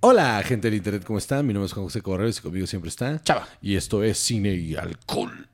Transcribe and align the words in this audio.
Hola, 0.00 0.40
gente 0.44 0.68
del 0.68 0.76
internet, 0.76 1.02
¿cómo 1.04 1.18
están? 1.18 1.44
Mi 1.46 1.52
nombre 1.52 1.66
es 1.66 1.72
Juan 1.72 1.84
José 1.86 2.02
Correos 2.02 2.38
y 2.38 2.42
conmigo 2.42 2.66
siempre 2.66 2.88
está 2.88 3.20
Chava. 3.22 3.48
Y 3.60 3.74
esto 3.74 4.02
es 4.04 4.18
Cine 4.18 4.54
y 4.54 4.76
Alcohol. 4.76 5.48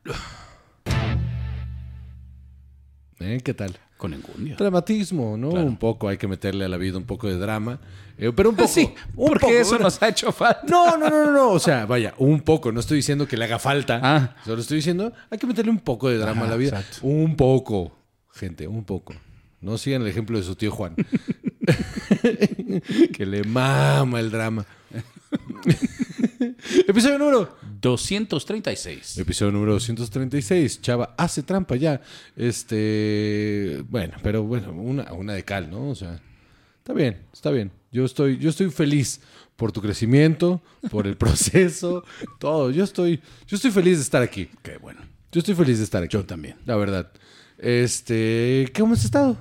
¿Eh? 3.20 3.40
¿Qué 3.42 3.54
tal? 3.54 3.74
Con 3.96 4.12
engundia. 4.12 4.56
Dramatismo, 4.56 5.38
¿no? 5.38 5.50
Claro. 5.50 5.66
Un 5.66 5.78
poco, 5.78 6.08
hay 6.08 6.18
que 6.18 6.28
meterle 6.28 6.66
a 6.66 6.68
la 6.68 6.76
vida 6.76 6.98
un 6.98 7.04
poco 7.04 7.26
de 7.26 7.38
drama. 7.38 7.78
Eh, 8.18 8.32
pero 8.36 8.50
un 8.50 8.56
poco. 8.56 8.68
Sí, 8.68 8.92
un 9.16 9.28
porque 9.28 9.40
poco, 9.46 9.52
eso 9.54 9.70
una- 9.76 9.84
nos 9.84 10.02
ha 10.02 10.08
hecho 10.08 10.30
falta. 10.30 10.62
No, 10.68 10.98
no, 10.98 11.08
no, 11.08 11.24
no, 11.26 11.32
no. 11.32 11.50
O 11.52 11.58
sea, 11.58 11.86
vaya, 11.86 12.12
un 12.18 12.42
poco. 12.42 12.70
No 12.70 12.80
estoy 12.80 12.98
diciendo 12.98 13.26
que 13.26 13.38
le 13.38 13.44
haga 13.44 13.58
falta. 13.58 13.98
Ah. 14.02 14.36
Solo 14.44 14.60
estoy 14.60 14.76
diciendo, 14.76 15.10
hay 15.30 15.38
que 15.38 15.46
meterle 15.46 15.70
un 15.70 15.78
poco 15.80 16.10
de 16.10 16.18
drama 16.18 16.44
a 16.44 16.50
la 16.50 16.56
vida. 16.56 16.80
exacto. 16.80 17.06
Un 17.06 17.34
poco, 17.36 17.96
gente, 18.34 18.68
un 18.68 18.84
poco. 18.84 19.14
No 19.62 19.78
sigan 19.78 20.02
el 20.02 20.08
ejemplo 20.08 20.36
de 20.36 20.44
su 20.44 20.54
tío 20.54 20.70
Juan. 20.70 20.94
que 23.12 23.26
le 23.26 23.44
mama 23.44 24.20
el 24.20 24.30
drama. 24.30 24.66
Episodio 26.88 27.18
número. 27.18 27.56
236. 27.80 29.18
Episodio 29.18 29.52
número 29.52 29.72
236. 29.74 30.80
Chava 30.80 31.14
hace 31.16 31.42
trampa 31.42 31.76
ya. 31.76 32.00
Este. 32.36 33.82
Bueno, 33.88 34.14
pero 34.22 34.42
bueno, 34.42 34.72
una, 34.72 35.12
una 35.12 35.34
de 35.34 35.44
cal, 35.44 35.70
¿no? 35.70 35.90
O 35.90 35.94
sea, 35.94 36.20
está 36.78 36.92
bien, 36.92 37.22
está 37.32 37.50
bien. 37.50 37.70
Yo 37.92 38.04
estoy, 38.04 38.38
yo 38.38 38.50
estoy 38.50 38.70
feliz 38.70 39.20
por 39.56 39.72
tu 39.72 39.80
crecimiento, 39.80 40.62
por 40.90 41.06
el 41.06 41.16
proceso, 41.18 42.04
todo. 42.38 42.70
Yo 42.70 42.84
estoy, 42.84 43.20
yo 43.46 43.56
estoy 43.56 43.70
feliz 43.70 43.98
de 43.98 44.02
estar 44.02 44.22
aquí. 44.22 44.48
Qué 44.62 44.78
bueno. 44.78 45.00
Yo 45.30 45.40
estoy 45.40 45.54
feliz 45.54 45.78
de 45.78 45.84
estar 45.84 46.02
aquí. 46.02 46.12
Yo 46.12 46.24
también. 46.24 46.56
La 46.64 46.76
verdad. 46.76 47.10
Este, 47.58 48.72
¿cómo 48.76 48.94
has 48.94 49.04
estado? 49.04 49.36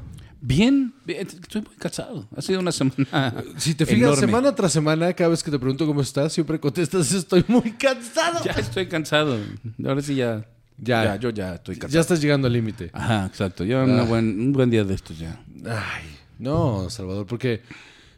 Bien, 0.46 0.94
bien, 1.06 1.26
estoy 1.26 1.62
muy 1.62 1.74
cansado. 1.78 2.28
Ha 2.36 2.42
sido 2.42 2.60
una 2.60 2.74
semana. 2.74 3.34
Si 3.58 3.74
te 3.76 3.86
fijas, 3.86 4.02
enorme. 4.02 4.20
semana 4.20 4.54
tras 4.54 4.74
semana, 4.74 5.14
cada 5.14 5.30
vez 5.30 5.42
que 5.42 5.50
te 5.50 5.58
pregunto 5.58 5.86
cómo 5.88 6.02
estás, 6.02 6.34
siempre 6.34 6.60
contestas, 6.60 7.14
estoy 7.14 7.46
muy 7.48 7.72
cansado. 7.72 8.44
Ya 8.44 8.52
estoy 8.52 8.88
cansado. 8.88 9.38
Ahora 9.86 10.02
sí 10.02 10.16
ya. 10.16 10.46
Ya. 10.78 11.16
yo 11.16 11.30
ya 11.30 11.56
estoy 11.56 11.76
cansado. 11.76 11.94
Ya 11.94 12.02
estás 12.02 12.20
llegando 12.22 12.48
al 12.48 12.54
límite. 12.54 12.90
Ajá, 12.92 13.26
exacto. 13.26 13.64
Ya 13.64 13.84
una 13.86 14.04
buen- 14.04 14.38
un 14.38 14.52
buen 14.52 14.70
día 14.70 14.84
de 14.84 14.94
estos 14.96 15.18
ya. 15.18 15.42
Ay, 15.66 16.04
no, 16.40 16.90
Salvador, 16.90 17.26
porque 17.26 17.62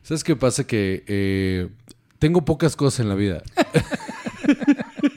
¿sabes 0.01 0.23
qué 0.23 0.35
pasa? 0.35 0.65
Que 0.65 1.03
eh, 1.05 1.69
tengo 2.17 2.43
pocas 2.43 2.75
cosas 2.75 3.01
en 3.01 3.09
la 3.09 3.15
vida. 3.15 3.43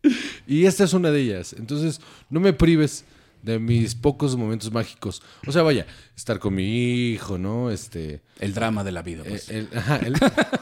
y 0.46 0.64
esta 0.64 0.84
es 0.84 0.94
una 0.94 1.10
de 1.10 1.20
ellas. 1.20 1.54
Entonces, 1.58 2.00
no 2.30 2.40
me 2.40 2.54
prives 2.54 3.04
de 3.42 3.58
mis 3.58 3.94
pocos 3.94 4.36
momentos 4.36 4.70
mágicos. 4.72 5.22
O 5.46 5.52
sea, 5.52 5.62
vaya, 5.62 5.86
estar 6.16 6.38
con 6.38 6.54
mi 6.54 7.10
hijo, 7.12 7.38
¿no? 7.38 7.70
Este. 7.70 8.20
El 8.38 8.52
drama 8.54 8.84
de 8.84 8.92
la 8.92 9.02
vida. 9.02 9.22
eh, 9.24 9.28
pues. 9.28 9.48
el- 9.50 9.68
ajá, 9.74 9.96
el- 9.98 10.14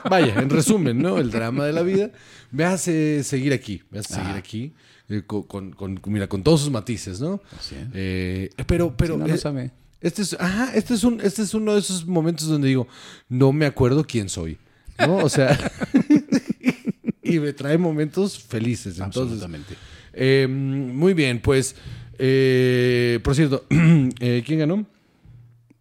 vaya, 0.08 0.34
en 0.40 0.50
resumen, 0.50 0.98
¿no? 1.02 1.18
El 1.18 1.30
drama 1.30 1.64
de 1.64 1.72
la 1.72 1.82
vida 1.82 2.10
me 2.50 2.64
hace 2.64 3.22
seguir 3.24 3.52
aquí, 3.52 3.82
me 3.90 3.98
hace 3.98 4.14
seguir 4.14 4.36
aquí, 4.36 4.72
eh, 5.08 5.22
con, 5.26 5.42
con- 5.44 5.72
con- 5.72 6.00
mira, 6.06 6.28
con 6.28 6.42
todos 6.42 6.60
sus 6.60 6.70
matices, 6.70 7.20
¿no? 7.20 7.40
Así 7.58 7.74
es. 7.74 7.86
Eh, 7.94 8.50
pero, 8.66 8.96
pero, 8.96 9.14
Si 9.14 9.20
no, 9.20 9.26
no 9.26 9.34
eh, 9.34 9.38
sabe. 9.38 9.70
este 10.00 10.22
es, 10.22 10.36
ajá, 10.38 10.72
este 10.74 10.94
es 10.94 11.04
un, 11.04 11.20
este 11.20 11.42
es 11.42 11.54
uno 11.54 11.74
de 11.74 11.80
esos 11.80 12.06
momentos 12.06 12.46
donde 12.48 12.68
digo, 12.68 12.86
no 13.28 13.52
me 13.52 13.66
acuerdo 13.66 14.04
quién 14.04 14.28
soy, 14.28 14.58
¿no? 14.98 15.16
O 15.18 15.28
sea, 15.28 15.58
y 17.22 17.38
me 17.40 17.52
trae 17.52 17.78
momentos 17.78 18.38
felices. 18.38 18.98
Entonces, 18.98 19.42
Absolutamente. 19.42 19.74
eh, 20.12 20.46
muy 20.48 21.14
bien, 21.14 21.40
pues, 21.40 21.74
eh, 22.19 23.20
por 23.22 23.34
cierto, 23.34 23.64
eh, 23.70 24.42
¿quién 24.47 24.58
ganó? 24.58 24.86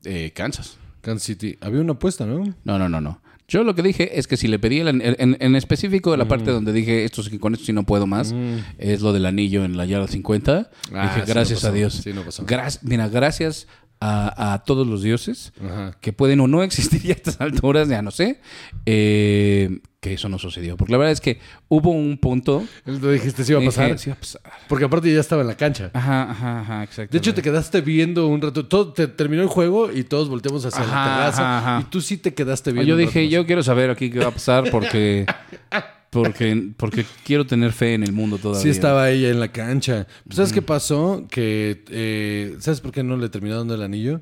Eh, 0.04 0.32
Kansas. 0.34 0.78
Kansas 1.02 1.24
City. 1.24 1.58
Había 1.62 1.82
una 1.82 1.94
apuesta, 1.94 2.26
¿no? 2.26 2.44
No, 2.64 2.80
no, 2.80 2.90
no, 2.90 3.02
no. 3.02 3.22
Yo 3.48 3.64
lo 3.64 3.76
que 3.76 3.82
dije 3.82 4.20
es 4.20 4.28
que 4.28 4.36
si 4.36 4.50
le 4.50 4.60
pedí 4.60 4.80
el, 4.80 4.90
en, 4.90 5.02
en- 5.40 5.56
específico 5.56 6.12
de 6.12 6.18
la 6.18 6.26
Mm. 6.26 6.28
parte 6.28 6.52
donde 6.52 6.74
dije 6.74 7.06
esto 7.06 7.22
con 7.40 7.54
esto 7.54 7.66
sí 7.66 7.72
no 7.72 7.84
puedo 7.84 8.06
más, 8.06 8.36
es 8.78 9.02
lo 9.02 9.14
del 9.14 9.26
anillo 9.26 9.64
en 9.64 9.78
la 9.78 9.86
yarda 9.86 10.08
50. 10.08 10.70
Ah, 10.94 11.04
dije 11.04 11.14
sí, 11.14 11.20
no 11.22 11.26
gracias 11.34 11.60
pasó. 11.60 11.68
a 11.70 11.72
Dios. 11.72 11.94
Sí, 11.94 12.12
no 12.12 12.24
pasó. 12.24 12.46
Gra- 12.46 12.78
mira, 12.82 13.08
gracias 13.08 13.68
a, 14.00 14.54
a 14.54 14.64
todos 14.64 14.86
los 14.88 15.02
dioses 15.02 15.54
Ajá. 15.64 15.98
que 16.02 16.14
pueden 16.14 16.40
o 16.40 16.48
no 16.48 16.64
existir 16.64 17.02
ya 17.02 17.14
a 17.14 17.18
estas 17.18 17.42
alturas, 17.42 17.90
ya 17.90 18.02
no 18.02 18.12
sé, 18.12 18.40
eh, 18.86 19.80
que 20.00 20.14
eso 20.14 20.30
no 20.30 20.38
sucedió. 20.40 20.78
Porque 20.78 20.92
la 20.92 20.98
verdad 21.00 21.12
es 21.12 21.22
que 21.22 21.40
hubo 21.68 21.90
un 21.92 22.18
punto. 22.18 22.64
Tú 22.86 23.10
dijiste 23.10 23.44
si 23.44 23.52
iba 23.52 23.60
a 23.60 23.62
dije, 23.62 23.72
pasar. 23.76 23.98
"Sí 24.00 24.10
va 24.10 24.16
a 24.16 24.20
pasar". 24.20 24.42
Porque 24.68 24.86
aparte 24.86 25.12
ya 25.12 25.20
estaba 25.20 25.42
en 25.42 25.48
la 25.48 25.56
cancha. 25.58 25.90
Ajá, 25.94 26.30
ajá, 26.32 26.60
ajá, 26.62 26.84
exacto. 26.84 27.12
De 27.12 27.18
hecho, 27.18 27.34
te 27.34 27.42
quedaste 27.42 27.82
viendo 27.82 28.28
un 28.28 28.42
rato. 28.42 28.66
Todo, 28.68 28.94
te 28.94 29.08
terminó 29.08 29.42
el 29.42 29.48
juego 29.50 29.92
y 29.92 30.04
todos 30.04 30.30
volteamos 30.30 30.64
hacia 30.66 30.82
la 30.86 30.86
Ajá, 30.86 31.04
terraza. 31.18 31.58
ajá, 31.58 31.76
ajá. 31.78 31.82
Y 31.82 31.90
tú 31.90 32.02
sí 32.02 32.18
te 32.18 32.34
quedaste 32.34 32.70
Ah, 32.70 32.74
viendo. 32.74 32.90
Yo 32.90 32.94
un 32.96 33.02
dije, 33.02 33.22
rato 33.22 33.32
yo 33.32 33.46
quiero 33.48 33.64
saber 33.64 33.90
aquí 33.90 34.10
qué 34.12 34.20
va 34.20 34.28
a 34.28 34.32
pasar 34.32 34.70
porque, 34.70 35.26
porque, 36.10 36.72
porque 36.78 37.06
quiero 37.26 37.46
tener 37.46 37.74
fe 37.74 37.94
en 37.94 38.04
el 38.04 38.14
mundo 38.14 38.38
todavía. 38.38 38.62
Sí 38.62 38.70
estaba 38.70 39.10
ella 39.10 39.30
en 39.30 39.40
la 39.40 39.52
cancha. 39.52 40.08
Pues, 40.26 40.38
¿Sabes 40.38 40.54
qué 40.54 40.62
pasó? 40.62 41.26
Que, 41.30 41.84
eh, 41.90 42.56
¿sabes 42.60 42.82
por 42.82 42.92
qué 42.92 43.04
no 43.04 43.18
le 43.18 43.30
terminó 43.30 43.58
dando 43.58 43.76
el 43.76 43.82
anillo? 43.82 44.22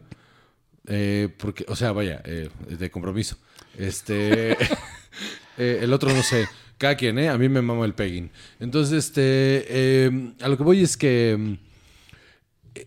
Eh, 0.87 1.29
porque, 1.37 1.65
o 1.67 1.75
sea, 1.75 1.91
vaya, 1.91 2.21
eh, 2.25 2.49
de 2.67 2.91
compromiso. 2.91 3.37
Este, 3.77 4.51
eh, 5.57 5.79
el 5.81 5.93
otro 5.93 6.13
no 6.13 6.23
sé. 6.23 6.47
Cada 6.77 6.95
quien, 6.95 7.17
¿eh? 7.19 7.29
A 7.29 7.37
mí 7.37 7.47
me 7.47 7.61
mama 7.61 7.85
el 7.85 7.93
pegging. 7.93 8.29
Entonces, 8.59 9.05
este, 9.05 9.65
eh, 9.69 10.33
a 10.41 10.49
lo 10.49 10.57
que 10.57 10.63
voy 10.63 10.81
es 10.81 10.97
que 10.97 11.57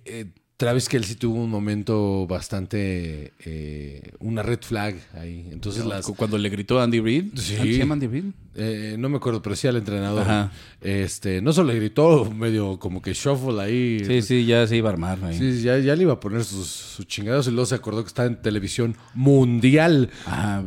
eh, 0.05 0.27
Travis 0.59 0.89
Kelsey 0.89 1.15
tuvo 1.15 1.37
un 1.45 1.49
momento 1.51 2.27
bastante, 2.27 3.33
eh, 3.45 4.03
una 4.19 4.43
red 4.43 4.59
flag 4.61 4.97
ahí. 5.15 5.49
Entonces 5.53 5.87
las, 5.87 6.05
Cu- 6.05 6.17
Cuando 6.17 6.37
le 6.37 6.49
gritó 6.49 6.81
a 6.81 6.83
Andy 6.83 6.99
Reid. 7.01 7.27
Sí. 7.37 7.55
¿Se 7.55 7.79
llama 7.79 7.95
Andy 7.95 8.09
Reid? 8.09 8.25
Eh, 8.57 8.97
no 8.99 9.09
me 9.09 9.19
acuerdo, 9.19 9.41
pero 9.41 9.55
sí 9.55 9.69
al 9.69 9.77
entrenador. 9.77 10.23
Ajá. 10.23 10.51
Este, 10.81 11.41
no 11.41 11.53
solo 11.53 11.73
le 11.73 11.79
gritó 11.79 12.25
medio 12.33 12.77
como 12.81 13.01
que 13.01 13.13
shuffle 13.13 13.63
ahí. 13.63 14.03
Sí, 14.05 14.21
sí, 14.21 14.47
ya 14.47 14.67
se 14.67 14.77
iba 14.77 14.91
a 14.91 14.93
armar. 14.95 15.23
ahí. 15.23 15.39
Sí, 15.39 15.63
ya, 15.63 15.79
ya 15.79 15.95
le 15.95 16.03
iba 16.03 16.15
a 16.15 16.19
poner 16.21 16.43
sus, 16.45 16.67
sus 16.67 17.07
chingados 17.07 17.47
y 17.47 17.51
luego 17.53 17.67
se 17.67 17.77
acordó 17.77 18.03
que 18.03 18.09
estaba 18.09 18.27
en 18.27 18.43
televisión 18.43 18.97
mundial. 19.15 20.11
Ajá, 20.27 20.65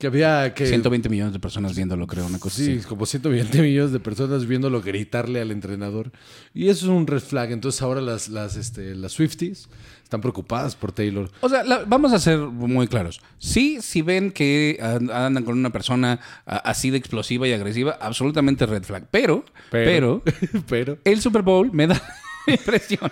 Que 0.00 0.06
había 0.06 0.54
que. 0.54 0.64
120 0.66 1.08
millones 1.08 1.32
de 1.32 1.40
personas 1.40 1.74
viéndolo, 1.74 2.06
creo, 2.06 2.24
una 2.24 2.38
cosa 2.38 2.56
Sí, 2.62 2.76
así. 2.78 2.86
como 2.86 3.04
120 3.04 3.60
millones 3.62 3.90
de 3.90 3.98
personas 3.98 4.46
viéndolo 4.46 4.80
gritarle 4.80 5.40
al 5.40 5.50
entrenador. 5.50 6.12
Y 6.54 6.68
eso 6.68 6.86
es 6.86 6.90
un 6.92 7.04
red 7.08 7.18
flag. 7.18 7.50
Entonces 7.50 7.82
ahora 7.82 8.00
las, 8.00 8.28
las, 8.28 8.54
este, 8.56 8.94
las 8.94 9.10
Swifties 9.10 9.68
están 10.04 10.20
preocupadas 10.20 10.76
por 10.76 10.92
Taylor. 10.92 11.28
O 11.40 11.48
sea, 11.48 11.64
la- 11.64 11.82
vamos 11.84 12.12
a 12.12 12.20
ser 12.20 12.38
muy 12.38 12.86
claros. 12.86 13.20
Sí, 13.38 13.78
si 13.82 14.02
ven 14.02 14.30
que 14.30 14.78
an- 14.80 15.10
andan 15.10 15.42
con 15.44 15.58
una 15.58 15.70
persona 15.70 16.20
así 16.46 16.90
de 16.90 16.98
explosiva 16.98 17.48
y 17.48 17.52
agresiva, 17.52 17.98
absolutamente 18.00 18.66
red 18.66 18.84
flag. 18.84 19.08
Pero, 19.10 19.44
pero, 19.72 20.22
Pero. 20.68 20.98
el 21.04 21.20
Super 21.20 21.42
Bowl 21.42 21.70
me 21.72 21.88
da 21.88 22.00
la 22.52 22.54
impresión 22.54 23.10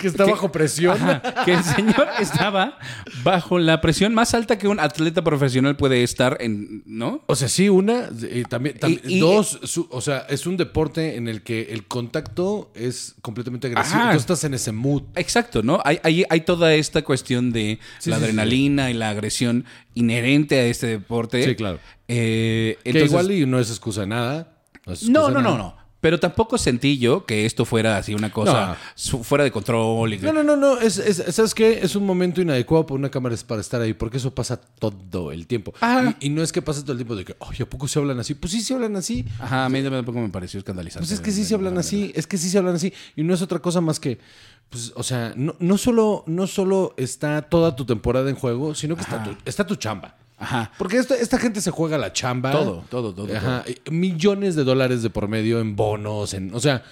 Que 0.00 0.08
está 0.08 0.24
bajo 0.24 0.50
presión. 0.52 0.94
Ajá, 1.00 1.44
que 1.44 1.52
el 1.54 1.64
señor 1.64 2.08
estaba 2.20 2.78
bajo 3.22 3.58
la 3.58 3.80
presión 3.80 4.14
más 4.14 4.34
alta 4.34 4.58
que 4.58 4.68
un 4.68 4.80
atleta 4.80 5.22
profesional 5.22 5.76
puede 5.76 6.02
estar 6.02 6.36
en, 6.40 6.82
¿no? 6.86 7.22
O 7.26 7.36
sea, 7.36 7.48
sí, 7.48 7.68
una, 7.68 8.08
y 8.30 8.42
también, 8.44 8.78
tam- 8.78 9.00
Y- 9.04 9.16
y- 9.16 9.20
dos, 9.20 9.60
su- 9.64 9.88
o 9.90 10.00
sea, 10.00 10.26
es 10.28 10.46
un 10.46 10.56
deporte 10.56 11.16
en 11.16 11.28
el 11.28 11.42
que 11.42 11.62
el 11.72 11.84
contacto 11.86 12.70
es 12.74 13.14
completamente 13.22 13.66
agresivo. 13.68 14.00
Ajá. 14.00 14.12
Tú 14.12 14.18
estás 14.18 14.44
en 14.44 14.54
ese 14.54 14.72
mood. 14.72 15.02
Exacto, 15.14 15.62
¿no? 15.62 15.80
Hay, 15.84 16.00
hay, 16.02 16.24
hay 16.28 16.40
toda 16.42 16.74
esta 16.74 17.02
cuestión 17.02 17.52
de 17.52 17.78
Sí, 17.98 18.10
la 18.10 18.16
sí, 18.16 18.22
sí. 18.22 18.24
adrenalina 18.24 18.90
y 18.90 18.94
la 18.94 19.10
agresión 19.10 19.64
inherente 19.94 20.58
a 20.60 20.64
este 20.66 20.86
deporte. 20.88 21.42
Sí, 21.44 21.54
claro. 21.54 21.78
Eh, 22.08 22.78
que 22.82 22.90
entonces- 22.90 23.10
igual 23.10 23.30
y 23.30 23.46
no 23.46 23.58
es 23.58 23.70
excusa 23.70 24.02
de 24.02 24.06
nada. 24.08 24.50
No, 25.08 25.30
No, 25.30 25.40
no, 25.40 25.56
no. 25.56 25.76
Pero 26.04 26.20
tampoco 26.20 26.58
sentí 26.58 26.98
yo 26.98 27.24
que 27.24 27.46
esto 27.46 27.64
fuera 27.64 27.96
así 27.96 28.12
una 28.12 28.30
cosa 28.30 28.76
No. 29.12 29.24
fuera 29.24 29.42
de 29.42 29.50
control. 29.50 30.12
Y 30.12 30.18
No, 30.18 30.34
no, 30.34 30.42
no, 30.42 30.54
no. 30.54 30.78
Es, 30.78 30.98
es- 30.98 31.34
¿Sabes 31.34 31.54
qué? 31.54 31.78
Es 31.82 31.96
un 31.96 32.04
momento 32.04 32.42
inadecuado 32.42 32.84
para 32.84 32.98
una 32.98 33.10
cámara 33.10 33.34
para 33.48 33.62
estar 33.62 33.80
ahí, 33.80 33.94
porque 33.94 34.18
eso 34.18 34.34
pasa 34.34 34.58
todo 34.58 35.32
el 35.32 35.46
tiempo. 35.46 35.72
Ajá. 35.80 36.14
Y, 36.20 36.26
y 36.26 36.28
no 36.28 36.42
es 36.42 36.52
que 36.52 36.60
pase 36.60 36.82
todo 36.82 36.92
el 36.92 36.98
tiempo 36.98 37.16
de 37.16 37.24
que, 37.24 37.34
ay, 37.40 37.56
¿a 37.62 37.64
poco 37.64 37.88
se 37.88 37.98
hablan 37.98 38.20
así? 38.20 38.34
Pues 38.34 38.52
sí 38.52 38.60
se 38.60 38.74
hablan 38.74 38.94
así. 38.96 39.24
Ajá, 39.38 39.64
a 39.64 39.68
mí 39.70 39.82
tampoco 39.82 40.18
me 40.20 40.28
pareció 40.28 40.58
escandalizante. 40.58 41.06
Pues 41.06 41.12
es 41.12 41.20
que 41.22 41.30
sí 41.32 41.42
se 41.42 41.54
hablan 41.54 41.72
la 41.72 41.80
así, 41.80 42.12
es 42.14 42.26
que 42.26 42.36
sí 42.36 42.50
se 42.50 42.58
hablan 42.58 42.74
así. 42.74 42.92
Y 43.16 43.22
no 43.22 43.32
es 43.32 43.40
otra 43.40 43.60
cosa 43.60 43.80
más 43.80 43.98
que, 43.98 44.18
pues, 44.68 44.92
o 44.96 45.02
sea, 45.02 45.32
no, 45.36 45.56
no, 45.58 45.78
solo, 45.78 46.22
no 46.26 46.46
solo 46.46 46.92
está 46.98 47.40
toda 47.40 47.76
tu 47.76 47.86
temporada 47.86 48.28
en 48.28 48.36
juego, 48.36 48.74
sino 48.74 48.94
que 48.94 49.00
está 49.00 49.24
tu, 49.24 49.34
está 49.46 49.66
tu 49.66 49.76
chamba. 49.76 50.16
Ajá. 50.38 50.72
Porque 50.78 50.96
esta, 50.98 51.14
esta 51.16 51.38
gente 51.38 51.60
se 51.60 51.70
juega 51.70 51.96
la 51.98 52.12
chamba. 52.12 52.50
Todo, 52.52 52.84
todo, 52.90 53.14
todo, 53.14 53.36
Ajá. 53.36 53.64
Millones 53.90 54.56
de 54.56 54.64
dólares 54.64 55.02
de 55.02 55.10
por 55.10 55.28
medio 55.28 55.60
en 55.60 55.76
bonos, 55.76 56.34
en, 56.34 56.54
o 56.54 56.60
sea, 56.60 56.82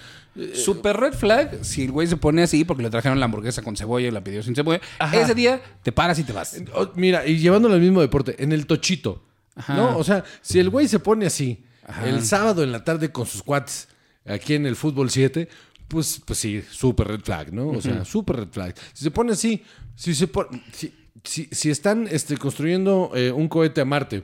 Super 0.55 0.97
red 0.97 1.13
flag, 1.13 1.59
si 1.63 1.83
el 1.83 1.91
güey 1.91 2.07
se 2.07 2.17
pone 2.17 2.41
así 2.41 2.65
porque 2.65 2.81
le 2.81 2.89
trajeron 2.89 3.19
la 3.19 3.25
hamburguesa 3.25 3.61
con 3.61 3.77
cebolla 3.77 4.07
y 4.07 4.11
la 4.11 4.23
pidió 4.23 4.41
sin 4.41 4.55
cebolla, 4.55 4.81
Ajá. 4.97 5.21
ese 5.21 5.35
día 5.35 5.61
te 5.83 5.91
paras 5.91 6.17
y 6.17 6.23
te 6.23 6.33
vas. 6.33 6.59
O- 6.73 6.89
Mira, 6.95 7.27
y 7.27 7.37
llevándolo 7.37 7.75
al 7.75 7.81
mismo 7.81 8.01
deporte, 8.01 8.41
en 8.43 8.51
el 8.51 8.65
tochito. 8.65 9.21
¿No? 9.67 9.95
O 9.95 10.03
sea, 10.03 10.23
si 10.41 10.57
el 10.57 10.71
güey 10.71 10.87
se 10.87 10.97
pone 10.97 11.27
así 11.27 11.63
el 12.03 12.25
sábado 12.25 12.63
en 12.63 12.71
la 12.71 12.83
tarde 12.83 13.11
con 13.11 13.27
sus 13.27 13.43
cuates 13.43 13.87
aquí 14.25 14.55
en 14.55 14.65
el 14.65 14.75
fútbol 14.75 15.11
7, 15.11 15.47
pues, 15.87 16.19
pues 16.25 16.39
sí, 16.39 16.63
súper 16.71 17.09
red 17.09 17.19
flag, 17.21 17.53
¿no? 17.53 17.67
O 17.67 17.79
sea, 17.79 18.03
súper 18.03 18.37
red 18.37 18.47
flag. 18.49 18.73
Si 18.93 19.03
se 19.03 19.11
pone 19.11 19.33
así, 19.33 19.61
si 19.95 20.15
se 20.15 20.25
pone. 20.25 20.63
Si, 20.71 20.91
si- 21.23 21.47
si 21.51 21.69
están 21.69 22.07
este, 22.09 22.37
construyendo 22.37 23.11
eh, 23.15 23.31
un 23.31 23.47
cohete 23.47 23.81
a 23.81 23.85
Marte 23.85 24.23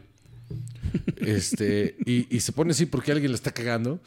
este, 1.18 1.96
y, 2.06 2.34
y 2.36 2.40
se 2.40 2.52
pone 2.52 2.72
así 2.72 2.86
porque 2.86 3.12
alguien 3.12 3.32
le 3.32 3.36
está 3.36 3.52
cagando, 3.52 4.00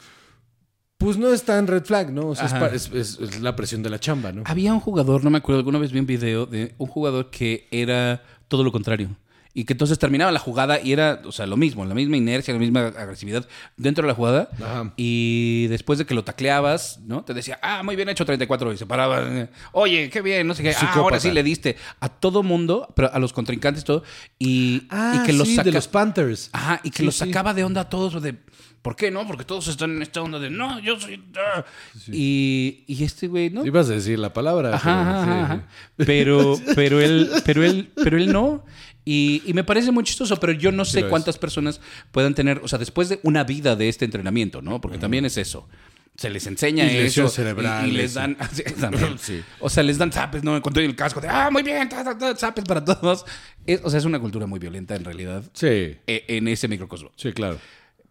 pues 0.97 1.17
no 1.17 1.31
es 1.33 1.43
tan 1.43 1.67
red 1.67 1.83
flag, 1.83 2.11
¿no? 2.11 2.27
O 2.29 2.35
sea, 2.35 2.45
es, 2.45 2.53
Ajá. 2.53 2.69
pa- 2.69 2.75
es- 2.75 2.91
es- 2.93 3.19
es 3.19 3.41
la 3.41 3.55
presión 3.55 3.83
de 3.83 3.89
la 3.89 3.99
chamba, 3.99 4.31
¿no? 4.31 4.43
Había 4.45 4.73
un 4.73 4.79
jugador, 4.79 5.23
no 5.23 5.29
me 5.29 5.37
acuerdo, 5.37 5.59
alguna 5.59 5.79
vez 5.79 5.91
vi 5.91 5.99
un 5.99 6.05
video 6.05 6.45
de 6.45 6.73
un 6.77 6.87
jugador 6.87 7.29
que 7.29 7.67
era 7.71 8.23
todo 8.47 8.63
lo 8.63 8.71
contrario. 8.71 9.09
Y 9.55 9.65
que 9.65 9.73
entonces 9.73 9.99
terminaba 9.99 10.31
la 10.31 10.39
jugada 10.39 10.81
y 10.81 10.93
era, 10.93 11.21
o 11.25 11.31
sea, 11.31 11.45
lo 11.45 11.57
mismo, 11.57 11.85
la 11.85 11.93
misma 11.93 12.17
inercia, 12.17 12.53
la 12.55 12.59
misma 12.59 12.87
agresividad 12.87 13.47
dentro 13.77 14.01
de 14.01 14.07
la 14.07 14.15
jugada. 14.15 14.49
Ajá. 14.55 14.93
Y 14.97 15.67
después 15.67 15.99
de 15.99 16.05
que 16.07 16.15
lo 16.15 16.23
tacleabas, 16.23 16.99
¿no? 17.05 17.23
Te 17.23 17.35
decía, 17.35 17.59
ah, 17.61 17.83
muy 17.83 17.95
bien 17.95 18.09
hecho 18.09 18.25
34. 18.25 18.73
Y 18.73 18.77
se 18.77 18.87
paraba, 18.87 19.47
oye, 19.73 20.09
qué 20.09 20.21
bien, 20.23 20.47
no 20.47 20.55
sé 20.55 20.63
qué. 20.63 20.71
Ah, 20.71 20.93
ahora 20.95 21.19
sí 21.19 21.29
le 21.31 21.43
diste 21.43 21.75
a 21.99 22.09
todo 22.09 22.41
mundo, 22.41 22.91
pero 22.95 23.13
a 23.13 23.19
los 23.19 23.31
contrincantes 23.31 23.83
todo. 23.83 24.03
Y, 24.39 24.87
y 25.13 25.23
que 25.25 25.33
los 25.33 25.41
Ah, 25.47 25.51
sí, 25.51 25.55
saca- 25.57 25.63
de 25.65 25.71
los 25.71 25.87
Panthers. 25.87 26.49
Ajá, 26.51 26.81
y 26.83 26.89
que 26.89 26.97
Sí, 26.97 27.05
los 27.05 27.13
sí. 27.15 27.19
sacaba 27.25 27.53
de 27.53 27.63
onda 27.63 27.81
a 27.81 27.89
todos, 27.89 28.19
de, 28.23 28.33
¿por 28.81 28.95
qué 28.95 29.11
no? 29.11 29.27
Porque 29.27 29.43
todos 29.45 29.67
están 29.67 29.91
en 29.95 30.01
esta 30.01 30.19
onda 30.23 30.39
de, 30.39 30.49
no, 30.49 30.79
yo 30.79 30.99
soy... 30.99 31.23
ah". 31.37 31.63
Y, 32.11 32.85
y 32.87 33.03
este 33.03 33.27
güey, 33.27 33.51
¿no? 33.51 33.63
Ibas 33.65 33.87
a 33.89 33.93
decir 33.93 34.17
la 34.17 34.33
palabra. 34.33 34.73
Ajá, 34.75 34.81
pero, 34.81 35.11
ajá, 35.11 35.25
sí. 35.25 35.31
ajá. 35.43 35.67
Pero, 35.97 36.59
pero 36.75 37.01
él, 37.01 37.29
pero 37.45 37.63
él, 37.63 37.91
pero 37.95 38.17
él 38.17 38.33
no. 38.33 38.65
Y, 39.05 39.41
y 39.45 39.53
me 39.53 39.63
parece 39.63 39.91
muy 39.91 40.03
chistoso, 40.03 40.39
pero 40.39 40.53
yo 40.53 40.71
no 40.71 40.85
sé 40.85 41.01
es. 41.01 41.05
cuántas 41.07 41.37
personas 41.37 41.81
puedan 42.11 42.33
tener, 42.35 42.59
o 42.63 42.67
sea, 42.67 42.79
después 42.79 43.09
de 43.09 43.19
una 43.23 43.43
vida 43.43 43.75
de 43.75 43.89
este 43.89 44.05
entrenamiento, 44.05 44.61
¿no? 44.61 44.79
Porque 44.79 44.97
también 44.97 45.25
es 45.25 45.37
eso. 45.37 45.67
Se 46.15 46.29
les 46.29 46.45
enseña 46.45 46.85
Y 46.91 46.97
eso. 46.97 47.25
y- 47.25 47.29
cerebral, 47.29 47.87
Y, 47.89 47.91
les 47.91 48.13
dan. 48.13 48.37
sí, 48.53 48.63
también. 48.79 49.17
Sí. 49.17 49.41
O 49.59 49.69
sea, 49.69 49.81
les 49.83 49.97
dan 49.97 50.11
zapes, 50.11 50.43
¿no? 50.43 50.59
Doy 50.59 50.85
el 50.85 50.95
casco 50.95 51.19
de, 51.19 51.27
ah, 51.27 51.49
muy 51.51 51.63
bien, 51.63 51.89
zapes 52.37 52.63
para 52.65 52.85
todos. 52.85 53.25
Es- 53.65 53.81
o 53.83 53.89
sea, 53.89 53.97
es 53.99 54.05
una 54.05 54.19
cultura 54.19 54.45
muy 54.45 54.59
violenta 54.59 54.95
en 54.95 55.03
realidad 55.03 55.43
Sí, 55.53 55.65
e- 56.07 56.25
en 56.27 56.47
ese 56.47 56.67
microcosmo. 56.67 57.11
sí, 57.15 57.33
claro. 57.33 57.57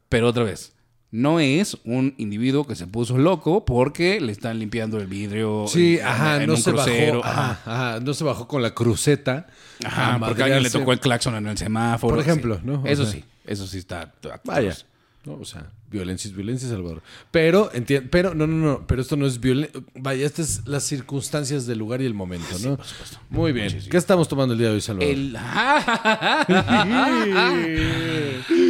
Pero 0.08 0.28
otra 0.28 0.42
vez, 0.42 0.72
no 1.12 1.38
es 1.40 1.76
un 1.84 2.14
individuo 2.16 2.66
que 2.66 2.74
se 2.74 2.86
puso 2.86 3.18
loco 3.18 3.64
porque 3.66 4.18
le 4.20 4.32
están 4.32 4.58
limpiando 4.58 4.98
el 4.98 5.06
vidrio. 5.06 5.66
Sí, 5.68 5.98
en- 5.98 6.06
ajá, 6.06 6.42
en 6.42 6.46
no 6.48 6.54
un 6.54 6.60
se 6.62 6.70
crucero. 6.72 7.20
bajó. 7.20 7.28
Ajá, 7.40 7.60
ajá, 7.66 8.00
no 8.00 8.14
se 8.14 8.24
bajó 8.24 8.48
con 8.48 8.62
la 8.62 8.72
cruceta. 8.74 9.46
Ajá, 9.84 10.18
porque 10.18 10.42
alguien 10.42 10.62
le 10.62 10.70
tocó 10.70 10.92
el 10.92 11.00
claxon 11.00 11.34
en 11.36 11.46
el 11.46 11.58
semáforo. 11.58 12.14
Por 12.16 12.22
ejemplo, 12.24 12.56
sí. 12.56 12.62
¿no? 12.64 12.82
Eso 12.86 13.04
sea. 13.04 13.12
sí, 13.12 13.24
eso 13.46 13.66
sí 13.66 13.78
está. 13.78 14.12
Vaya. 14.44 14.74
¿no? 15.24 15.34
O 15.34 15.44
sea, 15.44 15.70
violencia 15.88 16.28
es 16.28 16.34
violencia, 16.34 16.68
Salvador. 16.68 17.00
Pero, 17.30 17.70
pero, 18.10 18.34
no, 18.34 18.48
no, 18.48 18.56
no, 18.56 18.86
pero 18.88 19.02
esto 19.02 19.14
no 19.16 19.24
es 19.26 19.38
violencia. 19.38 19.80
Vaya, 19.94 20.26
estas 20.26 20.48
es 20.48 20.66
las 20.66 20.82
circunstancias 20.82 21.64
del 21.66 21.78
lugar 21.78 22.00
y 22.02 22.06
el 22.06 22.14
momento, 22.14 22.56
¿no? 22.64 22.76
por 22.76 22.84
supuesto. 22.86 23.18
Muy 23.30 23.52
bien. 23.52 23.78
¿Qué 23.88 23.96
estamos 23.98 24.26
tomando 24.28 24.54
el 24.54 24.58
día 24.58 24.68
de 24.70 24.74
hoy, 24.74 24.80
Salvador? 24.80 25.12
El. 25.12 25.36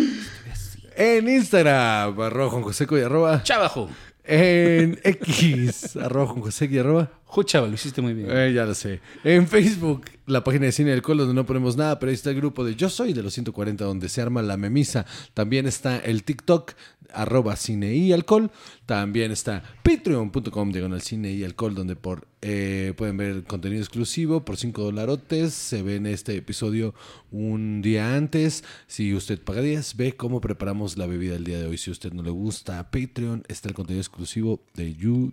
en 0.97 1.29
Instagram, 1.29 2.21
arroba 2.21 2.51
Juan 2.51 2.63
Joseco 2.63 2.99
y 2.99 3.03
arroba. 3.03 3.43
Chavajo. 3.43 3.89
En 4.25 5.01
X, 5.03 5.97
arroba 5.97 6.27
Juan 6.27 6.43
Joseco 6.43 6.75
y 6.75 6.79
arroba. 6.79 7.11
Juchava, 7.33 7.67
lo 7.67 7.73
hiciste 7.73 8.03
muy 8.03 8.13
bien. 8.13 8.29
Eh, 8.31 8.53
ya 8.53 8.67
lo 8.67 8.75
sé. 8.75 9.01
En 9.25 9.49
Facebook, 9.49 10.05
la 10.27 10.45
página 10.45 10.67
de 10.67 10.73
Cine 10.73 10.91
y 10.91 10.93
Alcohol, 10.93 11.17
donde 11.17 11.33
no 11.33 11.47
ponemos 11.47 11.79
nada, 11.79 11.99
pero 11.99 12.11
ahí 12.11 12.15
está 12.15 12.29
el 12.29 12.37
grupo 12.37 12.63
de 12.63 12.77
Yo 12.77 12.91
Soy 12.91 13.15
de 13.15 13.23
los 13.23 13.33
140, 13.33 13.87
donde 13.87 14.11
se 14.11 14.21
arma 14.21 14.43
la 14.43 14.59
memisa. 14.59 15.07
También 15.33 15.67
está 15.67 15.97
el 15.97 16.25
TikTok, 16.25 16.75
arroba 17.15 17.57
Cine 17.57 17.95
y 17.95 18.13
Alcohol. 18.13 18.51
También 18.85 19.31
está 19.31 19.63
patreon.com, 19.83 20.73
diagonal 20.73 21.01
Cine 21.01 21.33
y 21.33 21.43
Alcohol, 21.43 21.75
donde 21.75 21.97
por, 21.97 22.29
eh, 22.43 22.93
pueden 22.99 23.17
ver 23.17 23.45
contenido 23.45 23.81
exclusivo 23.81 24.45
por 24.45 24.59
5 24.59 24.83
dolarotes. 24.83 25.55
Se 25.55 25.83
ven 25.83 26.05
este 26.05 26.37
episodio 26.37 26.95
un 27.31 27.81
día 27.81 28.15
antes. 28.15 28.63
Si 28.89 29.15
usted 29.15 29.41
paga 29.41 29.63
10, 29.63 29.97
ve 29.97 30.13
cómo 30.13 30.43
preparamos 30.43 30.99
la 30.99 31.07
bebida 31.07 31.37
el 31.37 31.45
día 31.45 31.59
de 31.59 31.67
hoy. 31.67 31.79
Si 31.79 31.89
a 31.89 31.93
usted 31.93 32.13
no 32.13 32.23
le 32.23 32.31
gusta 32.31 32.91
Patreon, 32.91 33.45
está 33.49 33.71
el 33.71 33.75
contenido 33.75 34.03
exclusivo 34.03 34.61
de 34.75 34.95
YouTube. 34.95 35.33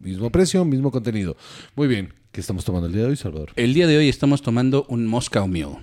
Mismo 0.00 0.30
precio, 0.30 0.64
mismo 0.64 0.90
contenido. 0.90 1.36
Muy 1.76 1.88
bien. 1.88 2.14
¿Qué 2.32 2.40
estamos 2.40 2.64
tomando 2.64 2.86
el 2.86 2.92
día 2.92 3.02
de 3.02 3.08
hoy, 3.08 3.16
Salvador? 3.16 3.50
El 3.56 3.74
día 3.74 3.86
de 3.86 3.96
hoy 3.96 4.08
estamos 4.08 4.42
tomando 4.42 4.84
un 4.88 5.06
Moscow 5.06 5.48
Mule, 5.48 5.78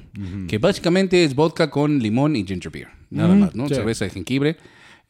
que 0.48 0.57
básicamente 0.57 1.24
es 1.24 1.36
vodka 1.36 1.69
con 1.69 2.00
limón 2.00 2.36
y 2.36 2.46
ginger 2.46 2.72
beer. 2.72 2.88
Nada 3.10 3.36
más, 3.36 3.56
¿no? 3.56 3.68
sí. 3.68 3.75
Cerveza 3.75 4.06
de 4.06 4.12
jengibre. 4.12 4.57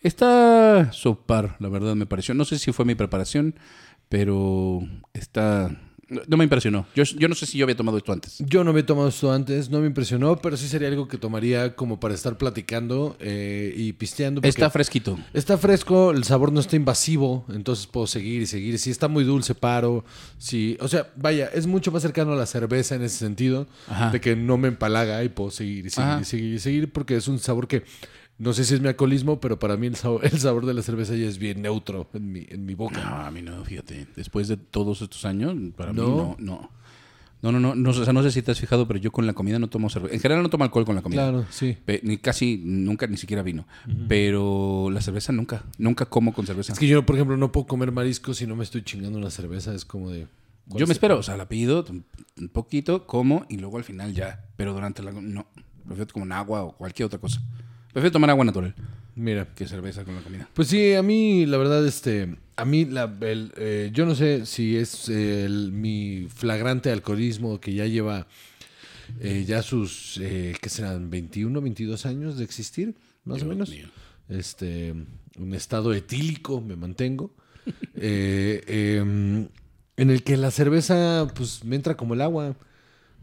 Está 0.02 0.92
subpar, 0.94 1.58
la 1.60 1.70
verdad, 1.70 1.96
me 1.96 2.06
pareció. 2.06 2.34
No 2.34 2.46
sé 2.46 2.58
si 2.58 2.72
fue 2.72 2.86
mi 2.86 2.96
preparación, 2.96 3.56
pero 4.08 4.82
está. 5.14 5.76
No 6.08 6.38
me 6.38 6.44
impresionó. 6.44 6.86
Yo, 6.96 7.04
yo 7.04 7.28
no 7.28 7.36
sé 7.36 7.46
si 7.46 7.58
yo 7.58 7.66
había 7.66 7.76
tomado 7.76 7.98
esto 7.98 8.12
antes. 8.14 8.38
Yo 8.40 8.64
no 8.64 8.78
he 8.78 8.84
tomado 8.84 9.08
esto 9.08 9.32
antes, 9.32 9.70
no 9.70 9.80
me 9.80 9.88
impresionó, 9.88 10.38
pero 10.38 10.56
sí 10.56 10.68
sería 10.68 10.88
algo 10.88 11.08
que 11.08 11.18
tomaría 11.18 11.76
como 11.76 12.00
para 12.00 12.14
estar 12.14 12.38
platicando 12.38 13.16
eh, 13.20 13.74
y 13.76 13.94
pisteando. 13.94 14.42
Está 14.44 14.70
fresquito. 14.70 15.18
Está 15.34 15.58
fresco, 15.58 16.12
el 16.12 16.24
sabor 16.24 16.52
no 16.52 16.60
está 16.60 16.76
invasivo, 16.76 17.46
entonces 17.50 17.88
puedo 17.88 18.06
seguir 18.08 18.42
y 18.44 18.46
seguir. 18.46 18.78
Si 18.78 18.92
está 18.92 19.08
muy 19.08 19.24
dulce, 19.24 19.56
paro. 19.56 20.06
Si, 20.38 20.78
o 20.80 20.88
sea, 20.88 21.12
vaya, 21.16 21.50
es 21.54 21.66
mucho 21.66 21.92
más 21.92 22.04
cercano 22.04 22.34
a 22.34 22.36
la 22.36 22.46
cerveza 22.46 22.96
en 22.96 23.04
ese 23.04 23.18
sentido, 23.18 23.68
Ajá. 23.88 24.12
de 24.12 24.22
que 24.22 24.36
no 24.36 24.58
me 24.58 24.68
empalaga 24.68 25.24
y 25.24 25.30
puedo 25.30 25.50
seguir 25.50 25.88
y 25.88 25.90
seguir 25.90 26.10
Ajá. 26.10 26.22
y 26.22 26.26
seguir 26.26 26.54
y 26.54 26.60
seguir, 26.60 26.92
porque 26.92 27.16
es 27.16 27.28
un 27.28 27.40
sabor 27.40 27.68
que 27.68 27.84
no 28.38 28.54
sé 28.54 28.66
si 28.66 28.74
es 28.74 28.82
mi 28.82 28.88
alcoholismo, 28.88 29.40
pero 29.40 29.58
para 29.60 29.78
mí 29.78 29.88
el 29.88 29.96
sabor, 29.96 30.26
el 30.26 30.38
sabor 30.40 30.66
de 30.66 30.74
la 30.74 30.82
cerveza 30.82 31.16
ya 31.16 31.28
es 31.28 31.38
bien 31.38 31.62
neutro 31.62 32.10
en 32.14 32.32
mi, 32.32 32.46
en 32.50 32.66
mi 32.66 32.74
boca. 32.76 33.02
No, 33.04 33.16
a 33.26 33.32
mí 33.32 33.42
no, 33.42 33.64
fíjate. 33.64 34.08
Después 34.16 34.48
de 34.48 34.58
todos 34.58 35.02
estos 35.02 35.24
años, 35.26 35.56
para 35.76 35.94
mí 35.94 36.00
¿No? 36.02 36.08
no, 36.08 36.36
no. 36.40 36.70
No, 37.42 37.52
no, 37.52 37.60
no, 37.60 37.76
no, 37.76 37.90
o 37.92 37.94
sea, 37.94 38.12
no 38.12 38.24
sé 38.24 38.32
si 38.32 38.42
te 38.42 38.50
has 38.52 38.60
fijado, 38.60 38.88
pero 38.88 38.98
yo 39.00 39.12
con 39.12 39.28
la 39.28 39.34
comida 39.34 39.60
no 39.60 39.68
tomo 39.68 39.88
cerveza. 39.90 40.16
En 40.16 40.20
general 40.20 40.42
no 40.42 40.50
tomo 40.50 40.64
alcohol 40.64 40.84
con 40.84 40.96
la 40.96 41.04
comida. 41.04 41.22
Claro, 41.30 41.46
sí. 41.52 41.78
Pe- 41.86 42.00
Ni 42.04 42.18
casi, 42.18 42.60
nunca, 42.64 43.06
ni 43.06 43.18
siquiera 43.18 43.44
vino. 43.44 43.68
Pero 44.08 44.90
la 44.92 45.02
cerveza 45.02 45.32
nunca. 45.32 45.64
Nunca 45.78 46.06
como 46.08 46.34
con 46.34 46.48
cerveza. 46.48 46.74
Es 46.74 46.80
que 46.80 46.88
yo, 46.88 47.06
por 47.06 47.16
ejemplo, 47.16 47.38
no 47.38 47.52
puedo 47.52 47.68
comer 47.68 47.92
mariscos 47.92 48.38
si 48.38 48.48
no 48.48 48.56
me 48.56 48.64
estoy 48.64 48.82
chingando 48.84 49.20
una 49.20 49.30
cerveza. 49.30 49.76
Es 49.76 49.86
como 49.86 50.10
de. 50.10 50.28
¿cuál 50.68 50.80
Yo 50.80 50.88
me 50.88 50.92
es? 50.94 50.98
espero, 50.98 51.20
o 51.20 51.24
sea, 51.24 51.38
la 51.38 51.48
pido 51.48 51.86
un 51.90 52.04
un 52.40 52.50
poquito, 52.50 53.06
como 53.06 53.46
y 53.48 53.58
luego 53.58 53.78
al 53.78 53.84
final 53.84 54.14
ya. 54.14 54.46
Pero 54.56 54.74
durante 54.74 55.04
la. 55.04 55.12
No. 55.12 55.46
Prefiero 55.86 56.12
como 56.14 56.24
un 56.24 56.32
agua 56.32 56.64
o 56.64 56.72
cualquier 56.76 57.06
otra 57.06 57.20
cosa. 57.20 57.42
Prefiero 57.96 58.12
tomar 58.12 58.30
agua 58.30 58.44
natural 58.44 58.76
Mira. 59.16 59.48
que 59.56 59.66
cerveza 59.66 60.04
con 60.04 60.16
la 60.16 60.22
comida. 60.22 60.50
Pues 60.54 60.68
sí, 60.68 60.94
a 60.96 61.02
mí, 61.02 61.46
la 61.46 61.56
verdad, 61.56 61.88
este. 61.88 62.36
A 62.58 62.66
mí, 62.66 62.84
la, 62.84 63.10
el, 63.22 63.54
eh, 63.56 63.90
yo 63.94 64.06
no 64.06 64.16
sé 64.16 64.46
si 64.46 64.76
es 64.76 65.08
eh, 65.08 65.46
el- 65.46 65.72
mi 65.72 66.28
flagrante 66.28 66.92
alcoholismo 66.92 67.62
que 67.62 67.74
ya 67.74 67.86
lleva 67.86 68.28
eh, 69.22 69.46
ya 69.48 69.62
sus, 69.62 70.20
eh, 70.22 70.54
¿qué 70.62 70.68
serán? 70.68 71.10
21, 71.10 71.62
22 71.62 72.06
años 72.06 72.38
de 72.38 72.44
existir, 72.44 72.96
más 73.24 73.42
o 73.44 73.46
menos. 73.46 73.70
mío. 73.70 73.88
Este, 74.28 74.94
un 75.40 75.54
estado 75.54 75.94
etílico 75.94 76.60
me 76.60 76.76
mantengo. 76.76 77.34
eh, 77.96 78.62
em, 79.00 79.48
en 79.96 80.10
el 80.10 80.22
que 80.24 80.36
la 80.36 80.52
cerveza, 80.52 81.28
pues, 81.34 81.64
me 81.64 81.78
entra 81.78 81.96
como 81.96 82.14
el 82.14 82.20
agua, 82.20 82.58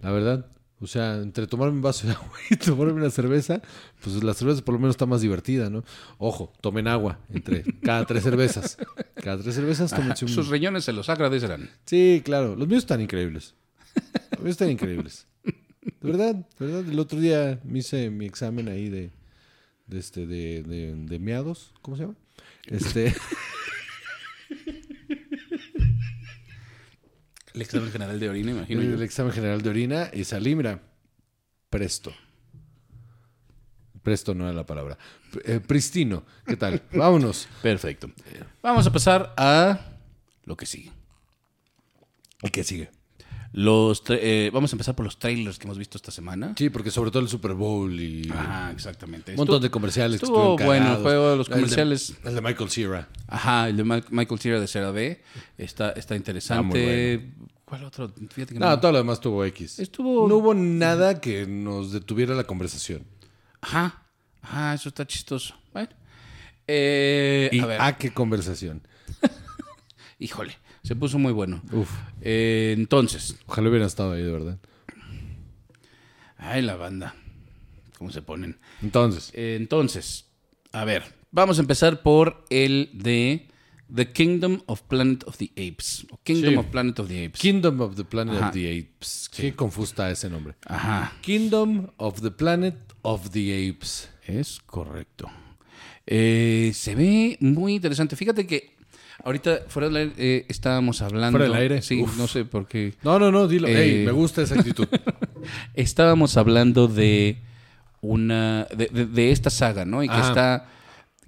la 0.01 0.11
verdad. 0.13 0.47
O 0.83 0.89
sea, 0.89 1.15
entre 1.19 1.47
tomarme 1.47 1.77
un 1.77 1.83
vaso 1.83 2.09
de 2.09 2.13
agua 2.13 2.33
y 2.51 2.57
tomarme 2.57 2.95
una 2.95 3.11
cerveza, 3.11 3.63
pues 4.03 4.23
la 4.25 4.35
cerveza 4.35 4.63
por 4.65 4.75
lo 4.75 4.81
menos 4.81 4.95
está 4.95 5.07
más 5.07 5.21
divertida, 5.21 5.71
¿no? 5.71 5.85
Ojo, 6.19 6.53
tomen 6.61 6.89
agua 6.89 7.21
entre 7.33 7.63
cada 7.83 8.05
tres 8.05 8.25
cervezas. 8.25 8.79
Cada 9.15 9.41
tres 9.41 9.55
cervezas, 9.55 9.93
tómense 9.93 10.25
un... 10.25 10.33
Sus 10.33 10.49
riñones 10.49 10.85
se 10.85 10.93
los 10.93 11.09
agradecerán. 11.09 11.71
Sí, 11.87 12.21
claro. 12.25 12.57
Los 12.57 12.67
míos 12.67 12.83
están 12.83 13.01
increíbles. 13.01 13.55
Los 14.33 14.41
míos 14.41 14.51
están 14.55 14.71
increíbles. 14.71 15.29
De 15.45 15.53
verdad, 16.01 16.35
de 16.35 16.67
verdad. 16.67 16.91
El 16.91 16.99
otro 16.99 17.21
día 17.21 17.61
me 17.63 17.79
hice 17.79 18.11
mi 18.11 18.27
examen 18.27 18.69
ahí 18.69 18.89
de, 18.89 19.13
de 19.87 19.99
este, 20.01 20.27
de, 20.27 20.65
de, 20.65 20.97
de 20.97 21.19
meados. 21.21 21.75
¿Cómo 21.81 21.97
se 21.97 22.03
llama? 22.03 22.17
Este, 22.67 23.15
El 27.55 27.63
examen 27.63 27.91
general 27.91 28.19
de 28.19 28.29
orina, 28.29 28.51
imagino. 28.53 28.83
yo. 28.83 28.95
el 28.95 29.03
examen 29.03 29.33
general 29.33 29.63
de 29.63 29.71
orina 29.71 30.11
y 30.13 30.25
salí, 30.25 30.55
mira, 30.55 30.81
presto. 31.69 32.13
Presto 34.03 34.35
no 34.35 34.45
era 34.45 34.53
la 34.53 34.67
palabra. 34.67 34.99
Eh, 35.45 35.61
pristino. 35.61 36.25
¿Qué 36.45 36.57
tal? 36.57 36.83
Vámonos. 36.93 37.49
Perfecto. 37.63 38.11
Vamos 38.63 38.87
a 38.87 38.93
pasar 38.93 39.33
a 39.37 39.79
lo 40.45 40.57
que 40.57 40.67
sigue. 40.67 40.93
¿Y 42.43 42.51
qué 42.51 42.65
sigue? 42.65 42.91
Los 43.55 44.03
tra- 44.03 44.19
eh, 44.21 44.51
vamos 44.53 44.73
a 44.73 44.77
empezar 44.77 44.95
por 44.95 45.05
los 45.05 45.19
trailers 45.19 45.59
que 45.59 45.65
hemos 45.67 45.77
visto 45.77 45.99
esta 45.99 46.11
semana. 46.11 46.55
Sí, 46.57 46.71
porque 46.71 46.91
sobre 46.91 47.11
todo 47.11 47.23
el 47.23 47.29
Super 47.29 47.53
Bowl 47.53 48.01
y 48.01 48.31
Ajá, 48.31 48.71
exactamente. 48.73 49.33
un 49.33 49.37
montón 49.37 49.61
de 49.61 49.71
comerciales. 49.71 50.21
que 50.21 50.25
estuvo 50.27 50.53
estuvieron 50.53 50.67
bueno 50.67 50.97
el 50.97 51.03
juego 51.03 51.31
de 51.33 51.37
los 51.37 51.49
El 51.49 51.55
comerciales. 51.55 52.15
El 52.25 52.35
de, 52.35 52.41
Michael 52.41 52.71
Cera. 52.71 53.09
Ajá, 53.29 53.69
el 53.69 53.77
de 53.77 53.85
Ma- 53.85 54.05
Michael 54.11 54.41
Cera 54.41 54.59
de 54.61 54.67
Cera 54.67 54.91
B 54.91 55.23
está, 55.59 55.91
está 55.91 56.17
interesante. 56.17 57.31
¿Cuál 57.67 57.85
otro? 57.85 58.13
Fíjate 58.31 58.55
que 58.55 58.61
No, 58.61 58.79
todo 58.81 58.93
lo 58.93 58.99
demás 58.99 59.21
tuvo 59.21 59.45
X. 59.45 59.79
Estuvo- 59.79 60.27
No 60.29 60.37
hubo 60.37 60.55
nada 60.55 61.21
que 61.21 61.47
nos 61.47 61.93
detuviera 61.93 62.35
la 62.35 62.45
conversación. 62.45 63.05
Ajá, 63.61 64.03
ajá, 64.41 64.75
eso 64.75 64.89
está 64.89 65.07
chistoso. 65.07 65.55
Bueno. 65.75 65.89
Eh, 66.67 67.51
Y 67.53 67.61
a 67.61 67.67
ver, 67.67 67.81
a 67.83 67.97
qué 67.99 68.13
conversación. 68.15 68.83
híjole, 70.19 70.57
se 70.83 70.97
puso 70.97 71.19
muy 71.19 71.33
bueno. 71.33 71.63
Uf. 71.73 71.91
Eh, 72.21 72.75
entonces, 72.77 73.37
Ojalá 73.47 73.69
hubiera 73.71 73.87
estado 73.87 74.13
ahí, 74.13 74.23
de 74.23 74.33
verdad. 74.33 74.59
ay, 76.39 76.63
la 76.63 76.77
banda. 76.77 77.15
cómo 77.99 78.11
se 78.11 78.23
ponen. 78.23 78.59
Entonces, 78.83 79.31
Eh, 79.35 79.57
Entonces, 79.61 80.27
a 80.73 80.85
ver, 80.85 81.05
vamos 81.31 81.59
a 81.59 81.63
empezar 81.63 82.03
por 82.03 82.45
el 82.51 82.91
de 82.95 83.47
The 83.95 84.11
Kingdom 84.11 84.61
of 84.67 84.83
Planet 84.83 85.23
of 85.29 85.37
the 85.37 85.51
Apes. 85.53 86.07
o 86.11 86.19
Kingdom 86.25 86.51
Sí. 86.55 86.57
of 86.57 86.67
Planet 86.67 86.99
of 86.99 87.09
the 87.09 87.27
Apes. 87.27 87.41
Kingdom 87.41 87.81
of 87.81 87.95
the 87.95 88.05
Planet 88.05 88.35
Ajá. 88.37 88.49
of 88.49 88.55
the 88.55 88.69
Apes. 88.79 89.29
Qué 89.31 89.55
está 89.85 90.11
ese 90.11 90.29
nombre. 90.31 90.55
Ajá, 90.67 91.13
Kingdom 91.21 91.91
of 91.99 92.21
the 92.23 92.31
Planet 92.33 92.75
of 93.03 93.31
the 93.31 93.69
Apes. 93.71 94.09
es 94.27 94.59
correcto. 94.67 95.31
Eh, 96.07 96.73
se 96.75 96.97
ve 96.97 97.37
muy 97.41 97.75
interesante. 97.75 98.17
Fíjate 98.17 98.47
que 98.49 98.72
ahorita 99.25 99.61
fuera 99.69 99.89
del 99.89 99.97
aire 99.97 100.13
eh, 100.19 100.47
estábamos 100.49 101.03
hablando. 101.03 101.39
¿Fuera 101.39 101.53
del 101.53 101.61
aire? 101.63 101.83
Sí, 101.83 102.03
Uf. 102.03 102.17
no 102.17 102.27
sé 102.29 102.45
por 102.45 102.67
qué. 102.67 102.95
No, 103.03 103.19
no, 103.19 103.31
no, 103.31 103.49
dilo. 103.49 103.69
Eh. 103.69 104.01
Ey, 104.01 104.05
me 104.07 104.13
gusta 104.13 104.43
esa 104.43 104.55
actitud. 104.57 104.89
Estábamos 105.75 106.37
hablando 106.37 106.89
de 106.89 107.39
una. 108.01 108.67
de, 108.77 108.87
de- 108.93 109.07
de 109.07 109.31
esta 109.33 109.51
saga, 109.51 109.85
¿no? 109.85 110.03
Y 110.03 110.09
que 110.09 110.15
Ajá. 110.15 110.29
está. 110.29 110.69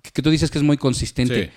que- 0.02 0.10
que 0.10 0.22
tú 0.22 0.30
dices 0.30 0.50
que 0.50 0.58
es 0.58 0.64
muy 0.64 0.76
consistente. 0.76 1.44
Sí. 1.46 1.50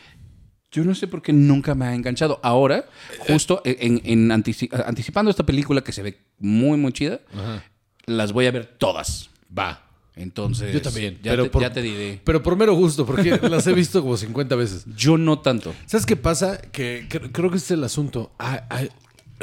Yo 0.72 0.84
no 0.84 0.94
sé 0.96 1.08
por 1.08 1.22
qué 1.22 1.32
nunca 1.34 1.75
me 1.75 1.86
ha 1.86 1.96
enganchado. 1.96 2.39
Ahora, 2.44 2.86
justo 3.20 3.62
en, 3.63 4.01
en 4.03 4.29
antici- 4.29 4.70
anticipando 4.86 5.32
esta 5.32 5.46
película 5.46 5.82
que 5.82 5.91
se 5.94 6.03
ve 6.03 6.17
muy, 6.39 6.77
muy 6.77 6.91
chida, 6.91 7.22
Ajá. 7.34 7.63
las 8.06 8.34
voy 8.34 8.48
a 8.48 8.51
ver 8.51 8.65
todas. 8.77 9.29
Va. 9.58 9.87
Entonces, 10.18 10.74
Yo 10.74 10.82
también. 10.82 11.16
Ya, 11.24 11.32
pero 11.32 11.44
te, 11.44 11.50
por- 11.52 11.62
ya 11.62 11.72
te 11.72 11.82
diré. 11.82 12.20
Pero 12.24 12.42
por 12.44 12.56
mero 12.58 12.74
gusto, 12.74 13.06
porque 13.06 13.38
las 13.50 13.66
he 13.68 13.74
visto 13.74 14.02
como 14.02 14.18
50 14.18 14.56
veces. 14.56 14.86
Yo 14.96 15.18
no 15.18 15.40
tanto. 15.40 15.74
¿Sabes 15.86 16.06
qué 16.06 16.16
pasa? 16.16 16.58
Que 16.60 17.08
cre- 17.08 17.30
creo 17.32 17.52
que 17.52 17.58
es 17.58 17.70
el 17.72 17.84
asunto. 17.84 18.32
Ah, 18.40 18.66
ah, 18.70 18.84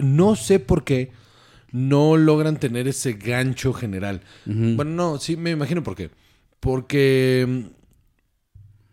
no 0.02 0.34
sé 0.36 0.58
por 0.58 0.82
qué 0.84 1.12
no 1.70 2.16
logran 2.16 2.58
tener 2.58 2.86
ese 2.88 3.14
gancho 3.14 3.72
general. 3.72 4.20
Bueno, 4.46 4.84
no, 4.92 5.18
sí, 5.18 5.36
me 5.36 5.50
imagino 5.52 5.82
por 5.82 5.94
qué. 5.96 6.10
Porque 6.60 7.44
mm, 7.48 7.64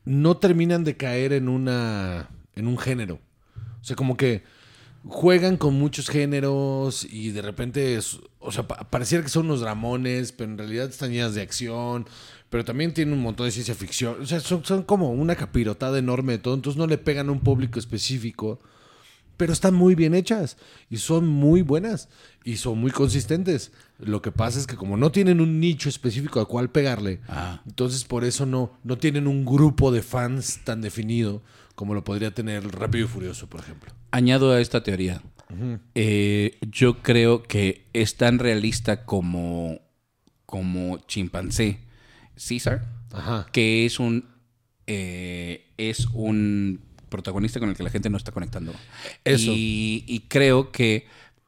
no 0.06 0.38
terminan 0.38 0.84
de 0.84 0.98
caer 0.98 1.34
en 1.34 1.48
una. 1.50 2.30
en 2.56 2.68
un 2.68 2.78
género. 2.78 3.20
O 3.82 3.84
sea, 3.84 3.96
como 3.96 4.18
que 4.18 4.44
juegan 5.08 5.58
con 5.58 5.74
muchos 5.76 6.10
géneros 6.10 7.06
y 7.10 7.32
de 7.32 7.42
repente, 7.42 7.96
es- 7.96 8.20
o 8.40 8.52
sea, 8.52 8.68
pa- 8.68 8.90
pareciera 8.90 9.24
que 9.24 9.30
son 9.30 9.46
unos 9.46 9.62
dramones, 9.62 10.32
pero 10.32 10.52
en 10.52 10.58
realidad 10.58 10.90
están 10.90 11.12
llenas 11.12 11.34
de 11.36 11.42
acción, 11.42 12.06
pero 12.50 12.64
también 12.66 12.94
tienen 12.94 13.14
un 13.14 13.22
montón 13.22 13.46
de 13.48 13.52
ciencia 13.52 13.74
ficción. 13.76 14.18
O 14.22 14.26
sea, 14.26 14.40
son, 14.40 14.64
son 14.66 14.84
como 14.84 15.12
una 15.12 15.36
capirotada 15.36 15.98
enorme 15.98 16.34
de 16.34 16.40
todo, 16.40 16.54
entonces 16.54 16.78
no 16.78 16.88
le 16.88 16.98
pegan 16.98 17.30
a 17.30 17.32
un 17.32 17.40
público 17.40 17.80
específico, 17.80 18.60
pero 19.38 19.54
están 19.54 19.74
muy 19.74 19.96
bien 19.96 20.14
hechas 20.14 20.58
y 20.90 20.98
son 20.98 21.28
muy 21.28 21.64
buenas 21.64 22.10
y 22.44 22.58
son 22.58 22.78
muy 22.78 22.92
consistentes. 22.92 23.72
Lo 23.98 24.22
que 24.22 24.32
pasa 24.32 24.60
es 24.60 24.68
que 24.68 24.76
como 24.76 24.98
no 24.98 25.12
tienen 25.12 25.42
un 25.42 25.60
nicho 25.60 25.90
específico 25.90 26.40
al 26.40 26.48
cual 26.48 26.70
pegarle, 26.70 27.22
Ah. 27.28 27.62
entonces 27.66 28.04
por 28.04 28.24
eso 28.24 28.46
no, 28.46 28.74
no 28.84 29.00
tienen 29.00 29.26
un 29.28 29.44
grupo 29.46 29.92
de 29.92 30.04
fans 30.04 30.60
tan 30.64 30.82
definido 30.82 31.42
como 31.76 31.94
lo 31.94 32.04
podría 32.04 32.34
tener 32.34 32.68
Rápido 32.72 33.06
y 33.06 33.08
Furioso, 33.08 33.48
por 33.48 33.62
ejemplo. 33.62 33.92
Añado 34.12 34.52
a 34.52 34.62
esta 34.62 34.84
teoría. 34.84 35.22
Eh, 35.96 36.58
yo 36.62 37.00
creo 37.02 37.44
que 37.44 37.86
es 37.94 38.16
tan 38.16 38.40
realista 38.40 39.04
como, 39.06 39.80
como 40.46 40.98
chimpancé 41.08 41.80
César, 42.38 42.86
Ajá. 43.12 43.48
que 43.52 43.86
es 43.86 44.00
un 44.00 44.26
eh, 44.88 45.68
es 45.78 46.08
un 46.14 46.80
protagonista 47.10 47.60
con 47.60 47.70
el 47.70 47.76
que 47.76 47.84
la 47.84 47.90
gente 47.90 48.10
no 48.10 48.16
está 48.18 48.32
conectando. 48.32 48.74
Eso. 49.26 49.52
Y, 49.54 50.06
y 50.08 50.22
creo 50.22 50.72
que 50.72 51.06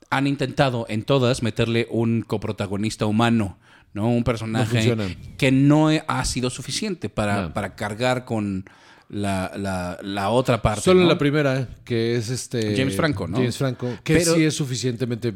han 0.10 0.28
intentado 0.28 0.86
en 0.90 1.04
todas 1.04 1.42
meterle 1.42 1.88
un 1.90 2.22
coprotagonista 2.22 3.06
humano, 3.06 3.58
¿no? 3.94 4.10
Un 4.10 4.24
personaje 4.26 4.96
que 5.38 5.52
no 5.52 5.88
ha 6.08 6.26
sido 6.26 6.50
suficiente 6.50 7.08
para, 7.10 7.44
No. 7.44 7.54
para 7.54 7.76
cargar 7.76 8.26
con 8.26 8.66
la, 9.14 9.52
la- 9.58 9.98
la 10.02 10.30
otra 10.30 10.62
parte. 10.62 10.82
Solo 10.82 11.02
¿no? 11.02 11.08
la 11.08 11.18
primera, 11.18 11.68
que 11.86 12.16
es 12.16 12.30
este... 12.30 12.76
James 12.76 12.96
Franco, 12.96 13.28
¿no? 13.28 13.38
James 13.38 13.58
Franco, 13.58 13.88
que 14.04 14.16
Pero- 14.16 14.36
sí 14.36 14.44
es 14.44 14.54
suficientemente 14.56 15.34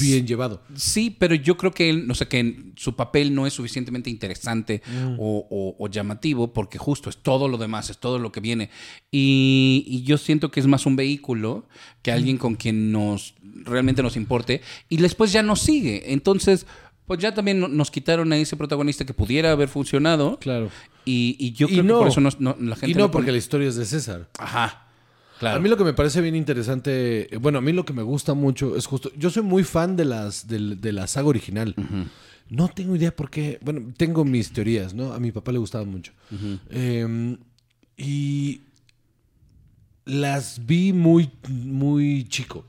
bien 0.00 0.24
llevado. 0.26 0.62
Sí, 0.76 1.14
pero 1.18 1.34
yo 1.34 1.56
creo 1.56 1.72
que 1.72 1.90
él, 1.90 2.06
no 2.06 2.14
sé, 2.14 2.28
que 2.28 2.72
su 2.76 2.94
papel 2.94 3.34
no 3.34 3.46
es 3.46 3.52
suficientemente 3.54 4.08
interesante 4.08 4.82
Mm. 4.86 5.14
o, 5.18 5.46
o- 5.50 5.76
o 5.78 5.88
llamativo 5.88 6.52
porque 6.52 6.78
justo 6.78 7.10
es 7.10 7.16
todo 7.16 7.48
lo 7.48 7.58
demás, 7.58 7.90
es 7.90 7.98
todo 7.98 8.18
lo 8.20 8.30
que 8.30 8.40
viene. 8.40 8.70
Y, 9.10 9.84
y 9.88 10.02
yo 10.02 10.16
siento 10.18 10.50
que 10.50 10.60
es 10.60 10.66
más 10.66 10.86
un 10.86 10.94
vehículo 10.96 11.66
que 12.02 12.12
alguien 12.12 12.36
con 12.38 12.54
quien 12.54 12.92
nos 12.92 13.34
realmente 13.64 14.02
nos 14.02 14.16
importe 14.16 14.60
y 14.88 14.96
después 14.98 15.32
ya 15.32 15.42
nos 15.42 15.60
sigue. 15.60 16.12
Entonces, 16.12 16.66
pues 17.10 17.18
ya 17.18 17.34
también 17.34 17.58
no- 17.58 17.66
nos 17.66 17.90
quitaron 17.90 18.32
a 18.32 18.36
ese 18.36 18.56
protagonista 18.56 19.04
que 19.04 19.12
pudiera 19.12 19.50
haber 19.50 19.68
funcionado. 19.68 20.38
Claro. 20.38 20.70
Y, 21.04 21.34
y 21.40 21.50
yo 21.50 21.66
Y 21.66 21.70
creo 21.72 21.82
no. 21.82 21.94
que 21.94 21.98
por 21.98 22.08
eso 22.08 22.20
no- 22.20 22.30
no- 22.38 22.56
la 22.60 22.76
gente 22.76 22.92
Y 22.92 22.94
no 22.94 23.10
porque 23.10 23.32
la 23.32 23.38
historia 23.38 23.68
es 23.68 23.74
de 23.74 23.84
César. 23.84 24.28
Ajá. 24.38 24.86
Claro. 25.40 25.56
A 25.56 25.60
mí 25.60 25.68
lo 25.68 25.76
que 25.76 25.82
me 25.82 25.92
parece 25.92 26.20
bien 26.20 26.36
interesante, 26.36 27.28
bueno, 27.40 27.58
a 27.58 27.62
mí 27.62 27.72
lo 27.72 27.84
que 27.84 27.92
me 27.92 28.04
gusta 28.04 28.34
mucho 28.34 28.76
es 28.76 28.86
justo, 28.86 29.10
yo 29.16 29.28
soy 29.28 29.42
muy 29.42 29.64
fan 29.64 29.96
de 29.96 30.04
las 30.04 30.46
de, 30.46 30.92
la 30.92 31.08
saga 31.08 31.26
original. 31.26 31.74
No 32.48 32.68
tengo 32.68 32.94
idea 32.94 33.10
por 33.16 33.28
qué, 33.28 33.58
bueno, 33.60 33.92
tengo 33.96 34.24
mis 34.24 34.52
teorías, 34.52 34.94
¿no? 34.94 35.12
A 35.12 35.18
mi 35.18 35.32
papá 35.32 35.50
le 35.50 35.58
gustaba 35.58 35.84
mucho. 35.84 36.12
Eh, 36.70 37.36
y 37.96 38.60
las 40.04 40.64
vi 40.64 40.92
muy, 40.92 41.28
muy 41.48 42.24
chico. 42.28 42.64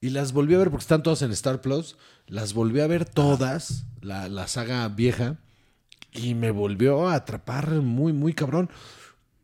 Y 0.00 0.10
las 0.10 0.32
volví 0.32 0.54
a 0.54 0.58
ver 0.58 0.70
porque 0.70 0.82
están 0.82 1.04
todas 1.04 1.22
en 1.22 1.30
Star 1.30 1.60
Plus. 1.60 1.96
Las 2.26 2.54
volví 2.54 2.80
a 2.80 2.86
ver 2.86 3.04
todas, 3.04 3.86
la, 4.00 4.28
la 4.28 4.46
saga 4.48 4.88
vieja. 4.88 5.38
Y 6.12 6.34
me 6.34 6.50
volvió 6.52 7.08
a 7.08 7.14
atrapar 7.16 7.70
muy, 7.80 8.12
muy 8.12 8.32
cabrón. 8.34 8.70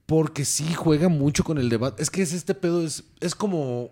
Porque 0.06 0.44
sí 0.44 0.72
juega 0.74 1.08
mucho 1.08 1.44
con 1.44 1.58
el 1.58 1.68
debate. 1.68 2.02
Es 2.02 2.10
que 2.10 2.22
es 2.22 2.32
este 2.32 2.54
pedo, 2.54 2.84
es, 2.84 3.04
es 3.20 3.34
como, 3.34 3.90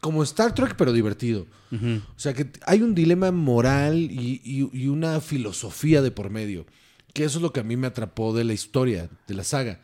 como 0.00 0.22
Star 0.22 0.54
Trek, 0.54 0.74
pero 0.76 0.92
divertido. 0.92 1.46
O 1.72 2.18
sea 2.18 2.32
que 2.34 2.50
hay 2.66 2.82
un 2.82 2.94
dilema 2.94 3.30
moral 3.32 3.96
y, 3.98 4.40
y- 4.44 4.70
y 4.72 4.86
una 4.88 5.20
filosofía 5.20 6.02
de 6.02 6.10
por 6.10 6.28
medio. 6.30 6.66
Que 7.14 7.24
eso 7.24 7.38
es 7.38 7.42
lo 7.42 7.52
que 7.52 7.60
a 7.60 7.64
mí 7.64 7.76
me 7.76 7.86
atrapó 7.86 8.34
de 8.34 8.44
la 8.44 8.52
historia, 8.52 9.08
de 9.26 9.34
la 9.34 9.42
saga. 9.44 9.80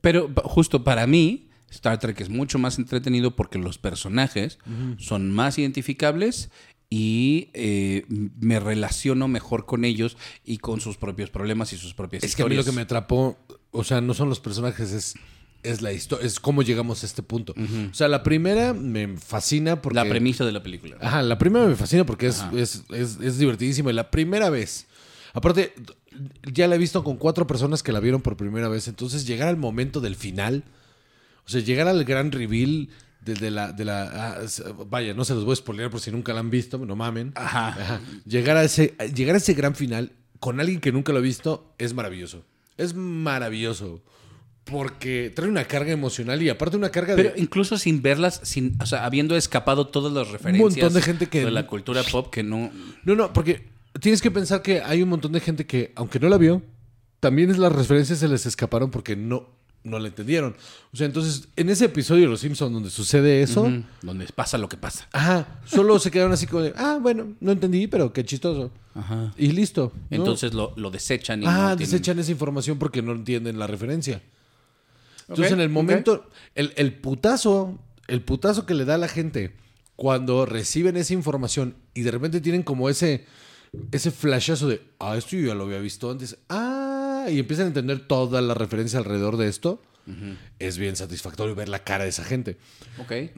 Pero 0.00 0.30
justo 0.44 0.84
para 0.84 1.06
mí, 1.06 1.48
Star 1.70 1.98
Trek 1.98 2.20
es 2.20 2.28
mucho 2.28 2.58
más 2.58 2.78
entretenido 2.78 3.34
porque 3.36 3.58
los 3.58 3.78
personajes 3.78 4.58
son 4.98 5.30
más 5.30 5.58
identificables 5.58 6.50
y 6.90 7.50
eh, 7.52 8.04
me 8.08 8.60
relaciono 8.60 9.28
mejor 9.28 9.66
con 9.66 9.84
ellos 9.84 10.16
y 10.44 10.58
con 10.58 10.80
sus 10.80 10.96
propios 10.96 11.30
problemas 11.30 11.72
y 11.72 11.76
sus 11.76 11.94
propias 11.94 12.22
Es 12.24 12.34
que 12.34 12.42
a 12.42 12.46
mí 12.46 12.52
historias. 12.52 12.66
lo 12.66 12.72
que 12.72 12.76
me 12.76 12.82
atrapó, 12.82 13.36
o 13.70 13.84
sea, 13.84 14.00
no 14.00 14.14
son 14.14 14.30
los 14.30 14.40
personajes, 14.40 14.92
es, 14.92 15.14
es 15.62 15.82
la 15.82 15.92
historia, 15.92 16.26
es 16.26 16.40
cómo 16.40 16.62
llegamos 16.62 17.02
a 17.02 17.06
este 17.06 17.22
punto. 17.22 17.54
O 17.90 17.94
sea, 17.94 18.08
la 18.08 18.22
primera 18.22 18.72
me 18.72 19.16
fascina 19.18 19.82
porque... 19.82 19.96
La 19.96 20.08
premisa 20.08 20.46
de 20.46 20.52
la 20.52 20.62
película. 20.62 20.96
Ajá, 21.00 21.22
la 21.22 21.36
primera 21.36 21.66
me 21.66 21.76
fascina 21.76 22.06
porque 22.06 22.28
es, 22.28 22.42
es, 22.54 22.84
es, 22.90 23.18
es 23.20 23.38
divertidísima. 23.38 23.90
Y 23.90 23.94
La 23.94 24.10
primera 24.10 24.48
vez. 24.48 24.86
Aparte, 25.34 25.74
ya 26.50 26.68
la 26.68 26.76
he 26.76 26.78
visto 26.78 27.04
con 27.04 27.16
cuatro 27.16 27.46
personas 27.46 27.82
que 27.82 27.92
la 27.92 28.00
vieron 28.00 28.22
por 28.22 28.36
primera 28.36 28.68
vez. 28.68 28.88
Entonces, 28.88 29.26
llegar 29.26 29.48
al 29.48 29.58
momento 29.58 30.00
del 30.00 30.16
final, 30.16 30.64
o 31.44 31.50
sea, 31.50 31.60
llegar 31.60 31.86
al 31.86 32.04
gran 32.04 32.32
reveal 32.32 32.88
la... 33.50 33.72
De 33.72 33.84
la 33.84 34.02
ah, 34.38 34.46
vaya, 34.88 35.14
no 35.14 35.24
se 35.24 35.34
los 35.34 35.44
voy 35.44 35.52
a 35.52 35.56
spoilear 35.56 35.90
por 35.90 36.00
si 36.00 36.10
nunca 36.10 36.32
la 36.32 36.40
han 36.40 36.50
visto, 36.50 36.78
no 36.78 36.96
mamen. 36.96 37.32
Ajá. 37.34 37.68
Ajá. 37.68 38.00
Llegar, 38.26 38.56
a 38.56 38.64
ese, 38.64 38.94
llegar 39.14 39.34
a 39.34 39.38
ese 39.38 39.54
gran 39.54 39.74
final 39.74 40.12
con 40.40 40.60
alguien 40.60 40.80
que 40.80 40.92
nunca 40.92 41.12
lo 41.12 41.18
ha 41.18 41.22
visto 41.22 41.74
es 41.78 41.94
maravilloso. 41.94 42.44
Es 42.76 42.94
maravilloso. 42.94 44.02
Porque 44.64 45.32
trae 45.34 45.48
una 45.48 45.64
carga 45.64 45.92
emocional 45.92 46.42
y 46.42 46.50
aparte 46.50 46.76
una 46.76 46.90
carga 46.90 47.16
Pero 47.16 47.32
de... 47.32 47.40
incluso 47.40 47.78
sin 47.78 48.02
verlas, 48.02 48.40
sin, 48.44 48.76
o 48.82 48.86
sea, 48.86 49.06
habiendo 49.06 49.34
escapado 49.34 49.86
todas 49.86 50.12
las 50.12 50.30
referencias 50.30 50.74
montón 50.74 50.92
de 50.94 51.02
gente 51.02 51.26
que- 51.28 51.44
de 51.44 51.50
la 51.50 51.66
cultura 51.66 52.02
pop 52.02 52.30
que 52.30 52.42
no. 52.42 52.70
No, 53.04 53.14
no, 53.14 53.32
porque 53.32 53.66
tienes 54.00 54.20
que 54.20 54.30
pensar 54.30 54.60
que 54.60 54.82
hay 54.82 55.02
un 55.02 55.08
montón 55.08 55.32
de 55.32 55.40
gente 55.40 55.66
que, 55.66 55.92
aunque 55.96 56.20
no 56.20 56.28
la 56.28 56.36
vio, 56.36 56.62
también 57.18 57.50
es 57.50 57.56
las 57.56 57.72
referencias 57.72 58.18
se 58.18 58.28
les 58.28 58.44
escaparon 58.44 58.90
porque 58.90 59.16
no, 59.16 59.48
no 59.84 59.98
la 59.98 60.08
entendieron. 60.08 60.54
O 60.92 60.96
sea, 60.96 61.06
entonces, 61.06 61.48
en 61.56 61.70
ese 61.70 61.86
episodio 61.86 62.22
de 62.24 62.28
Los 62.30 62.40
Simpsons 62.40 62.72
donde 62.72 62.90
sucede 62.90 63.42
eso, 63.42 63.70
donde 64.02 64.26
pasa 64.34 64.58
lo 64.58 64.68
que 64.68 64.76
pasa. 64.76 65.08
ajá, 65.12 65.60
solo 65.64 65.98
se 65.98 66.10
quedaron 66.10 66.32
así 66.32 66.46
como 66.46 66.62
de, 66.62 66.72
ah, 66.76 66.98
bueno, 67.00 67.34
no 67.40 67.52
entendí, 67.52 67.86
pero 67.86 68.12
qué 68.12 68.24
chistoso. 68.24 68.70
Ajá. 68.94 69.32
Y 69.38 69.52
listo. 69.52 69.92
¿no? 70.10 70.16
Entonces 70.16 70.52
lo, 70.54 70.72
lo 70.76 70.90
desechan 70.90 71.42
y 71.42 71.46
ah, 71.46 71.50
no 71.50 71.76
tienen- 71.76 71.78
desechan 71.78 72.18
esa 72.18 72.32
información 72.32 72.78
porque 72.78 73.00
no 73.02 73.12
entienden 73.12 73.58
la 73.58 73.66
referencia. 73.66 74.22
Entonces, 75.28 75.52
en 75.52 75.60
el 75.60 75.68
momento, 75.68 76.28
el, 76.54 76.72
el 76.76 76.94
putazo, 76.94 77.78
el 78.06 78.22
putazo 78.22 78.64
que 78.66 78.74
le 78.74 78.84
da 78.86 78.94
a 78.94 78.98
la 78.98 79.08
gente 79.08 79.52
cuando 79.94 80.46
reciben 80.46 80.96
esa 80.96 81.12
información 81.12 81.74
y 81.92 82.00
de 82.02 82.10
repente 82.10 82.40
tienen 82.40 82.62
como 82.62 82.88
ese, 82.88 83.26
ese 83.92 84.10
flashazo 84.10 84.68
de, 84.68 84.80
ah, 84.98 85.16
esto 85.16 85.36
yo 85.36 85.48
ya 85.48 85.54
lo 85.54 85.64
había 85.64 85.80
visto 85.80 86.10
antes, 86.10 86.38
ah, 86.48 86.87
y 87.30 87.38
empiezan 87.38 87.64
a 87.66 87.68
entender 87.68 88.06
toda 88.06 88.40
la 88.40 88.54
referencia 88.54 88.98
alrededor 88.98 89.36
de 89.36 89.48
esto, 89.48 89.80
es 90.58 90.78
bien 90.78 90.96
satisfactorio 90.96 91.54
ver 91.54 91.68
la 91.68 91.84
cara 91.84 92.04
de 92.04 92.10
esa 92.10 92.24
gente. 92.24 92.56
Ok. 92.98 93.10
Eh, 93.12 93.32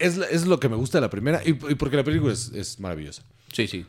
Es, 0.00 0.16
es 0.18 0.46
lo 0.46 0.58
que 0.60 0.68
me 0.68 0.76
gusta 0.76 0.98
de 0.98 1.02
la 1.02 1.10
primera 1.10 1.40
y, 1.44 1.50
y 1.50 1.74
porque 1.76 1.96
la 1.96 2.04
película 2.04 2.32
es, 2.32 2.52
es 2.54 2.78
maravillosa. 2.80 3.22
Sí, 3.52 3.66
sí. 3.66 3.84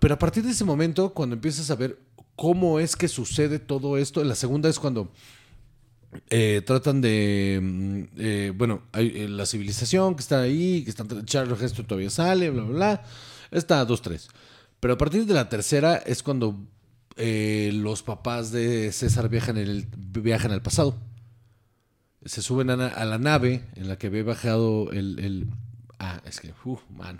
Pero 0.00 0.14
a 0.14 0.18
partir 0.18 0.42
de 0.42 0.50
ese 0.52 0.64
momento, 0.64 1.12
cuando 1.12 1.34
empiezas 1.34 1.70
a 1.70 1.74
ver 1.76 1.98
cómo 2.36 2.78
es 2.80 2.96
que 2.96 3.08
sucede 3.08 3.58
todo 3.58 3.98
esto. 3.98 4.22
La 4.24 4.34
segunda 4.34 4.68
es 4.70 4.78
cuando 4.78 5.10
eh, 6.30 6.62
tratan 6.64 7.00
de. 7.00 7.58
mm, 7.62 8.02
eh, 8.18 8.52
bueno, 8.54 8.82
hay 8.92 9.28
la 9.28 9.46
civilización 9.46 10.14
que 10.14 10.20
está 10.20 10.40
ahí, 10.42 10.82
que 10.84 10.90
están. 10.90 11.24
Charles 11.26 11.58
Gesto 11.58 11.84
todavía 11.84 12.10
sale, 12.10 12.50
bla, 12.50 12.62
bla, 12.64 12.72
bla. 12.74 13.02
Está 13.50 13.86
2-3. 13.86 14.28
Pero 14.80 14.94
a 14.94 14.98
partir 14.98 15.24
de 15.26 15.34
la 15.34 15.48
tercera 15.48 15.96
es 15.96 16.22
cuando 16.22 16.56
eh, 17.16 17.70
los 17.74 18.02
papás 18.02 18.50
de 18.52 18.92
César 18.92 19.28
viajan, 19.28 19.56
en 19.58 19.68
el, 19.68 19.86
viajan 19.96 20.52
al 20.52 20.62
pasado. 20.62 20.96
Se 22.24 22.40
suben 22.42 22.70
a, 22.70 22.86
a 22.88 23.04
la 23.04 23.18
nave 23.18 23.64
en 23.74 23.88
la 23.88 23.96
que 23.98 24.06
había 24.08 24.22
bajado 24.22 24.90
el. 24.92 25.18
el- 25.18 25.46
ah, 25.98 26.20
es 26.24 26.40
que. 26.40 26.52
Uh, 26.64 26.78
mano. 26.96 27.18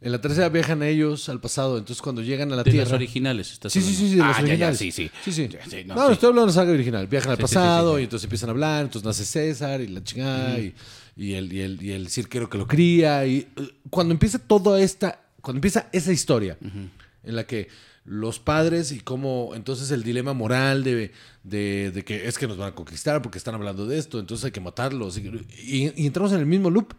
En 0.00 0.12
la 0.12 0.20
tercera 0.20 0.48
viajan 0.50 0.82
ellos 0.82 1.28
al 1.28 1.40
pasado. 1.40 1.78
Entonces 1.78 2.00
cuando 2.02 2.22
llegan 2.22 2.52
a 2.52 2.56
la 2.56 2.62
De 2.62 2.70
Tierra. 2.70 2.84
las 2.90 2.94
originales. 2.94 3.52
estás 3.52 3.72
Sí, 3.72 3.80
sí, 3.82 3.94
sí, 3.94 4.08
sí, 4.10 4.14
de 4.16 4.22
Ah, 4.22 4.28
los 4.28 4.36
ya, 4.36 4.42
ya, 4.42 4.48
originales. 4.68 4.78
sí, 4.78 4.92
sí. 4.92 5.10
Sí, 5.24 5.32
sí. 5.32 5.48
Ya, 5.48 5.84
no, 5.84 5.94
no, 5.94 6.10
estoy 6.10 6.28
hablando 6.28 6.42
de 6.42 6.46
la 6.46 6.52
saga 6.62 6.72
original. 6.72 7.06
Viajan 7.06 7.32
al 7.32 7.38
pasado 7.38 7.98
y 7.98 8.04
entonces 8.04 8.24
empiezan 8.24 8.48
a 8.50 8.52
hablar. 8.52 8.84
Entonces 8.84 9.06
nace 9.06 9.24
César 9.24 9.80
y 9.80 9.88
la 9.88 10.02
chingada 10.04 10.58
y, 10.58 10.74
y 11.16 11.32
el, 11.34 11.52
y, 11.52 11.60
el, 11.60 11.82
y 11.82 11.92
el 11.92 12.08
cirquero 12.08 12.48
que 12.48 12.56
lo 12.58 12.66
cría. 12.66 13.26
Y 13.26 13.38
eh, 13.56 13.68
cuando 13.90 14.12
empieza 14.12 14.38
toda 14.38 14.80
esta, 14.80 15.20
cuando 15.42 15.58
empieza 15.58 15.88
esa 15.92 16.12
historia 16.12 16.56
en 16.60 17.36
la 17.36 17.44
que 17.46 17.68
los 18.06 18.38
padres 18.38 18.92
y 18.92 19.00
cómo 19.00 19.50
entonces 19.54 19.90
el 19.90 20.02
dilema 20.04 20.32
moral 20.32 20.84
de, 20.84 21.12
de, 21.42 21.90
de 21.90 22.04
que 22.04 22.28
es 22.28 22.38
que 22.38 22.46
nos 22.46 22.56
van 22.56 22.68
a 22.68 22.74
conquistar 22.74 23.20
porque 23.20 23.36
están 23.38 23.54
hablando 23.56 23.84
de 23.86 23.98
esto, 23.98 24.18
entonces 24.20 24.44
hay 24.44 24.52
que 24.52 24.60
matarlos. 24.60 25.18
Y, 25.18 25.26
y- 25.60 25.92
y 25.96 26.06
entramos 26.06 26.32
en 26.32 26.38
el 26.38 26.46
mismo 26.46 26.70
loop. 26.70 26.94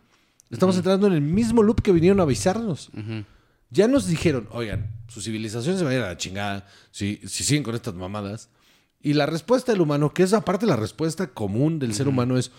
Estamos 0.50 0.76
entrando 0.78 1.08
en 1.08 1.14
el 1.14 1.22
mismo 1.22 1.64
loop 1.64 1.82
que 1.82 1.92
vinieron 1.92 2.20
a 2.20 2.24
avisarnos. 2.24 2.90
Ya 3.70 3.88
nos 3.88 4.08
dijeron, 4.08 4.48
oigan, 4.52 4.92
su 5.10 5.22
civilización 5.22 5.78
se 5.78 5.84
va 5.84 5.90
a 5.90 5.94
ir 5.94 6.00
a 6.02 6.08
la 6.08 6.18
chingada 6.18 6.68
si, 6.92 7.20
si 7.26 7.44
siguen 7.44 7.64
con 7.64 7.76
estas 7.76 7.94
mamadas. 7.96 8.50
Y 9.02 9.14
la 9.14 9.26
respuesta 9.26 9.72
del 9.72 9.82
humano, 9.82 10.14
que 10.14 10.24
es 10.24 10.34
aparte 10.34 10.66
la 10.66 10.76
respuesta 10.78 11.28
común 11.28 11.80
del 11.80 11.94
ser 11.94 12.08
humano, 12.08 12.38
es, 12.38 12.52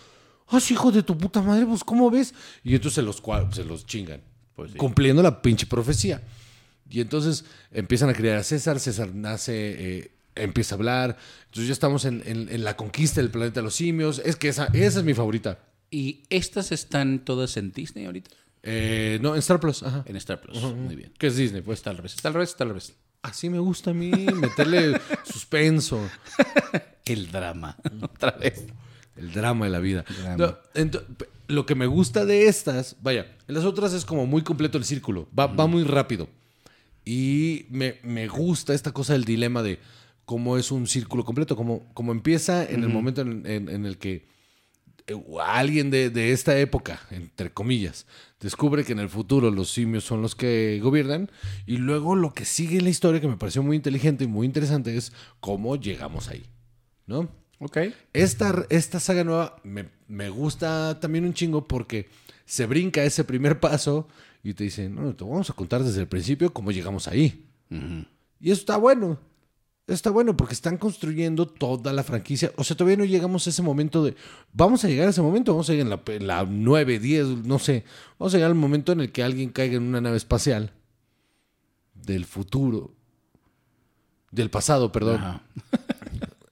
¡ah, 0.49 0.61
sí, 0.61 0.75
hijo 0.75 0.93
de 0.93 1.03
tu 1.03 1.17
puta 1.17 1.41
madre! 1.43 1.65
Pues, 1.67 1.83
¿cómo 1.83 2.11
ves? 2.11 2.35
Y 2.63 2.75
entonces 2.75 2.95
se 2.97 3.03
los, 3.03 3.23
se 3.53 3.65
los 3.65 3.87
chingan, 3.87 4.21
Pues 4.55 4.73
sí. 4.73 4.79
cumpliendo 4.79 5.23
la 5.23 5.41
pinche 5.43 5.67
profecía. 5.67 6.23
Y 6.91 7.01
entonces 7.01 7.45
empiezan 7.73 8.09
a 8.09 8.15
criar 8.15 8.39
a 8.39 8.43
César, 8.43 8.81
César 8.81 9.15
nace, 9.15 9.99
eh, 9.99 10.11
empieza 10.35 10.75
a 10.75 10.79
hablar. 10.79 11.17
Entonces 11.47 11.67
ya 11.69 11.73
estamos 11.73 12.05
en, 12.05 12.23
en- 12.27 12.49
en 12.49 12.65
la 12.65 12.77
conquista 12.77 13.21
del 13.21 13.31
planeta 13.31 13.61
de 13.61 13.65
los 13.65 13.75
simios. 13.75 14.21
Es 14.25 14.37
que 14.37 14.49
esa, 14.49 14.67
esa 14.73 14.99
es 15.01 15.05
mi 15.05 15.15
favorita. 15.15 15.59
¿Y 15.91 16.23
estas 16.31 16.73
están 16.73 17.21
todas 17.25 17.57
en 17.57 17.73
Disney 17.73 18.07
ahorita? 18.07 18.31
Eh, 18.63 19.19
no, 19.23 19.35
en 19.35 19.39
Star 19.39 19.61
Plus, 19.61 19.83
ajá. 19.83 20.03
En 20.07 20.17
Star 20.17 20.41
Plus. 20.41 20.61
Muy 20.63 20.97
bien. 20.97 21.13
Que 21.19 21.29
es 21.29 21.37
Disney, 21.37 21.63
pues. 21.63 21.79
Está 21.79 21.91
al 21.91 21.97
revés. 21.97 22.15
Está 22.15 22.29
al 22.29 22.35
revés. 22.35 22.51
Está 22.51 22.65
al 22.65 22.71
revés. 22.71 22.95
Así 23.23 23.51
me 23.51 23.59
gusta 23.59 23.91
a 23.91 23.95
mí, 23.95 24.11
meterle 24.11 25.01
suspenso. 25.25 26.01
El 27.05 27.31
drama. 27.31 27.77
Otra 28.03 28.33
vez. 28.33 28.65
El 29.17 29.33
drama 29.33 29.65
de 29.67 29.71
la 29.73 29.79
vida. 29.81 30.05
No, 30.37 30.57
lo 31.49 31.67
que 31.67 31.75
me 31.75 31.87
gusta 31.87 32.25
de 32.25 32.47
estas, 32.47 32.97
vaya, 33.01 33.27
en 33.49 33.55
las 33.55 33.65
otras 33.65 33.93
es 33.93 34.05
como 34.05 34.27
muy 34.27 34.43
completo 34.43 34.79
el 34.79 34.85
círculo, 34.85 35.29
va, 35.37 35.47
va 35.49 35.67
muy 35.67 35.83
rápido. 35.83 36.29
Y 37.11 37.65
me, 37.71 37.95
me 38.03 38.29
gusta 38.29 38.75
esta 38.75 38.93
cosa 38.93 39.15
del 39.15 39.25
dilema 39.25 39.63
de 39.63 39.79
cómo 40.27 40.59
es 40.59 40.71
un 40.71 40.87
círculo 40.87 41.25
completo, 41.25 41.57
como, 41.57 41.89
como 41.95 42.13
empieza 42.13 42.63
en 42.69 42.83
el 42.83 42.91
momento 42.91 43.23
en, 43.23 43.47
en- 43.47 43.71
en 43.71 43.87
el 43.87 43.97
que 43.97 44.27
eh, 45.07 45.15
alguien 45.43 45.91
de, 45.91 46.11
de 46.11 46.33
esta 46.33 46.59
época, 46.59 47.01
entre 47.11 47.51
comillas, 47.51 48.07
descubre 48.41 48.85
que 48.85 48.93
en 48.93 48.99
el 48.99 49.09
futuro 49.09 49.51
los 49.51 49.71
simios 49.71 50.05
son 50.05 50.21
los 50.21 50.35
que 50.35 50.81
gobiernan. 50.83 51.31
Y 51.65 51.79
luego 51.79 52.15
lo 52.15 52.35
que 52.35 52.45
sigue 52.45 52.77
en 52.77 52.85
la 52.85 52.91
historia, 52.91 53.23
que 53.23 53.29
me 53.29 53.39
pareció 53.39 53.63
muy 53.63 53.77
inteligente 53.77 54.25
y 54.25 54.27
muy 54.27 54.45
interesante, 54.47 54.95
es 54.95 55.13
cómo 55.41 55.77
llegamos 55.77 56.29
ahí. 56.29 56.45
¿No? 57.07 57.31
Ok. 57.59 57.79
Esta, 58.13 58.67
esta 58.69 59.01
saga 59.01 59.25
nueva 59.25 59.57
me, 59.65 59.87
me 60.09 60.29
gusta 60.29 61.01
también 61.01 61.25
un 61.25 61.33
chingo 61.33 61.67
porque 61.67 62.07
se 62.45 62.67
brinca 62.67 63.03
ese 63.03 63.25
primer 63.25 63.61
paso 63.61 64.09
y 64.43 64.55
te 64.55 64.65
dicen, 64.65 64.95
no, 64.95 65.15
te 65.15 65.25
vamos 65.25 65.51
a 65.51 65.53
contar 65.53 65.83
desde 65.83 66.01
el 66.01 66.09
principio 66.09 66.53
cómo 66.53 66.71
llegamos 66.71 67.09
ahí. 67.09 67.47
Y 68.41 68.51
eso 68.51 68.61
está 68.61 68.77
bueno. 68.77 69.19
Está 69.87 70.11
bueno 70.11 70.37
porque 70.37 70.53
están 70.53 70.77
construyendo 70.77 71.47
toda 71.47 71.93
la 71.95 72.03
franquicia. 72.03 72.53
O 72.57 72.65
sea, 72.65 72.77
todavía 72.77 72.99
no 72.99 73.05
llegamos 73.07 73.47
a 73.47 73.51
ese 73.51 73.63
momento 73.63 74.05
de... 74.05 74.15
Vamos 74.53 74.85
a 74.85 74.89
llegar 74.89 75.07
a 75.07 75.11
ese 75.11 75.23
momento, 75.23 75.53
vamos 75.53 75.71
a 75.71 75.73
llegar 75.73 76.01
en 76.07 76.27
la, 76.27 76.43
la 76.43 76.47
9, 76.49 76.99
10, 76.99 77.27
no 77.47 77.59
sé. 77.59 77.85
Vamos 78.19 78.35
a 78.35 78.37
llegar 78.37 78.51
al 78.51 78.57
momento 78.57 78.93
en 78.93 79.01
el 79.01 79.13
que 79.13 79.23
alguien 79.23 79.49
caiga 79.49 79.77
en 79.77 79.85
una 79.85 80.03
nave 80.03 80.19
espacial 80.19 80.73
del 81.95 82.27
futuro. 82.27 82.95
Del 84.31 84.51
pasado, 84.51 84.93
perdón 84.93 85.17
Ajá. 85.23 85.43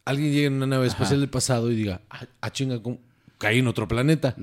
alguien 0.07 0.33
llegue 0.33 0.47
en 0.47 0.55
una 0.55 0.67
nave 0.67 0.87
espacial 0.87 1.21
del 1.21 1.29
pasado 1.29 1.71
y 1.71 1.75
diga, 1.75 2.01
ah, 2.09 2.27
ah, 2.41 2.51
chinga, 2.51 2.81
¿cómo? 2.81 3.01
Caí 3.39 3.59
en 3.59 3.69
otro 3.69 3.89
planeta. 3.89 4.35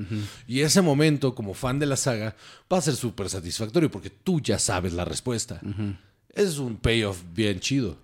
Y 0.48 0.62
ese 0.62 0.82
momento, 0.82 1.36
como 1.36 1.54
fan 1.54 1.80
de 1.80 1.86
la 1.86 1.96
saga, 1.96 2.36
va 2.72 2.78
a 2.78 2.82
ser 2.82 2.96
súper 2.96 3.30
satisfactorio 3.30 3.90
porque 3.90 4.10
tú 4.10 4.40
ya 4.40 4.60
sabes 4.60 4.94
la 4.94 5.06
respuesta. 5.06 5.60
Es 6.34 6.58
un 6.58 6.78
payoff 6.78 7.22
bien 7.34 7.60
chido. 7.60 7.98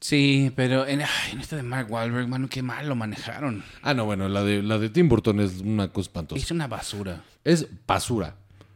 Sí, 0.00 0.50
pero 0.56 0.84
en, 0.84 1.00
ay, 1.02 1.32
en 1.32 1.40
este 1.40 1.54
de 1.54 1.62
Mark 1.62 1.88
Wahlberg, 1.88 2.26
mano, 2.26 2.48
qué 2.48 2.60
mal 2.60 2.88
lo 2.88 2.96
manejaron. 2.96 3.62
Ah, 3.82 3.94
no, 3.94 4.04
bueno, 4.04 4.28
la 4.28 4.42
de, 4.42 4.60
la 4.60 4.78
de 4.78 4.88
Tim 4.88 5.08
Burton 5.08 5.38
es 5.38 5.60
una 5.60 5.92
cosa 5.92 6.08
espantosa. 6.08 6.42
Es 6.42 6.50
una 6.50 6.66
basura. 6.66 7.22
Es 7.44 7.68
basura, 7.86 8.34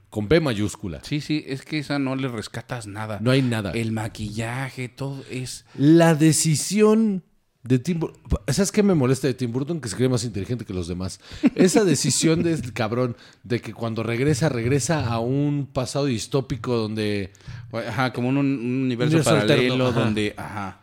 con 0.09 0.29
B 0.29 0.39
mayúscula. 0.41 1.01
Sí, 1.03 1.21
sí, 1.21 1.45
es 1.49 1.63
que 1.63 1.81
esa 1.81 1.99
no 1.99 2.15
le 2.15 2.29
rescatas 2.29 2.87
nada. 2.87 3.19
No 3.21 3.33
hay 3.33 3.43
nada. 3.43 3.73
El 3.73 3.91
maquillaje, 3.91 4.89
todo 4.89 5.25
es... 5.29 5.65
La 5.75 6.15
decisión 6.15 7.25
de 7.67 7.79
Tim 7.79 8.01
Burton. 8.01 8.21
¿Sabes 8.49 8.73
qué 8.73 8.83
me 8.83 8.95
molesta 8.95 9.27
de 9.27 9.35
Tim 9.35 9.53
Burton? 9.53 9.81
Que 9.81 9.89
se 9.89 9.97
cree 9.97 10.09
más 10.09 10.25
inteligente 10.25 10.65
que 10.65 10.73
los 10.75 10.89
demás. 10.89 11.21
Esa 11.55 11.85
decisión 11.85 12.43
de 12.43 12.53
este 12.53 12.73
cabrón 12.73 13.17
de 13.43 13.61
que 13.61 13.73
cuando 13.73 14.03
regresa, 14.03 14.49
regresa 14.49 15.07
a 15.07 15.19
un 15.21 15.69
pasado 15.73 16.07
distópico 16.07 16.77
donde. 16.77 17.33
Ajá, 17.73 18.13
como 18.13 18.29
un, 18.29 18.37
un 18.37 18.83
universo, 18.85 19.17
Universo 19.17 19.31
paralelo 19.31 19.87
alterno, 19.87 19.93
donde... 19.93 20.35
Ajá. 20.37 20.81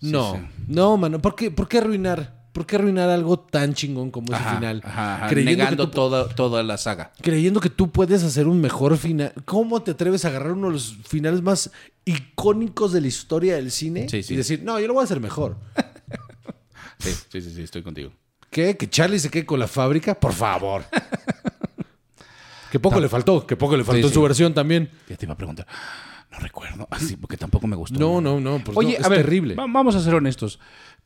Sí, 0.00 0.10
no, 0.10 0.34
sí. 0.34 0.40
no, 0.68 0.96
mano. 0.96 1.20
¿Por 1.20 1.34
qué, 1.34 1.50
por 1.50 1.68
qué 1.68 1.78
arruinar? 1.78 2.44
¿Por 2.52 2.66
qué 2.66 2.76
arruinar 2.76 3.10
algo 3.10 3.38
tan 3.38 3.74
chingón 3.74 4.10
como 4.12 4.32
ese 4.32 4.44
final? 4.44 4.80
ajá, 4.84 5.16
ajá, 5.16 5.26
Creyendo, 5.28 5.64
negando 5.64 5.84
que 5.86 5.90
tú, 5.90 5.94
toda, 5.96 6.28
toda 6.28 6.62
la 6.62 6.76
saga. 6.78 7.12
creyendo 7.20 7.58
que 7.60 7.68
tú 7.68 7.90
puedes 7.90 8.22
hacer 8.22 8.46
un 8.46 8.60
mejor 8.60 8.96
final. 8.96 9.32
¿Cómo 9.44 9.82
te 9.82 9.90
atreves 9.90 10.24
a 10.24 10.28
agarrar 10.28 10.52
uno 10.52 10.68
de 10.68 10.74
los 10.74 10.96
finales 11.04 11.42
más 11.42 11.72
icónicos 12.04 12.92
de 12.92 13.00
la 13.00 13.08
historia 13.08 13.56
del 13.56 13.70
cine 13.72 14.08
sí. 14.08 14.20
y 14.28 14.36
decir, 14.36 14.62
no, 14.62 14.78
yo 14.78 14.86
lo 14.86 14.94
voy 14.94 15.00
a 15.00 15.04
hacer 15.04 15.20
mejor? 15.20 15.56
Sí, 16.98 17.10
sí, 17.30 17.40
sí, 17.42 17.50
sí, 17.54 17.62
estoy 17.62 17.82
contigo. 17.82 18.12
¿Qué? 18.50 18.76
¿Que 18.76 18.88
Charlie 18.88 19.18
se 19.18 19.30
quede 19.30 19.44
con 19.44 19.58
la 19.58 19.66
fábrica? 19.68 20.14
Por 20.14 20.32
favor. 20.32 20.84
que 22.70 22.78
poco 22.80 23.00
le 23.00 23.08
faltó, 23.08 23.46
que 23.46 23.56
poco 23.56 23.76
le 23.76 23.84
faltó 23.84 24.02
Sí, 24.02 24.08
en 24.08 24.14
su 24.14 24.22
versión 24.22 24.54
también. 24.54 24.90
Ya 25.08 25.16
te 25.16 25.26
iba 25.26 25.34
a 25.34 25.36
preguntar. 25.36 25.66
No 26.30 26.38
recuerdo. 26.38 26.88
Así, 26.90 27.16
porque 27.16 27.36
tampoco 27.36 27.66
me 27.66 27.76
gustó. 27.76 27.98
No, 27.98 28.20
no, 28.20 28.40
no. 28.40 28.58
pues 28.64 28.76
Oye, 28.76 28.94
no, 28.94 28.98
es 29.00 29.04
a 29.04 29.08
ver, 29.08 29.20
terrible. 29.22 29.54
va- 29.54 29.66
vamos 29.68 29.94
a 29.94 30.00
ser 30.00 30.14
honestos. 30.14 30.58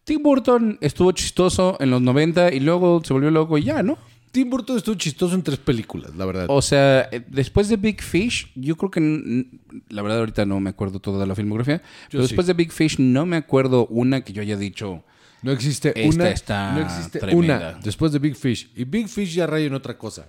Tim 0.05 0.23
Burton 0.23 0.79
estuvo 0.81 1.13
chistoso 1.13 1.77
en 1.81 1.91
los 1.91 2.01
90 2.01 2.53
y 2.53 2.61
luego 2.61 3.03
se 3.05 3.13
volvió 3.13 3.31
loco 3.31 3.59
y 3.59 3.65
ya, 3.65 3.83
¿no? 3.83 3.99
Tim 4.31 4.51
Burton 4.51 4.77
estuvo 4.77 4.95
chistoso 4.95 5.35
en 5.35 5.43
tres 5.43 5.59
películas, 5.59 6.15
la 6.17 6.25
verdad. 6.27 6.47
O 6.49 6.61
sea, 6.63 7.09
eh, 7.11 7.23
después 7.29 7.69
de 7.69 7.77
Big 7.77 8.03
Fish, 8.03 8.51
yo 8.55 8.77
creo 8.77 8.91
que, 8.91 9.47
la 9.89 10.03
verdad 10.03 10.19
ahorita 10.21 10.45
no 10.47 10.61
me 10.61 10.71
acuerdo 10.71 11.01
toda 11.01 11.25
la 11.27 11.35
filmografía, 11.35 11.83
pero 12.11 12.23
sí. 12.23 12.29
después 12.29 12.47
de 12.47 12.53
Big 12.55 12.73
Fish 12.73 12.99
no 12.99 13.27
me 13.27 13.37
acuerdo 13.37 13.87
una 13.87 14.21
que 14.23 14.33
yo 14.33 14.43
haya 14.43 14.57
dicho, 14.57 15.03
No 15.43 15.53
existe 15.53 15.89
Esta 15.99 16.15
una. 16.17 16.31
está 16.31 16.73
no 16.73 16.81
existe 16.83 17.19
tremenda. 17.21 17.57
una 17.71 17.79
después 17.83 18.13
de 18.13 18.19
Big 18.19 18.35
Fish. 18.37 18.71
Y 18.75 18.85
Big 18.85 19.09
Fish 19.09 19.35
ya 19.35 19.47
raya 19.47 19.67
en 19.67 19.75
otra 19.75 19.97
cosa. 19.97 20.27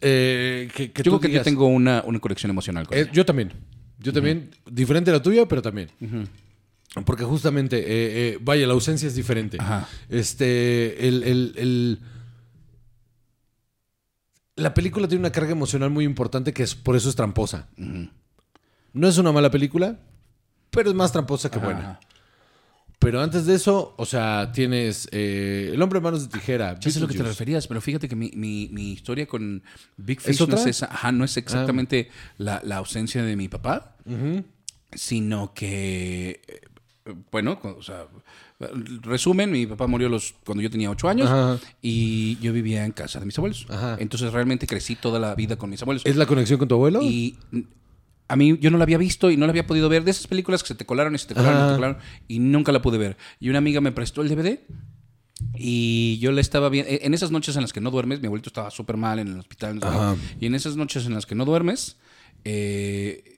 Eh, 0.00 0.68
que, 0.74 0.92
que 0.92 1.02
yo 1.02 1.12
creo 1.12 1.20
que 1.20 1.28
digas, 1.28 1.40
yo 1.40 1.44
tengo 1.50 1.66
una, 1.66 2.02
una 2.06 2.18
conexión 2.20 2.50
emocional 2.50 2.86
con 2.86 2.96
eh, 2.96 3.02
ella. 3.02 3.12
yo 3.12 3.24
también. 3.24 3.52
Yo 3.98 4.12
también. 4.12 4.50
Diferente 4.70 5.10
a 5.10 5.14
la 5.14 5.22
tuya, 5.22 5.46
pero 5.48 5.62
también. 5.62 5.88
Porque 7.04 7.24
justamente, 7.24 7.78
eh, 7.78 7.84
eh, 7.88 8.38
vaya, 8.40 8.66
la 8.66 8.74
ausencia 8.74 9.08
es 9.08 9.14
diferente. 9.16 9.56
Ajá. 9.60 9.88
Este, 10.08 11.08
el, 11.08 11.22
el- 11.24 11.54
el- 11.56 11.98
La 14.56 14.72
película 14.74 15.08
tiene 15.08 15.20
una 15.20 15.32
carga 15.32 15.50
emocional 15.52 15.90
muy 15.90 16.04
importante 16.04 16.52
que 16.52 16.62
es 16.62 16.74
por 16.74 16.94
eso 16.96 17.08
es 17.08 17.16
tramposa. 17.16 17.68
No 18.92 19.08
es 19.08 19.18
una 19.18 19.32
mala 19.32 19.50
película, 19.50 19.98
pero 20.70 20.90
es 20.90 20.94
más 20.96 21.10
tramposa 21.12 21.50
que 21.50 21.58
buena. 21.58 21.80
Ajá. 21.80 22.00
Pero 23.00 23.20
antes 23.20 23.44
de 23.44 23.54
eso, 23.56 23.94
o 23.98 24.06
sea, 24.06 24.50
tienes 24.52 25.08
eh, 25.12 25.72
El 25.74 25.82
hombre 25.82 25.98
de 26.00 26.04
manos 26.04 26.22
de 26.22 26.28
tijera. 26.38 26.78
Ya 26.78 26.90
sé 26.90 27.00
lo 27.00 27.08
que 27.08 27.14
te 27.14 27.22
referías, 27.24 27.66
pero 27.66 27.80
fíjate 27.82 28.08
que 28.08 28.16
mi, 28.16 28.30
mi- 28.34 28.68
mi 28.72 28.92
historia 28.92 29.26
con 29.26 29.62
Big 29.96 30.20
Fish 30.22 30.40
¿Es 30.40 30.48
no 30.48 30.56
es, 30.56 30.66
esa, 30.66 30.86
ajá, 30.86 31.12
no 31.12 31.24
es 31.24 31.36
exactamente 31.36 32.08
la, 32.38 32.62
la 32.64 32.76
ausencia 32.76 33.22
de 33.22 33.36
mi 33.36 33.48
papá, 33.48 33.96
sino 34.94 35.52
que, 35.52 36.40
eh, 36.46 37.14
bueno, 37.30 37.58
o 37.62 37.82
sea, 37.82 38.06
resumen, 39.02 39.50
mi 39.50 39.66
papá 39.66 39.86
murió 39.86 40.08
los, 40.08 40.34
cuando 40.44 40.62
yo 40.62 40.70
tenía 40.70 40.90
ocho 40.90 41.08
años 41.08 41.28
Ajá. 41.28 41.58
y 41.82 42.38
yo 42.38 42.52
vivía 42.52 42.84
en 42.84 42.92
casa 42.92 43.20
de 43.20 43.26
mis 43.26 43.36
abuelos. 43.38 43.66
Ajá. 43.68 43.96
Entonces 43.98 44.32
realmente 44.32 44.66
crecí 44.66 44.96
toda 44.96 45.18
la 45.18 45.34
vida 45.34 45.56
con 45.56 45.70
mis 45.70 45.82
abuelos. 45.82 46.06
¿Es 46.06 46.16
la 46.16 46.26
conexión 46.26 46.58
con 46.58 46.68
tu 46.68 46.74
abuelo? 46.74 47.02
Y 47.02 47.36
a 48.28 48.36
mí 48.36 48.56
yo 48.58 48.70
no 48.70 48.78
la 48.78 48.84
había 48.84 48.98
visto 48.98 49.30
y 49.30 49.36
no 49.36 49.46
la 49.46 49.50
había 49.50 49.66
podido 49.66 49.88
ver. 49.88 50.04
De 50.04 50.10
esas 50.10 50.26
películas 50.26 50.62
que 50.62 50.68
se 50.68 50.74
te 50.74 50.86
colaron 50.86 51.14
y 51.14 51.18
se 51.18 51.26
te 51.26 51.34
colaron 51.34 51.58
y 51.58 51.62
se 51.62 51.68
te 51.70 51.74
colaron 51.74 51.98
y 52.28 52.38
nunca 52.38 52.72
la 52.72 52.80
pude 52.80 52.98
ver. 52.98 53.16
Y 53.40 53.48
una 53.50 53.58
amiga 53.58 53.80
me 53.80 53.92
prestó 53.92 54.22
el 54.22 54.28
DVD 54.28 54.60
y 55.54 56.18
yo 56.18 56.32
la 56.32 56.40
estaba 56.40 56.68
viendo. 56.68 56.90
En 56.90 57.12
esas 57.14 57.30
noches 57.30 57.56
en 57.56 57.62
las 57.62 57.72
que 57.72 57.80
no 57.80 57.90
duermes, 57.90 58.20
mi 58.20 58.26
abuelito 58.26 58.48
estaba 58.48 58.70
súper 58.70 58.96
mal 58.96 59.18
en 59.18 59.28
el 59.28 59.38
hospital. 59.38 59.80
Y 60.40 60.46
en 60.46 60.54
esas 60.54 60.76
noches 60.76 61.06
en 61.06 61.14
las 61.14 61.26
que 61.26 61.34
no 61.34 61.44
duermes, 61.44 61.96
eh, 62.44 63.33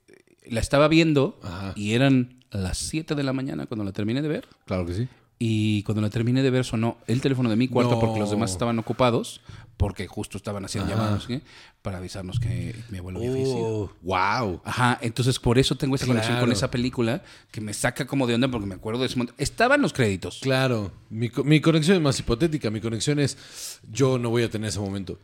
la 0.50 0.60
estaba 0.60 0.88
viendo 0.88 1.38
Ajá. 1.42 1.72
y 1.76 1.92
eran 1.92 2.44
las 2.50 2.78
7 2.78 3.14
de 3.14 3.22
la 3.22 3.32
mañana 3.32 3.66
cuando 3.66 3.84
la 3.84 3.92
terminé 3.92 4.22
de 4.22 4.28
ver. 4.28 4.48
Claro 4.66 4.86
que 4.86 4.94
sí. 4.94 5.08
Y 5.38 5.82
cuando 5.82 6.00
la 6.00 6.08
terminé 6.08 6.42
de 6.42 6.48
ver 6.50 6.64
sonó 6.64 6.96
el 7.06 7.20
teléfono 7.20 7.50
de 7.50 7.56
mi 7.56 7.68
cuarto 7.68 7.92
No. 7.96 8.00
porque 8.00 8.18
los 8.18 8.30
demás 8.30 8.52
estaban 8.52 8.78
ocupados, 8.78 9.42
porque 9.76 10.06
justo 10.06 10.38
estaban 10.38 10.64
haciendo 10.64 10.90
Ajá. 10.90 11.02
llamadas 11.02 11.24
¿sí? 11.24 11.42
para 11.82 11.98
avisarnos 11.98 12.40
que 12.40 12.74
mi 12.88 12.96
abuelo 12.98 13.18
había 13.18 13.32
fallecido. 13.32 13.92
wow. 14.02 14.62
Ajá, 14.64 14.98
entonces 15.02 15.38
por 15.38 15.58
eso 15.58 15.74
tengo 15.74 15.94
esa 15.96 16.06
conexión 16.06 16.38
con 16.40 16.50
esa 16.52 16.70
película 16.70 17.22
que 17.50 17.60
me 17.60 17.74
saca 17.74 18.06
como 18.06 18.26
de 18.26 18.34
onda 18.34 18.48
porque 18.48 18.66
me 18.66 18.76
acuerdo 18.76 19.00
de 19.00 19.06
ese 19.08 19.16
momento. 19.16 19.34
Estaban 19.36 19.82
los 19.82 19.92
créditos. 19.92 20.38
Claro. 20.40 20.90
Mi, 21.10 21.30
mi 21.44 21.60
conexión 21.60 21.98
es 21.98 22.02
más 22.02 22.18
hipotética. 22.18 22.70
Mi 22.70 22.80
conexión 22.80 23.18
es 23.18 23.36
yo 23.92 24.18
no 24.18 24.30
voy 24.30 24.44
a 24.44 24.50
tener 24.50 24.70
ese 24.70 24.80
momento. 24.80 25.18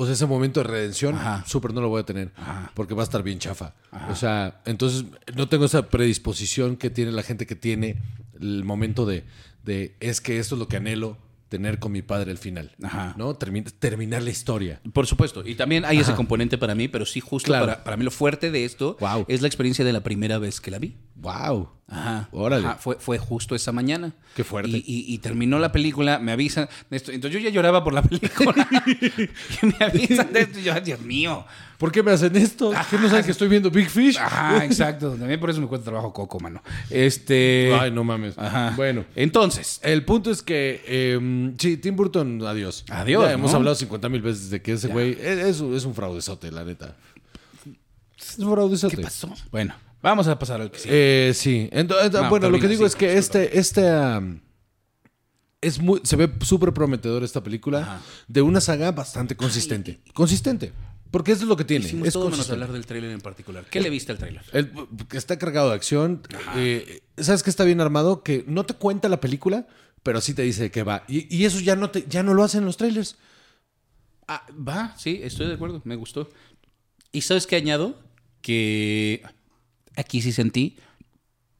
O 0.00 0.04
sea, 0.06 0.14
ese 0.14 0.24
momento 0.26 0.60
de 0.60 0.64
redención, 0.64 1.14
súper 1.44 1.74
no 1.74 1.82
lo 1.82 1.88
voy 1.90 2.00
a 2.00 2.04
tener. 2.04 2.32
Ajá. 2.36 2.72
Porque 2.74 2.94
va 2.94 3.02
a 3.02 3.04
estar 3.04 3.22
bien 3.22 3.38
chafa. 3.38 3.74
O 4.10 4.14
sea, 4.14 4.62
entonces 4.64 5.04
no 5.36 5.48
tengo 5.48 5.66
esa 5.66 5.88
predisposición 5.88 6.76
que 6.76 6.88
tiene 6.88 7.12
la 7.12 7.22
gente 7.22 7.46
que 7.46 7.54
tiene 7.54 7.96
el 8.40 8.64
momento 8.64 9.04
de, 9.04 9.24
de 9.62 9.96
es 10.00 10.20
que 10.22 10.38
esto 10.38 10.54
es 10.54 10.58
lo 10.58 10.68
que 10.68 10.76
anhelo 10.78 11.18
tener 11.50 11.80
con 11.80 11.90
mi 11.92 12.00
padre 12.00 12.30
al 12.30 12.38
final. 12.38 12.70
Ajá. 12.82 13.12
¿No? 13.18 13.36
Termin- 13.38 13.70
terminar 13.78 14.22
la 14.22 14.30
historia. 14.30 14.80
Por 14.92 15.06
supuesto, 15.08 15.42
y 15.46 15.56
también 15.56 15.84
hay 15.84 15.98
ese 15.98 16.14
componente 16.14 16.56
para 16.58 16.74
mí, 16.76 16.86
pero 16.88 17.04
sí 17.04 17.18
justo 17.20 17.48
Claro. 17.48 17.66
para, 17.66 17.84
para 17.84 17.96
mí 17.96 18.04
lo 18.04 18.12
fuerte 18.12 18.50
de 18.52 18.64
esto 18.64 18.96
Guau. 19.00 19.24
es 19.28 19.42
la 19.42 19.48
experiencia 19.48 19.84
de 19.84 19.92
la 19.92 20.00
primera 20.02 20.38
vez 20.38 20.60
que 20.60 20.70
la 20.70 20.78
vi. 20.78 20.96
Wow. 21.16 21.68
Ajá. 21.90 22.28
Órale. 22.32 22.66
Ajá, 22.66 22.76
Fue, 22.76 22.96
fue 23.00 23.18
justo 23.18 23.54
esa 23.56 23.72
mañana. 23.72 24.12
Qué 24.36 24.44
fuerte. 24.44 24.70
Y, 24.70 24.76
y- 24.86 25.12
y 25.14 25.18
terminó 25.18 25.58
la 25.58 25.72
película, 25.72 26.18
me 26.20 26.30
avisan 26.32 26.68
de 26.88 26.96
esto. 26.96 27.10
Entonces 27.10 27.40
yo 27.42 27.48
ya 27.48 27.52
lloraba 27.52 27.82
por 27.82 27.92
la 27.92 28.02
película. 28.02 28.68
Y 29.62 29.66
me 29.66 29.76
avisan 29.84 30.32
de 30.32 30.40
esto 30.40 30.58
y 30.58 30.62
yo, 30.62 30.72
"Ay, 30.72 30.82
Dios 30.82 31.00
mío. 31.00 31.44
¿Por 31.78 31.90
qué 31.90 32.02
me 32.02 32.10
hacen 32.10 32.36
esto? 32.36 32.72
¿Qué 32.90 32.98
no 32.98 33.08
saben 33.08 33.24
que 33.24 33.30
estoy 33.32 33.48
viendo 33.48 33.70
Big 33.70 33.88
Fish? 33.88 34.18
Ajá, 34.18 34.64
exacto. 34.64 35.12
También 35.14 35.40
por 35.40 35.48
eso 35.50 35.60
me 35.60 35.66
cuesta 35.66 35.86
trabajo 35.86 36.12
Coco, 36.12 36.38
mano. 36.38 36.62
Este. 36.90 37.72
Ay, 37.74 37.90
no 37.90 38.04
mames. 38.04 38.36
Ajá. 38.38 38.74
Bueno. 38.76 39.04
Entonces. 39.16 39.80
El 39.82 40.04
punto 40.04 40.30
es 40.30 40.42
que, 40.42 40.82
eh, 40.86 41.52
sí, 41.58 41.76
Tim 41.78 41.96
Burton, 41.96 42.40
adiós. 42.46 42.84
Adiós, 42.90 43.24
Ya 43.24 43.32
hemos 43.32 43.52
hablado 43.54 43.74
50 43.74 44.08
mil 44.10 44.20
veces 44.22 44.50
de 44.50 44.60
que 44.62 44.72
ese 44.74 44.88
güey 44.88 45.16
es, 45.20 45.60
es 45.60 45.84
un 45.84 45.94
fraudezote, 45.94 46.52
la 46.52 46.64
neta. 46.64 46.94
Es 48.18 48.38
un 48.38 48.52
fraudezote. 48.52 48.96
¿Qué 48.96 49.02
pasó? 49.02 49.32
Bueno, 49.50 49.74
vamos 50.02 50.26
a 50.28 50.38
pasar 50.38 50.60
al 50.60 50.70
que 50.70 50.78
sigue. 50.78 51.28
Eh, 51.30 51.34
sí. 51.34 51.68
Ento- 51.72 51.98
ento- 52.02 52.22
No, 52.22 52.28
bueno, 52.30 52.50
lo 52.50 52.58
que 52.58 52.68
digo 52.68 52.80
sí, 52.80 52.86
es 52.86 52.96
que 52.96 53.14
disculpa. 53.14 53.40
este, 53.44 53.58
este 53.58 53.92
um, 54.18 54.40
es 55.60 55.78
muy, 55.78 56.00
se 56.04 56.16
ve 56.16 56.30
súper 56.42 56.72
prometedor 56.72 57.22
esta 57.22 57.42
película 57.42 57.80
Ajá. 57.80 58.00
de 58.28 58.42
una 58.42 58.60
saga 58.60 58.92
bastante 58.92 59.36
consistente. 59.36 60.00
Consistente. 60.14 60.72
Porque 61.10 61.32
eso 61.32 61.42
es 61.42 61.48
lo 61.48 61.56
que 61.56 61.64
tiene. 61.64 61.86
Hicimos 61.86 62.06
es 62.08 62.14
todo 62.14 62.30
menos 62.30 62.48
hablar 62.50 62.70
del 62.72 62.86
tráiler 62.86 63.10
en 63.10 63.20
particular. 63.20 63.64
¿Qué 63.68 63.80
le 63.80 63.90
viste 63.90 64.12
al 64.12 64.18
tráiler? 64.18 64.42
El- 64.52 64.70
que 65.08 65.18
está 65.18 65.38
cargado 65.38 65.68
de 65.70 65.74
acción. 65.74 66.22
eh, 66.56 67.02
¿Sabes 67.18 67.42
que 67.42 67.50
está 67.50 67.64
bien 67.64 67.80
armado? 67.80 68.22
Que 68.22 68.44
no 68.46 68.64
te 68.64 68.74
cuenta 68.74 69.08
la 69.08 69.20
película, 69.20 69.66
pero 70.04 70.20
sí 70.20 70.34
te 70.34 70.42
dice 70.42 70.70
qué 70.70 70.82
va. 70.84 71.02
Y, 71.08 71.34
y 71.36 71.44
eso 71.46 71.58
ya 71.60 71.74
no, 71.76 71.90
te, 71.90 72.04
ya 72.08 72.22
no 72.22 72.32
lo 72.32 72.44
hacen 72.44 72.64
los 72.64 72.76
trailers. 72.76 73.16
Ah, 74.28 74.46
va, 74.56 74.94
sí, 74.96 75.18
estoy 75.24 75.48
de 75.48 75.54
acuerdo, 75.54 75.82
me 75.84 75.96
gustó. 75.96 76.30
¿Y 77.10 77.22
sabes 77.22 77.48
qué 77.48 77.56
añado? 77.56 78.00
Que 78.40 79.22
aquí 80.00 80.20
sí 80.22 80.32
sentí 80.32 80.76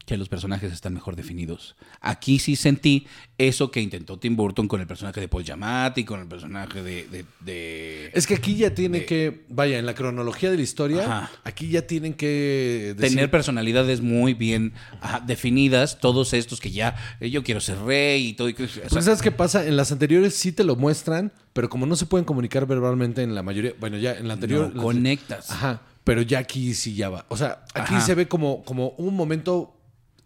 que 0.03 0.17
los 0.17 0.27
personajes 0.27 0.73
están 0.73 0.93
mejor 0.95 1.15
definidos. 1.15 1.75
Aquí 2.01 2.39
sí 2.39 2.55
sentí 2.57 3.05
eso 3.37 3.69
que 3.71 3.79
intentó 3.81 4.17
Tim 4.17 4.35
Burton 4.35 4.67
con 4.67 4.81
el 4.81 4.87
personaje 4.87 5.21
de 5.21 5.27
Paul 5.29 5.43
Giamatti, 5.45 6.03
con 6.03 6.19
el 6.19 6.27
personaje 6.27 6.81
de... 6.83 7.07
de- 7.07 7.25
de- 7.39 8.11
Es 8.13 8.25
que 8.27 8.33
aquí 8.33 8.55
ya 8.55 8.73
tiene 8.73 9.05
que, 9.05 9.45
vaya, 9.49 9.77
en 9.77 9.85
la 9.85 9.93
cronología 9.93 10.49
de 10.49 10.57
la 10.57 10.63
historia, 10.63 11.03
Ajá. 11.05 11.31
aquí 11.43 11.69
ya 11.69 11.83
tienen 11.85 12.15
que 12.15 12.93
decir- 12.97 13.15
Tener 13.15 13.31
personalidades 13.31 14.01
muy 14.01 14.33
bien 14.33 14.73
ajá, 15.01 15.19
definidas, 15.21 15.99
todos 15.99 16.33
estos 16.33 16.59
que 16.59 16.71
ya 16.71 16.95
eh, 17.21 17.29
yo 17.29 17.43
quiero 17.43 17.61
ser 17.61 17.77
rey 17.79 18.29
y 18.29 18.33
todo. 18.33 18.49
y 18.49 18.53
que- 18.55 18.63
o 18.63 18.67
sea, 18.67 18.83
Porque 18.89 19.03
¿sabes 19.05 19.21
qué 19.21 19.31
pasa? 19.31 19.65
En 19.65 19.77
las 19.77 19.91
anteriores 19.93 20.33
sí 20.35 20.51
te 20.51 20.63
lo 20.65 20.75
muestran, 20.75 21.31
pero 21.53 21.69
como 21.69 21.85
no 21.85 21.95
se 21.95 22.07
pueden 22.07 22.25
comunicar 22.25 22.65
verbalmente 22.65 23.21
en 23.21 23.33
la 23.35 23.43
mayoría, 23.43 23.73
bueno, 23.79 23.97
ya 23.97 24.13
en 24.13 24.27
la 24.27 24.33
anterior... 24.33 24.73
no 24.75 24.81
conectas. 24.81 25.51
Ajá, 25.51 25.83
pero 26.03 26.21
ya 26.21 26.39
aquí 26.39 26.73
sí 26.73 26.95
ya 26.95 27.09
va. 27.09 27.25
O 27.29 27.37
sea, 27.37 27.63
aquí 27.73 27.95
Ajá. 27.95 28.01
se 28.01 28.15
ve 28.15 28.27
como, 28.27 28.63
como 28.63 28.89
un 28.97 29.15
momento... 29.15 29.77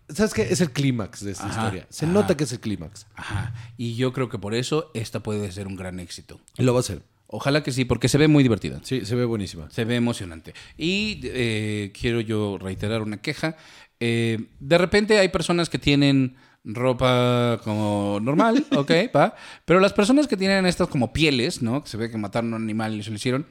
¿Sabes 0.07 0.33
qué? 0.33 0.43
Es 0.43 0.61
el 0.61 0.71
clímax 0.71 1.23
de 1.25 1.31
esta 1.31 1.47
Ajá, 1.47 1.61
historia. 1.63 1.87
Se 1.89 2.05
ajá. 2.05 2.13
nota 2.13 2.37
que 2.37 2.43
es 2.43 2.51
el 2.51 2.59
clímax. 2.59 3.07
Ajá. 3.15 3.53
Y 3.75 3.95
yo 3.95 4.13
creo 4.13 4.29
que 4.29 4.37
por 4.37 4.53
eso 4.53 4.91
esta 4.93 5.21
puede 5.21 5.51
ser 5.51 5.65
un 5.67 5.75
gran 5.75 5.99
éxito. 5.99 6.39
Y 6.57 6.63
lo 6.63 6.73
va 6.73 6.79
a 6.79 6.81
hacer. 6.81 7.01
Ojalá 7.27 7.63
que 7.63 7.71
sí, 7.71 7.85
porque 7.85 8.07
se 8.07 8.19
ve 8.19 8.27
muy 8.27 8.43
divertida. 8.43 8.79
Sí, 8.83 9.03
se 9.03 9.15
ve 9.15 9.25
buenísima. 9.25 9.69
Se 9.71 9.83
ve 9.83 9.95
emocionante. 9.95 10.53
Y 10.77 11.21
eh, 11.23 11.91
quiero 11.99 12.21
yo 12.21 12.59
reiterar 12.59 13.01
una 13.01 13.17
queja. 13.17 13.57
Eh, 13.99 14.45
de 14.59 14.77
repente 14.77 15.17
hay 15.17 15.29
personas 15.29 15.69
que 15.69 15.79
tienen 15.79 16.35
ropa 16.63 17.59
como 17.63 18.19
normal, 18.21 18.65
ok, 18.75 18.91
va. 19.15 19.35
Pero 19.65 19.79
las 19.79 19.93
personas 19.93 20.27
que 20.27 20.37
tienen 20.37 20.65
estas 20.65 20.87
como 20.87 21.13
pieles, 21.13 21.61
¿no? 21.61 21.83
Que 21.83 21.89
se 21.89 21.97
ve 21.97 22.09
que 22.11 22.17
mataron 22.17 22.53
a 22.53 22.57
un 22.57 22.63
animal 22.63 22.95
y 22.95 23.03
se 23.03 23.09
lo 23.09 23.15
hicieron. 23.15 23.47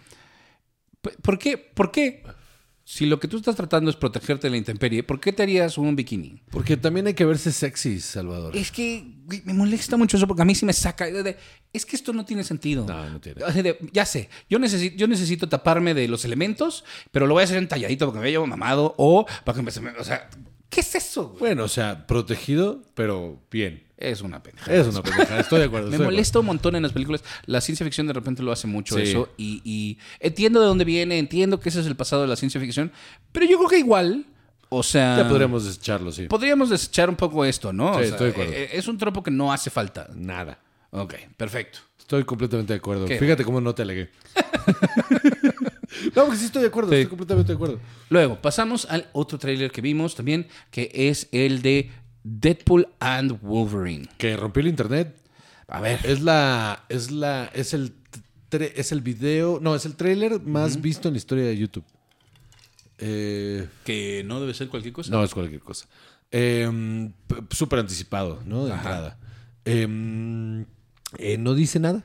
¿Por 1.22 1.38
qué? 1.38 1.58
¿Por 1.58 1.90
qué? 1.90 2.22
Si 2.86 3.06
lo 3.06 3.18
que 3.18 3.28
tú 3.28 3.38
estás 3.38 3.56
tratando 3.56 3.88
es 3.88 3.96
protegerte 3.96 4.46
de 4.46 4.50
la 4.50 4.56
intemperie, 4.58 5.02
¿por 5.02 5.18
qué 5.18 5.32
te 5.32 5.42
harías 5.42 5.78
un 5.78 5.96
bikini? 5.96 6.42
Porque 6.50 6.76
también 6.76 7.06
hay 7.06 7.14
que 7.14 7.24
verse 7.24 7.50
sexy, 7.50 7.98
Salvador. 7.98 8.54
Es 8.54 8.70
que 8.70 9.06
me 9.44 9.54
molesta 9.54 9.96
mucho 9.96 10.18
eso 10.18 10.26
porque 10.26 10.42
a 10.42 10.44
mí 10.44 10.54
sí 10.54 10.66
me 10.66 10.74
saca. 10.74 11.06
es 11.72 11.86
que 11.86 11.96
esto 11.96 12.12
no 12.12 12.26
tiene 12.26 12.44
sentido. 12.44 12.84
No, 12.86 13.08
no 13.08 13.20
tiene. 13.22 13.40
Ya 13.90 14.04
sé, 14.04 14.28
yo 14.50 14.58
necesito, 14.58 14.96
yo 14.96 15.08
necesito 15.08 15.48
taparme 15.48 15.94
de 15.94 16.08
los 16.08 16.26
elementos, 16.26 16.84
pero 17.10 17.26
lo 17.26 17.32
voy 17.32 17.40
a 17.40 17.44
hacer 17.44 17.56
entalladito 17.56 18.06
para 18.06 18.20
que 18.20 18.24
me 18.26 18.32
yo 18.32 18.46
mamado 18.46 18.94
o 18.98 19.24
para 19.44 19.56
que 19.56 19.62
me, 19.62 19.70
O 19.98 20.04
sea, 20.04 20.28
¿qué 20.68 20.80
es 20.80 20.94
eso? 20.94 21.28
güey? 21.28 21.38
Bueno, 21.38 21.64
o 21.64 21.68
sea, 21.68 22.06
protegido, 22.06 22.82
pero 22.94 23.42
bien. 23.50 23.83
Es 23.96 24.20
una 24.22 24.42
pendeja. 24.42 24.72
Es 24.74 24.86
una 24.88 25.02
pendejada. 25.02 25.40
Estoy 25.40 25.60
de 25.60 25.64
acuerdo. 25.66 25.86
Me 25.90 25.94
estoy 25.96 26.04
molesta 26.06 26.40
un 26.40 26.46
montón 26.46 26.74
en 26.76 26.82
las 26.82 26.92
películas. 26.92 27.22
La 27.46 27.60
ciencia 27.60 27.84
ficción 27.84 28.06
de 28.06 28.12
repente 28.12 28.42
lo 28.42 28.50
hace 28.52 28.66
mucho 28.66 28.96
Sí. 28.96 29.02
eso. 29.02 29.28
Y, 29.36 29.60
y 29.64 29.98
entiendo 30.20 30.60
de 30.60 30.66
dónde 30.66 30.84
viene, 30.84 31.18
entiendo 31.18 31.60
que 31.60 31.68
ese 31.68 31.80
es 31.80 31.86
el 31.86 31.94
pasado 31.96 32.22
de 32.22 32.28
la 32.28 32.36
ciencia 32.36 32.60
ficción. 32.60 32.90
Pero 33.32 33.46
yo 33.46 33.56
creo 33.58 33.70
que 33.70 33.78
igual, 33.78 34.26
o 34.68 34.82
sea. 34.82 35.16
Ya 35.18 35.28
podríamos 35.28 35.64
desecharlo, 35.64 36.10
sí. 36.10 36.26
Podríamos 36.26 36.70
desechar 36.70 37.08
un 37.08 37.16
poco 37.16 37.44
esto, 37.44 37.72
¿no? 37.72 37.92
O 37.92 37.94
Sí, 37.98 38.00
sea, 38.00 38.08
estoy 38.10 38.26
de 38.26 38.32
acuerdo. 38.32 38.52
eh, 38.52 38.68
Es 38.72 38.88
un 38.88 38.98
tropo 38.98 39.22
que 39.22 39.30
no 39.30 39.52
hace 39.52 39.70
falta. 39.70 40.08
Nada. 40.14 40.58
Ok, 40.90 41.14
perfecto. 41.36 41.78
Estoy 41.98 42.24
completamente 42.24 42.72
de 42.72 42.78
acuerdo. 42.78 43.06
Qué 43.06 43.18
Fíjate 43.18 43.44
cómo 43.44 43.60
no 43.60 43.74
te 43.74 43.82
alegué. 43.82 44.10
no, 46.14 46.24
porque 46.24 46.36
sí 46.36 46.44
estoy 46.46 46.62
de 46.62 46.68
acuerdo. 46.68 46.90
Sí. 46.90 46.96
Estoy 46.96 47.10
completamente 47.10 47.52
de 47.52 47.54
acuerdo. 47.56 47.80
Luego, 48.10 48.40
pasamos 48.42 48.86
al 48.90 49.08
otro 49.12 49.38
tráiler 49.38 49.70
que 49.70 49.80
vimos 49.80 50.14
también, 50.14 50.46
que 50.70 50.90
es 50.92 51.28
el 51.32 51.62
de 51.62 51.90
Deadpool 52.24 52.88
and 53.00 53.38
Wolverine. 53.42 54.08
Que 54.18 54.36
rompió 54.36 54.60
el 54.62 54.68
internet. 54.68 55.14
A 55.68 55.80
ver. 55.80 56.00
Es 56.04 56.20
la. 56.22 56.84
Es 56.88 57.10
la. 57.10 57.50
Es 57.54 57.74
el. 57.74 57.94
tre- 58.50 58.72
Es 58.74 58.90
el 58.92 59.00
video. 59.02 59.58
No, 59.62 59.74
es 59.74 59.84
el 59.86 59.94
tráiler 59.94 60.40
más 60.40 60.80
visto 60.80 61.08
en 61.08 61.14
la 61.14 61.18
historia 61.18 61.44
de 61.44 61.56
YouTube. 61.56 61.84
Eh, 62.98 63.68
Que 63.84 64.22
no 64.24 64.40
debe 64.40 64.54
ser 64.54 64.68
cualquier 64.68 64.92
cosa. 64.94 65.10
no, 65.10 65.22
es 65.22 65.32
cualquier 65.34 65.60
cosa. 65.60 65.86
Eh, 66.30 67.10
Súper 67.50 67.78
anticipado, 67.80 68.42
¿no? 68.46 68.64
De 68.64 68.72
entrada. 68.72 69.18
Eh, 69.64 70.64
eh, 71.18 71.38
no 71.38 71.54
dice 71.54 71.78
nada. 71.78 72.02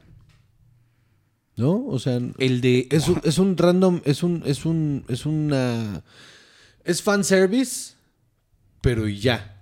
¿No? 1.56 1.86
O 1.88 2.00
sea. 2.00 2.20
El 2.38 2.62
de. 2.62 2.88
Es 2.92 3.08
un, 3.08 3.22
es 3.24 3.38
un 3.38 3.56
random, 3.58 4.02
es 4.06 4.24
un, 4.24 4.44
es 4.46 4.66
un, 4.66 5.06
es 5.10 5.26
una, 5.26 6.04
es 6.84 7.02
fanservice, 7.02 7.94
pero 8.82 9.08
y 9.08 9.20
ya. 9.20 9.59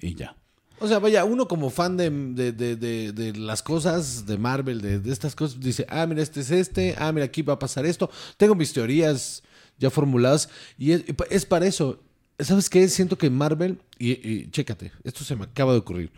Y 0.00 0.14
ya. 0.14 0.36
O 0.78 0.88
sea, 0.88 0.98
vaya, 0.98 1.24
uno 1.24 1.46
como 1.46 1.68
fan 1.68 1.96
de, 1.98 2.08
de, 2.10 2.52
de- 2.52 3.12
de- 3.12 3.32
las 3.38 3.62
cosas 3.62 4.24
de 4.26 4.38
Marvel, 4.38 4.80
de, 4.80 4.98
de 4.98 5.12
estas 5.12 5.34
cosas, 5.34 5.60
dice, 5.60 5.84
ah, 5.90 6.06
mira, 6.06 6.22
este 6.22 6.40
es 6.40 6.50
este, 6.50 6.94
ah, 6.98 7.12
mira, 7.12 7.26
aquí 7.26 7.42
va 7.42 7.52
a 7.54 7.58
pasar 7.58 7.84
esto. 7.84 8.10
Tengo 8.38 8.54
mis 8.54 8.72
teorías 8.72 9.42
ya 9.78 9.90
formuladas 9.90 10.48
y 10.78 10.92
es, 10.92 11.04
es 11.28 11.44
para 11.44 11.66
eso. 11.66 12.00
¿Sabes 12.38 12.70
qué? 12.70 12.88
Siento 12.88 13.18
que 13.18 13.28
Marvel, 13.28 13.78
y, 13.98 14.12
y 14.26 14.50
chécate, 14.50 14.92
esto 15.04 15.22
se 15.22 15.36
me 15.36 15.44
acaba 15.44 15.72
de 15.72 15.78
ocurrir. 15.80 16.10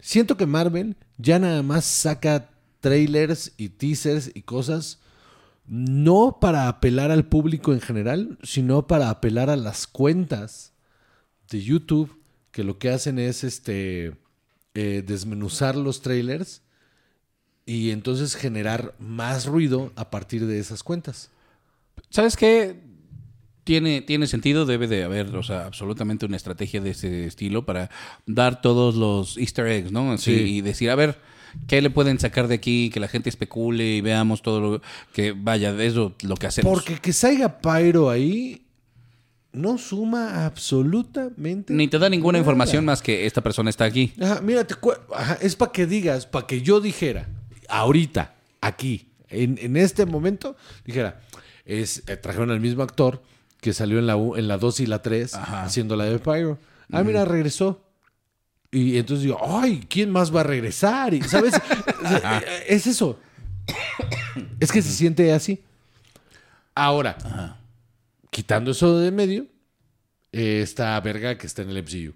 Siento 0.00 0.38
que 0.38 0.46
Marvel 0.46 0.96
ya 1.18 1.38
nada 1.38 1.62
más 1.62 1.84
saca 1.84 2.48
trailers 2.80 3.52
y 3.58 3.68
teasers 3.68 4.30
y 4.34 4.42
cosas 4.42 4.98
no 5.66 6.38
para 6.40 6.68
apelar 6.68 7.10
al 7.10 7.26
público 7.26 7.72
en 7.74 7.80
general, 7.82 8.38
sino 8.42 8.86
para 8.86 9.10
apelar 9.10 9.48
a 9.50 9.56
las 9.56 9.86
cuentas 9.86 10.72
de 11.50 11.62
YouTube 11.62 12.18
que 12.54 12.62
lo 12.62 12.78
que 12.78 12.90
hacen 12.90 13.18
es 13.18 13.42
este 13.42 14.14
eh, 14.74 15.02
desmenuzar 15.04 15.74
los 15.74 16.02
trailers 16.02 16.62
y 17.66 17.90
entonces 17.90 18.36
generar 18.36 18.94
más 19.00 19.46
ruido 19.46 19.92
a 19.96 20.08
partir 20.08 20.46
de 20.46 20.60
esas 20.60 20.84
cuentas. 20.84 21.30
¿Sabes 22.10 22.36
qué? 22.36 22.80
tiene, 23.64 24.02
tiene 24.02 24.26
sentido, 24.26 24.66
debe 24.66 24.86
de 24.86 25.02
haber, 25.02 25.34
o 25.34 25.42
sea, 25.42 25.64
absolutamente 25.64 26.26
una 26.26 26.36
estrategia 26.36 26.80
de 26.80 26.90
ese 26.90 27.26
estilo 27.26 27.64
para 27.64 27.90
dar 28.26 28.60
todos 28.60 28.94
los 28.94 29.36
easter 29.36 29.66
eggs, 29.66 29.90
¿no? 29.90 30.12
Así, 30.12 30.36
Sí. 30.36 30.42
Y 30.56 30.60
decir, 30.60 30.90
a 30.90 30.94
ver, 30.94 31.18
¿qué 31.66 31.82
le 31.82 31.90
pueden 31.90 32.20
sacar 32.20 32.46
de 32.46 32.54
aquí? 32.54 32.90
Que 32.92 33.00
la 33.00 33.08
gente 33.08 33.30
especule 33.30 33.96
y 33.96 34.00
veamos 34.00 34.42
todo 34.42 34.60
lo 34.60 34.82
que, 35.12 35.32
vaya, 35.32 35.72
de 35.72 35.86
eso 35.86 36.14
lo 36.22 36.36
que 36.36 36.46
hacemos. 36.46 36.72
Porque 36.72 37.00
que 37.00 37.12
salga 37.12 37.58
Pyro 37.60 38.10
ahí 38.10 38.63
no 39.54 39.78
suma 39.78 40.44
absolutamente. 40.46 41.72
Ni 41.72 41.88
te 41.88 41.98
da 41.98 42.08
ninguna 42.08 42.32
nada. 42.38 42.40
información 42.42 42.84
más 42.84 43.00
que 43.02 43.24
esta 43.26 43.40
persona 43.40 43.70
está 43.70 43.84
aquí. 43.84 44.12
Ajá, 44.20 44.40
mira, 44.42 44.64
te 44.66 44.74
ajá, 45.14 45.38
es 45.40 45.56
para 45.56 45.72
que 45.72 45.86
digas, 45.86 46.26
para 46.26 46.46
que 46.46 46.60
yo 46.62 46.80
dijera, 46.80 47.28
ahorita, 47.68 48.34
aquí, 48.60 49.08
en, 49.28 49.58
en 49.60 49.76
este 49.76 50.04
momento, 50.06 50.56
dijera, 50.84 51.20
es, 51.64 52.02
eh, 52.06 52.16
trajeron 52.16 52.50
al 52.50 52.60
mismo 52.60 52.82
actor 52.82 53.22
que 53.60 53.72
salió 53.72 53.98
en 53.98 54.06
la, 54.06 54.16
u- 54.16 54.36
en 54.36 54.46
la 54.48 54.58
2 54.58 54.80
y 54.80 54.86
la 54.86 55.00
3 55.02 55.34
Ajá. 55.34 55.62
haciendo 55.64 55.96
la 55.96 56.04
de 56.04 56.18
Pyro. 56.18 56.58
Ah, 56.92 57.02
mira, 57.02 57.24
regresó. 57.24 57.80
Y 58.70 58.98
entonces 58.98 59.22
digo, 59.24 59.38
ay, 59.42 59.86
¿quién 59.88 60.10
más 60.10 60.34
va 60.34 60.40
a 60.40 60.44
regresar? 60.44 61.14
Y, 61.14 61.22
¿Sabes? 61.22 61.54
es 62.68 62.86
eso. 62.86 63.18
es 64.60 64.70
que 64.72 64.82
se 64.82 64.90
siente 64.90 65.32
así. 65.32 65.62
Ahora, 66.74 67.16
quitando 68.34 68.72
eso 68.72 68.98
de 68.98 69.12
medio, 69.12 69.46
eh, 70.32 70.60
esta 70.60 70.98
verga 71.00 71.38
que 71.38 71.46
está 71.46 71.62
en 71.62 71.70
el 71.70 71.84
MCU. 71.84 72.12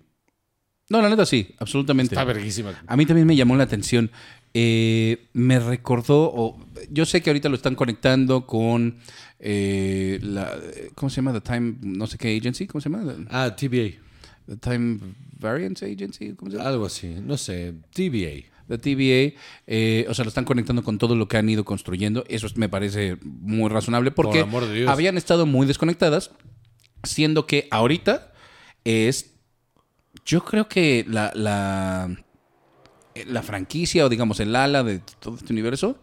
No, 0.88 1.00
la 1.00 1.08
neta 1.08 1.24
sí, 1.24 1.54
absolutamente. 1.58 2.16
Está 2.16 2.24
verguísima. 2.24 2.74
A 2.88 2.96
mí 2.96 3.06
también 3.06 3.24
me 3.24 3.36
llamó 3.36 3.54
la 3.54 3.62
atención. 3.62 4.10
Eh, 4.52 5.28
me 5.32 5.60
recordó, 5.60 6.32
o, 6.34 6.58
yo 6.90 7.06
sé 7.06 7.22
que 7.22 7.30
ahorita 7.30 7.48
lo 7.48 7.54
están 7.54 7.76
conectando 7.76 8.46
con 8.46 8.96
eh, 9.38 10.18
la, 10.20 10.58
¿cómo 10.96 11.08
se 11.08 11.16
llama? 11.16 11.32
The 11.34 11.40
Time, 11.40 11.76
no 11.82 12.08
sé 12.08 12.18
qué 12.18 12.36
agency, 12.36 12.66
¿cómo 12.66 12.80
se 12.80 12.90
llama? 12.90 13.14
Ah, 13.30 13.54
TBA. 13.54 14.00
The 14.46 14.56
Time 14.56 14.98
Variance 15.38 15.84
Agency, 15.84 16.32
¿cómo 16.32 16.50
se 16.50 16.56
llama? 16.56 16.68
Algo 16.68 16.86
así, 16.86 17.14
no 17.22 17.36
sé, 17.36 17.74
TBA. 17.94 18.44
The 18.68 18.78
TVA, 18.78 19.38
eh, 19.66 20.06
o 20.08 20.14
sea, 20.14 20.24
lo 20.24 20.28
están 20.28 20.44
conectando 20.44 20.82
con 20.84 20.98
todo 20.98 21.16
lo 21.16 21.26
que 21.28 21.36
han 21.38 21.48
ido 21.48 21.64
construyendo. 21.64 22.24
Eso 22.28 22.46
es- 22.46 22.56
me 22.56 22.68
parece 22.68 23.16
muy 23.22 23.68
razonable 23.70 24.10
porque 24.10 24.40
amor 24.40 24.66
de 24.66 24.74
Dios. 24.74 24.90
habían 24.90 25.16
estado 25.16 25.46
muy 25.46 25.66
desconectadas, 25.66 26.30
siendo 27.02 27.46
que 27.46 27.66
ahorita 27.70 28.32
es, 28.84 29.34
yo 30.26 30.44
creo 30.44 30.68
que 30.68 31.04
la, 31.08 31.32
la, 31.34 32.14
la 33.26 33.42
franquicia 33.42 34.04
o 34.04 34.08
digamos 34.08 34.38
el 34.40 34.54
ala 34.54 34.82
de 34.84 35.00
todo 35.20 35.36
este 35.36 35.52
universo 35.52 35.98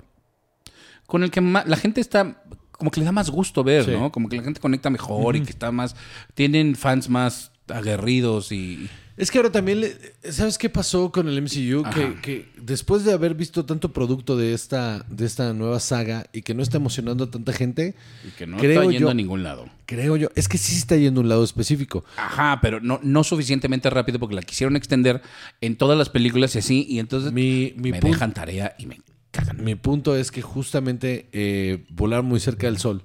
con 1.06 1.24
el 1.24 1.32
que 1.32 1.40
la 1.42 1.78
gente 1.78 2.02
está 2.02 2.42
como 2.72 2.92
que 2.92 3.00
le 3.00 3.06
da 3.06 3.12
más 3.14 3.30
gusto 3.30 3.64
ver, 3.64 3.86
Sí. 3.86 3.92
¿no? 3.92 4.12
Como 4.12 4.28
que 4.28 4.36
la 4.38 4.44
gente 4.44 4.60
conecta 4.60 4.90
mejor 4.90 5.36
y 5.38 5.42
que 5.42 5.52
está 5.52 5.72
más, 5.72 5.96
tienen 6.34 6.76
fans 6.76 7.10
más 7.10 7.52
aguerridos 7.70 8.52
y... 8.52 8.90
Es 9.18 9.32
que 9.32 9.38
ahora 9.38 9.50
también, 9.50 9.82
¿sabes 10.30 10.58
qué 10.58 10.70
pasó 10.70 11.10
con 11.10 11.30
el 11.30 11.38
MCU? 11.42 11.84
Que, 11.94 12.16
que 12.22 12.50
después 12.62 13.06
de 13.06 13.14
haber 13.14 13.34
visto 13.34 13.64
tanto 13.66 13.94
producto 13.94 14.36
de 14.36 14.54
esta, 14.54 15.06
de 15.10 15.26
esta 15.26 15.54
nueva 15.54 15.80
saga 15.80 16.28
y 16.34 16.42
que 16.42 16.54
no 16.54 16.62
está 16.62 16.76
emocionando 16.78 17.24
a 17.24 17.32
tanta 17.32 17.54
gente, 17.54 17.96
y 18.28 18.32
que 18.32 18.46
no 18.46 18.58
Creo 18.58 18.82
está 18.82 18.92
yendo 18.92 19.08
yo- 19.08 19.12
a 19.12 19.14
ningún 19.14 19.42
lado. 19.42 19.70
creo 19.86 20.18
yo, 20.18 20.28
es 20.36 20.50
que 20.50 20.58
sí 20.58 20.76
está 20.76 20.98
yendo 20.98 21.22
a 21.22 21.24
un 21.24 21.30
lado 21.30 21.46
específico. 21.46 22.04
Ajá, 22.18 22.60
pero 22.62 22.82
no, 22.82 23.00
no 23.04 23.24
suficientemente 23.24 23.90
rápido 23.90 24.20
porque 24.20 24.36
la 24.36 24.42
quisieron 24.42 24.76
extender 24.76 25.22
en 25.62 25.78
todas 25.78 25.98
las 25.98 26.10
películas 26.10 26.54
y 26.56 26.60
así, 26.60 26.86
y 26.90 27.00
entonces 27.00 27.32
Mi, 27.32 27.74
mi, 27.78 27.92
me 27.92 28.02
dejan 28.02 28.34
tarea 28.34 28.76
y 28.78 28.86
me 28.86 29.00
cagan. 29.32 29.64
mi 29.64 29.76
punto 29.76 30.18
es 30.18 30.30
que 30.30 30.42
justamente 30.42 31.30
eh, 31.32 31.86
volar 31.90 32.22
muy 32.24 32.42
cerca 32.42 32.68
del 32.68 32.80
sol, 32.80 33.04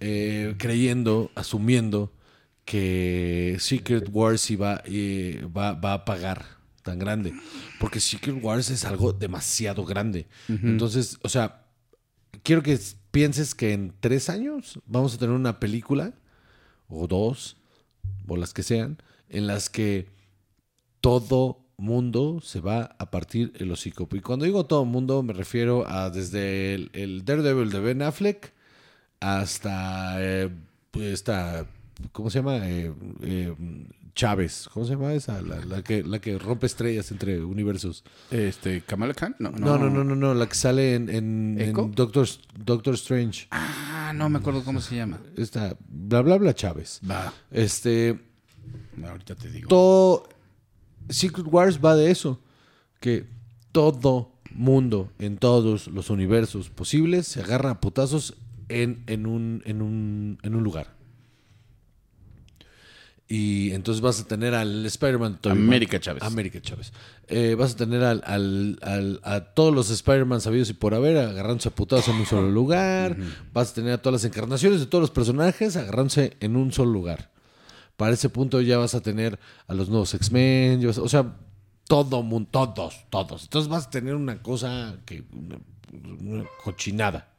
eh, 0.00 0.54
creyendo, 0.58 1.30
asumiendo 1.34 2.12
que 2.64 3.56
Secret 3.58 4.08
Wars 4.10 4.50
iba, 4.50 4.82
eh, 4.86 5.46
va, 5.54 5.72
va 5.72 5.94
a 5.94 6.04
pagar 6.04 6.44
tan 6.82 6.98
grande. 6.98 7.34
Porque 7.80 8.00
Secret 8.00 8.42
Wars 8.42 8.70
es 8.70 8.84
algo 8.84 9.12
demasiado 9.12 9.84
grande. 9.84 10.26
Entonces, 10.48 11.18
o 11.22 11.28
sea, 11.28 11.66
quiero 12.42 12.62
que 12.62 12.78
pienses 13.10 13.54
que 13.54 13.72
en 13.72 13.92
tres 14.00 14.28
años 14.28 14.78
vamos 14.86 15.14
a 15.14 15.18
tener 15.18 15.34
una 15.34 15.60
película, 15.60 16.14
o 16.88 17.06
dos, 17.06 17.56
o 18.26 18.36
las 18.36 18.52
que 18.52 18.62
sean, 18.62 18.98
en 19.28 19.46
las 19.46 19.70
que 19.70 20.08
todo 21.00 21.64
mundo 21.76 22.40
se 22.42 22.60
va 22.60 22.96
a 22.98 23.10
partir 23.10 23.52
el 23.56 23.70
hocico. 23.72 24.08
Y 24.12 24.20
cuando 24.20 24.44
digo 24.44 24.66
todo 24.66 24.84
mundo, 24.84 25.22
me 25.22 25.32
refiero 25.32 25.88
a 25.88 26.10
desde 26.10 26.74
el, 26.74 26.90
el 26.92 27.24
Daredevil 27.24 27.70
de 27.70 27.80
Ben 27.80 28.02
Affleck 28.02 28.52
hasta 29.20 30.16
eh, 30.22 30.50
esta, 30.94 31.66
¿cómo 32.12 32.30
se 32.30 32.38
llama? 32.38 32.68
Eh, 32.68 32.92
eh, 33.22 33.54
Chávez, 34.14 34.68
¿cómo 34.72 34.86
se 34.86 34.92
llama 34.92 35.12
esa? 35.12 35.42
La, 35.42 35.64
la 35.64 35.82
que, 35.82 36.04
la 36.04 36.20
que 36.20 36.38
rompe 36.38 36.66
estrellas 36.66 37.10
entre 37.10 37.42
universos. 37.44 38.04
Este, 38.30 38.80
Kamala 38.82 39.12
Khan? 39.12 39.34
No, 39.40 39.50
No, 39.50 39.76
no, 39.76 39.90
no, 39.90 40.04
no, 40.04 40.14
no, 40.14 40.34
la 40.34 40.46
que 40.46 40.54
sale 40.54 40.94
en, 40.94 41.08
en, 41.10 41.56
en 41.60 41.70
¿Echo? 41.70 41.90
Doctor, 41.92 42.28
Doctor 42.64 42.94
Strange. 42.94 43.48
Ah, 43.50 44.12
no 44.14 44.28
me 44.28 44.38
acuerdo 44.38 44.62
cómo 44.64 44.80
se 44.80 44.96
llama. 44.96 45.20
Esta, 45.36 45.76
bla, 45.88 46.22
bla, 46.22 46.36
bla, 46.38 46.54
Chávez. 46.54 47.00
Va, 47.08 47.32
Este, 47.50 48.20
ahorita 49.04 49.34
te 49.34 49.50
digo. 49.50 49.68
todo 49.68 50.28
Secret 51.08 51.46
Wars 51.50 51.80
va 51.84 51.96
de 51.96 52.10
eso 52.12 52.40
que 53.00 53.26
todo 53.72 54.30
mundo 54.52 55.10
en 55.18 55.36
todos 55.38 55.88
los 55.88 56.08
universos 56.10 56.70
posibles 56.70 57.26
se 57.26 57.42
agarra 57.42 57.70
a 57.70 57.80
putazos 57.80 58.36
en, 58.68 59.02
en 59.08 59.26
un, 59.26 59.62
en, 59.66 59.82
un, 59.82 60.38
en 60.42 60.54
un 60.54 60.62
lugar 60.62 60.94
y 63.26 63.72
entonces 63.72 64.02
vas 64.02 64.20
a 64.20 64.24
tener 64.26 64.54
al 64.54 64.84
Spider-Man 64.84 65.38
América 65.44 65.98
Chávez. 65.98 66.22
América 66.22 66.60
Chávez 66.60 66.92
Eh, 67.28 67.54
vas 67.58 67.72
a 67.72 67.76
tener 67.76 68.02
al, 68.04 68.22
al- 68.26 68.78
al- 68.82 69.20
a 69.22 69.40
todos 69.54 69.74
los 69.74 69.88
Spider-Man 69.90 70.40
sabidos 70.42 70.68
y 70.70 70.74
por 70.74 70.94
haber 70.94 71.16
agarrándose 71.16 71.68
a 71.70 71.74
putazos 71.74 72.08
en 72.08 72.16
un 72.20 72.26
solo 72.26 72.50
lugar 72.50 73.16
vas 73.54 73.70
a 73.72 73.74
tener 73.74 73.92
a 73.92 73.98
todas 73.98 74.22
las 74.22 74.24
encarnaciones 74.30 74.78
de 74.80 74.86
todos 74.86 75.00
los 75.00 75.10
personajes 75.10 75.76
agarrándose 75.76 76.36
en 76.40 76.56
un 76.56 76.70
solo 76.72 76.92
lugar 76.92 77.30
para 77.96 78.12
ese 78.12 78.28
punto 78.28 78.60
ya 78.60 78.76
vas 78.76 78.94
a 78.94 79.00
tener 79.00 79.38
a 79.68 79.74
los 79.74 79.88
nuevos 79.88 80.12
X-Men, 80.14 80.84
o 80.86 81.08
sea, 81.08 81.36
todo 81.86 82.22
mundo, 82.22 82.48
todos, 82.52 83.04
todos. 83.08 83.44
Entonces 83.44 83.68
vas 83.70 83.86
a 83.86 83.90
tener 83.90 84.14
una 84.16 84.42
cosa 84.42 84.96
que 85.06 85.22
una, 85.32 85.58
una 86.20 86.44
cochinada. 86.64 87.33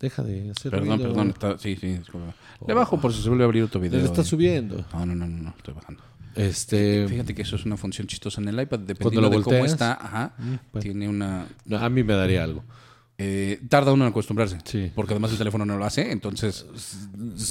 Deja 0.00 0.22
de 0.22 0.50
hacer 0.50 0.70
Perdón, 0.70 0.98
ruido. 0.98 1.08
perdón. 1.10 1.28
está- 1.30 1.58
sí, 1.58 1.76
sí. 1.80 1.86
disculpa. 1.98 2.34
Le 2.66 2.74
bajo 2.74 3.00
por 3.00 3.12
si 3.14 3.22
se 3.22 3.28
vuelve 3.28 3.44
a 3.44 3.46
abrir 3.46 3.62
otro 3.62 3.80
Le 3.80 3.88
video. 3.88 4.04
está 4.04 4.20
eh. 4.20 4.24
subiendo. 4.24 4.84
No, 4.92 5.06
no, 5.06 5.14
no, 5.14 5.26
no, 5.26 5.42
no, 5.44 5.54
estoy 5.56 5.74
bajando. 5.74 6.02
Este, 6.34 7.06
Fíjate 7.08 7.34
que 7.34 7.42
eso 7.42 7.56
es 7.56 7.64
una 7.64 7.78
función 7.78 8.06
chistosa 8.06 8.40
en 8.42 8.48
el 8.48 8.60
iPad. 8.60 8.80
Dependiendo 8.80 9.22
lo 9.22 9.30
de 9.30 9.42
cómo 9.42 9.56
volteas. 9.56 9.72
está, 9.72 9.92
ajá, 9.94 10.34
bueno. 10.38 10.58
tiene 10.80 11.08
una... 11.08 11.46
no, 11.64 11.78
a 11.78 11.88
mí 11.88 12.02
me 12.04 12.12
daría 12.14 12.44
algo. 12.44 12.62
eh, 13.16 13.58
tarda 13.70 13.92
uno 13.94 14.04
en 14.04 14.10
acostumbrarse. 14.10 14.58
Sí. 14.64 14.92
Porque 14.94 15.14
además 15.14 15.32
el 15.32 15.38
teléfono 15.38 15.64
no 15.64 15.78
lo 15.78 15.84
hace, 15.86 16.12
entonces... 16.12 16.66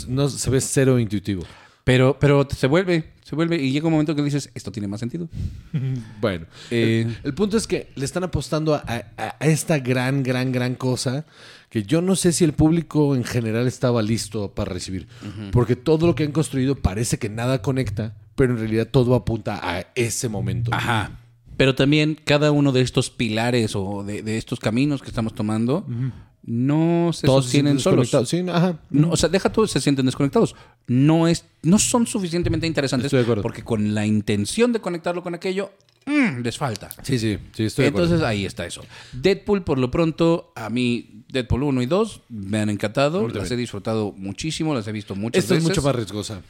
No 0.08 0.30
se 0.30 0.50
ve 0.52 0.62
cero 0.62 1.00
intuitivo. 1.00 1.44
Pero, 1.84 2.18
pero 2.20 2.48
se 2.50 2.66
vuelve, 2.68 3.12
se 3.24 3.36
vuelve 3.36 3.58
y 3.58 3.72
llega 3.72 3.86
un 3.88 3.92
momento 3.94 4.16
que 4.16 4.24
dices, 4.24 4.50
esto 4.56 4.72
tiene 4.72 4.88
más 4.88 5.00
sentido. 5.00 5.28
Bueno, 6.22 6.46
Eh, 6.72 7.06
el, 7.08 7.18
el 7.24 7.34
punto 7.34 7.58
es 7.58 7.66
que 7.68 7.92
le 7.96 8.06
están 8.06 8.24
apostando 8.24 8.76
a, 8.76 8.84
a- 8.88 9.36
a 9.40 9.46
esta 9.48 9.78
gran, 9.80 10.22
gran, 10.24 10.52
gran 10.52 10.76
cosa 10.76 11.26
que 11.76 11.84
yo 11.84 12.02
no 12.02 12.16
sé 12.16 12.32
si 12.32 12.46
el 12.46 12.54
público 12.54 13.18
en 13.18 13.26
general 13.26 13.68
estaba 13.68 14.02
listo 14.02 14.54
para 14.54 14.72
recibir. 14.72 15.10
Porque 15.52 15.76
todo 15.76 16.08
lo 16.08 16.16
que 16.16 16.24
han 16.24 16.32
construido 16.32 16.76
parece 16.76 17.20
que 17.20 17.28
nada 17.28 17.62
conecta, 17.62 18.16
pero 18.36 18.54
en 18.54 18.60
realidad 18.60 18.88
todo 18.90 19.14
apunta 19.14 19.60
a 19.62 19.86
ese 19.94 20.30
momento. 20.30 20.72
Ajá. 20.74 21.20
Pero 21.58 21.76
también 21.76 22.18
cada 22.24 22.54
uno 22.54 22.72
de 22.72 22.80
estos 22.80 23.10
pilares 23.10 23.76
o 23.76 24.06
de, 24.06 24.24
de 24.24 24.38
estos 24.38 24.62
caminos 24.62 25.02
que 25.02 25.10
estamos 25.10 25.36
tomando 25.36 25.86
no 26.48 27.12
se 27.12 27.26
Todos 27.26 27.48
sienten 27.48 27.80
solos. 27.80 28.12
desconectados. 28.12 28.30
Sí, 28.30 28.46
ajá. 28.50 28.80
No, 28.92 29.10
o 29.10 29.18
sea, 29.18 29.30
deja 29.30 29.52
todo, 29.52 29.66
se 29.68 29.82
sienten 29.82 30.06
desconectados. 30.06 30.56
No, 30.88 31.28
es, 31.28 31.46
no 31.64 31.80
son 31.80 32.06
suficientemente 32.06 32.68
interesantes 32.68 33.06
Estoy 33.08 33.20
de 33.20 33.24
acuerdo. 33.24 33.42
porque 33.42 33.64
con 33.64 33.96
la 33.96 34.06
intención 34.06 34.72
de 34.72 34.80
conectarlo 34.80 35.24
con 35.24 35.34
aquello, 35.34 35.72
mm, 36.06 36.42
les 36.44 36.58
falta. 36.58 36.90
Sí, 37.02 37.18
sí, 37.18 37.40
sí, 37.54 37.64
estoy 37.64 37.84
de 37.84 37.90
acuerdo. 37.90 38.06
Entonces 38.08 38.28
ahí 38.28 38.46
está 38.46 38.66
eso. 38.66 38.84
Deadpool, 39.14 39.64
por 39.64 39.80
lo 39.80 39.90
pronto, 39.90 40.52
a 40.56 40.70
mí, 40.70 41.24
Deadpool 41.30 41.64
1 41.64 41.82
y 41.82 41.86
2 41.88 42.22
me 42.30 42.60
han 42.60 42.70
encantado. 42.70 43.24
Las 43.28 43.34
bien. 43.50 43.54
he 43.54 43.56
disfrutado 43.58 44.12
muchísimo, 44.16 44.76
las 44.76 44.88
he 44.88 44.92
visto 44.92 45.16
muchas 45.16 45.44
Esta 45.44 45.56
es 45.56 45.64
veces. 45.64 45.70
mucho 45.78 45.82
más 45.88 45.96
riesgosa. 45.96 46.42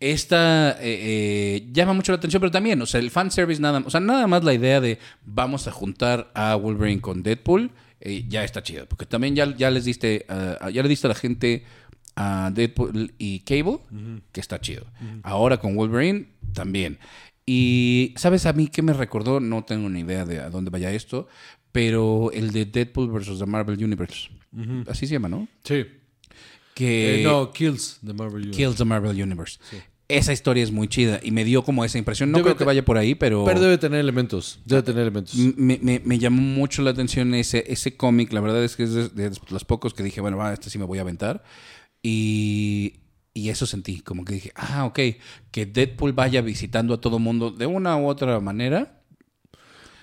Esta 0.00 0.72
eh, 0.72 0.76
eh, 0.82 1.68
llama 1.72 1.92
mucho 1.92 2.10
la 2.10 2.16
atención, 2.18 2.40
pero 2.40 2.50
también, 2.50 2.82
o 2.82 2.86
sea, 2.86 2.98
el 3.00 3.10
fanservice 3.12 3.62
nada, 3.62 3.82
o 3.86 3.90
sea, 3.90 4.00
nada 4.00 4.26
más 4.26 4.42
la 4.42 4.52
idea 4.52 4.80
de 4.80 4.98
vamos 5.24 5.68
a 5.68 5.70
juntar 5.72 6.30
a 6.34 6.56
Wolverine 6.56 7.00
con 7.00 7.22
Deadpool, 7.22 7.70
eh, 8.04 8.24
ya 8.28 8.44
está 8.44 8.62
chido, 8.62 8.86
porque 8.86 9.06
también 9.06 9.34
ya, 9.34 9.56
ya 9.56 9.70
les 9.70 9.84
diste, 9.84 10.26
ah, 10.28 10.70
ya 10.70 10.82
le 10.82 10.88
diste 10.88 11.06
a 11.06 11.08
la 11.08 11.14
gente 11.14 11.64
a 12.16 12.50
Deadpool 12.54 13.14
y 13.18 13.40
Cable, 13.40 13.78
que 14.30 14.40
está 14.40 14.60
chido. 14.60 14.86
Ahora 15.22 15.56
con 15.56 15.74
Wolverine 15.74 16.28
también. 16.52 16.98
Y 17.46 18.14
sabes 18.16 18.46
a 18.46 18.52
mí 18.52 18.68
qué 18.68 18.82
me 18.82 18.92
recordó, 18.92 19.40
no 19.40 19.64
tengo 19.64 19.88
ni 19.88 20.00
idea 20.00 20.24
de 20.24 20.40
a 20.40 20.50
dónde 20.50 20.70
vaya 20.70 20.92
esto, 20.92 21.28
pero 21.72 22.30
el 22.32 22.52
de 22.52 22.66
Deadpool 22.66 23.10
versus 23.10 23.38
the 23.38 23.46
Marvel 23.46 23.82
Universe. 23.82 24.30
Así 24.86 25.06
se 25.06 25.14
llama, 25.14 25.28
¿no? 25.28 25.48
Sí. 25.64 25.84
que 26.74 27.20
Eh, 27.20 27.24
no, 27.24 27.52
Kills 27.52 27.98
de 28.02 28.12
Marvel 28.12 28.42
Universe. 28.42 28.56
Kills 28.58 28.76
the 28.76 28.84
Marvel 28.84 29.20
Universe. 29.20 29.58
Esa 30.06 30.32
historia 30.34 30.62
es 30.62 30.70
muy 30.70 30.86
chida 30.88 31.18
y 31.22 31.30
me 31.30 31.44
dio 31.44 31.62
como 31.62 31.82
esa 31.84 31.96
impresión. 31.96 32.30
No 32.30 32.36
Debe 32.38 32.50
creo 32.50 32.56
que 32.58 32.64
vaya 32.64 32.84
por 32.84 32.98
ahí, 32.98 33.14
pero, 33.14 33.44
Pero 33.46 33.58
debe 33.60 33.78
tener 33.78 34.00
elementos. 34.00 34.60
Debe 34.66 34.82
tener 34.82 35.00
elementos. 35.02 35.34
me, 35.34 35.78
me- 35.80 36.02
me 36.04 36.18
llamó 36.18 36.42
mucho 36.42 36.82
la 36.82 36.90
atención 36.90 37.32
ese, 37.34 37.64
ese 37.68 37.96
cómic. 37.96 38.30
La 38.32 38.40
verdad 38.40 38.62
es 38.62 38.76
que 38.76 38.82
es 38.82 38.92
de, 38.92 39.08
de 39.08 39.30
los 39.48 39.64
pocos 39.64 39.94
que 39.94 40.02
dije, 40.02 40.20
bueno, 40.20 40.36
va, 40.36 40.52
este 40.52 40.68
sí 40.68 40.78
me 40.78 40.84
voy 40.84 40.98
a 40.98 41.00
aventar. 41.02 41.42
Y, 42.02 43.00
y 43.32 43.48
eso 43.48 43.64
sentí, 43.66 44.00
como 44.02 44.24
que 44.26 44.34
dije, 44.34 44.52
ah, 44.56 44.84
ok, 44.84 44.98
que 45.50 45.64
Deadpool 45.66 46.12
vaya 46.12 46.42
visitando 46.42 46.92
a 46.92 47.00
todo 47.00 47.18
mundo 47.18 47.50
de 47.50 47.64
una 47.64 47.96
u 47.96 48.06
otra 48.06 48.38
manera. 48.40 49.00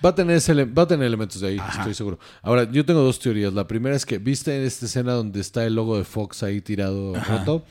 Va 0.04 0.08
a 0.10 0.14
tener, 0.16 0.34
ese 0.36 0.52
va 0.64 0.82
a 0.82 0.86
tener 0.88 1.06
elementos 1.06 1.40
de 1.40 1.46
ahí, 1.46 1.58
Ajá. 1.58 1.78
estoy 1.78 1.94
seguro. 1.94 2.18
Ahora, 2.42 2.68
yo 2.68 2.84
tengo 2.84 3.02
dos 3.02 3.20
teorías. 3.20 3.52
La 3.52 3.68
primera 3.68 3.94
es 3.94 4.04
que, 4.04 4.18
¿viste 4.18 4.66
esta 4.66 4.86
escena 4.86 5.12
donde 5.12 5.40
está 5.40 5.64
el 5.64 5.76
logo 5.76 5.96
de 5.96 6.02
Fox 6.02 6.42
ahí 6.42 6.60
tirado 6.60 7.14
roto? 7.14 7.64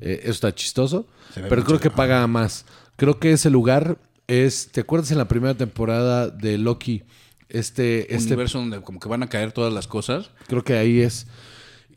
Eh, 0.00 0.20
eso 0.22 0.32
está 0.32 0.54
chistoso. 0.54 1.06
Pero 1.34 1.64
creo 1.64 1.80
que 1.80 1.90
paga 1.90 2.26
más. 2.26 2.64
Creo 2.96 3.18
que 3.18 3.32
ese 3.32 3.50
lugar 3.50 3.98
es... 4.26 4.68
¿Te 4.70 4.80
acuerdas 4.80 5.10
en 5.10 5.18
la 5.18 5.28
primera 5.28 5.54
temporada 5.54 6.28
de 6.28 6.58
Loki? 6.58 7.02
Este, 7.48 8.14
este 8.14 8.28
universo 8.28 8.58
donde 8.58 8.80
como 8.80 8.98
que 8.98 9.08
van 9.08 9.22
a 9.22 9.28
caer 9.28 9.52
todas 9.52 9.72
las 9.72 9.86
cosas. 9.86 10.30
Creo 10.48 10.64
que 10.64 10.74
ahí 10.74 11.00
es. 11.00 11.26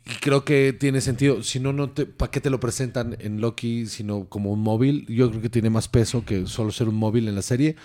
Y 0.05 0.15
creo 0.19 0.45
que 0.45 0.73
tiene 0.73 1.01
sentido. 1.01 1.43
Si 1.43 1.59
no, 1.59 1.73
no 1.73 1.89
te, 1.89 2.05
¿para 2.05 2.31
qué 2.31 2.39
te 2.39 2.49
lo 2.49 2.59
presentan 2.59 3.17
en 3.19 3.41
Loki 3.41 3.87
sino 3.87 4.25
como 4.25 4.51
un 4.51 4.61
móvil? 4.61 5.05
Yo 5.07 5.29
creo 5.29 5.41
que 5.41 5.49
tiene 5.49 5.69
más 5.69 5.87
peso 5.87 6.23
que 6.25 6.45
solo 6.47 6.71
ser 6.71 6.87
un 6.89 6.95
móvil 6.95 7.27
en 7.27 7.35
la 7.35 7.41
serie. 7.41 7.75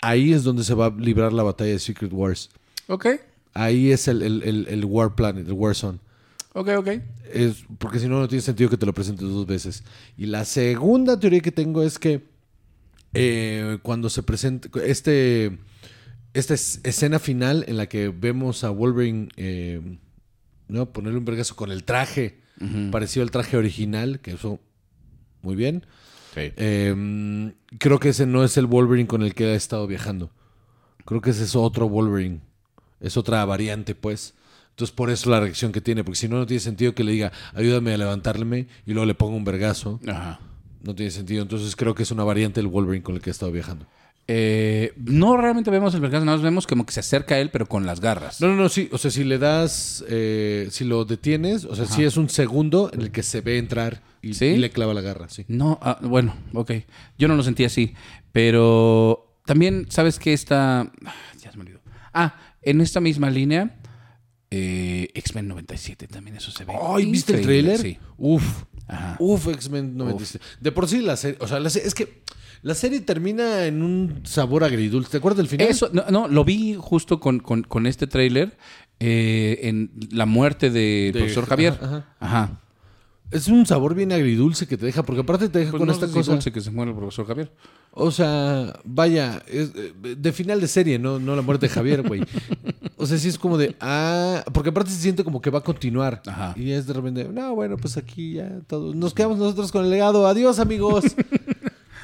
Ahí 0.00 0.32
es 0.32 0.42
donde 0.42 0.64
se 0.64 0.74
va 0.74 0.86
a 0.86 0.90
librar 0.90 1.32
la 1.32 1.42
batalla 1.42 1.72
de 1.72 1.78
Secret 1.78 2.12
Wars. 2.12 2.50
Ok, 2.88 3.06
Ahí 3.54 3.92
es 3.92 4.08
el, 4.08 4.22
el, 4.22 4.42
el, 4.42 4.66
el 4.68 4.84
War 4.84 5.14
Planet, 5.14 5.46
el 5.46 5.52
War 5.52 5.74
Zone. 5.74 5.98
Ok, 6.54 6.68
ok. 6.78 6.88
Es, 7.32 7.64
porque 7.78 7.98
si 7.98 8.08
no, 8.08 8.20
no 8.20 8.28
tiene 8.28 8.42
sentido 8.42 8.68
que 8.70 8.76
te 8.76 8.86
lo 8.86 8.92
presentes 8.94 9.28
dos 9.28 9.46
veces. 9.46 9.84
Y 10.16 10.26
la 10.26 10.44
segunda 10.44 11.18
teoría 11.18 11.40
que 11.40 11.52
tengo 11.52 11.82
es 11.82 11.98
que 11.98 12.24
eh, 13.14 13.78
cuando 13.82 14.08
se 14.10 14.22
presenta 14.22 14.68
este, 14.84 15.58
esta 16.34 16.54
es- 16.54 16.80
escena 16.84 17.18
final 17.18 17.64
en 17.68 17.76
la 17.76 17.86
que 17.86 18.08
vemos 18.08 18.64
a 18.64 18.70
Wolverine 18.70 19.28
eh, 19.36 19.98
¿no? 20.68 20.92
ponerle 20.92 21.18
un 21.18 21.24
vergazo 21.24 21.56
con 21.56 21.70
el 21.70 21.84
traje 21.84 22.40
parecido 22.92 23.24
al 23.24 23.32
traje 23.32 23.56
original, 23.56 24.20
que 24.20 24.32
eso 24.32 24.60
muy 25.42 25.56
bien. 25.56 25.84
Eh, 26.56 27.52
creo 27.78 27.98
que 27.98 28.10
ese 28.10 28.24
no 28.24 28.44
es 28.44 28.56
el 28.56 28.66
Wolverine 28.66 29.08
con 29.08 29.22
el 29.22 29.34
que 29.34 29.46
ha 29.46 29.54
estado 29.54 29.86
viajando. 29.88 30.30
Creo 31.04 31.20
que 31.20 31.30
ese 31.30 31.42
es 31.42 31.56
otro 31.56 31.88
Wolverine. 31.88 32.40
Es 33.00 33.16
otra 33.16 33.44
variante, 33.44 33.94
pues. 33.96 34.34
Entonces, 34.72 34.94
por 34.94 35.10
eso 35.10 35.30
la 35.30 35.40
reacción 35.40 35.70
que 35.72 35.80
tiene. 35.80 36.02
Porque 36.04 36.18
si 36.18 36.28
no, 36.28 36.36
no 36.38 36.46
tiene 36.46 36.60
sentido 36.60 36.94
que 36.94 37.04
le 37.04 37.12
diga, 37.12 37.32
ayúdame 37.54 37.94
a 37.94 37.98
levantarme 37.98 38.66
y 38.86 38.92
luego 38.92 39.06
le 39.06 39.14
ponga 39.14 39.36
un 39.36 39.44
vergazo. 39.44 40.00
Ajá. 40.06 40.40
No 40.82 40.94
tiene 40.94 41.10
sentido. 41.10 41.42
Entonces, 41.42 41.76
creo 41.76 41.94
que 41.94 42.02
es 42.02 42.10
una 42.10 42.24
variante 42.24 42.60
del 42.60 42.68
Wolverine 42.68 43.02
con 43.02 43.14
el 43.14 43.20
que 43.20 43.30
ha 43.30 43.32
estado 43.32 43.52
viajando. 43.52 43.86
Eh, 44.28 44.92
no 44.96 45.36
realmente 45.36 45.70
vemos 45.70 45.94
el 45.94 46.00
vergazo, 46.00 46.24
nada 46.24 46.36
más 46.36 46.44
vemos 46.44 46.66
como 46.66 46.86
que 46.86 46.92
se 46.92 47.00
acerca 47.00 47.34
a 47.34 47.38
él, 47.40 47.50
pero 47.50 47.66
con 47.66 47.86
las 47.86 48.00
garras. 48.00 48.40
No, 48.40 48.48
no, 48.48 48.54
no, 48.54 48.68
sí. 48.68 48.88
O 48.92 48.98
sea, 48.98 49.10
si 49.10 49.24
le 49.24 49.36
das, 49.38 50.04
eh, 50.08 50.68
si 50.70 50.84
lo 50.84 51.04
detienes, 51.04 51.64
o 51.64 51.74
sea, 51.74 51.86
sí 51.86 52.04
es 52.04 52.16
un 52.16 52.28
segundo 52.28 52.90
en 52.92 53.00
el 53.02 53.10
que 53.10 53.22
se 53.24 53.40
ve 53.40 53.58
entrar 53.58 54.00
y, 54.22 54.34
¿Sí? 54.34 54.46
y 54.46 54.56
le 54.58 54.70
clava 54.70 54.94
la 54.94 55.00
garra, 55.00 55.28
sí. 55.28 55.44
No, 55.48 55.78
ah, 55.82 55.98
bueno, 56.02 56.34
ok. 56.54 56.70
Yo 57.18 57.26
no 57.28 57.34
lo 57.36 57.42
sentí 57.42 57.64
así. 57.64 57.94
Pero 58.30 59.36
también, 59.44 59.86
¿sabes 59.90 60.18
qué 60.18 60.32
está. 60.32 60.80
ah, 61.04 61.14
Ya 61.42 61.50
se 61.50 61.56
me 61.58 61.64
olvidó. 61.64 61.80
Ah, 62.14 62.36
en 62.62 62.80
esta 62.80 63.00
misma 63.00 63.28
línea, 63.28 63.80
eh, 64.54 65.08
X-Men 65.14 65.48
97 65.48 66.06
también 66.08 66.36
eso 66.36 66.50
se 66.50 66.64
ve. 66.66 66.74
Ay, 66.78 67.10
¿viste 67.10 67.32
el 67.34 67.40
trailer? 67.42 67.78
Sí. 67.78 67.96
Uf. 68.18 68.64
Ajá. 68.86 69.16
Uf, 69.18 69.48
X-Men 69.48 69.96
97. 69.96 70.44
De 70.60 70.72
por 70.72 70.86
sí 70.88 71.00
la 71.00 71.16
serie, 71.16 71.38
o 71.40 71.48
sea, 71.48 71.58
la 71.58 71.70
se- 71.70 71.86
es 71.86 71.94
que 71.94 72.22
la 72.60 72.74
serie 72.74 73.00
termina 73.00 73.64
en 73.64 73.82
un 73.82 74.20
sabor 74.24 74.62
agridulce. 74.64 75.10
¿Te 75.10 75.16
acuerdas 75.16 75.38
del 75.38 75.48
final? 75.48 75.66
Eso, 75.68 75.88
no, 75.94 76.04
no, 76.10 76.28
lo 76.28 76.44
vi 76.44 76.74
justo 76.78 77.18
con, 77.18 77.40
con- 77.40 77.62
con 77.62 77.86
este 77.86 78.06
tráiler 78.06 78.58
eh, 79.00 79.60
en 79.62 79.90
la 80.10 80.26
muerte 80.26 80.70
del 80.70 81.12
De- 81.12 81.20
profesor 81.20 81.46
Javier. 81.46 81.72
ajá, 81.80 81.86
ajá. 81.86 82.06
Ajá. 82.20 82.60
Es 83.32 83.48
un 83.48 83.64
sabor 83.66 83.94
bien 83.94 84.12
agridulce 84.12 84.66
que 84.66 84.76
te 84.76 84.86
deja, 84.86 85.02
porque 85.02 85.22
aparte 85.22 85.48
te 85.48 85.58
deja 85.60 85.70
Pues 85.72 85.80
con 85.80 85.86
no 85.88 85.92
esta 85.92 86.06
cosa. 86.08 86.32
dulce 86.32 86.52
que 86.52 86.60
se 86.60 86.70
muere 86.70 86.90
el 86.92 86.96
profesor 86.96 87.26
Javier. 87.26 87.50
O 87.92 88.10
sea, 88.10 88.78
vaya, 88.84 89.42
es, 89.48 89.72
eh, 89.74 89.92
de 90.16 90.32
final 90.32 90.60
de 90.60 90.68
serie, 90.68 90.98
no, 90.98 91.18
no 91.18 91.34
la 91.34 91.42
muerte 91.42 91.66
de 91.66 91.72
Javier, 91.74 92.06
güey. 92.06 92.22
O 92.96 93.06
sea, 93.06 93.18
sí 93.18 93.28
es 93.28 93.38
como 93.38 93.58
de, 93.58 93.74
ah, 93.80 94.44
porque 94.52 94.68
aparte 94.68 94.90
se 94.90 95.00
siente 95.00 95.24
como 95.24 95.40
que 95.40 95.50
va 95.50 95.58
a 95.58 95.62
continuar. 95.64 96.22
Ajá. 96.26 96.54
Y 96.56 96.70
es 96.70 96.86
de 96.86 96.92
repente, 96.92 97.28
no, 97.32 97.54
bueno, 97.54 97.76
pues 97.76 97.96
aquí 97.96 98.34
ya 98.34 98.60
todos, 98.66 98.94
nos 98.94 99.12
quedamos 99.12 99.38
nosotros 99.38 99.72
con 99.72 99.84
el 99.84 99.90
legado. 99.90 100.26
Adiós, 100.26 100.58
amigos. 100.58 101.04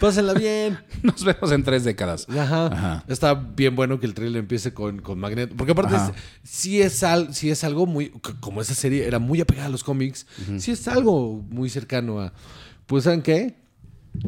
Pásenla 0.01 0.35
bien. 0.35 0.79
Nos 1.03 1.25
vemos 1.25 1.51
en 1.53 1.63
tres 1.65 1.85
décadas. 1.85 2.27
Ajá. 2.29 2.67
Ajá. 2.67 3.05
Está 3.09 3.35
bien 3.35 3.75
bueno 3.77 3.99
que 4.01 4.07
el 4.07 4.15
trailer 4.15 4.41
empiece 4.41 4.73
con, 4.73 5.01
con 5.01 5.19
Magneto. 5.19 5.55
Porque 5.57 5.73
aparte, 5.73 5.97
es- 5.97 6.13
sí, 6.45 6.81
es 6.81 7.03
al, 7.03 7.35
sí 7.35 7.51
es 7.51 7.65
algo 7.65 7.87
muy. 7.87 8.11
Como 8.41 8.61
esa 8.61 8.75
serie 8.75 9.07
era 9.07 9.19
muy 9.19 9.41
apegada 9.41 9.67
a 9.67 9.71
los 9.71 9.83
cómics, 9.85 10.27
sí 10.59 10.71
es 10.71 10.87
algo 10.89 11.45
muy 11.51 11.69
cercano 11.71 12.21
a. 12.21 12.33
Pues, 12.87 13.05
¿saben 13.05 13.23
qué? 13.23 13.57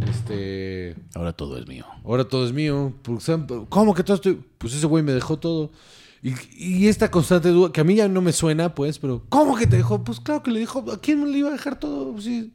Este. 0.09 0.97
Ahora 1.15 1.33
todo 1.33 1.59
es 1.59 1.67
mío. 1.67 1.85
Ahora 2.05 2.25
todo 2.25 2.45
es 2.47 2.53
mío. 2.53 2.95
¿Cómo 3.69 3.95
que 3.95 4.03
todo 4.05 4.17
estoy.? 4.17 4.41
Pues 4.59 4.75
ese 4.75 4.87
güey 4.87 5.03
me 5.03 5.13
dejó 5.13 5.39
todo. 5.39 5.71
Y, 6.23 6.35
y 6.55 6.89
esta 6.89 7.11
constante 7.11 7.49
duda, 7.49 7.73
que 7.73 7.81
a 7.81 7.85
mí 7.85 7.95
ya 7.95 8.07
no 8.07 8.21
me 8.21 8.33
suena, 8.33 8.75
pues, 8.75 8.99
pero 8.99 9.25
¿cómo 9.31 9.57
que 9.57 9.67
te 9.67 9.77
dejó? 9.77 10.05
Pues 10.05 10.21
claro 10.21 10.43
que 10.43 10.51
le 10.51 10.61
dijo, 10.61 10.85
¿a 10.93 11.01
quién 11.01 11.31
le 11.33 11.39
iba 11.39 11.49
a 11.49 11.53
dejar 11.53 11.79
todo? 11.81 12.21
Sí. 12.21 12.53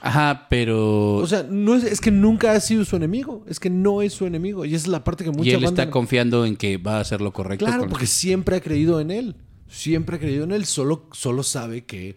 Ajá, 0.00 0.46
pero. 0.48 1.16
O 1.16 1.26
sea, 1.26 1.44
no 1.48 1.74
es, 1.74 1.84
es 1.84 2.00
que 2.00 2.10
nunca 2.10 2.52
ha 2.52 2.60
sido 2.60 2.84
su 2.84 2.96
enemigo, 2.96 3.44
es 3.48 3.58
que 3.60 3.70
no 3.70 4.02
es 4.02 4.12
su 4.12 4.26
enemigo. 4.26 4.64
Y 4.64 4.74
esa 4.74 4.84
es 4.84 4.88
la 4.88 5.04
parte 5.04 5.24
que 5.24 5.30
mucha 5.30 5.50
y 5.50 5.54
él 5.54 5.64
banda 5.64 5.82
está 5.82 5.90
confiando 5.90 6.44
en 6.46 6.56
que 6.56 6.76
va 6.76 6.98
a 6.98 7.00
hacer 7.00 7.20
lo 7.20 7.32
correcto. 7.32 7.64
Claro, 7.66 7.80
con- 7.82 7.90
porque 7.90 8.06
siempre 8.06 8.56
ha 8.56 8.60
creído 8.60 9.00
en 9.00 9.10
él. 9.10 9.36
Siempre 9.68 10.16
ha 10.16 10.18
creído 10.18 10.44
en 10.44 10.52
él. 10.52 10.64
Solo, 10.66 11.06
solo 11.12 11.42
sabe 11.42 11.84
que 11.84 12.16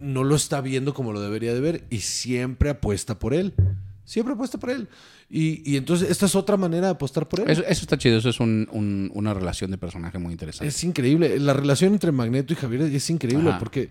no 0.00 0.24
lo 0.24 0.34
está 0.36 0.60
viendo 0.60 0.94
como 0.94 1.12
lo 1.12 1.20
debería 1.20 1.52
de 1.52 1.60
ver. 1.60 1.84
Y 1.90 1.98
siempre 1.98 2.70
apuesta 2.70 3.18
por 3.18 3.34
él. 3.34 3.54
Siempre 4.04 4.34
apuesta 4.34 4.58
por 4.58 4.70
él. 4.70 4.88
Y, 5.30 5.68
y 5.70 5.76
entonces 5.76 6.10
esta 6.10 6.26
es 6.26 6.34
otra 6.36 6.56
manera 6.56 6.86
de 6.88 6.92
apostar 6.92 7.28
por 7.28 7.40
él. 7.40 7.50
Eso, 7.50 7.62
eso 7.66 7.82
está 7.82 7.96
chido, 7.98 8.18
eso 8.18 8.28
es 8.28 8.38
un- 8.38 8.68
un- 8.70 9.10
una 9.14 9.34
relación 9.34 9.70
de 9.70 9.78
personaje 9.78 10.18
muy 10.18 10.32
interesante. 10.32 10.68
Es 10.68 10.84
increíble. 10.84 11.38
La 11.40 11.54
relación 11.54 11.92
entre 11.94 12.12
Magneto 12.12 12.52
y 12.52 12.56
Javier 12.56 12.82
es 12.82 13.10
increíble 13.10 13.48
Ajá. 13.50 13.58
porque 13.58 13.88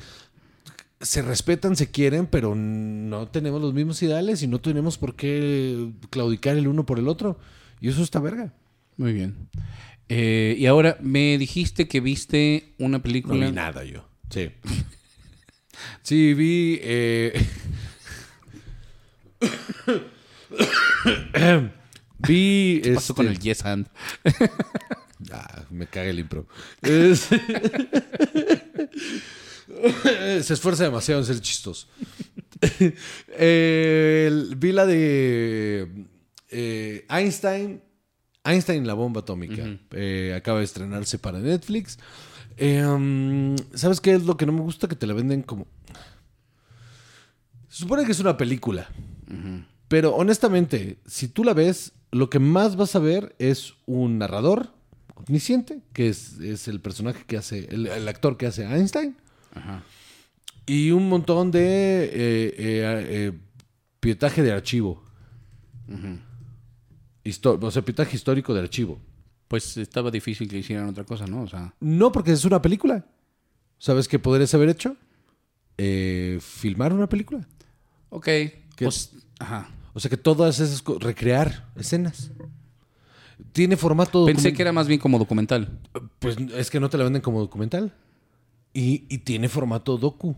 se 1.03 1.21
respetan, 1.21 1.75
se 1.75 1.91
quieren, 1.91 2.27
pero 2.27 2.55
no 2.55 3.27
tenemos 3.27 3.61
los 3.61 3.73
mismos 3.73 4.01
ideales 4.03 4.41
y 4.43 4.47
no 4.47 4.59
tenemos 4.61 4.97
por 4.97 5.15
qué 5.15 5.91
claudicar 6.09 6.57
el 6.57 6.67
uno 6.67 6.85
por 6.85 6.99
el 6.99 7.07
otro. 7.07 7.39
Y 7.79 7.89
eso 7.89 8.03
está 8.03 8.19
verga. 8.19 8.53
Muy 8.97 9.13
bien. 9.13 9.49
Eh, 10.09 10.55
y 10.57 10.65
ahora 10.65 10.97
me 11.01 11.37
dijiste 11.37 11.87
que 11.87 11.99
viste 12.01 12.73
una 12.79 12.97
No 12.97 13.03
película. 13.03 13.45
vi 13.45 13.51
nada 13.51 13.83
yo. 13.83 14.07
Sí. 14.29 14.49
Sí, 16.03 16.35
vi. 16.35 16.79
eh, 16.83 17.33
vi. 22.19 22.79
¿Qué 22.83 22.91
pasó 22.93 23.15
con 23.15 23.25
este- 23.27 23.37
el 23.37 23.43
Yes 23.43 23.65
And? 23.65 23.87
Ah, 25.31 25.63
me 25.71 25.87
caga 25.87 26.09
el 26.09 26.19
impro. 26.19 26.45
Es- 26.81 27.29
Se 30.43 30.53
esfuerza 30.53 30.83
demasiado 30.83 31.19
en 31.21 31.25
ser 31.25 31.39
chistoso. 31.41 31.87
El- 33.37 34.55
vi 34.57 34.71
la 34.71 34.85
de 34.85 36.07
eh, 36.49 37.05
Einstein. 37.09 37.81
Einstein, 38.43 38.85
la 38.87 38.93
bomba 38.93 39.21
atómica. 39.21 39.63
Eh, 39.91 40.33
acaba 40.35 40.59
de 40.59 40.65
estrenarse 40.65 41.17
para 41.19 41.39
Netflix. 41.39 41.97
Eh, 42.57 42.85
um, 42.85 43.55
¿Sabes 43.73 43.99
qué 44.01 44.13
es 44.13 44.23
lo 44.23 44.37
que 44.37 44.45
no 44.45 44.51
me 44.51 44.61
gusta? 44.61 44.87
Que 44.87 44.95
te 44.95 45.07
la 45.07 45.13
venden 45.13 45.41
como. 45.43 45.65
Se 47.69 47.79
supone 47.79 48.05
que 48.05 48.11
es 48.11 48.19
una 48.19 48.37
película. 48.37 48.89
Pero 49.87 50.15
honestamente, 50.15 50.99
si 51.05 51.27
tú 51.27 51.43
la 51.43 51.53
ves, 51.53 51.93
lo 52.11 52.29
que 52.29 52.39
más 52.39 52.75
vas 52.75 52.95
a 52.95 52.99
ver 52.99 53.35
es 53.39 53.73
un 53.85 54.19
narrador 54.19 54.73
omnisciente, 55.15 55.81
que 55.93 56.09
es, 56.09 56.39
es 56.39 56.67
el 56.67 56.81
personaje 56.81 57.23
que 57.25 57.37
hace, 57.37 57.67
el, 57.71 57.87
el 57.87 58.07
actor 58.07 58.37
que 58.37 58.45
hace 58.45 58.63
Einstein, 58.65 59.15
Ajá. 59.55 59.83
y 60.65 60.91
un 60.91 61.07
montón 61.09 61.51
de 61.51 62.05
eh, 62.05 62.09
eh, 62.13 63.05
eh, 63.09 63.31
pietaje 63.99 64.41
de 64.43 64.51
archivo. 64.51 65.03
Histo- 67.23 67.57
o 67.61 67.71
sea, 67.71 67.81
pietaje 67.83 68.15
histórico 68.15 68.53
de 68.53 68.61
archivo. 68.61 68.99
Pues 69.47 69.77
estaba 69.77 70.09
difícil 70.11 70.47
que 70.49 70.57
hicieran 70.57 70.89
otra 70.89 71.03
cosa, 71.03 71.25
¿no? 71.27 71.43
O 71.43 71.47
sea, 71.47 71.73
No, 71.79 72.11
porque 72.11 72.31
es 72.31 72.43
una 72.45 72.61
película. 72.61 73.05
¿Sabes 73.77 74.07
qué 74.07 74.19
podrías 74.19 74.53
haber 74.53 74.69
hecho? 74.69 74.95
Eh, 75.77 76.39
filmar 76.41 76.93
una 76.93 77.07
película. 77.07 77.47
ok. 78.09 78.25
¿Qué? 78.25 78.85
Pues, 78.85 79.11
ajá. 79.39 79.69
O 79.93 79.99
sea, 79.99 80.09
que 80.09 80.17
todas 80.17 80.59
esas 80.59 80.83
recrear 80.99 81.67
escenas. 81.75 82.31
Tiene 83.51 83.77
formato. 83.77 84.25
Pensé 84.25 84.51
que 84.53 84.61
era 84.63 84.71
más 84.71 84.87
bien 84.87 84.99
como 84.99 85.19
documental. 85.19 85.79
Pues 86.19 86.37
es 86.55 86.71
que 86.71 86.79
no 86.79 86.89
te 86.89 86.97
la 86.97 87.03
venden 87.03 87.21
como 87.21 87.39
documental. 87.39 87.93
Y, 88.73 89.05
y 89.09 89.19
tiene 89.19 89.49
formato 89.49 89.97
docu. 89.97 90.35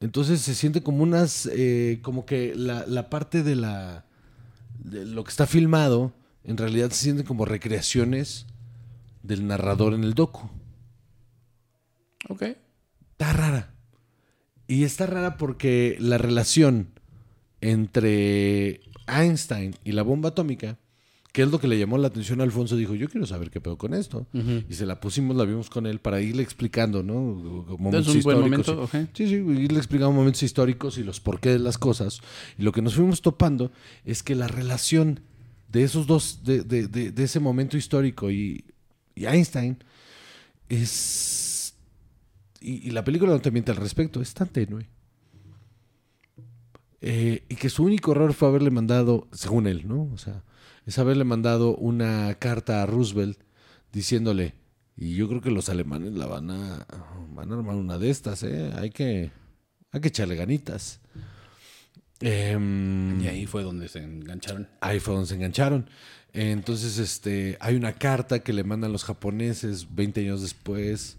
Entonces 0.00 0.40
se 0.40 0.54
siente 0.54 0.82
como 0.82 1.02
unas, 1.02 1.48
eh, 1.52 2.00
como 2.02 2.24
que 2.26 2.54
la, 2.54 2.86
la 2.86 3.10
parte 3.10 3.42
de 3.42 3.56
la, 3.56 4.06
de 4.78 5.04
lo 5.04 5.24
que 5.24 5.30
está 5.30 5.46
filmado, 5.46 6.12
en 6.44 6.56
realidad 6.56 6.90
se 6.90 7.04
sienten 7.04 7.26
como 7.26 7.44
recreaciones 7.44 8.46
del 9.22 9.46
narrador 9.46 9.94
en 9.94 10.04
el 10.04 10.14
docu. 10.14 10.48
Ok. 12.28 12.42
Está 13.12 13.32
rara. 13.32 13.74
Y 14.66 14.84
está 14.84 15.06
rara 15.06 15.36
porque 15.36 15.96
la 15.98 16.16
relación 16.16 16.90
entre 17.60 18.80
Einstein 19.06 19.74
y 19.84 19.92
la 19.92 20.02
bomba 20.02 20.30
atómica, 20.30 20.78
que 21.32 21.42
es 21.42 21.50
lo 21.50 21.60
que 21.60 21.68
le 21.68 21.78
llamó 21.78 21.96
la 21.96 22.08
atención 22.08 22.40
a 22.40 22.44
Alfonso, 22.44 22.76
dijo, 22.76 22.94
yo 22.94 23.08
quiero 23.08 23.24
saber 23.26 23.50
qué 23.50 23.60
pedo 23.60 23.78
con 23.78 23.94
esto. 23.94 24.26
Y 24.68 24.74
se 24.74 24.84
la 24.86 25.00
pusimos, 25.00 25.36
la 25.36 25.44
vimos 25.44 25.70
con 25.70 25.86
él 25.86 26.00
para 26.00 26.20
irle 26.20 26.42
explicando, 26.42 27.02
¿no? 27.04 27.14
Momentos 27.78 28.08
Es 28.08 28.16
un 28.16 28.22
buen 28.22 28.36
históricos 28.38 28.66
momento. 28.66 28.88
Sí, 29.14 29.28
sí, 29.28 29.34
irle 29.34 29.78
explicando 29.78 30.10
momentos 30.12 30.42
históricos 30.42 30.98
y 30.98 31.04
los 31.04 31.20
porqués 31.20 31.52
de 31.52 31.58
las 31.60 31.78
cosas. 31.78 32.20
Y 32.58 32.62
lo 32.62 32.72
que 32.72 32.82
nos 32.82 32.94
fuimos 32.96 33.22
topando 33.22 33.70
es 34.04 34.22
que 34.24 34.34
la 34.34 34.48
relación 34.48 35.20
de 35.70 35.84
esos 35.84 36.08
dos, 36.08 36.40
de, 36.42 36.62
de- 36.62 36.88
de- 36.88 37.12
de 37.12 37.22
ese 37.24 37.38
momento 37.38 37.76
histórico 37.76 38.28
y, 38.30 38.64
y 39.14 39.26
Einstein, 39.26 39.76
es... 40.68 41.74
Y, 42.60 42.88
y 42.88 42.90
la 42.90 43.04
película 43.04 43.30
no 43.32 43.40
te 43.40 43.50
miente 43.52 43.70
al 43.70 43.76
respecto, 43.76 44.20
es 44.20 44.34
tan 44.34 44.48
tenue. 44.48 44.86
Eh, 47.00 47.44
y 47.48 47.54
que 47.54 47.70
su 47.70 47.84
único 47.84 48.12
error 48.12 48.34
fue 48.34 48.48
haberle 48.48 48.70
mandado, 48.70 49.26
según 49.32 49.66
él, 49.66 49.88
¿no? 49.88 50.10
O 50.12 50.18
sea, 50.18 50.42
es 50.90 50.98
haberle 50.98 51.22
mandado 51.22 51.76
una 51.76 52.34
carta 52.34 52.82
a 52.82 52.86
Roosevelt 52.86 53.38
diciéndole, 53.92 54.54
y 54.96 55.14
yo 55.14 55.28
creo 55.28 55.40
que 55.40 55.52
los 55.52 55.68
alemanes 55.68 56.14
la 56.14 56.26
van 56.26 56.50
a, 56.50 56.84
van 57.32 57.52
a 57.52 57.54
armar 57.54 57.76
una 57.76 57.96
de 57.96 58.10
estas, 58.10 58.42
¿eh? 58.42 58.72
Hay 58.74 58.90
que, 58.90 59.30
hay 59.92 60.00
que 60.00 60.08
echarle 60.08 60.34
ganitas. 60.34 61.00
Em, 62.18 63.20
Y 63.22 63.28
ahí 63.28 63.46
fue 63.46 63.62
donde 63.62 63.86
se 63.86 64.00
engancharon. 64.00 64.68
Ahí 64.80 64.98
fue 64.98 65.14
donde 65.14 65.28
se 65.28 65.36
engancharon. 65.36 65.88
Entonces, 66.32 66.98
este, 66.98 67.56
hay 67.60 67.76
una 67.76 67.92
carta 67.92 68.40
que 68.40 68.52
le 68.52 68.64
mandan 68.64 68.90
los 68.90 69.04
japoneses 69.04 69.94
20 69.94 70.22
años 70.22 70.42
después, 70.42 71.18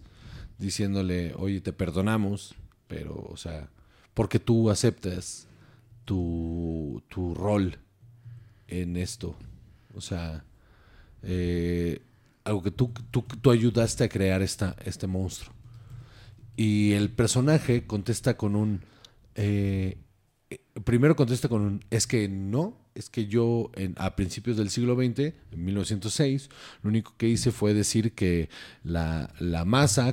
diciéndole, 0.60 1.34
oye, 1.38 1.62
te 1.62 1.72
perdonamos, 1.72 2.56
pero, 2.90 3.26
o 3.30 3.38
sea, 3.38 3.70
porque 4.14 4.38
tú 4.38 4.70
aceptas 4.70 5.48
tu, 6.04 7.02
tu 7.08 7.34
rol 7.34 7.78
en 8.68 8.98
esto. 8.98 9.38
O 9.96 10.02
sea, 10.02 10.44
eh, 11.24 12.02
algo 12.44 12.64
que 12.64 12.72
tú, 12.72 12.92
tú, 13.12 13.24
tú 13.24 13.52
ayudaste 13.52 14.04
a 14.04 14.10
crear 14.10 14.42
esta, 14.42 14.76
este 14.86 15.08
monstruo. 15.08 15.54
Y 16.56 16.94
el 16.94 17.10
personaje 17.10 17.86
contesta 17.88 18.38
con 18.38 18.56
un... 18.56 18.82
eh, 19.36 19.98
primero 20.86 21.16
contesta 21.16 21.50
con 21.50 21.62
un... 21.62 21.80
Es 21.90 22.08
que 22.08 22.28
no, 22.30 22.78
es 22.96 23.10
que 23.10 23.28
yo 23.28 23.72
en, 23.76 23.94
a 23.98 24.16
principios 24.16 24.58
del 24.58 24.70
siglo 24.70 24.96
XX, 24.96 25.20
en 25.52 25.66
1906, 25.66 26.50
lo 26.84 26.90
único 26.90 27.14
que 27.18 27.28
hice 27.28 27.52
fue 27.52 27.74
decir 27.74 28.14
que 28.14 28.50
la, 28.84 29.34
la 29.40 29.66
masa, 29.66 30.10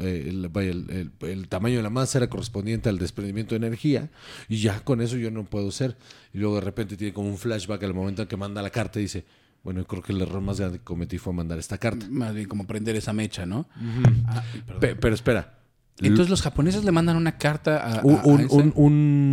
eh, 0.00 0.24
el, 0.28 0.50
el- 0.54 0.90
el- 0.90 1.28
el 1.28 1.48
tamaño 1.48 1.76
de 1.76 1.82
la 1.82 1.90
masa 1.90 2.18
era 2.18 2.28
correspondiente 2.28 2.88
al 2.88 2.98
desprendimiento 2.98 3.50
de 3.54 3.66
energía 3.66 4.10
y 4.48 4.58
ya 4.58 4.80
con 4.84 5.00
eso 5.00 5.16
yo 5.16 5.30
no 5.30 5.44
puedo 5.44 5.70
ser. 5.70 5.96
Y 6.32 6.38
luego 6.38 6.56
de 6.56 6.60
repente 6.62 6.96
tiene 6.96 7.12
como 7.12 7.28
un 7.28 7.38
flashback 7.38 7.82
al 7.84 7.94
momento 7.94 8.22
en 8.22 8.28
que 8.28 8.36
manda 8.36 8.62
la 8.62 8.70
carta 8.70 8.98
y 8.98 9.02
dice, 9.02 9.24
bueno, 9.64 9.84
creo 9.86 10.02
que 10.02 10.12
el 10.12 10.22
error 10.22 10.40
más 10.40 10.58
grande 10.60 10.78
que 10.78 10.84
cometí 10.84 11.18
fue 11.18 11.32
mandar 11.32 11.58
esta 11.58 11.78
carta. 11.78 12.06
Más 12.08 12.34
bien 12.34 12.46
como 12.48 12.66
prender 12.66 12.96
esa 12.96 13.12
mecha, 13.12 13.44
¿no? 13.44 13.68
Ah, 14.26 14.42
pero 15.00 15.14
espera. 15.14 15.57
Entonces 16.00 16.30
los 16.30 16.42
japoneses 16.42 16.84
le 16.84 16.92
mandan 16.92 17.16
una 17.16 17.38
carta 17.38 17.78
a, 17.78 18.00
a- 18.00 18.04
Un, 18.04 18.14
a 18.16 18.22
un- 18.24 18.40
Einstein? 18.40 18.72
un- 18.76 18.84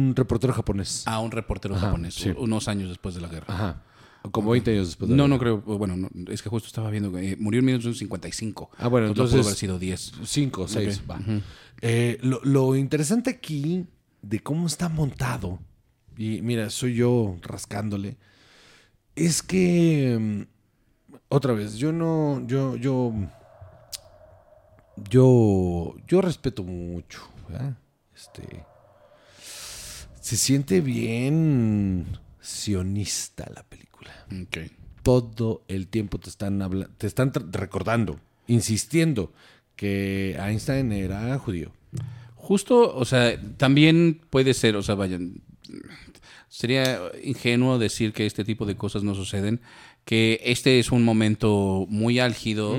un 0.10 0.14
reportero 0.16 0.54
japonés. 0.54 1.04
a 1.06 1.20
un 1.20 1.32
reportero 1.32 1.76
Ajá, 1.76 1.88
japonés, 1.88 2.16
sí. 2.16 2.34
unos 2.38 2.68
años 2.68 2.90
después 2.90 3.14
de 3.16 3.22
la 3.22 3.28
guerra. 3.28 3.46
Ajá. 3.54 3.84
Como 4.32 4.50
20 4.50 4.72
años 4.72 4.88
después 4.88 5.08
de 5.10 5.16
No, 5.16 5.28
no 5.28 5.38
creo. 5.38 5.62
Bueno, 5.62 5.96
no, 5.96 6.10
es 6.32 6.42
que 6.42 6.50
justo 6.50 6.66
estaba 6.68 6.90
viendo 6.90 7.16
eh, 7.20 7.38
murió 7.40 7.60
en 7.60 7.66
1955. 7.66 8.72
Ah, 8.80 8.88
bueno, 8.88 9.06
No 9.06 9.12
entonces- 9.12 9.36
pudo 9.38 9.48
haber 9.48 9.56
sido 9.58 9.78
10. 9.78 10.14
Cinco 10.24 10.64
o 10.64 10.68
seis, 10.68 11.02
Ok. 11.04 11.12
va. 11.12 11.20
Eh, 11.82 12.18
lo, 12.24 12.40
lo 12.44 12.76
interesante 12.76 13.30
aquí 13.30 13.86
de 14.24 14.40
cómo 14.40 14.66
está 14.66 14.90
montado, 14.90 15.60
y 16.18 16.42
mira, 16.42 16.72
soy 16.72 16.96
yo 16.96 17.36
rascándole, 17.44 18.18
es 19.16 19.44
que, 19.44 20.18
mm, 20.20 21.16
otra 21.30 21.54
vez, 21.54 21.76
yo 21.76 21.92
no, 21.92 22.42
yo, 22.48 22.76
yo, 22.78 23.14
yo, 25.10 25.96
yo 26.08 26.22
respeto 26.22 26.64
mucho, 26.64 27.22
¿verdad? 27.50 27.78
Este, 28.16 28.64
se 30.22 30.38
siente 30.38 30.82
bien 30.82 32.06
sionista 32.40 33.50
la 33.54 33.64
película 33.64 34.12
Ok. 34.44 34.72
todo 35.04 35.64
el 35.68 35.88
tiempo 35.88 36.18
te 36.20 36.30
están 36.30 36.62
habla- 36.62 36.90
te 36.98 37.08
están 37.08 37.32
recordando, 37.52 38.20
insistiendo 38.48 39.34
que 39.76 40.36
Einstein 40.40 40.92
era 40.92 41.38
judío. 41.40 41.72
Justo, 42.36 42.96
o 42.96 43.06
sea, 43.06 43.40
también 43.58 44.22
puede 44.30 44.54
ser, 44.54 44.76
o 44.76 44.84
sea, 44.84 44.96
vayan, 44.96 45.42
sería 46.48 47.00
ingenuo 47.24 47.80
decir 47.80 48.14
que 48.14 48.26
este 48.26 48.46
tipo 48.46 48.66
de 48.66 48.76
cosas 48.78 49.04
no 49.04 49.16
suceden, 49.16 49.62
que 50.06 50.40
este 50.44 50.80
es 50.80 50.92
un 50.92 51.04
momento 51.04 51.86
muy 51.90 52.20
álgido 52.20 52.78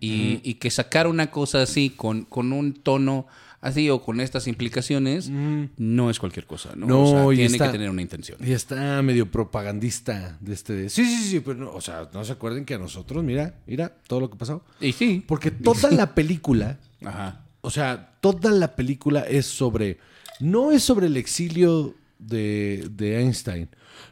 y, 0.00 0.40
y 0.42 0.54
que 0.54 0.70
sacar 0.70 1.06
una 1.06 1.30
cosa 1.30 1.62
así 1.62 1.90
con, 1.90 2.24
con 2.24 2.52
un 2.52 2.74
tono 2.74 3.26
así 3.60 3.88
o 3.88 4.02
con 4.02 4.20
estas 4.20 4.46
implicaciones 4.46 5.30
no 5.30 6.10
es 6.10 6.18
cualquier 6.18 6.44
cosa, 6.46 6.70
¿no? 6.76 6.86
No, 6.86 7.02
o 7.02 7.06
sea, 7.06 7.28
tiene 7.36 7.44
está- 7.52 7.66
que 7.66 7.72
tener 7.72 7.88
una 7.88 8.02
intención. 8.02 8.36
Y 8.44 8.52
está 8.52 9.00
medio 9.02 9.30
propagandista 9.30 10.36
de 10.40 10.52
este 10.52 10.72
de, 10.74 10.90
sí, 10.90 11.04
sí, 11.06 11.30
sí, 11.30 11.40
pero 11.40 11.56
no, 11.60 11.70
o 11.70 11.80
sea, 11.80 12.10
no 12.12 12.24
se 12.24 12.32
acuerden 12.32 12.64
que 12.66 12.74
a 12.74 12.78
nosotros, 12.78 13.24
mira, 13.24 13.54
mira 13.66 13.88
todo 14.06 14.20
lo 14.20 14.28
que 14.30 14.36
pasó. 14.36 14.62
Y 14.80 14.92
sí, 14.92 15.24
Porque 15.26 15.50
toda 15.50 15.90
la 15.92 16.12
película, 16.14 16.78
ajá. 17.04 17.44
o 17.62 17.70
sea, 17.70 18.14
toda 18.20 18.50
la 18.50 18.76
película 18.76 19.20
es 19.20 19.46
sobre, 19.46 19.98
no 20.40 20.70
es 20.72 20.82
sobre 20.82 21.06
el 21.06 21.16
exilio 21.16 21.94
de, 22.18 22.86
de 22.90 23.20
Einstein, 23.20 23.68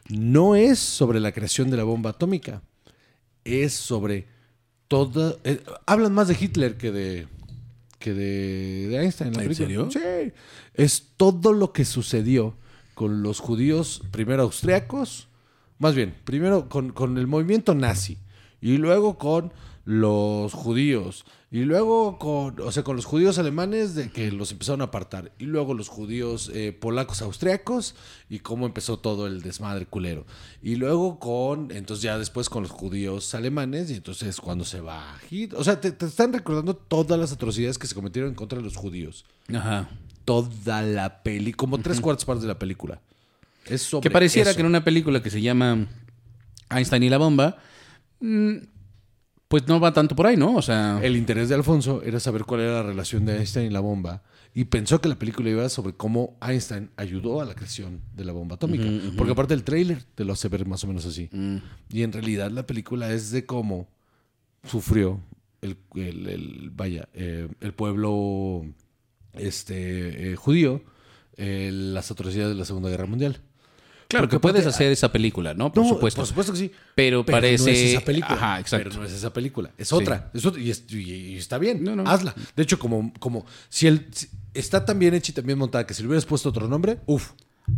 no 0.09 0.55
es 0.55 0.79
sobre 0.79 1.19
la 1.19 1.31
creación 1.31 1.69
de 1.71 1.77
la 1.77 1.83
bomba 1.83 2.11
atómica, 2.11 2.61
es 3.43 3.73
sobre 3.73 4.27
toda, 4.87 5.35
eh, 5.43 5.61
hablan 5.85 6.13
más 6.13 6.27
de 6.27 6.37
Hitler 6.39 6.77
que 6.77 6.91
de, 6.91 7.27
que 7.99 8.13
de, 8.13 8.87
de 8.89 8.97
Einstein. 9.01 9.29
en 9.29 9.33
la 9.37 9.43
¿En 9.43 9.49
película. 9.49 9.89
serio? 9.91 9.91
Sí, 9.91 10.33
es 10.75 11.07
todo 11.17 11.53
lo 11.53 11.73
que 11.73 11.85
sucedió 11.85 12.55
con 12.93 13.23
los 13.23 13.39
judíos, 13.39 14.01
primero 14.11 14.43
austriacos, 14.43 15.27
más 15.79 15.95
bien, 15.95 16.13
primero 16.23 16.69
con, 16.69 16.91
con 16.91 17.17
el 17.17 17.27
movimiento 17.27 17.73
nazi, 17.75 18.17
y 18.61 18.77
luego 18.77 19.17
con 19.17 19.51
los 19.85 20.53
judíos, 20.53 21.25
y 21.51 21.65
luego 21.65 22.17
con, 22.17 22.59
o 22.61 22.71
sea, 22.71 22.83
con 22.83 22.95
los 22.95 23.05
judíos 23.05 23.37
alemanes 23.37 23.93
de 23.95 24.09
que 24.09 24.31
los 24.31 24.51
empezaron 24.51 24.81
a 24.81 24.85
apartar, 24.85 25.31
y 25.37 25.45
luego 25.45 25.73
los 25.73 25.89
judíos 25.89 26.49
eh, 26.53 26.71
polacos 26.71 27.21
austriacos, 27.21 27.95
y 28.29 28.39
cómo 28.39 28.65
empezó 28.65 28.97
todo 28.97 29.27
el 29.27 29.41
desmadre 29.41 29.85
culero. 29.85 30.25
Y 30.61 30.77
luego 30.77 31.19
con, 31.19 31.71
entonces 31.71 32.01
ya 32.01 32.17
después 32.17 32.49
con 32.49 32.63
los 32.63 32.71
judíos 32.71 33.35
alemanes, 33.35 33.91
y 33.91 33.95
entonces 33.95 34.39
cuando 34.39 34.63
se 34.65 34.79
va 34.79 35.17
Hitler, 35.29 35.59
o 35.59 35.63
sea, 35.63 35.79
te, 35.81 35.91
te 35.91 36.05
están 36.05 36.31
recordando 36.33 36.75
todas 36.75 37.19
las 37.19 37.31
atrocidades 37.33 37.77
que 37.77 37.87
se 37.87 37.95
cometieron 37.95 38.29
en 38.29 38.35
contra 38.35 38.57
de 38.57 38.63
los 38.63 38.77
judíos. 38.77 39.25
Ajá. 39.53 39.89
Toda 40.25 40.81
la 40.81 41.21
peli, 41.21 41.51
como 41.51 41.79
tres 41.79 41.99
cuartas 41.99 42.23
partes 42.23 42.43
de 42.43 42.47
la 42.47 42.57
película. 42.57 43.01
Es 43.65 43.81
sobre 43.81 44.03
Que 44.03 44.11
pareciera 44.11 44.49
eso. 44.51 44.55
que 44.57 44.61
en 44.61 44.67
una 44.67 44.83
película 44.83 45.21
que 45.21 45.29
se 45.29 45.41
llama 45.41 45.87
Einstein 46.69 47.03
y 47.03 47.09
la 47.09 47.17
bomba, 47.17 47.57
mm, 48.21 48.55
pues 49.53 49.67
no 49.67 49.79
va 49.79 49.93
tanto 49.93 50.15
por 50.15 50.25
ahí, 50.25 50.35
¿no? 50.35 50.55
O 50.55 50.63
sea, 50.63 50.99
El 51.03 51.15
interés 51.15 51.47
de 51.47 51.53
Alfonso 51.53 52.01
era 52.01 52.19
saber 52.19 52.43
cuál 52.43 52.61
era 52.61 52.71
la 52.73 52.81
relación 52.83 53.23
de 53.23 53.37
Einstein 53.37 53.67
y 53.67 53.69
la 53.69 53.81
bomba. 53.81 54.23
Y 54.55 54.63
pensó 54.65 54.99
que 54.99 55.07
la 55.09 55.13
película 55.19 55.47
iba 55.51 55.69
sobre 55.69 55.93
cómo 55.93 56.35
Einstein 56.41 56.89
ayudó 56.97 57.39
a 57.39 57.45
la 57.45 57.53
creación 57.53 58.01
de 58.15 58.25
la 58.25 58.31
bomba 58.31 58.55
atómica. 58.55 58.83
Porque 59.15 59.33
aparte 59.33 59.53
el 59.53 59.63
tráiler 59.63 60.01
te 60.15 60.25
lo 60.25 60.33
hace 60.33 60.47
ver 60.47 60.65
más 60.65 60.83
o 60.83 60.87
menos 60.87 61.05
así. 61.05 61.29
mm, 61.31 61.57
Y 61.89 62.01
en 62.01 62.11
realidad 62.11 62.49
la 62.49 62.65
película 62.65 63.13
es 63.13 63.29
de 63.29 63.45
cómo 63.45 63.87
sufrió 64.63 65.19
el, 65.61 65.77
el- 65.95 66.27
el- 66.29 66.71
vaya, 66.75 67.07
eh, 67.13 67.47
el 67.61 67.73
pueblo 67.73 68.65
este, 69.33 70.31
eh, 70.31 70.35
judío 70.35 70.81
eh, 71.37 71.69
las 71.71 72.09
atrocidades 72.11 72.53
de 72.53 72.59
la 72.59 72.65
Segunda 72.65 72.89
Guerra 72.89 73.05
Mundial. 73.05 73.39
Claro 74.13 74.23
Porque 74.27 74.35
que 74.37 74.39
puedes 74.39 74.65
hacer 74.65 74.91
esa 74.91 75.11
película, 75.11 75.53
¿no? 75.53 75.71
Por 75.71 75.83
No, 75.83 75.89
supuesto. 75.89 76.21
Por 76.21 76.27
supuesto 76.27 76.53
que 76.53 76.59
sí. 76.59 76.71
Pero 76.95 77.25
parece- 77.25 77.63
no 77.65 77.69
es 77.71 77.79
esa 77.79 78.01
película. 78.01 78.33
Ajá, 78.35 78.59
exacto. 78.59 78.89
Pero 78.89 79.01
no 79.01 79.05
es 79.07 79.13
esa 79.13 79.33
película. 79.33 79.71
Es 79.77 79.91
otra. 79.91 80.31
Es 80.33 80.45
otra. 80.45 80.61
Y, 80.61 80.69
es- 80.69 80.83
y- 80.89 81.11
y 81.11 81.35
está 81.37 81.57
bien. 81.57 81.83
No, 81.83 81.95
no. 81.95 82.03
Hazla. 82.09 82.33
De 82.55 82.63
hecho, 82.63 82.79
como, 82.79 83.11
como 83.19 83.45
si 83.69 83.87
el 83.87 84.07
si- 84.11 84.29
está 84.53 84.85
tan 84.85 84.97
bien 84.99 85.13
hecha 85.13 85.31
y 85.31 85.35
tan 85.35 85.45
bien 85.45 85.57
montada 85.57 85.85
que 85.85 85.93
si 85.93 86.01
le 86.03 86.07
hubieras 86.07 86.25
puesto 86.25 86.49
otro 86.49 86.67
nombre, 86.67 86.99
uff. 87.05 87.31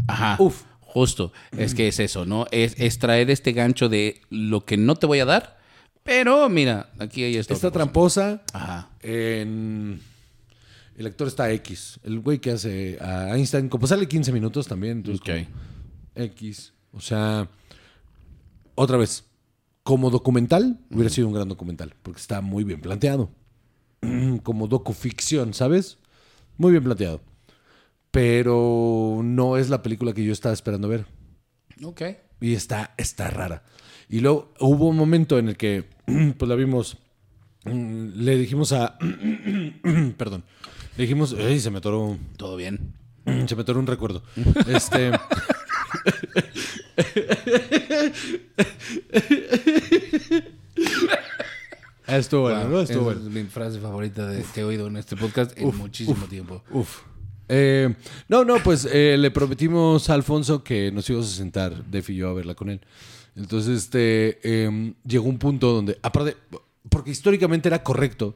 Ajá. 0.08 0.36
Uf. 0.40 0.64
Justo. 0.82 1.34
Es 1.58 1.76
que 1.76 1.88
es 1.90 2.00
eso, 2.00 2.26
¿no? 2.26 2.48
Es, 2.52 2.76
es 2.78 3.00
traer 3.00 3.30
este 3.30 3.52
gancho 3.52 3.90
de 3.90 4.22
lo 4.30 4.64
que 4.66 4.78
no 4.78 4.96
te 4.96 5.06
voy 5.06 5.20
a 5.20 5.26
dar, 5.26 5.58
pero 6.04 6.48
mira, 6.48 6.90
aquí 7.00 7.24
hay 7.24 7.36
esto. 7.36 7.54
Está 7.54 7.70
tramposa 7.72 8.42
Ajá. 8.54 8.90
en, 9.02 10.00
El 10.98 11.06
actor 11.08 11.28
está 11.28 11.52
X. 11.52 12.00
El 12.06 12.20
güey 12.22 12.40
que 12.40 12.52
hace 12.52 12.98
a 13.02 13.36
Einstein, 13.36 13.68
como 13.68 13.86
sale 13.88 14.08
15 14.08 14.32
minutos 14.32 14.68
también. 14.68 15.00
Entonces, 15.00 15.20
Ok. 15.22 15.28
como 15.28 15.75
X. 16.16 16.74
O 16.92 17.02
sea, 17.02 17.50
otra 18.76 18.98
vez, 18.98 19.26
como 19.84 20.10
documental, 20.10 20.80
hubiera 20.92 21.10
sido 21.10 21.28
un 21.28 21.34
gran 21.34 21.48
documental, 21.50 21.94
porque 22.02 22.20
está 22.20 22.42
muy 22.42 22.64
bien 22.64 22.82
planteado. 22.82 23.30
Como 24.44 24.68
docuficción, 24.68 25.54
¿sabes? 25.54 25.98
Muy 26.58 26.72
bien 26.72 26.84
planteado. 26.84 27.22
Pero 28.12 29.22
no 29.24 29.58
es 29.58 29.70
la 29.70 29.84
película 29.84 30.14
que 30.14 30.24
yo 30.24 30.32
estaba 30.32 30.54
esperando 30.54 30.88
ver. 30.88 31.06
Ok. 31.84 32.02
Y 32.42 32.54
está, 32.54 32.94
está 32.98 33.30
rara. 33.30 33.64
Y 34.10 34.20
luego 34.22 34.54
hubo 34.60 34.88
un 34.88 34.98
momento 34.98 35.38
en 35.38 35.50
el 35.50 35.58
que, 35.58 35.84
pues 36.38 36.50
la 36.50 36.56
vimos, 36.56 36.98
le 37.66 38.38
dijimos 38.38 38.72
a, 38.72 38.98
perdón, 40.18 40.44
le 40.98 41.04
dijimos, 41.04 41.36
ay, 41.38 41.60
se 41.60 41.72
me 41.72 41.80
atoró, 41.80 42.18
Todo 42.38 42.56
bien. 42.56 42.94
se 43.48 43.56
me 43.56 43.62
atoró 43.64 43.80
un 43.80 43.88
recuerdo. 43.88 44.24
Este, 44.68 45.12
estuvo 52.08 52.42
bueno, 52.44 52.70
¿no? 52.70 52.82
Estuvo 52.82 53.04
bueno. 53.06 53.22
es 53.22 53.28
mi 53.28 53.44
frase 53.44 53.80
favorita 53.80 54.28
de, 54.28 54.44
que 54.54 54.62
he 54.62 54.64
oído 54.64 54.88
en 54.88 54.98
este 54.98 55.16
podcast 55.16 55.58
en 55.58 55.76
muchísimo 55.76 56.26
tiempo. 56.28 56.64
Uf. 56.72 57.02
Eh, 57.48 57.94
no, 58.28 58.44
no, 58.44 58.58
pues 58.64 58.88
eh, 58.92 59.18
le 59.20 59.30
prometimos 59.32 60.10
a 60.10 60.16
Alfonso 60.16 60.64
que 60.64 60.92
nos 60.92 61.10
íbamos 61.10 61.32
a 61.32 61.36
sentar, 61.36 61.86
Def 61.86 62.10
y 62.10 62.16
yo, 62.16 62.30
a 62.30 62.34
verla 62.34 62.56
con 62.56 62.70
él. 62.70 62.82
Entonces, 63.36 63.84
este, 63.84 64.40
eh, 64.44 64.94
llegó 65.06 65.28
un 65.28 65.38
punto 65.38 65.74
donde, 65.74 66.00
aparte, 66.02 66.38
porque 66.90 67.12
históricamente 67.12 67.68
era 67.70 67.84
correcto, 67.84 68.36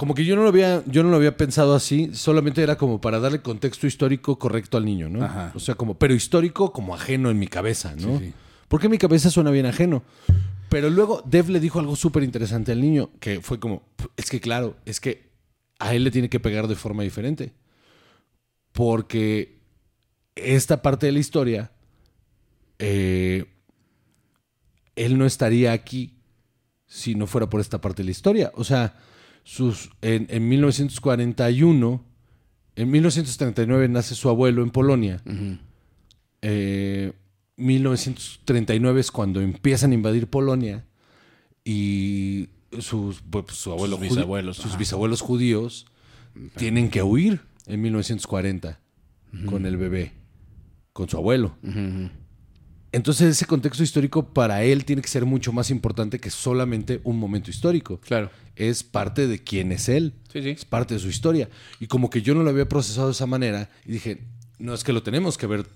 como 0.00 0.14
que 0.14 0.24
yo 0.24 0.34
no 0.34 0.44
lo 0.44 0.48
había, 0.48 0.82
yo 0.86 1.02
no 1.02 1.10
lo 1.10 1.16
había 1.16 1.36
pensado 1.36 1.74
así, 1.74 2.14
solamente 2.14 2.62
era 2.62 2.78
como 2.78 3.02
para 3.02 3.20
darle 3.20 3.42
contexto 3.42 3.86
histórico 3.86 4.38
correcto 4.38 4.78
al 4.78 4.86
niño, 4.86 5.10
¿no? 5.10 5.22
Ajá. 5.22 5.52
O 5.54 5.60
sea, 5.60 5.74
como, 5.74 5.98
pero 5.98 6.14
histórico 6.14 6.72
como 6.72 6.94
ajeno 6.94 7.28
en 7.28 7.38
mi 7.38 7.46
cabeza, 7.46 7.94
¿no? 7.96 8.18
Sí, 8.18 8.28
sí. 8.28 8.34
Porque 8.66 8.88
mi 8.88 8.96
cabeza 8.96 9.28
suena 9.28 9.50
bien 9.50 9.66
ajeno. 9.66 10.02
Pero 10.70 10.88
luego 10.88 11.22
Dev 11.26 11.50
le 11.50 11.60
dijo 11.60 11.80
algo 11.80 11.96
súper 11.96 12.22
interesante 12.22 12.72
al 12.72 12.80
niño, 12.80 13.10
que 13.20 13.42
fue 13.42 13.60
como, 13.60 13.82
es 14.16 14.30
que 14.30 14.40
claro, 14.40 14.78
es 14.86 15.00
que 15.00 15.28
a 15.78 15.94
él 15.94 16.04
le 16.04 16.10
tiene 16.10 16.30
que 16.30 16.40
pegar 16.40 16.66
de 16.66 16.76
forma 16.76 17.02
diferente. 17.02 17.52
Porque 18.72 19.60
esta 20.34 20.80
parte 20.80 21.04
de 21.04 21.12
la 21.12 21.18
historia, 21.18 21.72
eh, 22.78 23.44
él 24.96 25.18
no 25.18 25.26
estaría 25.26 25.72
aquí 25.72 26.22
si 26.86 27.14
no 27.14 27.26
fuera 27.26 27.50
por 27.50 27.60
esta 27.60 27.82
parte 27.82 28.00
de 28.00 28.06
la 28.06 28.12
historia. 28.12 28.50
O 28.54 28.64
sea, 28.64 28.94
sus, 29.44 29.90
en, 30.02 30.26
en 30.30 30.48
1941, 30.48 32.04
en 32.76 32.90
1939 32.90 33.88
nace 33.88 34.14
su 34.14 34.28
abuelo 34.28 34.62
en 34.62 34.70
Polonia. 34.70 35.22
Eh, 36.42 37.12
1939 37.56 39.00
es 39.00 39.10
cuando 39.10 39.40
empiezan 39.40 39.90
a 39.92 39.94
invadir 39.94 40.26
Polonia 40.28 40.84
y 41.64 42.48
sus, 42.78 43.22
pues, 43.28 43.46
su 43.48 43.72
abuelo 43.72 43.96
Sus 43.96 44.08
bisabuelos, 44.08 44.56
sus 44.56 44.66
ajá. 44.66 44.78
bisabuelos 44.78 45.20
judíos 45.20 45.86
tienen 46.56 46.90
que 46.90 47.02
huir 47.02 47.40
en 47.66 47.82
1940 47.82 48.80
con 49.46 49.66
el 49.66 49.76
bebé, 49.76 50.12
con 50.92 51.08
su 51.08 51.16
abuelo. 51.16 51.56
Entonces 52.92 53.30
ese 53.30 53.46
contexto 53.46 53.82
histórico 53.82 54.32
para 54.32 54.64
él 54.64 54.84
tiene 54.84 55.02
que 55.02 55.08
ser 55.08 55.24
mucho 55.24 55.52
más 55.52 55.70
importante 55.70 56.18
que 56.18 56.30
solamente 56.30 57.00
un 57.04 57.18
momento 57.18 57.50
histórico. 57.50 58.00
Claro. 58.00 58.30
Es 58.56 58.82
parte 58.82 59.26
de 59.26 59.38
quién 59.38 59.70
es 59.72 59.88
él. 59.88 60.14
Sí, 60.32 60.42
sí. 60.42 60.50
Es 60.50 60.64
parte 60.64 60.94
de 60.94 61.00
su 61.00 61.08
historia. 61.08 61.48
Y 61.78 61.86
como 61.86 62.10
que 62.10 62.22
yo 62.22 62.34
no 62.34 62.42
lo 62.42 62.50
había 62.50 62.68
procesado 62.68 63.06
de 63.06 63.12
esa 63.12 63.26
manera 63.26 63.70
y 63.84 63.92
dije, 63.92 64.22
no, 64.58 64.74
es 64.74 64.84
que 64.84 64.92
lo 64.92 65.02
tenemos 65.02 65.38
que 65.38 65.46
ver 65.46 65.66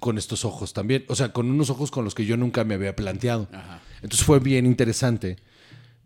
con 0.00 0.16
estos 0.16 0.44
ojos 0.44 0.72
también. 0.72 1.04
O 1.08 1.16
sea, 1.16 1.32
con 1.32 1.50
unos 1.50 1.70
ojos 1.70 1.90
con 1.90 2.04
los 2.04 2.14
que 2.14 2.24
yo 2.24 2.36
nunca 2.36 2.64
me 2.64 2.74
había 2.74 2.94
planteado. 2.94 3.48
Ajá. 3.52 3.82
Entonces 4.02 4.24
fue 4.24 4.38
bien 4.38 4.64
interesante 4.64 5.36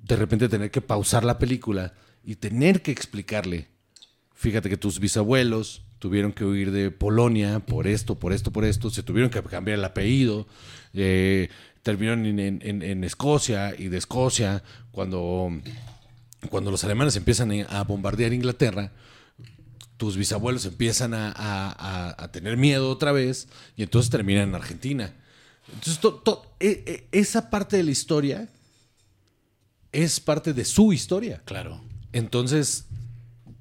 de 0.03 0.17
repente 0.17 0.49
tener 0.49 0.71
que 0.71 0.81
pausar 0.81 1.25
la 1.25 1.39
película 1.39 1.95
y 2.23 2.37
tener 2.37 2.83
que 2.83 2.91
explicarle, 2.91 3.69
fíjate 4.35 4.69
que 4.69 4.77
tus 4.77 5.01
bisabuelos 5.01 5.84
tuvieron 6.05 6.35
que 6.35 6.45
huir 6.45 6.71
de 6.71 6.91
Polonia 6.91 7.61
por 7.61 7.87
esto, 7.87 8.19
por 8.19 8.35
esto, 8.35 8.51
por 8.51 8.67
esto, 8.67 8.91
se 8.91 9.03
tuvieron 9.03 9.31
que 9.31 9.43
cambiar 9.43 9.79
el 9.79 9.85
apellido, 9.87 10.47
eh, 10.93 11.49
terminaron 11.83 12.27
en, 12.27 12.39
en- 12.39 12.83
en- 12.83 13.05
Escocia 13.05 13.75
y 13.79 13.89
de 13.89 13.97
Escocia, 13.97 14.63
cuando, 14.93 15.49
cuando 16.51 16.71
los 16.71 16.85
alemanes 16.85 17.17
empiezan 17.17 17.51
a 17.71 17.85
bombardear 17.85 18.35
Inglaterra, 18.35 18.93
tus 19.97 20.19
bisabuelos 20.19 20.67
empiezan 20.67 21.15
a, 21.15 21.29
a- 21.31 21.73
a- 21.73 22.25
a 22.25 22.31
tener 22.31 22.59
miedo 22.59 22.91
otra 22.91 23.11
vez 23.11 23.49
y 23.75 23.83
entonces 23.83 24.11
terminan 24.11 24.51
en 24.51 24.55
Argentina. 24.57 25.11
Entonces, 25.69 26.01
to- 26.01 26.17
to- 26.17 26.55
e- 26.61 26.83
e- 26.87 27.19
esa 27.19 27.49
parte 27.49 27.79
de 27.79 27.83
la 27.85 27.93
historia 27.93 28.47
es 29.91 30.21
parte 30.21 30.53
de 30.53 30.67
su 30.67 30.93
historia. 30.93 31.41
Claro. 31.47 31.81
Entonces, 32.13 32.85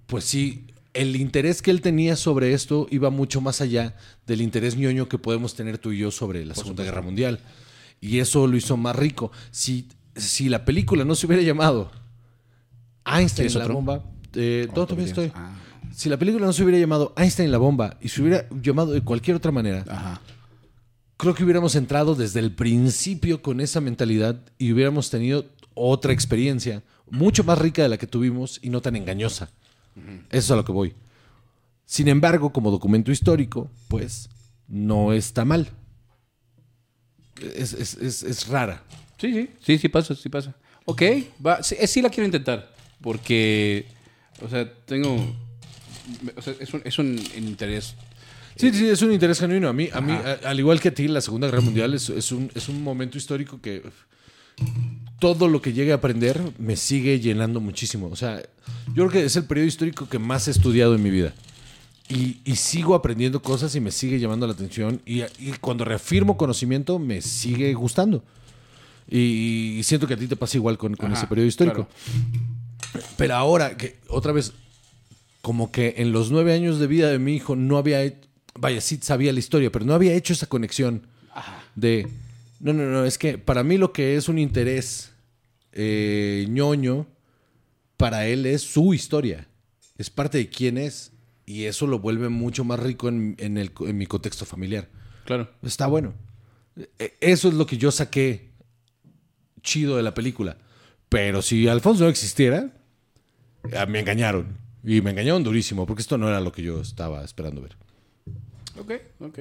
pues 0.07 0.25
sí, 0.25 0.67
el 0.93 1.15
interés 1.15 1.61
que 1.61 1.71
él 1.71 1.81
tenía 1.81 2.15
sobre 2.15 2.53
esto 2.53 2.87
iba 2.91 3.09
mucho 3.09 3.41
más 3.41 3.61
allá 3.61 3.95
del 4.27 4.41
interés 4.41 4.75
ñoño 4.75 5.09
que 5.09 5.17
podemos 5.17 5.55
tener 5.55 5.77
tú 5.77 5.91
y 5.91 5.99
yo 5.99 6.11
sobre 6.11 6.45
la 6.45 6.55
Segunda 6.55 6.83
Guerra 6.83 7.01
Mundial. 7.01 7.39
Y 7.99 8.19
eso 8.19 8.47
lo 8.47 8.57
hizo 8.57 8.77
más 8.77 8.95
rico. 8.95 9.31
Si, 9.51 9.87
si 10.15 10.49
la 10.49 10.65
película 10.65 11.03
no 11.05 11.15
se 11.15 11.25
hubiera 11.25 11.41
llamado 11.41 11.91
Einstein 13.05 13.47
¿Tienes 13.47 13.67
la 13.67 13.73
bomba, 13.73 14.03
eh, 14.35 14.67
no, 14.67 14.85
todavía 14.85 15.05
estoy. 15.05 15.31
Ah, 15.35 15.55
Si 15.95 16.09
la 16.09 16.17
película 16.17 16.45
no 16.45 16.53
se 16.53 16.63
hubiera 16.63 16.79
llamado 16.79 17.13
Einstein 17.17 17.51
la 17.51 17.57
bomba 17.57 17.97
y 18.01 18.09
se 18.09 18.21
hubiera 18.21 18.47
llamado 18.61 18.91
de 18.93 19.01
cualquier 19.01 19.37
otra 19.37 19.51
manera, 19.51 19.83
ajá. 19.87 20.21
creo 21.17 21.33
que 21.33 21.43
hubiéramos 21.43 21.75
entrado 21.75 22.15
desde 22.15 22.39
el 22.39 22.53
principio 22.53 23.41
con 23.41 23.61
esa 23.61 23.81
mentalidad 23.81 24.41
y 24.57 24.71
hubiéramos 24.71 25.09
tenido 25.09 25.45
otra 25.73 26.13
experiencia 26.13 26.83
mucho 27.09 27.43
más 27.43 27.57
rica 27.57 27.83
de 27.83 27.89
la 27.89 27.97
que 27.97 28.07
tuvimos 28.07 28.59
y 28.61 28.69
no 28.69 28.81
tan 28.81 28.95
engañosa. 28.95 29.49
Eso 30.29 30.37
es 30.39 30.51
a 30.51 30.55
lo 30.55 30.65
que 30.65 30.71
voy. 30.71 30.93
Sin 31.85 32.07
embargo, 32.07 32.51
como 32.51 32.71
documento 32.71 33.11
histórico, 33.11 33.69
pues 33.87 34.29
no 34.67 35.13
está 35.13 35.45
mal. 35.45 35.69
Es, 37.55 37.73
es- 37.73 37.95
es- 37.95 38.23
es 38.23 38.47
rara. 38.47 38.83
Sí, 39.19 39.31
sí. 39.33 39.49
Sí, 39.59 39.77
sí 39.77 39.89
pasa, 39.89 40.15
sí 40.15 40.29
pasa. 40.29 40.55
Ok, 40.85 41.01
va. 41.45 41.61
Sí, 41.63 41.75
eh, 41.79 41.87
sí 41.87 42.01
la 42.01 42.09
quiero 42.09 42.25
intentar. 42.25 42.73
Porque, 43.01 43.85
o 44.41 44.47
sea, 44.49 44.71
tengo... 44.85 45.15
O 46.35 46.41
sea, 46.41 46.53
es 46.59 46.73
un, 46.73 46.81
es 46.85 46.99
un 46.99 47.17
interés... 47.37 47.95
Sí, 48.55 48.71
sí, 48.71 48.87
es 48.87 49.01
un 49.01 49.11
interés 49.11 49.39
genuino. 49.39 49.67
A 49.67 49.73
mí, 49.73 49.89
a 49.91 49.99
mí 49.99 50.11
a- 50.13 50.39
al 50.49 50.59
igual 50.59 50.79
que 50.79 50.89
a 50.89 50.93
ti, 50.93 51.07
la 51.07 51.21
Segunda 51.21 51.47
Guerra 51.47 51.61
Mundial 51.61 51.93
es, 51.95 52.09
es 52.09 52.31
un, 52.31 52.51
es 52.53 52.69
un 52.69 52.83
momento 52.83 53.17
histórico 53.17 53.59
que 53.61 53.81
todo 55.23 55.47
lo 55.47 55.61
que 55.61 55.71
llegue 55.71 55.93
a 55.93 55.95
aprender 55.95 56.41
me 56.57 56.75
sigue 56.75 57.17
llenando 57.21 57.61
muchísimo. 57.61 58.09
O 58.11 58.15
sea, 58.17 58.43
yo 58.87 59.07
creo 59.07 59.09
que 59.09 59.23
es 59.23 59.37
el 59.37 59.45
periodo 59.45 59.69
histórico 59.69 60.09
que 60.09 60.19
más 60.19 60.49
he 60.49 60.51
estudiado 60.51 60.95
en 60.95 61.01
mi 61.01 61.11
vida. 61.11 61.33
Y, 62.09 62.41
y 62.43 62.57
sigo 62.57 62.93
aprendiendo 62.93 63.41
cosas 63.41 63.73
y 63.73 63.79
me 63.79 63.91
sigue 63.91 64.19
llamando 64.19 64.47
la 64.47 64.51
atención. 64.51 65.01
Y, 65.05 65.21
y 65.39 65.53
cuando 65.61 65.85
reafirmo 65.85 66.35
conocimiento, 66.35 66.99
me 66.99 67.21
sigue 67.21 67.73
gustando. 67.73 68.21
Y, 69.09 69.79
siento 69.83 70.07
que 70.07 70.15
a 70.15 70.17
ti 70.17 70.27
te 70.27 70.35
pasa 70.35 70.57
igual 70.57 70.77
con, 70.77 70.93
con 70.95 71.13
Ajá, 71.13 71.21
ese 71.21 71.27
periodo 71.27 71.47
histórico. 71.47 71.87
claro. 72.91 73.07
Pero 73.15 73.35
ahora, 73.35 73.77
que 73.77 73.99
otra 74.09 74.33
vez, 74.33 74.51
como 75.41 75.71
que 75.71 75.93
en 75.99 76.11
los 76.11 76.31
nueve 76.31 76.53
años 76.53 76.79
de 76.79 76.87
vida 76.87 77.09
de 77.09 77.19
mi 77.19 77.33
hijo 77.33 77.55
no 77.55 77.77
había, 77.77 78.13
vaya, 78.59 78.81
sí 78.81 78.99
sabía 79.01 79.31
la 79.31 79.39
historia, 79.39 79.71
pero 79.71 79.85
no 79.85 79.93
había 79.93 80.15
hecho 80.15 80.33
esa 80.33 80.47
conexión 80.47 81.07
de, 81.75 82.09
no, 82.59 82.73
no, 82.73 82.83
no, 82.83 83.05
es 83.05 83.17
que 83.17 83.37
para 83.37 83.63
mí 83.63 83.77
lo 83.77 83.93
que 83.93 84.17
es 84.17 84.27
un 84.27 84.37
interés 84.37 85.12
eh, 85.73 86.45
ñoño, 86.49 87.07
para 87.97 88.27
él 88.27 88.45
es 88.45 88.61
su 88.61 88.93
historia, 88.93 89.47
es 89.97 90.09
parte 90.09 90.37
de 90.37 90.49
quién 90.49 90.77
es, 90.77 91.11
y 91.45 91.65
eso 91.65 91.87
lo 91.87 91.99
vuelve 91.99 92.29
mucho 92.29 92.63
más 92.63 92.79
rico 92.79 93.09
en, 93.09 93.35
en 93.39 93.57
el- 93.57 93.71
en 93.81 93.97
mi 93.97 94.05
contexto 94.05 94.45
familiar. 94.45 94.89
Claro. 95.25 95.49
Está 95.61 95.87
bueno. 95.87 96.13
E- 96.99 97.13
Eso 97.21 97.47
es 97.49 97.53
lo 97.53 97.65
que 97.65 97.77
yo 97.77 97.91
saqué 97.91 98.51
chido 99.61 99.97
de 99.97 100.03
la 100.03 100.13
película. 100.13 100.57
Pero 101.09 101.41
si 101.41 101.67
Alfonso 101.67 102.03
no 102.03 102.09
existiera, 102.09 102.73
eh, 103.71 103.85
me 103.87 103.99
engañaron. 103.99 104.57
Y 104.83 105.01
me 105.01 105.11
engañaron 105.11 105.43
durísimo, 105.43 105.85
porque 105.85 106.01
esto 106.01 106.17
no 106.17 106.27
era 106.27 106.41
lo 106.41 106.51
que 106.51 106.61
yo 106.63 106.81
estaba 106.81 107.23
esperando 107.23 107.61
ver. 107.61 107.75
Ok, 108.77 108.91
ok. 109.19 109.39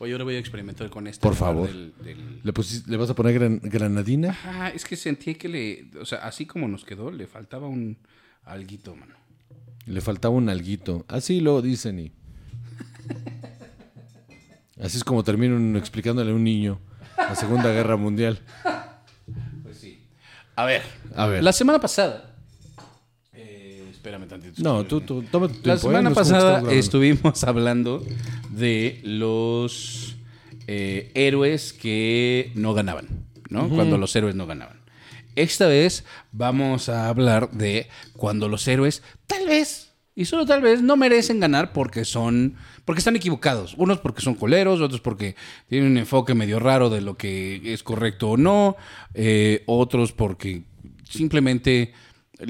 Oye, 0.00 0.12
ahora 0.12 0.24
voy 0.24 0.34
a 0.34 0.38
experimentar 0.38 0.90
con 0.90 1.06
esto. 1.06 1.20
Por 1.20 1.36
favor. 1.36 1.68
del- 1.68 1.94
del- 2.02 2.40
¿Le, 2.42 2.96
vas 2.96 3.10
a 3.10 3.14
poner 3.14 3.34
gran- 3.34 3.60
granadina? 3.62 4.36
Ah, 4.44 4.70
es 4.74 4.84
que 4.84 4.96
sentí 4.96 5.36
que 5.36 5.48
le... 5.48 5.86
O 6.00 6.04
sea, 6.04 6.18
así 6.18 6.46
como 6.46 6.66
nos 6.66 6.84
quedó, 6.84 7.10
le 7.12 7.26
faltaba 7.28 7.68
un 7.68 7.96
alguito, 8.44 8.96
mano. 8.96 9.14
Le 9.86 10.00
faltaba 10.00 10.34
un 10.34 10.48
alguito. 10.48 11.04
Así 11.08 11.40
lo 11.40 11.62
dicen 11.62 12.00
y... 12.00 12.12
Así 14.82 14.96
es 14.96 15.04
como 15.04 15.22
termino 15.22 15.54
un- 15.56 15.76
explicándole 15.76 16.32
a 16.32 16.34
un 16.34 16.42
niño 16.44 16.80
la 17.16 17.36
Segunda 17.36 17.70
Guerra 17.72 17.96
Mundial. 17.96 18.40
Pues 19.62 19.78
sí. 19.78 20.00
A 20.56 20.64
ver. 20.64 20.82
A 21.14 21.26
ver. 21.26 21.44
La 21.44 21.52
semana 21.52 21.80
pasada 21.80 22.33
Espérame 24.04 24.28
tantito. 24.28 24.62
No, 24.62 24.84
tú, 24.84 25.00
tú, 25.00 25.22
toma 25.22 25.48
tu 25.48 25.54
tiempo. 25.54 25.68
La 25.68 25.74
¿eh? 25.76 25.78
semana 25.78 26.10
que 26.10 26.14
pasada 26.14 26.70
estuvimos 26.70 27.42
hablando 27.42 28.04
de 28.50 29.00
los 29.02 30.16
eh, 30.66 31.10
héroes 31.14 31.72
que 31.72 32.52
no 32.54 32.74
ganaban, 32.74 33.08
¿no? 33.48 33.70
Cuando 33.70 33.96
los 33.96 34.14
héroes 34.14 34.34
no 34.34 34.46
ganaban. 34.46 34.78
Esta 35.36 35.68
vez 35.68 36.04
vamos 36.32 36.90
a 36.90 37.08
hablar 37.08 37.50
de 37.52 37.88
cuando 38.14 38.50
los 38.50 38.68
héroes 38.68 39.02
tal 39.26 39.46
vez 39.46 39.94
y 40.14 40.26
solo 40.26 40.44
tal 40.44 40.60
vez 40.60 40.82
no 40.82 40.98
merecen 40.98 41.40
ganar 41.40 41.72
porque 41.72 42.04
son 42.04 42.56
porque 42.84 42.98
están 42.98 43.16
equivocados. 43.16 43.72
Unos 43.78 44.00
porque 44.00 44.20
son 44.20 44.34
coleros, 44.34 44.82
otros 44.82 45.00
porque 45.00 45.34
tienen 45.70 45.92
un 45.92 45.96
enfoque 45.96 46.34
medio 46.34 46.58
raro 46.58 46.90
de 46.90 47.00
lo 47.00 47.16
que 47.16 47.72
es 47.72 47.82
correcto 47.82 48.32
o 48.32 48.36
no, 48.36 48.76
eh, 49.14 49.62
otros 49.64 50.12
porque 50.12 50.64
simplemente 51.08 51.94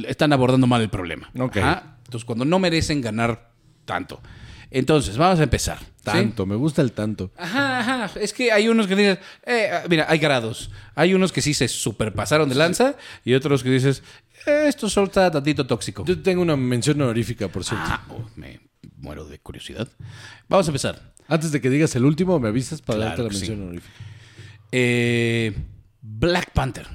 están 0.07 0.32
abordando 0.32 0.66
mal 0.66 0.82
el 0.82 0.91
problema. 0.91 1.30
Ajá. 1.39 1.97
Entonces, 2.05 2.24
cuando 2.24 2.45
no 2.45 2.59
merecen 2.59 3.01
ganar 3.01 3.51
tanto. 3.85 4.20
Entonces, 4.70 5.16
vamos 5.16 5.39
a 5.39 5.45
empezar. 5.45 5.78
¿sí? 5.78 5.87
Tanto, 6.03 6.47
me 6.47 6.57
gusta 6.57 6.82
el 6.82 6.93
tanto. 6.93 7.30
Ajá, 7.37 7.80
ajá. 8.05 8.20
Es 8.20 8.32
que 8.32 8.51
hay 8.51 8.68
unos 8.68 8.87
que 8.87 8.97
dices, 8.97 9.18
eh, 9.47 9.70
ah, 9.72 9.82
mira, 9.89 10.07
hay 10.09 10.18
grados. 10.18 10.70
Hay 10.95 11.14
unos 11.14 11.32
que 11.32 11.41
sí 11.41 11.55
se 11.55 11.68
superpasaron 11.68 12.49
de 12.49 12.57
lanza 12.57 12.97
y 13.24 13.35
otros 13.35 13.62
que 13.62 13.70
dices, 13.70 14.03
eh, 14.47 14.64
esto 14.66 14.89
solo 14.89 15.07
está 15.07 15.30
tantito 15.30 15.66
tóxico. 15.66 16.05
Yo 16.05 16.20
tengo 16.20 16.43
una 16.43 16.57
mención 16.57 17.01
honorífica, 17.01 17.49
por 17.49 17.64
cierto. 17.64 17.87
Ah, 17.87 18.05
oh, 18.11 18.28
me 18.37 18.61
muero 18.99 19.24
de 19.26 19.39
curiosidad. 19.39 19.89
Vamos 20.49 20.66
a 20.66 20.70
empezar. 20.70 21.12
Antes 21.28 21.53
de 21.53 21.61
que 21.61 21.70
digas 21.70 21.95
el 21.95 22.05
último, 22.05 22.39
me 22.41 22.49
avisas 22.49 22.82
para 22.82 22.99
Claro 22.99 23.09
darte 23.11 23.22
la 23.22 23.28
que 23.28 23.35
sí. 23.37 23.41
mención 23.43 23.62
honorífica. 23.62 23.95
Eh, 24.72 25.55
Black 26.03 26.51
Panther. 26.53 26.89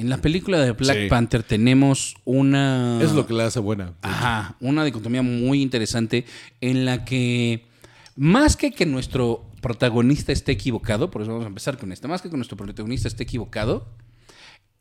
En 0.00 0.08
la 0.08 0.16
película 0.18 0.58
de 0.58 0.72
Black 0.72 0.96
Sí. 1.02 1.08
Panther 1.08 1.42
tenemos 1.42 2.16
una... 2.24 3.00
Es 3.02 3.12
lo 3.12 3.26
que 3.26 3.34
la 3.34 3.46
hace 3.46 3.60
buena. 3.60 3.92
Ajá, 4.02 4.56
una 4.60 4.84
dicotomía 4.84 5.22
muy 5.22 5.60
interesante 5.60 6.24
en 6.60 6.84
la 6.86 7.04
que 7.04 7.66
más 8.16 8.56
que 8.56 8.72
que 8.72 8.86
nuestro 8.86 9.46
protagonista 9.60 10.32
esté 10.32 10.52
equivocado, 10.52 11.10
por 11.10 11.20
eso 11.22 11.30
vamos 11.32 11.44
a 11.44 11.48
empezar 11.48 11.76
con 11.76 11.92
esta, 11.92 12.08
más 12.08 12.22
que 12.22 12.30
que 12.30 12.36
nuestro 12.36 12.56
protagonista 12.56 13.08
esté 13.08 13.24
equivocado, 13.24 13.88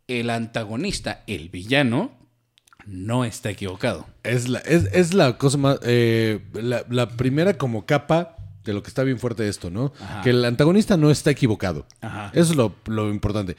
el 0.08 0.30
antagonista, 0.30 1.24
el 1.28 1.50
villano, 1.50 2.12
no 2.86 3.26
está 3.26 3.50
equivocado. 3.50 4.08
Es 4.24 4.48
la, 4.48 4.60
es, 4.60 4.86
es 4.94 5.14
la 5.14 5.38
cosa 5.38 5.58
más. 5.58 5.80
eh, 5.84 6.40
la, 6.54 6.86
la 6.90 7.10
primera 7.10 7.58
como 7.58 7.86
capa 7.86 8.38
de 8.64 8.74
lo 8.74 8.82
que 8.84 8.90
está 8.90 9.04
bien 9.04 9.20
fuerte 9.20 9.48
esto, 9.48 9.70
¿no? 9.70 9.94
Ajá. 10.00 10.22
Que 10.22 10.32
el 10.32 10.44
antagonista 10.46 10.98
no 10.98 11.10
está 11.12 11.32
equivocado. 11.32 11.88
Ajá. 12.02 12.32
Eso 12.34 12.52
es 12.52 12.56
lo, 12.58 12.76
lo 12.88 13.10
importante. 13.10 13.56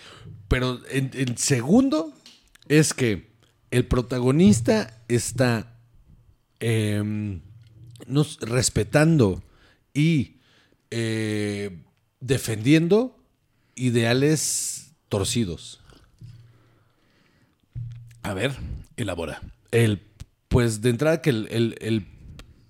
Pero 0.49 0.81
en- 0.91 1.11
el 1.15 1.37
segundo 1.39 2.13
es 2.69 2.93
que 2.95 3.31
el 3.71 3.87
protagonista 3.87 5.01
está 5.09 5.77
em, 6.61 7.41
nos, 8.07 8.39
respetando 8.41 9.43
y 9.95 10.37
eh, 10.91 11.83
defendiendo 12.21 13.17
ideales 13.77 14.93
torcidos. 15.09 15.81
A 18.23 18.35
ver, 18.35 18.55
elabora. 18.97 19.41
El, 19.71 20.03
pues 20.49 20.83
de 20.83 20.91
entrada 20.91 21.23
que 21.23 21.31
el, 21.31 21.49
el- 21.51 21.77
el- 21.81 22.07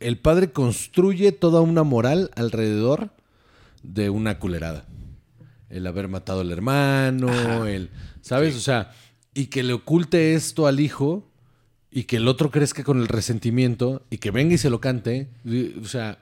el 0.01 0.19
padre 0.19 0.51
construye 0.53 1.33
toda 1.33 1.61
una 1.61 1.83
moral 1.83 2.31
alrededor 2.37 3.11
de 3.83 4.11
una 4.11 4.39
culerada. 4.39 4.85
El 5.69 5.87
haber 5.87 6.09
matado 6.09 6.41
al 6.41 6.51
hermano, 6.51 7.67
el, 7.67 7.91
¿sabes? 8.23 8.57
O 8.57 8.61
sea, 8.61 8.93
y 9.35 9.47
que 9.47 9.63
le 9.63 9.73
oculte 9.73 10.35
esto 10.35 10.67
al 10.67 10.81
hijo 10.81 11.31
y 11.93 12.05
que 12.05 12.17
el 12.17 12.29
otro 12.29 12.51
crezca 12.51 12.83
con 12.85 12.99
el 13.01 13.09
resentimiento 13.09 14.03
y 14.11 14.19
que 14.19 14.31
venga 14.31 14.55
y 14.55 14.59
se 14.59 14.71
lo 14.71 14.81
cante. 14.81 15.29
y- 15.45 15.79
O 15.79 15.87
sea, 15.87 16.19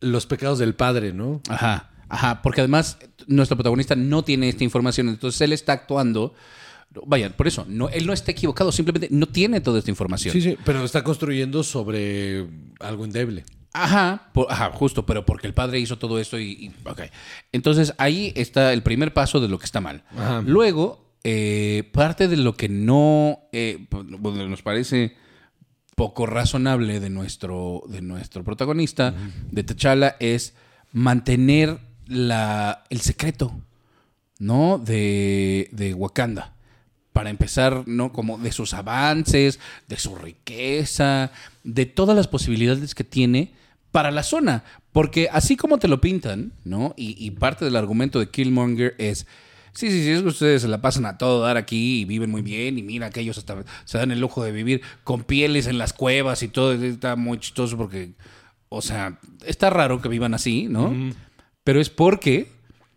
los 0.00 0.26
pecados 0.26 0.58
del 0.58 0.74
padre, 0.74 1.12
¿no? 1.12 1.40
Ajá, 1.48 1.90
ajá, 2.08 2.42
porque 2.42 2.60
además 2.60 2.98
nuestro 3.26 3.56
protagonista 3.56 3.94
no 3.94 4.24
tiene 4.24 4.48
esta 4.48 4.64
información, 4.64 5.08
entonces 5.08 5.40
él 5.40 5.52
está 5.52 5.72
actuando. 5.72 6.34
Vaya, 7.06 7.34
por 7.36 7.46
eso, 7.48 7.64
no, 7.68 7.88
él 7.88 8.06
no 8.06 8.12
está 8.12 8.30
equivocado, 8.32 8.70
simplemente 8.72 9.08
no 9.10 9.26
tiene 9.26 9.60
toda 9.60 9.78
esta 9.78 9.90
información. 9.90 10.32
Sí, 10.32 10.40
sí, 10.42 10.56
pero 10.64 10.84
está 10.84 11.02
construyendo 11.02 11.62
sobre 11.62 12.46
algo 12.80 13.04
endeble. 13.04 13.44
Ajá, 13.72 14.30
por- 14.34 14.46
ajá, 14.52 14.70
justo, 14.72 15.06
pero 15.06 15.24
porque 15.24 15.46
el 15.46 15.54
padre 15.54 15.78
hizo 15.80 15.96
todo 15.98 16.18
esto 16.20 16.38
y, 16.38 16.50
y- 16.52 16.88
ok. 16.88 17.00
Entonces 17.52 17.94
ahí 17.98 18.32
está 18.36 18.72
el 18.74 18.82
primer 18.82 19.14
paso 19.14 19.40
de 19.40 19.48
lo 19.48 19.58
que 19.58 19.64
está 19.64 19.80
mal. 19.80 20.04
Ajá. 20.16 20.42
Luego, 20.46 21.14
eh, 21.24 21.88
parte 21.92 22.28
de 22.28 22.36
lo 22.36 22.54
que 22.54 22.68
no 22.68 23.38
eh, 23.52 23.86
pues, 23.88 24.04
nos 24.04 24.60
parece 24.62 25.16
poco 25.94 26.26
razonable 26.26 27.00
de 27.00 27.08
nuestro, 27.10 27.82
de 27.88 28.02
nuestro 28.02 28.44
protagonista, 28.44 29.14
de 29.50 29.62
T'Challa, 29.64 30.16
es 30.20 30.54
mantener 30.92 31.78
la, 32.06 32.84
el 32.90 33.00
secreto, 33.00 33.58
¿no? 34.38 34.78
De, 34.78 35.68
de 35.72 35.94
Wakanda. 35.94 36.51
Para 37.12 37.30
empezar, 37.30 37.82
¿no? 37.86 38.12
Como 38.12 38.38
de 38.38 38.52
sus 38.52 38.74
avances, 38.74 39.60
de 39.88 39.98
su 39.98 40.16
riqueza, 40.16 41.30
de 41.62 41.86
todas 41.86 42.16
las 42.16 42.28
posibilidades 42.28 42.94
que 42.94 43.04
tiene 43.04 43.52
para 43.90 44.10
la 44.10 44.22
zona. 44.22 44.64
Porque 44.92 45.28
así 45.30 45.56
como 45.56 45.78
te 45.78 45.88
lo 45.88 46.00
pintan, 46.00 46.52
¿no? 46.64 46.94
Y, 46.96 47.16
y 47.24 47.30
parte 47.32 47.64
del 47.64 47.76
argumento 47.76 48.18
de 48.18 48.28
Killmonger 48.28 48.94
es. 48.98 49.26
Sí, 49.74 49.90
sí, 49.90 50.02
sí, 50.02 50.10
es 50.10 50.20
que 50.20 50.28
ustedes 50.28 50.62
se 50.62 50.68
la 50.68 50.82
pasan 50.82 51.06
a 51.06 51.16
todo 51.16 51.40
dar 51.40 51.56
aquí 51.56 52.00
y 52.00 52.04
viven 52.04 52.30
muy 52.30 52.42
bien. 52.42 52.78
Y 52.78 52.82
mira 52.82 53.08
que 53.10 53.20
ellos 53.20 53.38
hasta 53.38 53.64
se 53.84 53.98
dan 53.98 54.10
el 54.10 54.20
lujo 54.20 54.44
de 54.44 54.52
vivir 54.52 54.82
con 55.02 55.24
pieles 55.24 55.66
en 55.66 55.78
las 55.78 55.92
cuevas 55.94 56.42
y 56.42 56.48
todo. 56.48 56.72
Está 56.72 57.16
muy 57.16 57.38
chistoso 57.38 57.78
porque, 57.78 58.12
o 58.68 58.82
sea, 58.82 59.18
está 59.46 59.70
raro 59.70 60.02
que 60.02 60.08
vivan 60.08 60.34
así, 60.34 60.66
¿no? 60.68 60.94
Pero 61.64 61.80
es 61.80 61.88
porque 61.88 62.48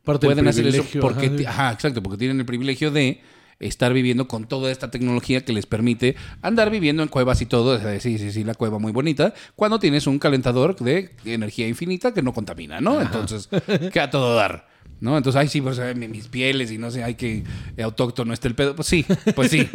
Parte 0.03 0.28
pueden 0.28 0.47
hacer 0.47 0.68
eso 0.68 0.86
porque, 1.01 1.28
ajá. 1.47 1.68
ajá, 1.68 1.72
exacto, 1.74 2.03
porque 2.03 2.18
tienen 2.18 2.39
el 2.39 2.45
privilegio 2.45 2.91
de 2.91 3.22
estar 3.59 3.93
viviendo 3.93 4.27
con 4.27 4.47
toda 4.47 4.71
esta 4.71 4.91
tecnología 4.91 5.45
que 5.45 5.53
les 5.53 5.65
permite 5.65 6.15
andar 6.41 6.69
viviendo 6.69 7.03
en 7.03 7.09
cuevas 7.09 7.41
y 7.41 7.45
todo. 7.45 7.79
Sí, 7.99 8.17
sí, 8.17 8.31
sí, 8.31 8.43
la 8.43 8.53
cueva 8.55 8.79
muy 8.79 8.91
bonita. 8.91 9.33
Cuando 9.55 9.79
tienes 9.79 10.07
un 10.07 10.19
calentador 10.19 10.75
de 10.77 11.11
energía 11.25 11.67
infinita 11.67 12.13
que 12.13 12.21
no 12.21 12.33
contamina, 12.33 12.81
¿no? 12.81 13.01
Entonces, 13.01 13.47
queda 13.93 14.09
todo 14.09 14.35
dar. 14.35 14.67
¿No? 15.01 15.17
Entonces, 15.17 15.39
ay, 15.41 15.47
sí, 15.49 15.59
pues 15.61 15.79
mi- 15.95 16.07
mis 16.07 16.27
pieles 16.29 16.71
y 16.71 16.77
no 16.77 16.89
sé, 16.89 17.03
hay 17.03 17.15
que 17.15 17.43
autóctono 17.83 18.33
este 18.33 18.47
el 18.47 18.55
pedo. 18.55 18.75
Pues 18.75 18.87
sí, 18.87 19.05
pues 19.35 19.51
sí. 19.51 19.67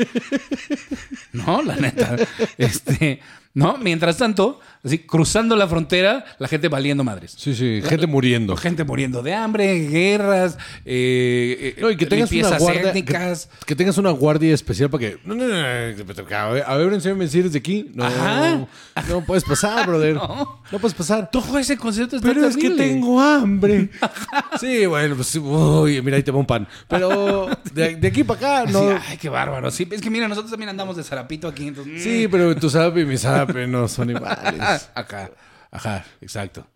¿No? 1.33 1.63
La 1.63 1.77
neta. 1.77 2.17
Este, 2.59 3.21
¿no? 3.55 3.77
Mientras 3.79 4.17
tanto, 4.19 4.61
así 4.85 4.99
cruzando 4.99 5.57
la 5.57 5.67
frontera, 5.69 6.25
la 6.39 6.49
gente 6.49 6.69
valiendo 6.69 7.05
madres. 7.05 7.35
Sí, 7.37 7.55
sí, 7.55 7.83
gente 7.85 8.07
muriendo. 8.07 8.57
Gente 8.57 8.85
muriendo 8.85 9.23
de 9.23 9.35
hambre, 9.35 9.89
guerras, 9.89 10.57
eh, 10.85 11.75
eh, 11.77 11.81
No, 11.81 11.91
y 11.91 11.97
que 11.97 12.07
tengas 12.07 12.31
una 12.33 12.59
guardia. 12.59 12.83
Que, 12.83 12.89
étnicas. 12.89 13.49
que 13.67 13.77
tengas 13.77 13.99
una 13.99 14.11
guardia 14.11 14.55
especial 14.55 14.91
para 14.91 15.01
que. 15.09 15.19
No, 15.25 15.35
no, 15.35 15.47
no. 15.47 15.55
no, 15.55 16.65
A 16.67 16.77
ver, 16.77 16.93
enséñame 16.93 17.29
si 17.29 17.41
eres 17.41 17.53
de 17.53 17.59
aquí. 17.59 17.91
No. 17.95 18.05
Ajá. 18.05 18.67
No 19.09 19.25
puedes 19.25 19.45
pasar, 19.45 19.87
brother. 19.87 20.15
No. 20.21 20.61
No, 20.71 20.79
puedes 20.79 20.95
pasar. 20.95 21.31
Todo 21.31 21.59
ese 21.59 21.77
concepto 21.77 22.17
está 22.17 22.29
Pero 22.29 22.47
es 22.47 22.55
que 22.57 22.63
terrible. 22.71 22.87
tengo 22.87 23.21
hambre. 23.21 23.89
Sí, 24.61 24.87
bueno, 24.87 25.17
pues. 25.17 25.35
Uy, 25.37 26.03
mira, 26.03 26.17
ahí 26.17 26.23
te 26.23 26.31
va 26.31 26.39
un 26.39 26.47
pan. 26.47 26.67
Pero 26.89 27.49
de, 27.73 27.97
de 27.97 28.09
aquí 28.09 28.25
para 28.25 28.63
acá, 28.63 28.67
Sí, 28.67 28.73
no. 28.73 28.99
ay, 29.09 29.17
qué 29.17 29.29
bárbaro. 29.29 29.71
Sí, 29.71 29.89
es 29.91 30.01
que 30.01 30.11
mira, 30.11 30.29
nosotros 30.29 30.51
también 30.51 30.69
andamos 30.69 30.97
de 30.97 31.03
zarapito 31.05 31.49
aquí. 31.49 31.69
Entonces, 31.69 31.95
mm. 31.95 31.99
Sí, 32.03 32.29
pero 32.31 32.55
tu 32.57 32.69
sape 32.69 33.01
y 33.01 33.05
mi 33.07 33.17
sape 33.17 33.67
no 33.67 33.89
son 33.89 34.11
iguales. 34.11 34.61
Ajá, 34.95 35.31
ajá, 35.71 36.05
exacto. 36.21 36.67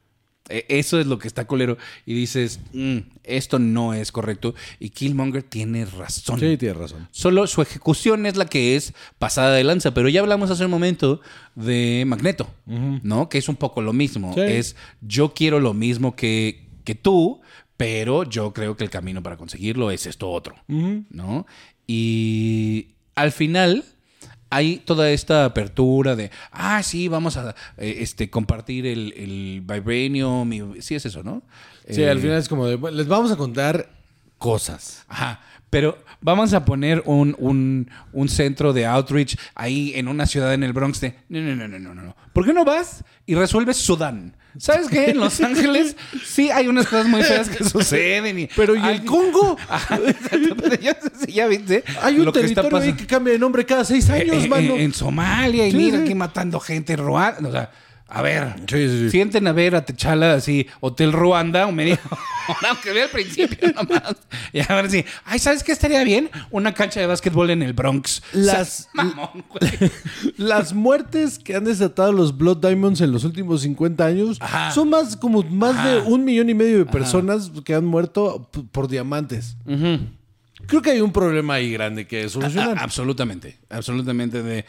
E- 0.48 0.66
Eso 0.68 1.00
es 1.00 1.06
lo 1.06 1.18
que 1.18 1.26
está 1.26 1.46
colero. 1.46 1.78
Y 2.04 2.14
dices, 2.14 2.60
mm, 2.74 2.98
esto 3.22 3.58
no 3.58 3.94
es 3.94 4.12
correcto. 4.12 4.54
Y 4.78 4.90
Killmonger 4.90 5.42
tiene 5.42 5.86
razón. 5.86 6.38
Sí, 6.38 6.56
tienes 6.58 6.76
razón. 6.76 7.08
Solo 7.12 7.46
su 7.46 7.62
ejecución 7.62 8.26
es 8.26 8.36
la 8.36 8.44
que 8.46 8.76
es 8.76 8.92
pasada 9.18 9.54
de 9.54 9.64
lanza. 9.64 9.94
Pero 9.94 10.08
ya 10.10 10.20
hablamos 10.20 10.50
hace 10.50 10.64
un 10.66 10.70
momento 10.70 11.20
de 11.54 12.04
Magneto, 12.06 12.48
¿no? 12.66 13.28
Que 13.30 13.38
es 13.38 13.48
un 13.48 13.56
poco 13.56 13.80
lo 13.80 13.92
mismo. 13.94 14.34
Sí. 14.34 14.40
Es 14.40 14.76
yo 15.00 15.32
quiero 15.32 15.60
lo 15.60 15.72
mismo 15.72 16.14
que, 16.14 16.66
que 16.84 16.94
tú, 16.94 17.40
pero 17.78 18.24
yo 18.24 18.52
creo 18.52 18.76
que 18.76 18.84
el 18.84 18.90
camino 18.90 19.22
para 19.22 19.38
conseguirlo 19.38 19.90
es 19.90 20.04
esto 20.06 20.30
otro, 20.30 20.54
¿no? 20.68 21.46
Y 21.86 22.88
al 23.14 23.32
final 23.32 23.84
hay 24.54 24.76
toda 24.78 25.10
esta 25.10 25.44
apertura 25.44 26.14
de, 26.16 26.30
ah, 26.52 26.82
sí, 26.82 27.08
vamos 27.08 27.36
a 27.36 27.54
eh, 27.78 27.96
este, 28.00 28.30
compartir 28.30 28.86
el, 28.86 29.12
el 29.16 29.62
vibranium. 29.66 30.52
y- 30.52 30.82
sí, 30.82 30.94
es 30.94 31.06
eso, 31.06 31.22
¿no? 31.22 31.42
Sí, 31.88 32.02
Eh, 32.02 32.10
al 32.10 32.18
final 32.20 32.38
es 32.38 32.48
como 32.48 32.66
de. 32.66 32.78
les 32.92 33.06
vamos 33.08 33.30
a 33.32 33.36
contar 33.36 33.88
cosas. 34.44 35.04
Ajá. 35.08 35.40
Pero 35.70 35.96
vamos 36.20 36.52
a 36.52 36.64
poner 36.66 37.02
un, 37.06 37.34
un- 37.38 37.90
un 38.12 38.28
centro 38.28 38.72
de 38.74 38.84
outreach 38.86 39.36
ahí 39.54 39.92
en 39.96 40.06
una 40.06 40.26
ciudad 40.26 40.52
en 40.52 40.62
el 40.62 40.72
Bronx 40.74 41.00
de... 41.00 41.14
No, 41.30 41.40
no, 41.40 41.56
no, 41.56 41.66
no, 41.66 41.78
no, 41.78 41.94
no. 41.94 42.16
¿Por 42.34 42.44
qué 42.44 42.52
no 42.52 42.62
vas 42.64 43.02
y 43.26 43.34
resuelves 43.34 43.78
Sudán? 43.78 44.36
¿Sabes 44.58 44.86
qué? 44.88 45.10
En 45.10 45.18
Los 45.18 45.40
Ángeles 45.50 45.96
sí 46.24 46.50
hay 46.50 46.68
unas 46.68 46.86
cosas 46.86 47.06
muy 47.08 47.22
feas 47.24 47.48
que 47.48 47.64
suceden. 47.64 48.38
Y 48.38 48.48
Pero 48.54 48.76
¿y 48.76 48.86
el 48.86 49.04
Congo? 49.04 49.56
Ajá, 49.68 49.98
ya, 50.80 50.96
ya 51.26 51.46
viste 51.48 51.82
Hay 52.02 52.18
un 52.20 52.26
lo 52.26 52.32
que 52.32 52.40
está 52.40 52.62
territorio 52.62 52.84
ahí 52.86 52.92
que 52.92 53.06
cambia 53.06 53.32
de 53.32 53.38
nombre 53.40 53.64
cada 53.66 53.84
seis 53.84 54.08
años, 54.10 54.36
Eh, 54.36 54.44
eh, 54.44 54.48
mano. 54.48 54.76
en 54.76 54.92
Somalia 54.92 55.66
y 55.66 55.70
Sí, 55.72 55.76
mira 55.76 55.96
sí. 55.98 56.04
aquí 56.04 56.14
matando 56.14 56.60
gente 56.60 56.92
en 56.92 57.00
Ruanda. 57.00 57.48
O 57.48 57.52
sea, 57.52 57.70
a 58.06 58.22
ver, 58.22 58.54
Sí, 58.68 58.88
sí, 58.88 58.98
sí. 59.00 59.10
sienten 59.10 59.46
a 59.46 59.52
ver 59.52 59.74
a 59.74 59.84
Techala 59.84 60.34
así, 60.34 60.66
Hotel 60.80 61.12
Ruanda, 61.12 61.66
o 61.66 61.72
medio, 61.72 61.98
aunque 62.68 62.92
vea 62.92 63.04
al 63.04 63.10
principio 63.10 63.72
nomás. 63.72 64.16
Y 64.52 64.60
a 64.60 64.66
ver 64.74 64.90
si, 64.90 65.04
ay, 65.24 65.38
¿sabes 65.38 65.64
qué 65.64 65.72
estaría 65.72 66.04
bien? 66.04 66.30
Una 66.50 66.74
cancha 66.74 67.00
de 67.00 67.06
básquetbol 67.06 67.50
en 67.50 67.62
el 67.62 67.72
Bronx. 67.72 68.22
Las- 68.32 68.88
mamón. 68.94 69.44
Las 70.36 70.74
muertes 70.74 71.38
que 71.38 71.56
han 71.56 71.64
desatado 71.64 72.12
los 72.12 72.36
Blood 72.36 72.58
Diamonds 72.58 73.00
en 73.00 73.10
los 73.12 73.24
últimos 73.24 73.62
50 73.62 74.04
años 74.04 74.36
Ajá. 74.40 74.70
son 74.72 74.90
más 74.90 75.16
como 75.16 75.42
más 75.42 75.74
Ajá. 75.76 75.88
de 75.88 76.00
un 76.02 76.24
millón 76.24 76.50
y 76.50 76.54
medio 76.54 76.78
de 76.78 76.86
personas 76.86 77.50
que 77.64 77.74
han 77.74 77.84
muerto 77.86 78.48
por 78.70 78.88
diamantes. 78.88 79.56
Creo 80.66 80.80
que 80.80 80.90
hay 80.92 81.00
un 81.00 81.12
problema 81.12 81.54
ahí 81.54 81.70
grande 81.72 82.06
que 82.06 82.28
solucionar. 82.28 82.78
A- 82.78 82.82
absolutamente, 82.82 83.58
absolutamente. 83.68 84.42
De, 84.42 84.64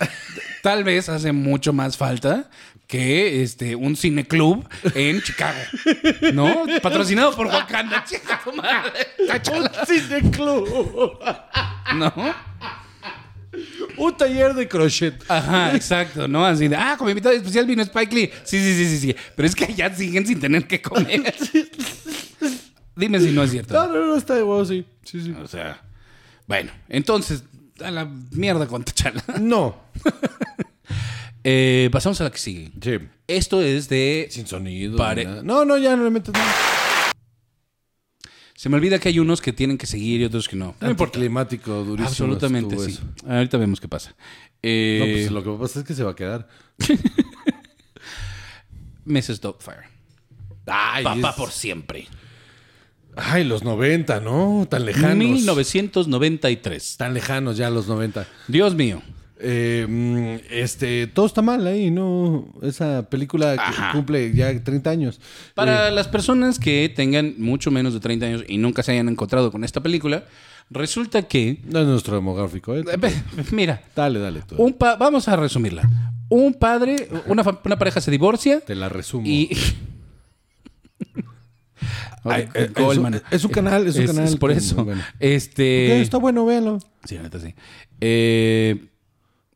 tal 0.61 0.83
vez 0.83 1.07
hace 1.09 1.31
mucho 1.31 1.71
más 1.73 1.95
falta 1.95 2.49
que 2.87 3.41
este 3.41 3.75
un 3.75 3.95
cineclub 3.95 4.67
en 4.93 5.21
Chicago, 5.21 5.59
¿no? 6.33 6.65
Patrocinado 6.81 7.35
por 7.35 7.47
Wakanda, 7.47 8.03
chica 8.03 8.39
tu 8.43 8.53
madre. 8.53 8.91
Cáchala, 9.27 9.85
Cine 9.85 10.31
club. 10.31 11.19
¿no? 11.95 12.13
un 13.97 14.17
taller 14.17 14.53
de 14.53 14.67
crochet. 14.67 15.23
Ajá, 15.27 15.75
exacto, 15.75 16.27
¿no? 16.27 16.45
Así 16.45 16.67
de, 16.67 16.75
ah, 16.75 16.95
como 16.97 17.09
invitado 17.09 17.35
especial 17.35 17.65
vino 17.65 17.81
Spike 17.81 18.15
Lee. 18.15 18.31
Sí, 18.43 18.59
sí, 18.59 18.75
sí, 18.75 18.85
sí, 18.89 18.99
sí. 18.99 19.15
Pero 19.35 19.47
es 19.47 19.55
que 19.55 19.65
allá 19.65 19.93
siguen 19.93 20.25
sin 20.25 20.39
tener 20.39 20.67
que 20.67 20.81
comer. 20.81 21.33
Dime 22.95 23.19
si 23.19 23.31
no 23.31 23.43
es 23.43 23.51
cierto. 23.51 23.73
No, 23.73 23.87
no, 23.87 24.07
no, 24.07 24.15
está 24.15 24.35
de 24.35 24.43
huevo, 24.43 24.63
sí. 24.65 24.85
Sí, 25.03 25.21
sí. 25.21 25.35
O 25.41 25.47
sea, 25.47 25.81
bueno, 26.47 26.71
entonces, 26.87 27.43
a 27.83 27.91
la 27.91 28.05
mierda 28.31 28.67
con 28.67 28.83
Tachala. 28.83 29.23
No. 29.39 29.83
Eh, 31.47 31.89
pasamos 31.91 32.19
a 32.21 32.23
la 32.23 32.31
que 32.31 32.39
sigue. 32.39 32.71
Sí. 32.81 32.97
Esto 33.27 33.61
es 33.61 33.87
de 33.87 34.27
Sin 34.31 34.47
sonido. 34.47 34.97
Pare- 34.97 35.25
ni 35.25 35.29
nada. 35.31 35.43
No, 35.43 35.63
no, 35.63 35.77
ya 35.77 35.95
no 35.95 36.03
le 36.03 36.09
metes 36.09 36.33
nada. 36.33 36.51
Se 38.55 38.67
me 38.69 38.77
olvida 38.77 38.97
que 38.97 39.09
hay 39.09 39.19
unos 39.19 39.41
que 39.41 39.53
tienen 39.53 39.77
que 39.77 39.85
seguir 39.85 40.21
y 40.21 40.23
otros 40.23 40.49
que 40.49 40.55
no. 40.55 40.73
No 40.81 40.89
importa. 40.89 41.19
Climático, 41.19 41.83
durísimo. 41.83 42.07
Absolutamente 42.07 42.79
sí. 42.79 42.91
eso. 42.93 43.03
Ahorita 43.29 43.57
vemos 43.57 43.79
qué 43.79 43.87
pasa. 43.87 44.15
Eh, 44.63 44.97
No, 44.99 45.05
pues 45.05 45.31
lo 45.31 45.43
que 45.43 45.61
pasa 45.61 45.79
es 45.81 45.85
que 45.85 45.93
se 45.93 46.03
va 46.03 46.11
a 46.11 46.15
quedar. 46.15 46.47
Mrs. 49.05 49.41
Doubtfire. 49.41 49.87
Ay, 50.65 51.03
Papá 51.03 51.29
es- 51.29 51.35
por 51.35 51.51
siempre. 51.51 52.07
Ay, 53.17 53.43
los 53.43 53.63
90, 53.63 54.19
¿no? 54.19 54.67
Tan 54.69 54.85
lejanos. 54.85 55.15
1993. 55.15 56.97
Tan 56.97 57.13
lejanos 57.13 57.55
ya 57.55 57.69
los 57.69 57.87
90. 57.87 58.27
Dios 58.47 58.75
mío. 58.75 59.01
Eh, 59.47 59.85
mm, 59.87 60.37
este, 60.49 61.05
todo 61.05 61.27
está 61.27 61.43
mal 61.43 61.67
ahí, 61.67 61.91
¿no? 61.91 62.47
Esa 62.63 63.07
película 63.09 63.53
Ajá. 63.53 63.91
cumple 63.91 64.33
ya 64.33 64.57
30 64.63 64.89
años. 64.89 65.21
Para 65.53 65.89
Eh, 65.89 65.91
las 65.91 66.07
personas 66.07 66.57
que 66.57 66.91
tengan 66.95 67.35
mucho 67.37 67.69
menos 67.69 67.93
de 67.93 67.99
30 67.99 68.25
años 68.25 68.43
y 68.47 68.57
nunca 68.57 68.81
se 68.81 68.93
hayan 68.93 69.07
encontrado 69.07 69.51
con 69.51 69.63
esta 69.63 69.81
película, 69.81 70.23
resulta 70.71 71.21
que... 71.23 71.59
no 71.69 71.81
es 71.81 71.85
nuestro 71.87 72.15
demográfico, 72.15 72.75
¿eh? 72.75 72.83
Mira, 73.51 73.83
Dale, 73.95 74.17
dale. 74.19 74.41
tú. 74.47 74.55
un 74.57 74.73
pa- 74.73 74.95
vamos 74.95 75.27
a 75.27 75.35
resumirla. 75.35 75.87
Un 76.29 76.55
padre, 76.55 77.07
una, 77.27 77.43
una 77.63 77.77
pareja 77.77 78.01
se 78.01 78.09
divorcia 78.09 78.61
Te 78.61 78.73
la 78.73 78.89
resumo. 78.89 79.27
y... 79.27 79.49
Ay, 82.23 82.49
eh, 82.55 82.71
Goldman. 82.75 83.13
es 83.15 83.21
un- 83.21 83.27
es 83.31 83.45
un 83.45 83.51
canal, 83.51 83.85
es 83.87 83.95
un 83.97 84.07
canal 84.07 84.37
por 84.39 84.49
con- 84.49 84.57
eso. 84.57 84.83
bueno. 84.85 85.01
Este... 85.19 86.01
Está 86.01 86.17
bueno, 86.17 86.43
véanlo. 86.45 86.79
Sí, 87.03 87.15
la 87.15 87.21
neta 87.23 87.39
sí. 87.39 87.53
Eh, 88.01 88.85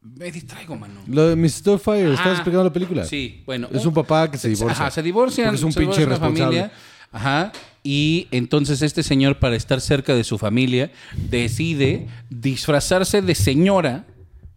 me 0.01 0.31
distraigo, 0.31 0.75
mano. 0.75 1.01
Lo 1.07 1.27
de 1.29 1.35
Mrs. 1.35 1.63
Doubtfire, 1.63 2.13
estás 2.13 2.33
explicando 2.33 2.63
la 2.63 2.73
película. 2.73 3.03
Sí, 3.05 3.43
bueno. 3.45 3.67
Es 3.71 3.85
un 3.85 3.93
papá 3.93 4.29
que 4.31 4.37
se 4.37 4.49
divorcia. 4.49 4.81
Ajá, 4.83 4.91
se 4.91 5.01
divorcian. 5.03 5.53
Es 5.53 5.63
un 5.63 5.71
se 5.73 5.79
pinche 5.79 6.01
irresponsable. 6.03 6.71
Ajá. 7.11 7.51
Y 7.83 8.27
entonces 8.31 8.81
este 8.81 9.03
señor, 9.03 9.39
para 9.39 9.55
estar 9.55 9.81
cerca 9.81 10.13
de 10.15 10.23
su 10.23 10.37
familia, 10.37 10.91
decide 11.29 12.07
disfrazarse 12.29 13.21
de 13.21 13.35
señora. 13.35 14.05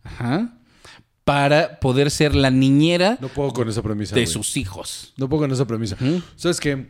Ajá. 0.04 0.54
Para 1.24 1.78
poder 1.78 2.10
ser 2.10 2.34
la 2.34 2.50
niñera 2.50 3.16
No 3.20 3.28
puedo 3.28 3.52
con 3.52 3.68
esa 3.68 3.80
premisa. 3.80 4.14
de 4.16 4.22
güey. 4.22 4.32
sus 4.32 4.56
hijos. 4.56 5.12
No 5.16 5.28
puedo 5.28 5.42
con 5.42 5.52
esa 5.52 5.64
premisa. 5.66 5.96
¿Sabes 6.34 6.58
qué? 6.58 6.88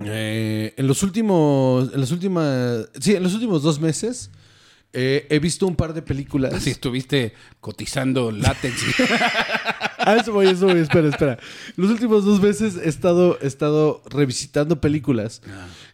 Eh, 0.00 0.74
en 0.76 0.86
los 0.86 1.02
últimos. 1.02 1.92
En 1.92 2.00
las 2.00 2.12
últimas. 2.12 2.88
Sí, 3.00 3.14
en 3.16 3.22
los 3.22 3.34
últimos 3.34 3.62
dos 3.62 3.80
meses. 3.80 4.30
Eh, 4.92 5.26
he 5.30 5.38
visto 5.38 5.66
un 5.66 5.76
par 5.76 5.92
de 5.94 6.02
películas. 6.02 6.54
Así 6.54 6.70
estuviste 6.70 7.32
cotizando 7.60 8.30
látex. 8.32 8.74
Ah, 10.00 10.16
eso 10.16 10.32
voy, 10.32 10.46
eso 10.46 10.66
voy. 10.66 10.78
Espera, 10.78 11.08
espera. 11.08 11.38
Los 11.76 11.90
últimos 11.90 12.24
dos 12.24 12.40
meses 12.40 12.76
he 12.82 12.88
estado, 12.88 13.36
he 13.42 13.46
estado 13.46 14.00
revisitando 14.08 14.80
películas 14.80 15.42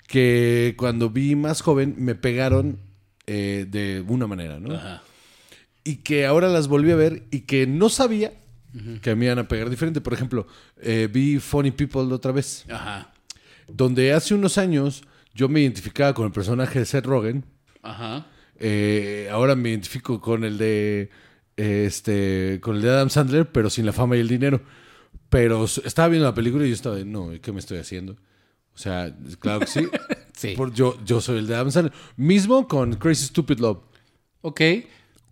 que 0.06 0.74
cuando 0.76 1.10
vi 1.10 1.34
más 1.34 1.62
joven 1.62 1.96
me 1.98 2.14
pegaron 2.14 2.78
eh, 3.26 3.66
de 3.68 4.04
una 4.06 4.26
manera, 4.28 4.60
¿no? 4.60 4.74
Ajá. 4.74 5.02
Y 5.82 5.96
que 5.96 6.26
ahora 6.26 6.48
las 6.48 6.68
volví 6.68 6.92
a 6.92 6.96
ver 6.96 7.24
y 7.32 7.40
que 7.40 7.66
no 7.66 7.88
sabía 7.88 8.34
que 9.02 9.14
me 9.16 9.24
iban 9.24 9.38
a 9.38 9.48
pegar 9.48 9.70
diferente. 9.70 10.00
Por 10.00 10.12
ejemplo, 10.12 10.46
eh, 10.80 11.08
vi 11.12 11.38
Funny 11.40 11.70
People 11.72 12.02
otra 12.14 12.30
vez, 12.30 12.66
Ajá. 12.70 13.12
donde 13.66 14.12
hace 14.12 14.34
unos 14.34 14.58
años 14.58 15.02
yo 15.34 15.48
me 15.48 15.60
identificaba 15.60 16.12
con 16.14 16.26
el 16.26 16.32
personaje 16.32 16.78
de 16.78 16.84
Seth 16.84 17.06
Rogen. 17.06 17.44
Ajá. 17.82 18.26
Eh, 18.58 19.28
ahora 19.30 19.54
me 19.56 19.70
identifico 19.70 20.20
con 20.20 20.44
el 20.44 20.58
de 20.58 21.10
eh, 21.56 21.84
este 21.86 22.58
con 22.62 22.76
el 22.76 22.82
de 22.82 22.90
Adam 22.90 23.10
Sandler, 23.10 23.50
pero 23.50 23.70
sin 23.70 23.86
la 23.86 23.92
fama 23.92 24.16
y 24.16 24.20
el 24.20 24.28
dinero. 24.28 24.60
Pero 25.28 25.64
estaba 25.64 26.08
viendo 26.08 26.28
la 26.28 26.34
película 26.34 26.64
y 26.64 26.68
yo 26.68 26.74
estaba 26.74 26.96
de, 26.96 27.04
no, 27.04 27.30
¿qué 27.42 27.52
me 27.52 27.58
estoy 27.58 27.78
haciendo? 27.78 28.12
O 28.74 28.78
sea, 28.78 29.14
claro 29.40 29.60
que 29.60 29.66
sí. 29.66 29.88
Sí. 30.36 30.54
Por- 30.56 30.74
yo, 30.74 30.98
yo 31.04 31.20
soy 31.20 31.38
el 31.38 31.46
de 31.46 31.54
Adam 31.54 31.70
Sandler. 31.70 31.92
Mismo 32.16 32.66
con 32.66 32.94
Crazy 32.94 33.26
Stupid 33.26 33.60
Love. 33.60 33.78
Ok. 34.40 34.60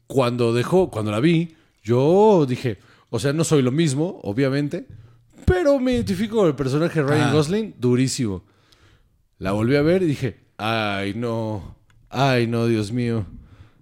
Cuando 0.07 0.55
dejó, 0.55 0.91
cuando 0.93 1.11
la 1.11 1.19
vi, 1.19 1.57
yo 1.83 2.47
dije, 2.49 2.79
o 3.11 3.19
sea, 3.19 3.33
no 3.33 3.43
soy 3.43 3.63
lo 3.63 3.73
mismo, 3.73 4.21
obviamente, 4.23 4.87
pero 5.45 5.81
me 5.81 5.95
identifico 5.95 6.37
con 6.37 6.47
el 6.47 6.55
personaje 6.55 7.03
de 7.03 7.09
Ryan 7.09 7.31
Ah. 7.31 7.33
Gosling 7.33 7.75
durísimo. 7.79 8.45
La 9.39 9.51
volví 9.53 9.75
a 9.75 9.83
ver 9.83 10.05
y 10.05 10.07
dije, 10.07 10.39
ay, 10.57 11.15
no, 11.15 11.77
ay, 12.13 12.47
no, 12.47 12.67
Dios 12.67 12.93
mío. 12.93 13.27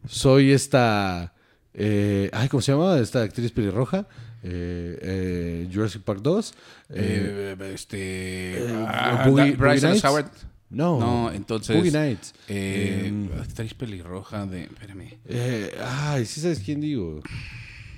Soy 0.09 0.53
esta, 0.53 1.35
eh, 1.75 2.31
ay, 2.33 2.49
¿cómo 2.49 2.61
se 2.63 2.73
llama? 2.73 2.99
Esta 2.99 3.23
actriz 3.23 3.53
pelirroja, 3.53 4.07
eh, 4.43 4.99
eh, 5.03 5.69
Jurassic 5.73 6.03
Park 6.03 6.21
2. 6.23 6.55
eh, 6.91 7.57
Eh, 7.61 7.73
este. 7.75 8.67
ah, 8.89 9.25
Boogie-. 9.29 9.57
Howard. 10.05 10.31
no, 10.71 10.99
No, 10.99 11.33
entonces. 11.33 11.77
Boogie 11.77 11.93
Nights. 11.93 12.35
Eh, 12.49 13.05
Em, 13.07 13.29
actriz 13.41 13.75
pelirroja 13.75 14.47
de. 14.47 14.63
Espérame. 14.63 15.19
eh, 15.27 15.71
ay, 15.85 16.25
sí 16.25 16.41
sabes 16.41 16.61
quién 16.61 16.81
digo. 16.81 17.21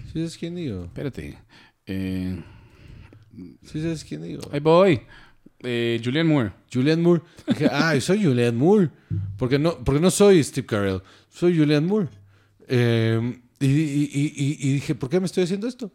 Sí 0.07 0.13
sabes 0.15 0.37
quién 0.37 0.55
digo. 0.57 0.85
Espérate. 0.85 1.39
Eh, 1.87 2.43
Sí 3.65 3.81
sabes 3.81 4.05
quién 4.05 4.23
digo. 4.23 4.43
ahí 4.53 4.61
voy. 4.61 5.01
Eh, 5.63 6.01
Julianne 6.05 6.29
Moore. 6.29 6.53
Julianne 6.73 7.03
Moore. 7.03 7.23
Dije, 7.47 7.69
ay, 7.73 8.01
soy 8.01 8.25
Julianne 8.25 8.59
Moore. 8.59 8.91
Porque 9.39 9.59
no, 9.59 9.79
porque 9.85 10.01
no 10.01 10.11
soy 10.11 10.43
Steve 10.43 10.67
Carell, 10.67 11.03
soy 11.29 11.57
Julianne 11.57 11.87
Moore. 11.87 12.09
Eh, 12.69 13.39
y, 13.61 13.67
y- 13.67 14.11
y- 14.13 14.33
y- 14.37 14.69
y 14.69 14.73
dije, 14.75 14.95
¿por 14.95 15.09
qué 15.09 15.21
me 15.21 15.27
estoy 15.27 15.45
haciendo 15.45 15.67
esto? 15.69 15.91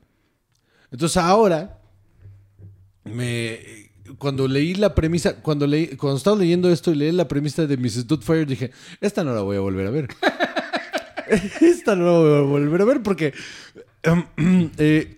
Entonces 0.91 1.18
ahora, 1.18 1.80
me, 3.03 3.59
cuando 4.18 4.47
leí 4.47 4.74
la 4.76 4.95
premisa, 4.95 5.36
cuando, 5.41 5.68
leí, 5.68 5.88
cuando 5.97 6.18
estaba 6.18 6.38
leyendo 6.38 6.70
esto 6.72 6.91
y 6.91 6.95
leí 6.95 7.11
la 7.11 7.28
premisa 7.28 7.65
de 7.68 7.76
Mrs. 7.78 8.07
Doubtfire, 8.07 8.45
dije, 8.45 8.72
esta 9.01 9.24
no 9.24 9.34
la 9.34 9.41
voy 9.41 9.57
a 9.57 9.59
volver 9.59 9.88
a 9.88 9.91
ver. 9.91 10.07
esta 11.61 11.95
no 11.95 12.05
la 12.05 12.11
voy 12.20 12.38
a 12.38 12.41
volver 12.41 12.82
a 12.82 12.86
ver 12.86 13.03
porque 13.03 13.34
eh, 14.78 15.18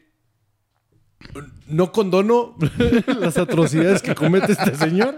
no 1.69 1.91
condono 1.91 2.55
las 3.19 3.37
atrocidades 3.37 4.01
que 4.01 4.15
comete 4.15 4.51
este 4.53 4.75
señor. 4.75 5.17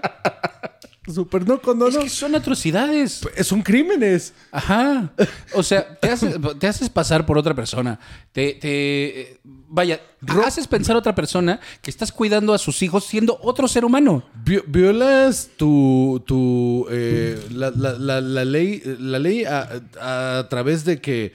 Súper 1.12 1.48
no 1.48 1.60
condono. 1.60 1.98
Es 1.98 2.04
que 2.04 2.10
son 2.10 2.36
atrocidades. 2.36 3.22
Son 3.42 3.62
crímenes. 3.64 4.34
Ajá. 4.52 5.12
O 5.54 5.64
sea, 5.64 5.96
te 6.00 6.10
haces, 6.10 6.36
te 6.60 6.68
haces 6.68 6.90
pasar 6.90 7.26
por 7.26 7.38
otra 7.40 7.56
persona. 7.56 8.00
Te, 8.32 8.54
te- 8.54 9.40
vaya, 9.44 10.00
haces 10.46 10.68
pensar 10.68 10.96
a 10.96 11.00
otra 11.00 11.16
persona 11.16 11.60
que 11.82 11.90
estás 11.90 12.12
cuidando 12.12 12.54
a 12.54 12.60
sus 12.60 12.84
hijos 12.84 13.04
siendo 13.06 13.40
otro 13.42 13.68
ser 13.68 13.84
humano. 13.84 14.24
Vi- 14.46 14.62
violas 14.68 15.50
tu, 15.58 16.24
tu 16.28 16.86
eh, 16.92 17.48
la, 17.52 17.72
la- 17.72 17.94
la- 17.98 18.22
la 18.22 18.46
ley, 18.46 18.82
la 19.00 19.18
ley 19.18 19.44
a, 19.46 19.70
a 20.00 20.48
través 20.50 20.86
de 20.86 21.02
que, 21.02 21.34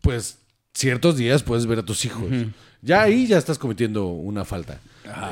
pues, 0.00 0.38
ciertos 0.72 1.18
días 1.18 1.42
puedes 1.42 1.66
ver 1.66 1.80
a 1.80 1.84
tus 1.84 2.06
hijos. 2.06 2.24
Ya 2.82 3.02
ahí 3.02 3.26
ya 3.28 3.38
estás 3.38 3.58
cometiendo 3.58 4.06
una 4.08 4.44
falta. 4.44 4.80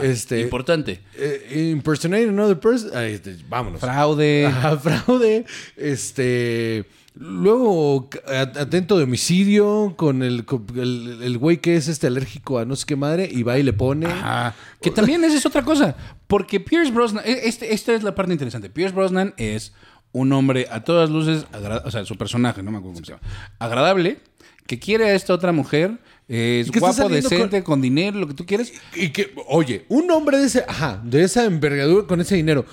este, 0.03 0.41
Importante. 0.41 1.01
eh, 1.17 1.69
impersonating 1.73 2.29
another 2.31 2.59
person. 2.59 2.91
este, 3.05 3.37
vámonos. 3.49 3.81
Fraude. 3.81 4.47
Ajá, 4.47 4.77
fraude. 4.79 5.45
Este. 5.77 6.87
Luego, 7.17 8.09
atento 8.35 8.97
de 8.97 9.03
homicidio 9.05 9.95
con 9.97 10.23
el, 10.23 10.45
con 10.45 10.65
el, 10.77 11.19
el 11.23 11.39
güey 11.39 11.57
que 11.59 11.75
es 11.77 11.89
este 11.89 12.07
alérgico 12.07 12.59
a 12.61 12.65
no 12.65 12.77
sé 12.77 12.87
qué 12.87 12.95
madre 12.97 13.29
y 13.31 13.43
va 13.43 13.59
y 13.59 13.63
le 13.65 13.73
pone. 13.73 14.07
Ajá. 14.07 14.55
Que 14.81 14.91
también 14.93 15.23
esa 15.25 15.37
es 15.37 15.45
otra 15.45 15.63
cosa. 15.65 15.97
Porque 16.29 16.61
Pierce 16.61 16.93
Brosnan, 16.93 17.25
e- 17.27 17.49
este, 17.49 17.75
esta 17.75 17.93
es 17.95 18.05
la 18.05 18.15
parte 18.15 18.33
interesante. 18.33 18.71
Pierce 18.71 18.95
Brosnan 18.95 19.35
es 19.39 19.73
un 20.13 20.33
hombre 20.33 20.69
a 20.71 20.85
todas 20.85 21.11
luces, 21.11 21.47
o 21.85 21.91
sea, 21.91 22.05
su 22.05 22.17
personaje, 22.17 22.63
no 22.63 22.71
me 22.71 22.79
acuerdo 22.79 22.95
cómo 22.95 23.05
se 23.07 23.13
llama, 23.13 23.23
agradable, 23.59 24.19
que 24.67 24.79
quiere 24.79 25.07
a 25.11 25.15
esta 25.15 25.35
otra 25.35 25.53
mujer, 25.53 25.99
es 26.33 26.71
guapo, 26.71 27.09
decente, 27.09 27.65
con... 27.65 27.83
dinero, 27.83 28.21
lo 28.21 28.29
que 28.29 28.35
tú 28.35 28.47
quieres. 28.47 28.73
Y 28.95 29.09
que, 29.11 29.35
oye, 29.49 29.85
un 29.89 30.09
hombre 30.13 30.39
de 30.39 30.47
ese, 30.47 30.65
ajá, 30.67 31.01
de 31.05 31.25
esa 31.25 31.45
envergadura 31.45 32.07
con 32.07 32.21
ese 32.21 32.37
dinero. 32.37 32.65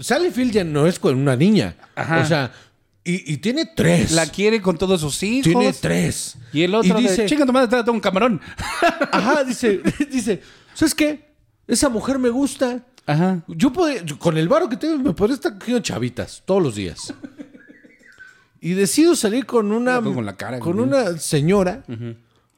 Sally 0.00 0.30
Field 0.30 0.52
ya 0.52 0.64
no 0.64 0.86
es 0.86 0.98
con 0.98 1.16
una 1.16 1.36
niña. 1.36 1.76
Ajá. 1.94 2.20
O 2.20 2.24
sea, 2.26 2.52
y, 3.04 3.32
y 3.32 3.36
tiene 3.38 3.66
tres. 3.76 4.12
La 4.12 4.26
quiere 4.26 4.62
con 4.62 4.78
todos 4.78 5.00
sus 5.02 5.22
hijos. 5.22 5.44
tiene 5.44 5.72
tres. 5.74 6.36
Y 6.52 6.62
el 6.62 6.74
otro 6.74 6.98
Y 6.98 7.02
dice, 7.02 7.26
chinga 7.26 7.44
tu 7.44 7.52
madre, 7.52 7.68
trata 7.68 7.90
un 7.90 8.00
camarón. 8.00 8.40
ajá, 9.12 9.44
dice, 9.44 9.80
dice, 10.10 10.40
¿sabes 10.74 10.94
qué? 10.94 11.28
Esa 11.66 11.88
mujer 11.90 12.18
me 12.18 12.30
gusta. 12.30 12.84
Ajá. 13.06 13.42
Yo 13.48 13.70
podría- 13.72 14.02
yo 14.02 14.18
con 14.18 14.36
el 14.38 14.48
varo 14.48 14.68
que 14.68 14.76
tengo, 14.76 14.98
me 14.98 15.12
podría 15.12 15.34
estar 15.34 15.58
cogiendo 15.58 15.82
chavitas 15.82 16.42
todos 16.46 16.62
los 16.62 16.74
días. 16.74 17.12
Y 18.60 18.70
decido 18.72 19.14
salir 19.14 19.46
con 19.46 19.72
una, 19.72 20.00
Con 20.02 20.26
la 20.26 20.36
cara, 20.36 20.58
con 20.58 20.80
una 20.80 21.16
señora, 21.18 21.84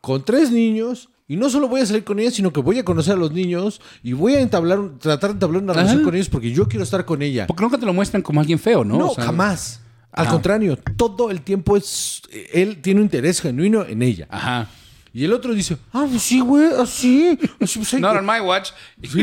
con 0.01 0.25
tres 0.25 0.51
niños, 0.51 1.09
y 1.29 1.37
no 1.37 1.49
solo 1.49 1.69
voy 1.69 1.81
a 1.81 1.87
salir 1.87 2.03
con 2.05 2.19
ella, 2.19 2.31
sino 2.31 2.53
que 2.53 2.61
voy 2.61 2.79
a 2.79 2.85
conocer 2.85 3.13
a 3.15 3.17
los 3.17 3.31
niños 3.33 3.81
y 4.03 4.15
voy 4.15 4.35
a 4.35 4.41
entablar, 4.41 4.81
tratar 4.99 5.31
de 5.31 5.35
entablar 5.35 5.63
una 5.63 5.73
relación 5.73 5.99
Ajá. 5.99 6.05
con 6.05 6.15
ellos 6.17 6.29
porque 6.29 6.51
yo 6.51 6.67
quiero 6.67 6.83
estar 6.83 7.05
con 7.05 7.23
ella. 7.23 7.47
Porque 7.47 7.63
nunca 7.63 7.79
te 7.79 7.87
lo 7.87 7.93
muestran 7.93 8.21
como 8.23 8.41
alguien 8.41 8.59
feo, 8.59 8.83
¿no? 8.85 8.99
No, 8.99 9.09
O 9.11 9.15
sea, 9.15 9.25
jamás. 9.25 9.81
Al 10.13 10.25
Ajá. 10.25 10.33
contrario, 10.33 10.77
todo 10.97 11.31
el 11.31 11.41
tiempo 11.43 11.77
es. 11.77 12.23
Él 12.53 12.79
tiene 12.83 12.99
un 13.01 13.05
interés 13.07 13.41
genuino 13.41 13.85
en 13.87 14.03
ella. 14.03 14.27
Ajá. 14.29 14.67
Y 15.13 15.25
el 15.25 15.33
otro 15.33 15.55
dice: 15.55 15.77
Ah, 15.93 16.05
pues 16.11 16.21
sí, 16.23 16.41
güey, 16.41 16.67
así. 16.81 17.39
así 17.61 17.79
pues, 17.79 17.95
Not 18.01 18.17
on 18.17 18.27
my 18.27 18.41
watch. 18.41 18.71
sí, 19.01 19.23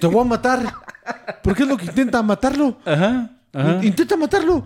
te 0.00 0.06
voy 0.06 0.20
a 0.20 0.24
matar. 0.28 0.72
Porque 1.42 1.64
es 1.64 1.68
lo 1.68 1.76
que 1.76 1.86
intenta 1.86 2.22
matarlo. 2.22 2.78
Ajá. 2.84 3.32
Ajá. 3.52 3.80
Intenta 3.84 4.16
matarlo. 4.16 4.64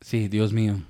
Sí, 0.00 0.26
Dios 0.26 0.52
mío. 0.52 0.80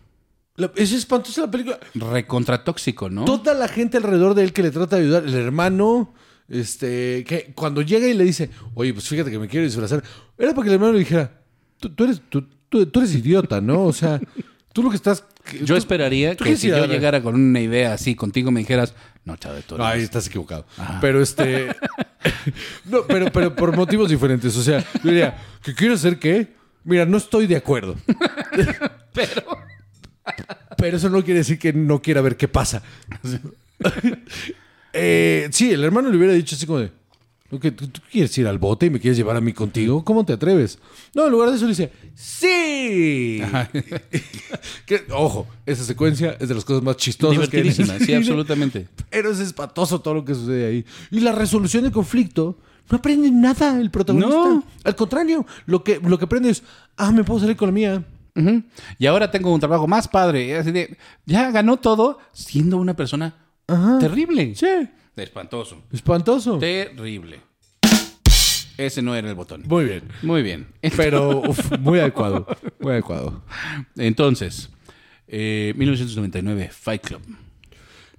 La- 0.63 0.73
es 0.77 0.93
espantosa 0.93 1.43
la 1.43 1.51
película. 1.51 1.79
Recontra 1.95 2.63
tóxico, 2.65 3.09
¿no? 3.11 3.25
Toda 3.25 3.55
la 3.55 3.69
gente 3.69 3.97
alrededor 3.97 4.35
de 4.35 4.45
él 4.45 4.53
que 4.53 4.63
le 4.63 4.71
trata 4.71 4.97
de 4.97 5.03
ayudar, 5.03 5.25
el 5.25 5.35
hermano, 5.35 6.15
este, 6.49 7.25
que 7.27 7.53
cuando 7.55 7.83
llega 7.83 8.07
y 8.07 8.15
le 8.15 8.25
dice, 8.25 8.51
oye, 8.75 8.93
pues 8.93 9.09
fíjate 9.09 9.31
que 9.31 9.39
me 9.39 9.49
quiero 9.49 9.65
disfrazar, 9.67 10.03
era 10.39 10.53
para 10.55 10.63
que 10.65 10.69
el 10.69 10.75
hermano 10.75 10.93
le 10.93 10.99
dijera, 11.01 11.41
tú, 11.79 11.91
tú 11.91 12.05
eres, 12.05 12.21
tú, 12.29 12.47
tú- 12.69 12.87
tú 12.87 13.01
eres 13.01 13.15
idiota, 13.15 13.61
¿no? 13.61 13.85
O 13.85 13.93
sea, 13.93 14.21
tú 14.73 14.83
lo 14.83 14.91
que 14.91 14.97
estás... 14.97 15.25
Yo 15.65 15.77
esperaría 15.77 16.37
que 16.37 16.57
si 16.57 16.69
yo 16.69 16.87
llegara 16.87 17.21
con 17.21 17.35
una 17.35 17.61
idea 17.61 17.95
así 17.95 18.15
contigo 18.15 18.53
me 18.53 18.61
dijeras, 18.61 18.95
no, 19.25 19.37
chavo, 19.37 19.57
tú 19.67 19.77
No, 19.77 19.85
ahí 19.85 19.95
eres- 19.95 20.05
estás 20.05 20.29
equivocado. 20.29 20.65
Pero 21.01 21.21
este. 21.21 21.67
no, 22.85 23.03
pero, 23.09 23.27
pero 23.33 23.55
por 23.57 23.75
motivos 23.77 24.09
diferentes. 24.09 24.57
O 24.57 24.63
sea, 24.63 24.79
yo 25.03 25.11
diría, 25.11 25.37
¿qué 25.65 25.75
quiero 25.75 25.95
hacer 25.95 26.19
qué? 26.21 26.55
Mira, 26.85 27.05
no 27.07 27.17
estoy 27.17 27.47
de 27.49 27.57
acuerdo. 27.57 27.97
Pero... 29.13 29.43
Pero 30.77 30.97
eso 30.97 31.09
no 31.09 31.23
quiere 31.25 31.39
decir 31.41 31.59
que 31.59 31.73
no 31.73 32.01
quiera 32.03 32.21
ver 32.21 32.37
qué 32.37 32.49
pasa. 32.49 32.83
Eh, 34.95 35.49
sí, 35.53 35.71
el 35.73 35.83
hermano 35.85 36.11
le 36.11 36.19
hubiera 36.19 36.35
dicho 36.35 36.55
así 36.55 36.67
como 36.67 36.81
de. 36.81 36.91
"¿Tú 37.49 37.59
¿Tú, 37.59 38.01
quieres 38.11 38.37
ir 38.37 38.47
al 38.47 38.59
bote 38.59 38.87
y 38.87 38.91
me 38.91 39.01
quieres 39.01 39.17
llevar 39.17 39.37
a 39.37 39.41
mí 39.41 39.55
contigo? 39.55 40.05
¿Cómo 40.05 40.27
te 40.27 40.35
atreves? 40.35 40.79
No, 41.15 41.25
en 41.25 41.33
lugar 41.33 41.49
de 41.49 41.57
eso 41.57 41.65
le 41.65 41.71
dice, 41.71 41.91
¡Sí! 42.15 43.43
Que, 44.87 45.05
ojo, 45.11 45.47
esa 45.65 45.85
secuencia 45.85 46.37
es 46.39 46.49
de 46.49 46.55
las 46.55 46.65
cosas 46.65 46.83
más 46.83 46.97
chistosas 46.99 47.49
que 47.49 47.59
hay 47.59 47.73
sí, 47.73 48.15
absolutamente. 48.15 48.89
Pero 49.11 49.31
es 49.31 49.39
espantoso 49.41 50.01
todo 50.01 50.15
lo 50.15 50.25
que 50.25 50.35
sucede 50.35 50.67
ahí. 50.67 50.85
Y 51.11 51.21
la 51.21 51.33
resolución 51.33 51.85
del 51.85 51.93
conflicto 51.93 52.59
no 52.91 52.99
aprende 52.99 53.31
nada 53.31 53.81
el 53.81 53.91
protagonista. 53.91 54.31
No. 54.31 54.65
Al 54.85 54.97
contrario, 54.97 55.47
lo 55.67 55.83
que, 55.85 56.01
lo 56.05 56.19
que 56.19 56.25
aprende 56.27 56.51
es, 56.51 56.63
ah, 56.97 57.13
me 57.13 57.25
puedo 57.25 57.41
salir 57.41 57.57
con 57.57 57.69
la 57.69 57.73
mía. 57.73 58.05
Y 58.99 59.07
ahora 59.07 59.31
tengo 59.31 59.53
un 59.53 59.61
trabajo 59.61 59.87
más 59.87 60.09
padre. 60.09 60.57
Así 60.57 60.73
de, 60.73 60.97
ya 61.27 61.51
ganó 61.51 61.77
todo 61.77 62.19
siendo 62.33 62.79
una 62.79 62.95
persona 62.95 63.35
terrible. 64.01 64.55
Sí. 64.55 64.89
Espantoso. 65.17 65.83
Espantoso. 65.93 66.59
Terrible. 66.59 67.41
Ese 68.79 69.03
no 69.03 69.15
era 69.15 69.29
el 69.29 69.35
botón. 69.35 69.63
Muy 69.67 69.85
bien. 69.85 70.03
Muy 70.23 70.43
bien. 70.43 70.67
Pero 70.97 71.41
uf, 71.41 71.79
muy 71.79 71.99
adecuado. 72.01 72.47
Muy 72.81 72.93
adecuado. 72.93 73.43
Entonces, 73.97 74.71
eh, 75.29 75.75
1999, 75.77 76.71
Fight 76.73 77.03
Club. 77.03 77.23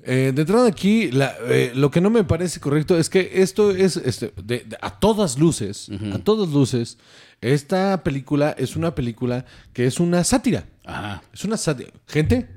Eh, 0.06 0.34
de 0.36 0.41
entrada 0.41 0.68
aquí, 0.68 1.10
la- 1.12 1.34
eh, 1.47 1.72
lo 1.76 1.89
que 1.89 2.01
no 2.01 2.10
me 2.10 2.24
parece 2.26 2.60
correcto 2.60 2.97
es 2.97 3.10
que 3.10 3.30
esto 3.36 3.72
es 3.72 3.95
este, 3.97 4.34
de- 4.43 4.60
de- 4.66 4.78
a 4.82 4.99
todas 4.99 5.38
luces, 5.39 5.89
a 6.14 6.20
todas 6.20 6.49
luces, 6.49 6.97
esta 7.39 8.04
película 8.04 8.54
es 8.58 8.76
una 8.76 8.95
película 8.95 9.45
que 9.72 9.86
es 9.86 9.99
una 10.01 10.24
sátira. 10.24 10.66
Ajá. 10.86 11.24
Es 11.34 11.45
una 11.45 11.56
sátira. 11.58 11.91
Gente, 12.08 12.49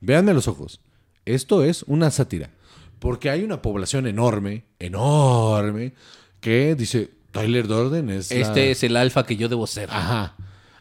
véanme 0.00 0.32
a 0.32 0.34
los 0.34 0.48
ojos. 0.48 0.80
Esto 1.24 1.62
es 1.62 1.84
una 1.84 2.10
sátira. 2.10 2.50
Porque 2.98 3.30
hay 3.30 3.44
una 3.44 3.62
población 3.62 4.08
enorme, 4.08 4.64
enorme, 4.80 5.94
que 6.40 6.74
dice, 6.74 7.10
Tyler 7.30 7.68
Durden 7.68 8.10
es 8.10 8.30
la- 8.32 8.38
Este 8.38 8.70
es 8.72 8.82
el 8.82 8.96
alfa 8.96 9.24
que 9.24 9.36
yo 9.36 9.48
debo 9.48 9.66
ser. 9.68 9.88
Ajá. 9.92 10.34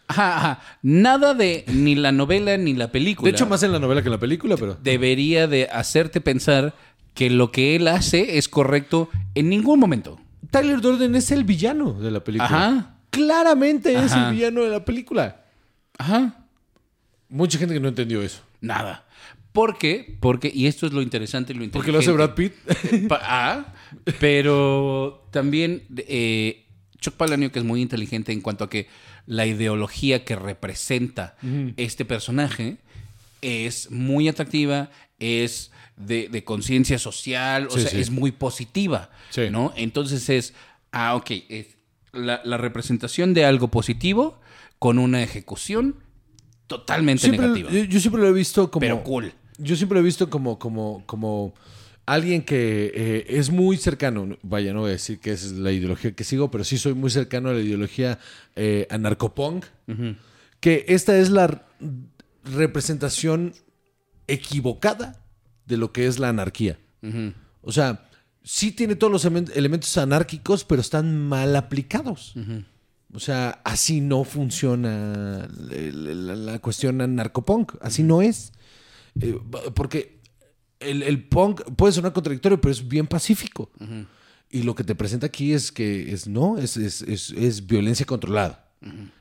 Ajá, 0.08 0.38
ajá. 0.38 0.62
Nada 0.82 1.34
de 1.34 1.66
ni 1.68 1.96
la 1.96 2.12
novela 2.12 2.58
ni 2.58 2.74
la 2.74 2.92
película. 2.92 3.30
De 3.30 3.36
hecho, 3.36 3.46
más 3.46 3.64
en 3.64 3.72
la 3.72 3.80
novela 3.80 4.02
que 4.02 4.08
en 4.08 4.14
la 4.14 4.20
película, 4.20 4.56
pero... 4.58 4.78
debería 4.82 5.48
de 5.48 5.68
hacerte 5.72 6.22
pensar 6.22 6.74
que 7.14 7.30
lo 7.30 7.52
que 7.52 7.76
él 7.76 7.88
hace 7.88 8.38
es 8.38 8.48
correcto 8.48 9.10
en 9.36 9.50
ningún 9.50 9.80
momento. 9.80 10.20
Tyler 10.52 10.80
Durden 10.80 11.16
es 11.16 11.32
el 11.32 11.44
villano 11.44 11.94
de 11.94 12.12
la 12.12 12.24
película. 12.24 12.46
Ajá. 12.46 12.96
Claramente 13.10 13.94
es 13.94 14.12
Ajá. 14.12 14.30
el 14.30 14.36
villano 14.36 14.64
de 14.64 14.70
la 14.70 14.86
película. 14.86 15.44
Ajá. 15.98 16.46
Mucha 17.30 17.58
gente 17.58 17.74
que 17.74 17.80
no 17.80 17.90
entendió 17.90 18.22
eso. 18.22 18.42
Nada. 18.62 19.06
¿Por 19.52 19.78
qué? 19.78 20.18
Porque, 20.20 20.52
y 20.54 20.68
esto 20.68 20.86
es 20.86 20.94
lo 20.94 21.02
interesante 21.02 21.52
y 21.52 21.56
lo 21.56 21.70
Porque 21.72 21.92
lo 21.92 22.00
hace. 22.00 22.12
Brad 22.12 22.36
Pitt. 22.36 22.54
Ah, 23.12 23.74
pero 24.20 25.28
también 25.32 25.84
eh, 25.98 26.68
Chuck 27.00 27.16
Palahniuk 27.16 27.56
es 27.56 27.64
muy 27.64 27.82
inteligente 27.82 28.32
en 28.32 28.42
cuanto 28.42 28.64
a 28.64 28.70
que 28.70 28.88
la 29.28 29.46
ideología 29.46 30.26
que 30.26 30.36
representa 30.36 31.36
este 31.78 32.04
personaje 32.06 32.78
es 33.42 33.92
muy 33.92 34.28
atractiva, 34.28 34.90
es 35.20 35.72
de, 35.98 36.28
de 36.30 36.44
conciencia 36.44 36.98
social, 36.98 37.68
o 37.68 37.72
Sí, 37.72 37.82
sea, 37.82 37.92
sí. 37.92 38.00
es 38.00 38.10
muy 38.10 38.32
positiva, 38.32 39.10
Sí. 39.30 39.50
¿no? 39.52 39.74
Entonces 39.76 40.28
es, 40.30 40.54
ah, 40.92 41.16
ok, 41.16 41.32
es 41.50 41.68
la, 42.14 42.42
la 42.44 42.58
representación 42.58 43.34
de 43.36 43.46
algo 43.46 43.68
positivo 43.70 44.40
con 44.80 44.98
una 44.98 45.22
ejecución 45.22 45.96
totalmente 46.68 47.24
Siempre- 47.24 47.48
negativa. 47.48 47.70
yo, 47.72 47.84
yo 47.84 48.00
siempre 48.00 48.22
lo 48.22 48.28
he 48.30 48.34
visto 48.34 48.70
como... 48.72 48.82
Pero 48.82 49.04
cool. 49.04 49.34
Yo 49.60 49.76
siempre 49.76 49.96
lo 49.96 50.02
he 50.02 50.06
visto 50.06 50.30
como, 50.30 50.60
como, 50.60 51.04
como 51.06 51.54
alguien 52.08 52.42
que 52.42 52.92
eh, 52.96 53.26
es 53.30 53.52
muy 53.52 53.78
cercano. 53.78 54.38
Vaya, 54.42 54.74
no 54.74 54.80
voy 54.82 54.90
a 54.90 54.94
decir 54.94 55.20
que 55.20 55.32
es 55.32 55.52
la 55.52 55.72
ideología 55.72 56.14
que 56.14 56.24
sigo, 56.24 56.50
pero 56.50 56.64
sí 56.64 56.78
soy 56.80 56.94
muy 56.96 57.12
cercano 57.12 57.50
a 57.50 57.54
la 57.54 57.60
ideología 57.60 58.18
eh, 58.56 58.88
anarcopunk. 58.90 59.66
Que 60.60 60.86
esta 60.88 61.16
es 61.20 61.30
la 61.30 61.68
representación 62.44 63.54
equivocada 64.28 65.22
de 65.66 65.78
lo 65.78 65.92
que 65.92 66.08
es 66.08 66.20
la 66.20 66.30
anarquía. 66.30 66.80
O 67.62 67.72
sea, 67.72 68.10
sí 68.44 68.72
tiene 68.72 68.96
todos 68.96 69.12
los 69.12 69.26
elemen- 69.26 69.52
elementos 69.56 69.98
anárquicos, 69.98 70.64
pero 70.64 70.82
están 70.82 71.18
mal 71.28 71.56
aplicados. 71.56 72.34
O 73.14 73.20
sea, 73.20 73.62
así 73.64 74.02
no 74.02 74.24
funciona 74.24 75.48
la, 75.48 75.76
la- 76.14 76.36
la 76.36 76.60
cuestión 76.60 77.02
anarcopunk. 77.02 77.76
Así 77.82 78.04
no 78.04 78.22
es. 78.22 78.52
Eh, 79.20 79.40
porque 79.74 80.17
el, 80.80 81.04
el 81.04 81.24
punk 81.28 81.62
puede 81.76 81.94
sonar 81.94 82.14
contradictorio, 82.14 82.60
pero 82.62 82.72
es 82.72 82.88
bien 82.88 83.08
pacífico. 83.08 83.70
Y 84.50 84.64
lo 84.64 84.76
que 84.76 84.84
te 84.84 84.96
presenta 84.96 85.26
aquí 85.28 85.54
es 85.54 85.72
que 85.72 86.12
es 86.14 86.28
no, 86.28 86.58
es, 86.58 86.78
es, 86.78 87.02
es- 87.02 87.32
es 87.32 87.66
violencia 87.68 88.06
controlada. 88.06 88.64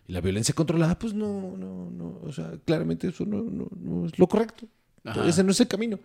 Y 0.07 0.13
la 0.13 0.21
violencia 0.21 0.55
controlada, 0.55 0.99
pues 0.99 1.15
no, 1.15 1.57
no, 1.57 1.91
no, 1.91 2.21
o 2.23 2.31
sea, 2.33 2.53
claramente 2.65 3.09
eso 3.09 3.25
no, 3.25 3.43
no, 3.43 3.67
no 3.81 4.07
es 4.07 4.19
lo 4.19 4.27
correcto. 4.29 4.67
Ajá. 5.05 5.27
Ese 5.27 5.43
no 5.43 5.51
es 5.53 5.61
el 5.61 5.67
camino. 5.69 5.99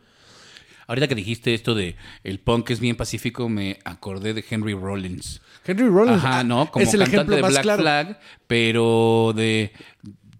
Ahorita 0.87 1.07
que 1.07 1.15
dijiste 1.15 1.53
esto 1.53 1.75
de 1.75 1.95
el 2.23 2.39
punk 2.39 2.69
es 2.71 2.79
bien 2.79 2.95
pacífico, 2.95 3.47
me 3.47 3.79
acordé 3.85 4.33
de 4.33 4.43
Henry 4.49 4.73
Rollins. 4.73 5.41
Henry 5.65 5.87
Rollins 5.87 6.17
Ajá, 6.23 6.43
¿no? 6.43 6.69
Como 6.71 6.83
es 6.83 6.93
el 6.93 7.01
cantante 7.01 7.15
ejemplo 7.17 7.35
de 7.35 7.41
más 7.43 7.51
Black 7.51 7.63
claro. 7.63 7.81
Flag, 7.81 8.19
pero 8.47 9.33
de 9.35 9.71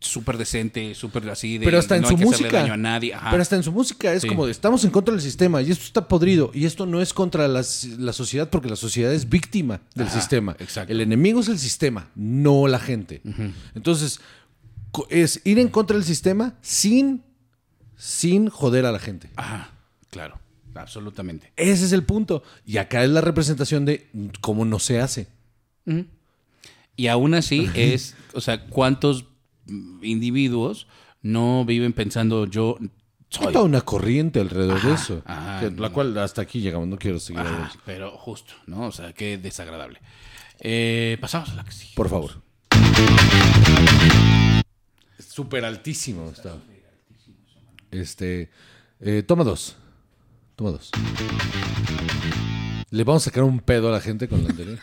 súper 0.04 0.38
decente, 0.38 0.94
súper 0.96 1.30
así 1.30 1.58
de 1.60 1.66
Pero 1.66 1.78
hasta 1.80 1.96
en 1.96 2.02
no 2.02 2.08
su 2.10 2.14
hay 2.16 2.18
que 2.18 2.24
hacerle 2.26 2.44
música. 2.48 2.60
daño 2.62 2.74
a 2.74 2.78
nadie. 2.78 3.14
Ajá. 3.14 3.30
Pero 3.32 3.42
hasta 3.42 3.56
en 3.56 3.64
su 3.64 3.72
música 3.72 4.12
es 4.14 4.24
Sí. 4.24 4.28
como 4.28 4.46
de, 4.48 4.52
estamos 4.52 4.84
en 4.84 4.90
contra 4.92 5.14
del 5.14 5.22
sistema 5.22 5.62
y 5.62 5.70
esto 5.72 5.86
está 5.86 6.08
podrido 6.08 6.50
y 6.54 6.66
esto 6.66 6.86
no 6.88 7.02
es 7.02 7.14
contra 7.14 7.48
las- 7.48 7.86
la 7.86 8.12
sociedad 8.12 8.50
porque 8.50 8.68
la 8.68 8.76
sociedad 8.76 9.14
es 9.14 9.30
víctima 9.30 9.82
del 9.96 10.08
Ajá, 10.08 10.20
sistema. 10.20 10.56
exacto. 10.60 10.92
El 10.92 11.02
enemigo 11.02 11.40
es 11.40 11.48
el 11.50 11.60
sistema, 11.60 12.10
no 12.16 12.68
la 12.68 12.80
gente. 12.80 13.22
Entonces, 13.76 14.20
es 15.10 15.40
ir 15.46 15.60
en 15.60 15.70
contra 15.70 15.96
del 15.96 16.04
sistema 16.06 16.56
sin, 16.62 17.24
sin 17.96 18.50
joder 18.50 18.86
a 18.88 18.92
la 18.92 19.00
gente. 19.00 19.30
Ajá, 19.36 19.70
claro, 20.10 20.40
absolutamente. 20.74 21.54
Ese 21.56 21.86
es 21.86 21.92
el 21.92 22.04
punto. 22.04 22.42
Y 22.66 22.78
acá 22.78 23.04
es 23.04 23.10
la 23.12 23.22
representación 23.22 23.86
de 23.86 24.10
cómo 24.42 24.66
no 24.66 24.80
se 24.80 25.00
hace. 25.00 25.28
Y 26.98 27.08
aún 27.08 27.34
así 27.36 27.70
es, 27.76 28.16
o 28.34 28.42
sea, 28.42 28.66
¿cuántos 28.66 29.26
individuos 30.02 30.88
no 31.22 31.66
viven 31.66 31.94
pensando 31.94 32.46
yo 32.48 32.78
Hay 32.80 32.90
soy? 33.30 33.54
toda 33.54 33.66
una 33.66 33.82
corriente 33.82 34.40
alrededor 34.40 34.82
de 34.82 34.94
eso. 34.94 35.22
ajá. 35.26 35.60
que- 35.62 35.72
la 35.82 35.90
cual 35.90 36.18
hasta 36.18 36.42
aquí 36.42 36.60
llegamos, 36.62 36.88
no 36.88 36.98
quiero 36.98 37.20
seguir. 37.20 37.42
Ajá, 37.42 37.72
pero 37.86 38.12
justo, 38.18 38.54
¿no? 38.68 38.88
O 38.88 38.92
sea, 38.92 39.14
qué 39.14 39.38
desagradable. 39.38 40.00
Eh, 40.60 41.18
pasamos 41.22 41.50
a 41.52 41.56
la 41.56 41.64
que 41.64 41.72
sigue. 41.72 41.94
Por 41.96 42.10
favor. 42.10 42.42
Súper 45.20 45.64
altísimo 45.66 46.30
está. 46.30 46.56
Este. 47.92 48.50
eh, 49.00 49.24
toma 49.24 49.44
dos. 49.44 49.76
Toma 50.56 50.72
dos. 50.72 50.92
Le 52.90 53.04
vamos 53.06 53.24
a 53.24 53.26
sacar 53.26 53.44
un 53.44 53.60
pedo 53.60 53.88
a 53.90 53.92
la 53.92 54.02
gente 54.02 54.28
con 54.28 54.44
la 54.44 54.50
anterior. 54.50 54.78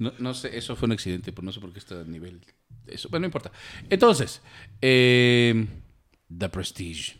No, 0.00 0.12
no 0.18 0.34
sé, 0.34 0.56
eso 0.58 0.74
fue 0.74 0.86
un 0.86 0.92
accidente, 0.92 1.30
pero 1.32 1.44
no 1.44 1.52
sé 1.52 1.60
por 1.60 1.72
qué 1.72 1.78
está 1.78 2.00
a 2.00 2.04
nivel. 2.04 2.40
Eso, 2.86 3.08
bueno, 3.08 3.22
no 3.22 3.26
importa. 3.26 3.52
Entonces, 3.88 4.40
eh, 4.82 5.66
The 6.36 6.48
Prestige. 6.48 7.18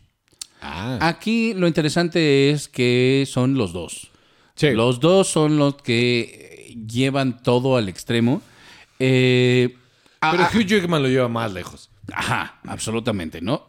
Ah. 0.61 0.97
Aquí 1.01 1.53
lo 1.53 1.67
interesante 1.67 2.49
es 2.49 2.67
que 2.67 3.25
son 3.27 3.55
los 3.55 3.71
dos. 3.71 4.11
Sí. 4.55 4.71
Los 4.71 4.99
dos 4.99 5.27
son 5.29 5.57
los 5.57 5.75
que 5.75 6.75
llevan 6.91 7.41
todo 7.41 7.77
al 7.77 7.87
extremo. 7.87 8.41
Eh, 8.99 9.75
Pero 10.19 10.43
Hugh 10.53 10.65
Jackman 10.65 11.01
lo 11.01 11.07
lleva 11.09 11.27
más 11.29 11.53
lejos. 11.53 11.89
Ajá, 12.13 12.59
absolutamente, 12.65 13.41
¿no? 13.41 13.65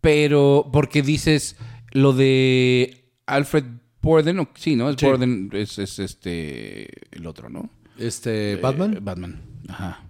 Pero 0.00 0.68
porque 0.72 1.02
dices 1.02 1.56
lo 1.92 2.12
de 2.12 3.10
Alfred 3.26 3.64
Borden, 4.00 4.38
o- 4.40 4.48
sí, 4.54 4.76
¿no? 4.76 4.90
Es 4.90 4.96
Sí. 4.98 5.06
Borden 5.06 5.50
es, 5.52 5.78
es 5.78 5.98
este 5.98 6.88
el 7.16 7.26
otro, 7.26 7.48
¿no? 7.48 7.68
Este. 7.98 8.52
Eh, 8.52 8.56
Batman. 8.56 8.98
Batman. 9.00 9.42
Ajá. 9.68 10.04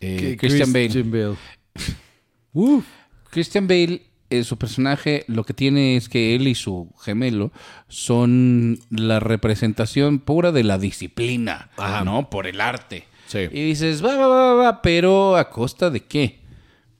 Eh, 0.00 0.36
Christian 0.38 0.72
Bale. 0.72 0.88
Christian 0.88 1.10
Bale. 1.10 1.36
Uf. 2.52 2.84
Christian 3.30 3.68
Bale, 3.68 4.02
eh, 4.30 4.44
su 4.44 4.56
personaje, 4.56 5.24
lo 5.28 5.44
que 5.44 5.52
tiene 5.52 5.96
es 5.96 6.08
que 6.08 6.34
él 6.34 6.48
y 6.48 6.54
su 6.54 6.92
gemelo 7.02 7.52
son 7.88 8.78
la 8.90 9.20
representación 9.20 10.20
pura 10.20 10.52
de 10.52 10.64
la 10.64 10.78
disciplina, 10.78 11.70
Ajá. 11.76 12.04
¿no? 12.04 12.30
Por 12.30 12.46
el 12.46 12.60
arte. 12.60 13.04
Sí. 13.26 13.40
Y 13.52 13.64
dices, 13.66 14.04
va, 14.04 14.16
va, 14.16 14.26
va, 14.26 14.54
va, 14.54 14.82
pero 14.82 15.36
a 15.36 15.50
costa 15.50 15.90
de 15.90 16.00
qué? 16.00 16.40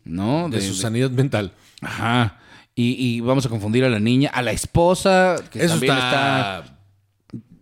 ¿No? 0.05 0.49
De 0.49 0.61
su 0.61 0.75
sanidad 0.75 1.11
mental. 1.11 1.53
Ajá. 1.81 2.41
Y, 2.75 2.97
y 2.99 3.21
vamos 3.21 3.47
a 3.47 3.49
confundir 3.49 3.85
a 3.85 3.89
la 3.89 4.01
niña, 4.01 4.29
a 4.33 4.43
la 4.43 4.53
esposa, 4.53 5.37
que 5.51 5.61
Eso 5.61 5.75
también 5.75 5.95
está. 5.95 6.59
está... 6.59 6.79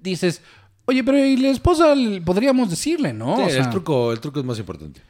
Dices, 0.01 0.43
oye, 0.87 1.03
pero 1.05 1.18
¿y 1.18 1.37
la 1.37 1.49
esposa? 1.49 1.95
Podríamos 2.24 2.70
decirle, 2.70 3.12
¿no? 3.12 3.37
Sí, 3.37 3.43
O 3.43 3.51
sea, 3.51 3.64
el, 3.64 3.70
truco, 3.70 4.12
el 4.12 4.20
truco 4.20 4.41
es 4.41 4.45
más 4.47 4.59
importante. 4.59 5.01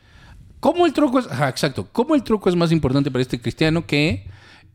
¿Cómo 0.61 0.87
el 0.87 0.93
truco 0.93 1.19
es...? 1.19 1.27
Ajá, 1.31 1.49
exacto. 1.49 1.89
¿Cómo 1.93 2.15
el 2.15 2.23
truco 2.23 2.49
es 2.49 2.57
más 2.57 2.73
importante 2.73 3.11
para 3.11 3.23
este 3.23 3.41
cristiano 3.41 3.87
que... 3.87 4.27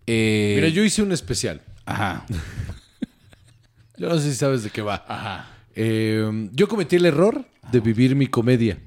eh, 0.05 0.53
Mira, 0.55 0.67
yo 0.69 0.83
hice 0.83 1.01
un 1.01 1.11
especial. 1.11 1.61
Ajá. 1.85 2.25
Yo 3.97 4.07
no 4.07 4.17
sé 4.17 4.31
si 4.31 4.35
sabes 4.37 4.63
de 4.63 4.69
qué 4.69 4.81
va. 4.81 5.03
Ajá. 5.07 5.49
Eh, 5.75 6.49
yo 6.53 6.69
cometí 6.69 6.95
el 6.95 7.05
error 7.05 7.43
de 7.69 7.79
vivir 7.81 8.15
mi 8.15 8.27
comedia. 8.27 8.79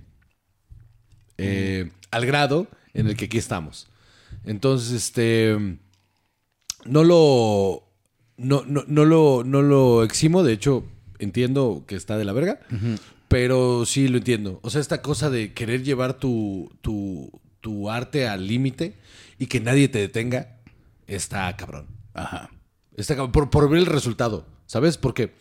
Eh, 1.36 1.90
Al 2.10 2.24
grado 2.24 2.66
en 2.94 3.08
el 3.08 3.16
que 3.16 3.26
aquí 3.26 3.36
estamos. 3.36 3.88
Entonces, 4.44 4.92
este. 4.92 5.78
No 6.86 7.04
lo. 7.04 7.84
No, 8.38 8.64
no, 8.66 8.84
no 8.86 9.04
lo, 9.04 9.42
no 9.44 9.60
lo 9.60 10.02
eximo. 10.02 10.42
De 10.42 10.54
hecho, 10.54 10.84
entiendo 11.24 11.84
que 11.86 11.96
está 11.96 12.18
de 12.18 12.24
la 12.24 12.32
verga. 12.32 12.60
Pero 13.28 13.86
sí 13.86 14.08
lo 14.08 14.18
entiendo. 14.18 14.60
O 14.62 14.70
sea, 14.70 14.80
esta 14.80 15.00
cosa 15.00 15.30
de 15.30 15.54
querer 15.54 15.82
llevar 15.82 16.18
tu, 16.18 16.70
tu, 16.82 17.40
tu 17.60 17.88
arte 17.88 18.28
al 18.28 18.46
límite 18.46 18.96
y 19.38 19.46
que 19.46 19.60
nadie 19.60 19.88
te 19.88 19.98
detenga, 19.98 20.58
está 21.06 21.56
cabrón. 21.56 21.86
Ajá. 22.12 22.50
Está 22.96 23.14
cabrón, 23.16 23.32
por, 23.32 23.48
por 23.48 23.70
ver 23.70 23.78
el 23.78 23.86
resultado, 23.86 24.46
¿sabes? 24.66 24.98
Porque, 24.98 25.32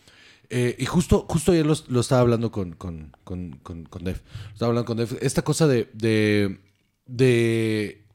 eh, 0.50 0.76
y 0.80 0.86
justo, 0.86 1.26
justo 1.28 1.52
ayer 1.52 1.66
lo, 1.66 1.76
lo 1.90 2.00
estaba 2.00 2.22
hablando 2.22 2.50
con, 2.50 2.72
con, 2.74 3.12
con, 3.26 3.60
con, 3.62 3.84
con 3.84 4.04
Def. 4.06 4.22
Estaba 4.54 4.70
hablando 4.70 4.86
con 4.86 4.98
Def. 4.98 5.14
Esta 5.22 5.42
cosa 5.42 5.68
de, 5.68 5.90
de, 5.94 6.62
de 7.08 8.06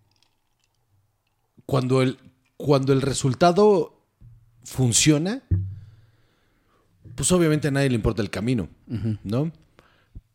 cuando 1.66 2.00
el, 2.00 2.16
cuando 2.56 2.94
el 2.94 3.02
resultado 3.02 4.00
funciona, 4.64 5.42
pues 7.16 7.32
obviamente 7.32 7.68
a 7.68 7.70
nadie 7.72 7.88
le 7.88 7.96
importa 7.96 8.22
el 8.22 8.30
camino, 8.30 8.68
¿no? 9.24 9.50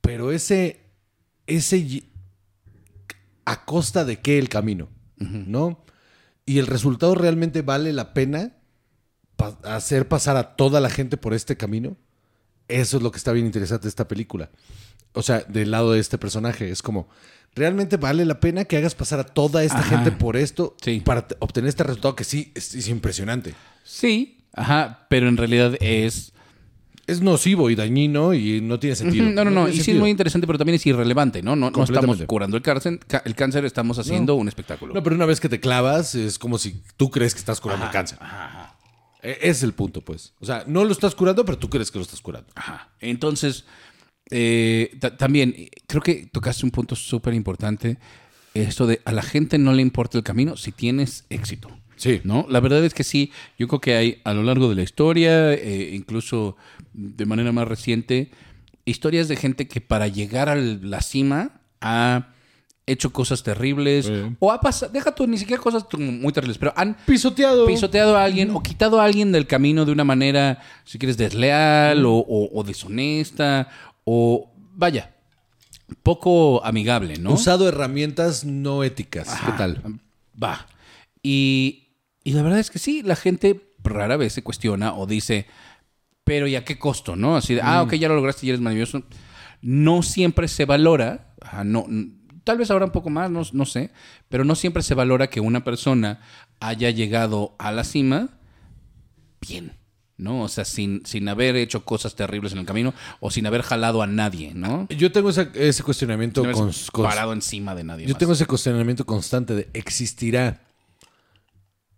Pero 0.02 0.32
ese, 0.32 0.82
ese, 1.48 2.04
a 3.46 3.66
costa 3.66 4.06
de 4.06 4.20
qué 4.20 4.38
el 4.38 4.50
camino, 4.50 4.90
¿no? 5.18 5.84
Y 6.46 6.60
el 6.60 6.68
resultado 6.68 7.16
realmente 7.16 7.62
vale 7.62 7.94
la 7.94 8.14
pena 8.14 8.54
pa- 9.38 9.58
hacer 9.64 10.08
pasar 10.08 10.38
a 10.38 10.56
toda 10.56 10.80
la 10.82 10.90
gente 10.90 11.18
por 11.18 11.34
este 11.34 11.56
camino. 11.56 11.96
Eso 12.68 12.98
es 12.98 13.04
lo 13.04 13.12
que 13.12 13.18
está 13.18 13.32
bien 13.32 13.46
interesante 13.46 13.84
de 13.84 13.90
esta 13.90 14.08
película. 14.08 14.50
O 15.14 15.22
sea, 15.22 15.40
del 15.42 15.72
lado 15.72 15.92
de 15.92 16.00
este 16.00 16.18
personaje. 16.18 16.70
Es 16.72 16.82
como, 16.82 17.10
¿realmente 17.54 17.98
vale 17.98 18.26
la 18.26 18.40
pena 18.40 18.66
que 18.66 18.78
hagas 18.78 18.96
pasar 18.96 19.20
a 19.20 19.26
toda 19.26 19.64
esta 19.64 19.80
Ajá. 19.80 19.90
gente 19.98 20.12
por 20.12 20.36
esto 20.38 20.76
Sí. 20.82 21.02
para 21.02 21.28
obtener 21.40 21.68
este 21.70 21.84
resultado 21.84 22.16
que 22.16 22.24
sí 22.24 22.52
es, 22.56 22.74
es 22.76 22.88
impresionante? 22.88 23.54
Sí, 23.84 24.46
ajá, 24.54 25.06
pero 25.10 25.28
en 25.28 25.38
realidad 25.38 25.76
es... 25.80 26.34
Es 27.08 27.22
nocivo 27.22 27.70
y 27.70 27.76
dañino 27.76 28.34
y 28.34 28.62
no 28.62 28.80
tiene 28.80 28.96
sentido. 28.96 29.30
No, 29.30 29.44
no, 29.44 29.52
no, 29.52 29.68
y 29.68 29.80
sí 29.82 29.92
es 29.92 29.98
muy 29.98 30.10
interesante, 30.10 30.46
pero 30.48 30.58
también 30.60 30.76
es 30.76 30.86
irrelevante, 30.86 31.42
¿no? 31.42 31.56
No, 31.56 31.72
no 31.72 31.84
estamos 31.84 32.22
curando 32.28 32.58
el 32.58 32.64
cáncer, 32.64 33.00
el 33.26 33.36
cáncer 33.36 33.66
estamos 33.66 33.98
haciendo 34.00 34.36
un 34.36 34.48
espectáculo. 34.48 34.94
No, 34.94 35.02
pero 35.04 35.16
una 35.16 35.26
vez 35.26 35.40
que 35.40 35.50
te 35.50 35.60
clavas, 35.60 36.16
es 36.16 36.38
como 36.40 36.58
si 36.58 36.82
tú 36.98 37.10
crees 37.10 37.34
que 37.34 37.40
estás 37.40 37.60
curando 37.60 37.86
el 37.86 37.92
cáncer. 37.92 38.18
Ajá. 38.22 38.76
E- 39.22 39.38
es 39.42 39.64
el 39.64 39.74
punto, 39.74 40.02
pues. 40.02 40.34
O 40.40 40.46
sea, 40.46 40.64
no 40.68 40.84
lo 40.84 40.92
estás 40.92 41.14
curando, 41.16 41.44
pero 41.46 41.58
tú 41.58 41.70
crees 41.70 41.92
que 41.92 41.98
lo 42.00 42.04
estás 42.04 42.22
curando. 42.22 42.50
Ajá. 42.56 42.90
Entonces, 43.00 43.66
eh, 44.30 44.96
ta- 45.00 45.18
también 45.18 45.56
creo 45.88 46.02
que 46.02 46.28
tocaste 46.32 46.66
un 46.66 46.72
punto 46.72 46.96
súper 46.96 47.34
importante. 47.34 47.98
Esto 48.54 48.86
de 48.88 49.02
a 49.06 49.12
la 49.12 49.22
gente 49.24 49.58
no 49.58 49.74
le 49.74 49.82
importa 49.82 50.18
el 50.18 50.24
camino 50.24 50.58
si 50.58 50.72
tienes 50.72 51.26
éxito. 51.30 51.70
Sí. 51.96 52.20
¿No? 52.24 52.48
La 52.50 52.60
verdad 52.60 52.84
es 52.84 52.94
que 52.96 53.04
sí, 53.04 53.32
yo 53.60 53.68
creo 53.68 53.80
que 53.80 53.96
hay 53.96 54.22
a 54.24 54.34
lo 54.34 54.42
largo 54.44 54.68
de 54.70 54.76
la 54.76 54.82
historia, 54.82 55.54
eh, 55.54 55.92
incluso 55.94 56.58
de 56.94 57.26
manera 57.26 57.52
más 57.52 57.68
reciente, 57.68 58.32
historias 58.86 59.28
de 59.28 59.36
gente 59.36 59.68
que 59.68 59.82
para 59.82 60.08
llegar 60.08 60.50
a 60.50 60.56
la 60.56 61.02
cima 61.02 61.62
ha 61.82 62.28
hecho 62.88 63.14
cosas 63.14 63.44
terribles 63.44 64.08
Sí. 64.08 64.36
o 64.40 64.52
ha 64.52 64.60
pasado, 64.60 64.92
deja 64.92 65.14
tú 65.14 65.26
ni 65.28 65.38
siquiera 65.38 65.62
cosas 65.62 65.86
muy 65.98 66.34
terribles, 66.34 66.58
pero 66.58 66.74
han 66.76 66.98
Pisoteado. 67.06 67.66
pisoteado 67.68 68.18
a 68.18 68.24
alguien 68.24 68.52
o 68.52 68.62
quitado 68.64 69.00
a 69.00 69.06
alguien 69.06 69.32
del 69.32 69.48
camino 69.48 69.86
de 69.86 69.92
una 69.92 70.04
manera, 70.04 70.60
si 70.84 70.98
quieres, 70.98 71.16
desleal 71.16 72.06
o, 72.06 72.16
o- 72.16 72.50
o 72.60 72.64
deshonesta 72.64 73.70
o, 74.04 74.52
vaya, 74.74 75.14
poco 76.04 76.64
amigable, 76.66 77.18
¿no? 77.18 77.34
Usado 77.34 77.68
herramientas 77.68 78.46
no 78.46 78.84
éticas. 78.84 79.30
¿Qué 79.46 79.52
tal? 79.54 80.00
Va. 80.42 80.66
Y, 81.24 81.90
y 82.24 82.32
la 82.34 82.42
verdad 82.42 82.60
es 82.60 82.72
que 82.72 82.80
sí, 82.80 83.04
la 83.04 83.16
gente 83.16 83.62
rara 83.84 84.18
vez 84.18 84.34
se 84.34 84.44
cuestiona 84.44 84.94
o 84.96 85.06
dice, 85.06 85.46
pero 86.32 86.48
¿y 86.48 86.56
a 86.56 86.64
qué 86.64 86.80
costo? 86.80 87.18
¿No? 87.18 87.36
Así 87.36 87.56
de, 87.56 87.62
ah, 87.62 87.82
ok, 87.84 87.96
ya 87.96 88.08
lo 88.08 88.16
lograste 88.16 88.46
y 88.46 88.50
eres 88.52 88.62
maravilloso. 88.62 89.04
No 89.62 90.02
siempre 90.02 90.48
se 90.48 90.64
valora, 90.64 91.34
ajá, 91.42 91.66
no, 91.66 91.86
tal 92.46 92.58
vez 92.58 92.72
ahora 92.72 92.86
un 92.86 92.94
poco 92.94 93.10
más, 93.10 93.30
no, 93.30 93.42
no 93.52 93.66
sé, 93.66 93.92
pero 94.30 94.46
no 94.46 94.56
siempre 94.56 94.82
se 94.82 94.94
valora 94.94 95.30
que 95.30 95.42
una 95.42 95.66
persona 95.66 96.22
haya 96.62 96.90
llegado 96.90 97.54
a 97.60 97.74
la 97.74 97.84
cima 97.84 98.30
bien, 99.42 99.74
¿no? 100.16 100.44
O 100.44 100.48
sea, 100.48 100.64
sin, 100.64 101.06
sin 101.06 101.28
haber 101.28 101.58
hecho 101.58 101.84
cosas 101.84 102.16
terribles 102.16 102.54
en 102.54 102.60
el 102.60 102.66
camino 102.66 102.94
o 103.20 103.30
sin 103.30 103.46
haber 103.46 103.62
jalado 103.64 104.02
a 104.02 104.08
nadie, 104.08 104.54
¿no? 104.56 104.88
Yo 104.88 105.12
tengo 105.12 105.32
esa- 105.32 105.52
ese 105.54 105.84
cuestionamiento 105.84 106.46
cons- 106.46 106.90
cons- 106.94 107.04
parado 107.04 107.34
encima 107.34 107.76
de 107.76 107.84
nadie. 107.84 108.06
Yo 108.06 108.14
más. 108.14 108.20
tengo 108.20 108.32
ese 108.32 108.46
cuestionamiento 108.46 109.06
constante 109.06 109.54
de 109.54 109.68
¿existirá 109.74 110.62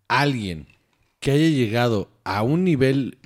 alguien 0.08 0.66
que 1.20 1.30
haya 1.32 1.48
llegado 1.50 2.10
a 2.24 2.42
un 2.42 2.64
nivel 2.64 3.20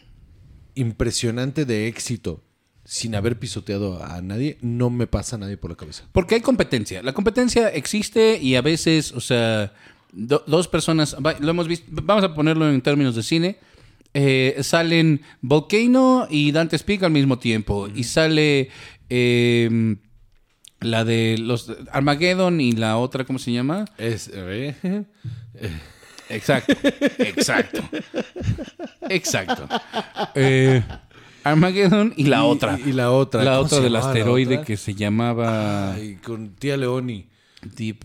impresionante 0.77 1.65
de 1.65 1.87
éxito 1.87 2.43
sin 2.85 3.15
haber 3.15 3.37
pisoteado 3.39 4.03
a 4.03 4.21
nadie? 4.21 4.57
No 4.61 4.89
me 4.89 5.07
pasa 5.07 5.35
a 5.35 5.39
nadie 5.39 5.57
por 5.57 5.69
la 5.71 5.75
cabeza. 5.77 6.05
Porque 6.13 6.35
hay 6.35 6.41
competencia. 6.41 7.03
La 7.03 7.13
competencia 7.13 7.67
existe 7.69 8.39
y 8.41 8.55
a 8.55 8.61
veces, 8.61 9.11
o 9.11 9.19
sea, 9.19 9.73
do- 10.13 10.43
dos 10.47 10.67
personas, 10.67 11.15
lo 11.39 11.49
hemos 11.49 11.67
visto, 11.67 11.85
vamos 11.91 12.23
a 12.23 12.33
ponerlo 12.33 12.69
en 12.69 12.81
términos 12.81 13.15
de 13.15 13.23
cine, 13.23 13.57
eh, 14.13 14.57
salen 14.61 15.21
Volcano 15.41 16.27
y 16.29 16.51
Dante 16.51 16.77
Speak 16.77 17.03
al 17.03 17.11
mismo 17.11 17.37
tiempo. 17.39 17.87
Y 17.93 18.05
sale 18.05 18.69
eh, 19.09 19.95
la 20.79 21.03
de 21.03 21.37
los 21.39 21.71
Armageddon 21.91 22.61
y 22.61 22.71
la 22.71 22.97
otra, 22.97 23.25
¿cómo 23.25 23.37
se 23.39 23.51
llama? 23.51 23.85
Es, 23.97 24.31
¿eh? 24.33 25.03
Exacto, 26.29 26.73
exacto. 27.19 27.81
Exacto. 29.09 29.67
Eh, 30.35 30.83
Armageddon 31.43 32.13
y 32.17 32.25
la 32.25 32.43
otra. 32.43 32.77
y 32.83 32.91
la 32.91 33.11
otra, 33.11 33.43
La 33.43 33.51
¿cómo 33.53 33.65
otra 33.65 33.79
del 33.79 33.95
asteroide 33.95 34.55
otra? 34.55 34.65
que 34.65 34.77
se 34.77 34.93
llamaba 34.95 35.93
Ay, 35.93 36.15
con 36.17 36.55
tía 36.55 36.75
Leoni. 36.77 37.27
Deep, 37.61 38.03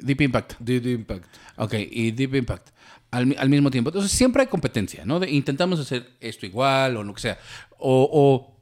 Deep 0.00 0.20
Impact. 0.22 0.54
Deep 0.58 0.86
Impact. 0.86 1.24
Ok, 1.56 1.74
y 1.90 2.10
Deep 2.12 2.34
Impact. 2.36 2.68
Al, 3.10 3.34
al 3.38 3.48
mismo 3.48 3.70
tiempo. 3.70 3.90
Entonces 3.90 4.12
siempre 4.12 4.42
hay 4.42 4.48
competencia, 4.48 5.04
¿no? 5.04 5.18
De- 5.20 5.30
intentamos 5.30 5.80
hacer 5.80 6.10
esto 6.20 6.46
igual 6.46 6.96
o 6.96 7.04
lo 7.04 7.14
que 7.14 7.20
sea. 7.20 7.38
O, 7.78 8.08
o 8.12 8.56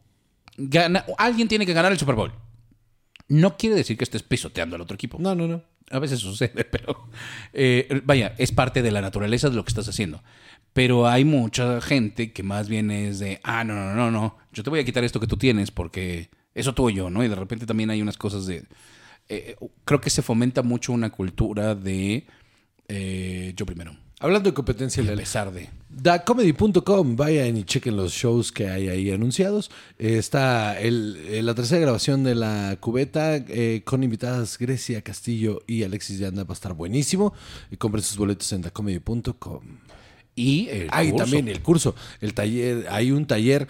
gana- 0.56 1.04
o 1.08 1.14
alguien 1.18 1.48
tiene 1.48 1.66
que 1.66 1.72
ganar 1.72 1.90
el 1.92 1.98
Super 1.98 2.14
Bowl. 2.14 2.32
No 3.28 3.56
quiere 3.56 3.74
decir 3.76 3.96
que 3.96 4.04
estés 4.04 4.22
pisoteando 4.22 4.76
al 4.76 4.82
otro 4.82 4.94
equipo. 4.94 5.18
No, 5.20 5.34
no, 5.34 5.46
no. 5.48 5.62
A 5.90 5.98
veces 5.98 6.20
sucede, 6.20 6.64
pero 6.70 7.08
eh, 7.52 8.00
vaya, 8.04 8.34
es 8.38 8.52
parte 8.52 8.82
de 8.82 8.90
la 8.90 9.00
naturaleza 9.00 9.50
de 9.50 9.56
lo 9.56 9.64
que 9.64 9.70
estás 9.70 9.88
haciendo. 9.88 10.22
Pero 10.72 11.06
hay 11.08 11.24
mucha 11.24 11.80
gente 11.80 12.32
que 12.32 12.42
más 12.42 12.68
bien 12.68 12.90
es 12.90 13.18
de, 13.18 13.40
ah, 13.44 13.64
no, 13.64 13.74
no, 13.74 13.94
no, 13.94 14.10
no, 14.10 14.36
yo 14.52 14.62
te 14.62 14.70
voy 14.70 14.80
a 14.80 14.84
quitar 14.84 15.04
esto 15.04 15.20
que 15.20 15.26
tú 15.26 15.36
tienes 15.36 15.70
porque 15.70 16.28
eso 16.54 16.74
tuyo, 16.74 17.08
¿no? 17.10 17.24
Y 17.24 17.28
de 17.28 17.34
repente 17.34 17.66
también 17.66 17.90
hay 17.90 18.02
unas 18.02 18.16
cosas 18.18 18.46
de... 18.46 18.64
eh, 19.28 19.56
creo 19.84 20.00
que 20.00 20.10
se 20.10 20.22
fomenta 20.22 20.62
mucho 20.62 20.92
una 20.92 21.10
cultura 21.10 21.74
de 21.74 22.26
eh, 22.88 23.52
yo 23.56 23.66
primero, 23.66 23.96
Hablando 24.18 24.48
de 24.50 24.54
competencia 24.54 25.02
a 25.02 25.06
leal. 25.06 25.18
pesar 25.18 25.52
de... 25.52 25.68
Dacomedy.com, 25.90 27.16
vayan 27.16 27.56
y 27.56 27.64
chequen 27.64 27.96
los 27.96 28.12
shows 28.12 28.50
que 28.52 28.68
hay 28.68 28.88
ahí 28.88 29.10
anunciados. 29.10 29.70
Eh, 29.98 30.16
está 30.18 30.78
el- 30.80 31.16
eh, 31.28 31.42
la 31.42 31.54
tercera 31.54 31.80
grabación 31.80 32.22
de 32.24 32.34
la 32.34 32.76
cubeta 32.80 33.36
eh, 33.36 33.82
con 33.84 34.02
invitadas 34.02 34.58
Grecia 34.58 35.02
Castillo 35.02 35.62
y 35.66 35.82
Alexis 35.84 36.18
Yanda. 36.18 36.44
Va 36.44 36.50
a 36.50 36.54
estar 36.54 36.74
buenísimo. 36.74 37.34
Y 37.70 37.76
compren 37.76 38.02
sus 38.04 38.16
boletos 38.16 38.50
en 38.52 38.62
dacomedy.com. 38.62 39.62
Y 40.34 40.68
el 40.68 40.88
Hay 40.92 41.10
curso. 41.10 41.24
también 41.24 41.48
el 41.48 41.62
curso, 41.62 41.94
el 42.20 42.34
taller, 42.34 42.86
hay 42.90 43.10
un 43.10 43.26
taller 43.26 43.66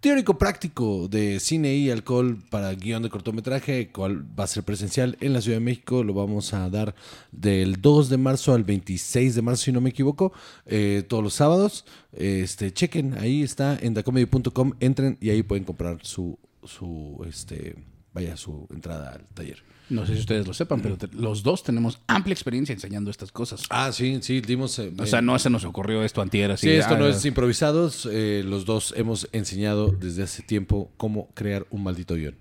teórico 0.00 0.38
práctico 0.38 1.08
de 1.08 1.40
cine 1.40 1.74
y 1.74 1.90
alcohol 1.90 2.38
para 2.50 2.72
guion 2.74 3.02
de 3.02 3.10
cortometraje, 3.10 3.90
cual 3.90 4.24
va 4.38 4.44
a 4.44 4.46
ser 4.46 4.62
presencial 4.62 5.16
en 5.20 5.32
la 5.32 5.40
Ciudad 5.40 5.56
de 5.56 5.64
México. 5.64 6.04
Lo 6.04 6.14
vamos 6.14 6.54
a 6.54 6.70
dar 6.70 6.94
del 7.32 7.80
2 7.80 8.08
de 8.08 8.16
marzo 8.16 8.54
al 8.54 8.64
26 8.64 9.34
de 9.34 9.42
marzo, 9.42 9.64
si 9.64 9.72
no 9.72 9.80
me 9.80 9.90
equivoco, 9.90 10.32
eh, 10.66 11.04
todos 11.08 11.22
los 11.22 11.34
sábados. 11.34 11.84
Este, 12.12 12.72
chequen, 12.72 13.18
ahí 13.18 13.42
está 13.42 13.78
en 13.80 13.94
dacomedy.com, 13.94 14.72
entren 14.80 15.18
y 15.20 15.30
ahí 15.30 15.42
pueden 15.42 15.64
comprar 15.64 15.98
su, 16.02 16.38
su, 16.64 17.24
este, 17.28 17.76
vaya, 18.12 18.36
su 18.36 18.66
entrada 18.70 19.12
al 19.14 19.26
taller. 19.34 19.62
No 19.90 20.06
sé 20.06 20.14
si 20.14 20.20
ustedes 20.20 20.46
lo 20.46 20.52
sepan, 20.54 20.80
pero 20.80 20.96
te- 20.96 21.08
los 21.08 21.42
dos 21.42 21.62
tenemos 21.62 21.98
amplia 22.06 22.32
experiencia 22.32 22.72
enseñando 22.72 23.10
estas 23.10 23.32
cosas. 23.32 23.62
Ah, 23.70 23.90
sí, 23.92 24.18
sí, 24.22 24.40
dimos... 24.40 24.78
eh, 24.78 24.92
O 24.98 25.06
sea, 25.06 25.22
no 25.22 25.38
se 25.38 25.50
nos 25.50 25.64
ocurrió 25.64 26.02
esto 26.04 26.20
antier 26.22 26.50
así. 26.50 26.66
Sí, 26.68 26.72
esto 26.74 26.96
no 26.98 27.06
ah, 27.06 27.10
es 27.10 27.24
improvisados. 27.24 28.08
eh, 28.10 28.42
los 28.44 28.64
dos 28.64 28.92
hemos 28.96 29.28
enseñado 29.32 29.88
desde 29.90 30.22
hace 30.22 30.42
tiempo 30.42 30.90
cómo 30.96 31.30
crear 31.34 31.66
un 31.70 31.82
maldito 31.82 32.14
guion. 32.14 32.36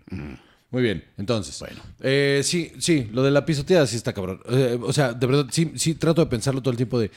Muy 0.70 0.82
bien, 0.84 1.06
entonces. 1.18 1.58
Bueno. 1.60 1.80
Eh, 2.02 2.42
sí, 2.44 2.74
sí, 2.80 3.08
lo 3.14 3.24
de 3.24 3.32
la 3.32 3.46
pisoteada 3.46 3.88
sí 3.88 3.96
está 3.96 4.12
cabrón. 4.14 4.42
Eh, 4.50 4.78
o 4.82 4.92
sea, 4.92 5.14
de 5.14 5.26
verdad, 5.28 5.48
sí, 5.52 5.72
sí 5.76 5.96
trato 5.96 6.22
de 6.22 6.28
pensarlo 6.30 6.62
todo 6.62 6.72
el 6.72 6.78
tiempo 6.78 7.00
de 7.00 7.10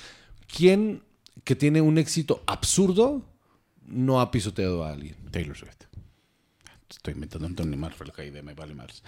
quién 0.56 1.02
que 1.42 1.56
tiene 1.56 1.80
un 1.80 1.98
éxito 1.98 2.42
absurdo 2.46 3.24
no 3.86 4.20
ha 4.20 4.30
pisoteado 4.30 4.84
a 4.84 4.92
alguien. 4.92 5.16
Taylor 5.32 5.56
Swift. 5.56 5.82
Estoy 6.90 7.14
inventando 7.14 7.46
un 7.46 7.54
Tony 7.54 7.76
Marfell 7.76 8.12
ahí 8.18 8.30
de 8.30 8.42
me 8.42 8.54
vale 8.54 8.74
más. 8.74 9.02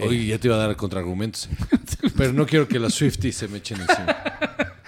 Oye, 0.00 0.26
ya 0.26 0.38
te 0.38 0.48
iba 0.48 0.56
a 0.56 0.58
dar 0.58 0.76
contraargumentos. 0.76 1.48
pero 2.16 2.32
no 2.32 2.46
quiero 2.46 2.66
que 2.66 2.78
las 2.78 2.94
Swifties 2.94 3.36
se 3.36 3.48
me 3.48 3.58
echen 3.58 3.80
encima. 3.80 4.16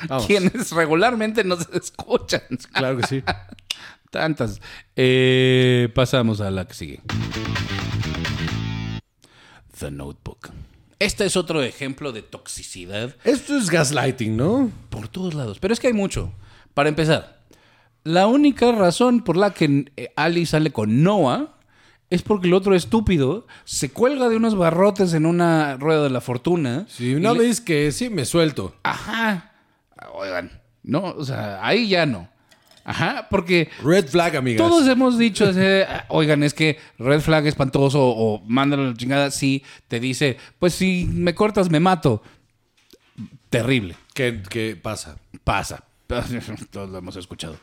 Vamos. 0.09 0.27
Quienes 0.27 0.73
regularmente 0.73 1.45
nos 1.45 1.69
escuchan. 1.73 2.43
Claro 2.73 2.99
que 2.99 3.07
sí. 3.07 3.23
Tantas. 4.11 4.61
Eh, 4.97 5.89
pasamos 5.95 6.41
a 6.41 6.51
la 6.51 6.67
que 6.67 6.75
sigue. 6.75 7.01
The 9.79 9.91
Notebook. 9.91 10.51
Este 10.99 11.25
es 11.25 11.37
otro 11.37 11.63
ejemplo 11.63 12.13
de 12.13 12.21
toxicidad 12.21 13.17
Esto 13.25 13.57
es 13.57 13.71
gaslighting, 13.71 14.37
¿no? 14.37 14.71
por 14.91 15.09
todos 15.09 15.35
lados. 15.35 15.59
Pero 15.61 15.73
es 15.73 15.81
que 15.81 15.87
hay 15.87 15.93
mucho. 15.95 16.33
Para 16.75 16.89
empezar, 16.89 17.41
la 18.03 18.27
única 18.27 18.73
razón 18.73 19.23
por 19.23 19.37
la 19.37 19.55
que 19.55 19.87
eh, 19.97 20.13
Ali 20.17 20.47
sale 20.47 20.73
con 20.73 21.03
Noah 21.03 21.60
es 22.11 22.23
porque 22.23 22.49
el 22.49 22.55
otro 22.55 22.75
estúpido 22.75 23.47
se 23.65 23.91
cuelga 23.91 24.29
de 24.29 24.37
unos 24.37 24.57
barrotes 24.57 25.15
en 25.15 25.27
una 25.27 25.77
rueda 25.77 26.03
de 26.03 26.11
la 26.11 26.21
fortuna. 26.21 26.87
Si 26.89 27.13
y 27.13 27.15
no 27.21 27.35
le- 27.35 27.55
que 27.65 27.93
sí, 27.93 28.11
me 28.11 28.25
suelto. 28.25 28.75
Ajá. 28.83 29.53
Oigan, 30.15 30.51
no, 30.83 31.05
o 31.05 31.25
sea, 31.25 31.65
ahí 31.65 31.89
ya 31.89 32.07
no. 32.07 32.29
Ajá, 32.83 33.29
porque 33.31 33.69
Red 33.85 34.09
flag, 34.09 34.37
amigas. 34.37 34.67
todos 34.67 34.89
hemos 34.89 35.19
dicho, 35.19 35.49
ese, 35.51 35.85
"Ah, 35.85 36.07
oigan, 36.09 36.43
es 36.43 36.55
que 36.55 36.79
red 36.99 37.21
flag 37.21 37.47
espantoso 37.47 38.01
o 38.03 38.43
mándalo 38.47 38.83
a 38.85 38.87
la 38.87 38.95
chingada, 38.95 39.31
sí, 39.31 39.63
te 39.87 40.01
dice, 40.01 40.39
pues 40.59 40.75
si 40.75 41.07
me 41.13 41.35
cortas 41.35 41.71
me 41.71 41.79
mato. 41.79 42.23
Terrible, 43.51 43.97
¿Qué, 44.15 44.43
qué 44.49 44.77
pasa? 44.81 45.19
pasa. 45.45 45.85
Todos 46.71 46.91
lo 46.91 46.99
hemos 46.99 47.15
escuchado. 47.17 47.57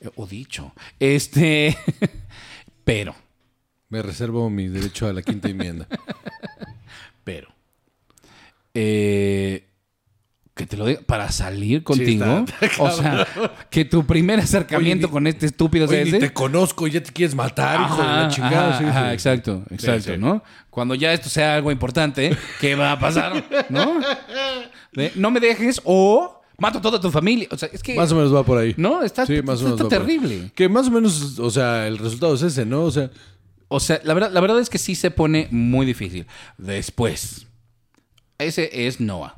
Eh, 0.00 0.08
O 0.16 0.26
dicho. 0.26 0.72
Este, 0.98 1.76
pero, 2.84 3.14
Me 3.90 4.00
reservo 4.02 4.48
mi 4.50 4.68
derecho 4.68 5.06
a 5.08 5.12
la 5.12 5.20
quinta 5.22 5.48
enmienda. 5.48 5.86
pero, 7.24 7.48
eh, 8.74 9.66
que 10.54 10.66
te 10.66 10.76
lo 10.76 10.86
diga, 10.86 11.00
para 11.06 11.30
salir 11.32 11.82
contigo, 11.82 12.44
está- 12.60 12.82
o 12.82 12.90
sea, 12.90 13.26
que 13.70 13.84
tu 13.84 14.04
primer 14.06 14.38
acercamiento 14.40 15.06
Oye, 15.06 15.12
con 15.12 15.26
este 15.26 15.46
estúpido 15.46 15.86
Oye, 15.88 16.04
ni 16.04 16.18
te 16.18 16.32
conozco 16.32 16.86
y 16.86 16.90
ya 16.92 17.02
te 17.02 17.12
quieres 17.12 17.34
matar, 17.34 17.80
hijo 17.80 17.96
de 18.02 18.08
la 18.08 18.28
chingada. 18.28 18.68
ajá, 18.70 18.78
Sí, 18.78 18.84
ajá, 18.84 19.08
sí. 19.08 19.14
exacto, 19.14 19.62
exacto. 19.70 20.16
¿no? 20.18 20.42
Cuando 20.70 20.94
ya 20.94 21.12
esto 21.12 21.28
sea 21.28 21.54
algo 21.56 21.72
importante, 21.72 22.36
¿qué 22.60 22.74
va 22.74 22.92
a 22.92 22.98
pasar? 22.98 23.44
¿No? 23.70 24.00
De, 24.92 25.12
no 25.16 25.30
me 25.30 25.40
dejes 25.40 25.80
o 25.84 26.40
mato 26.58 26.78
a 26.78 26.82
toda 26.82 27.00
tu 27.00 27.10
familia. 27.10 27.48
O 27.50 27.56
sea, 27.56 27.68
es 27.72 27.82
que. 27.82 27.94
Más 27.94 28.12
o 28.12 28.16
menos 28.16 28.34
va 28.34 28.44
por 28.44 28.58
ahí. 28.58 28.74
No, 28.76 29.02
está, 29.02 29.24
Sí, 29.26 29.40
más 29.42 29.60
o 29.62 29.64
menos 29.64 29.80
está 29.80 29.88
terrible. 29.98 30.50
Que 30.54 30.68
más 30.68 30.88
o 30.88 30.90
menos, 30.90 31.38
o 31.38 31.50
sea, 31.50 31.86
el 31.88 31.96
resultado 31.98 32.34
es 32.34 32.42
ese, 32.42 32.66
¿no? 32.66 32.82
O 32.82 32.90
sea, 32.90 33.10
O 33.72 33.78
sea, 33.78 34.00
la 34.02 34.14
verdad, 34.14 34.32
la 34.32 34.40
verdad 34.40 34.58
es 34.58 34.68
que 34.68 34.78
sí 34.78 34.96
se 34.96 35.12
pone 35.12 35.46
muy 35.52 35.86
difícil. 35.86 36.26
Después, 36.58 37.46
ese 38.36 38.68
es 38.86 38.98
Noah. 38.98 39.36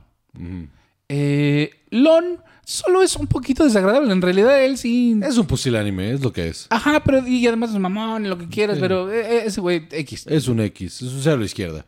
Eh, 1.11 1.71
Lon 1.91 2.39
solo 2.65 3.03
es 3.03 3.15
un 3.17 3.27
poquito 3.27 3.63
desagradable. 3.63 4.11
En 4.11 4.23
realidad, 4.23 4.65
él 4.65 4.79
sí. 4.79 5.21
es 5.23 5.37
un 5.37 5.47
pusilánime, 5.47 6.13
es 6.13 6.23
lo 6.23 6.33
que 6.33 6.49
es. 6.49 6.67
Ajá, 6.71 7.03
pero 7.05 7.29
y 7.29 7.47
además 7.47 7.73
es 7.73 7.79
mamón, 7.79 8.27
lo 8.27 8.39
que 8.39 8.49
quieras, 8.49 8.79
pero 8.81 9.13
eh, 9.13 9.21
eh, 9.21 9.43
ese 9.45 9.61
güey 9.61 9.87
X. 9.91 10.27
Es 10.27 10.49
un 10.49 10.61
X, 10.61 11.03
es 11.03 11.13
un 11.13 11.23
cero 11.23 11.37
a 11.37 11.39
la 11.41 11.45
izquierda. 11.45 11.85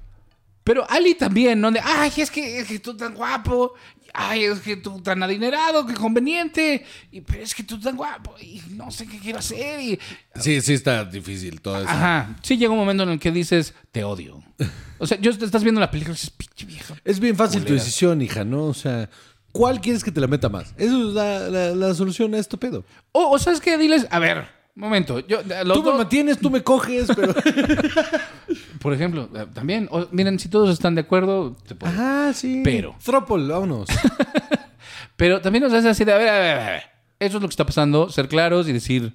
Pero 0.65 0.89
Ali 0.91 1.15
también, 1.15 1.61
¿no? 1.61 1.71
De, 1.71 1.79
ay, 1.83 2.11
es 2.17 2.31
que, 2.31 2.59
es 2.61 2.67
que 2.67 2.79
tú 2.79 2.97
tan 2.97 3.15
guapo. 3.15 3.75
Ay, 4.17 4.45
es 4.45 4.61
que 4.61 4.77
tú 4.77 5.01
tan 5.03 5.23
adinerado, 5.23 5.85
qué 5.87 5.93
conveniente. 5.95 6.85
Y, 7.11 7.21
pero 7.21 7.43
es 7.43 7.55
que 7.55 7.65
tú 7.65 7.79
tan 7.81 7.97
guapo. 7.97 8.35
Y 8.41 8.63
no 8.71 8.91
sé 8.91 9.07
qué 9.07 9.19
quiero 9.19 9.41
hacer. 9.41 9.81
Y, 9.81 9.99
Sí, 10.41 10.61
sí 10.61 10.73
está 10.75 11.05
difícil 11.05 11.61
todo 11.61 11.79
eso. 11.81 11.89
ajá. 11.89 12.37
Sí 12.43 12.57
llega 12.57 12.73
un 12.73 12.79
momento 12.79 13.03
en 13.03 13.11
el 13.11 13.19
que 13.19 13.31
dices, 13.31 13.75
te 13.93 14.05
odio. 14.05 14.43
O 14.97 15.07
sea, 15.09 15.19
yo 15.21 15.33
estás 15.33 15.63
viendo 15.65 15.81
la 15.81 15.91
película 15.91 16.13
y 16.13 16.17
dices, 16.17 16.31
pinche 16.31 16.65
vieja. 16.65 16.95
Es 17.05 17.19
bien 17.19 17.37
fácil 17.37 17.65
tu 17.65 17.75
decisión, 17.75 18.23
hija, 18.23 18.45
¿no? 18.45 18.67
O 18.67 18.75
sea, 18.75 19.11
¿cuál 19.53 19.81
quieres 19.81 20.05
que 20.05 20.13
te 20.13 20.21
la 20.21 20.29
meta 20.29 20.49
más? 20.49 20.73
Eso 20.79 21.09
es 21.09 21.15
la, 21.15 21.41
la- 21.51 21.75
la 21.75 21.95
solución 21.95 22.33
a 22.35 22.39
esto 22.39 22.57
pedo. 22.59 22.85
O, 23.13 23.31
o 23.31 23.39
sabes 23.39 23.61
qué, 23.61 23.77
diles, 23.77 24.07
a 24.11 24.19
ver, 24.21 24.47
momento. 24.75 25.21
Yo, 25.21 25.39
los 25.65 25.77
Tú 25.77 25.83
me 25.85 25.91
dos- 25.91 25.99
mantienes, 25.99 26.39
tú 26.39 26.51
me 26.51 26.63
coges, 26.63 27.09
pero... 27.15 27.35
por 28.81 28.93
ejemplo, 28.93 29.29
eh, 29.35 29.47
también, 29.55 29.89
o- 29.91 30.07
miren, 30.11 30.39
si 30.39 30.49
todos 30.49 30.71
están 30.71 30.95
de 30.95 31.03
acuerdo, 31.03 31.57
te 31.67 31.75
puedo- 31.75 31.93
Ajá, 31.93 32.33
sí. 32.35 32.61
Pero. 32.65 32.97
Thropol, 33.05 33.49
vámonos. 33.49 33.89
Pero 35.17 35.41
también 35.41 35.63
nos 35.63 35.73
hace 35.73 35.89
así 35.89 36.05
de, 36.05 36.13
a 36.13 36.19
ver, 36.19 36.29
a 36.29 36.39
ver, 36.41 36.59
a 36.59 36.71
ver. 36.73 36.83
Eso 37.21 37.37
es 37.37 37.43
lo 37.43 37.49
que 37.49 37.53
está 37.53 37.65
pasando, 37.65 38.11
ser 38.11 38.27
claros 38.29 38.69
y 38.69 38.73
decir, 38.73 39.13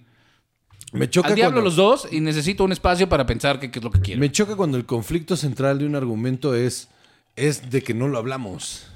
Me 0.94 1.10
choca 1.10 1.27
Al 1.30 1.36
diablo 1.36 1.56
cuando- 1.61 1.65
los 1.69 1.76
dos 1.76 2.07
y 2.10 2.22
necesito 2.22 2.64
un 2.64 2.72
espacio 2.72 3.10
para 3.10 3.26
pensar 3.26 3.60
qué 3.60 3.69
qué 3.69 3.80
es 3.80 3.84
lo 3.84 3.91
que 3.91 3.99
quiero. 3.99 4.19
Me 4.22 4.31
choca 4.31 4.56
cuando 4.56 4.77
el 4.77 4.86
conflicto 4.86 5.36
central 5.36 5.77
de 5.80 5.86
un 5.86 5.95
argumento 5.98 6.56
es, 6.56 6.88
es 7.36 7.69
de 7.69 7.84
que 7.84 7.94
no 7.94 8.07
lo 8.07 8.18
hablamos. 8.18 8.88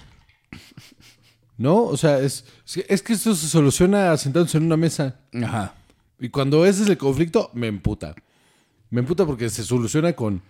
¿No? 1.57 1.83
O 1.83 1.97
sea, 1.97 2.19
es, 2.19 2.45
es 2.87 3.03
que 3.03 3.13
esto 3.13 3.35
se 3.35 3.47
soluciona 3.47 4.15
sentándose 4.17 4.57
en 4.57 4.63
una 4.63 4.77
mesa. 4.77 5.19
Ajá. 5.43 5.75
Y 6.23 6.29
cuando 6.29 6.65
ese 6.65 6.83
es 6.83 6.89
el 6.89 6.97
conflicto, 6.97 7.51
me 7.53 7.67
emputa. 7.67 8.15
Me 8.89 9.01
emputa 9.01 9.25
porque 9.25 9.49
se 9.49 9.63
soluciona 9.63 10.13
con... 10.13 10.41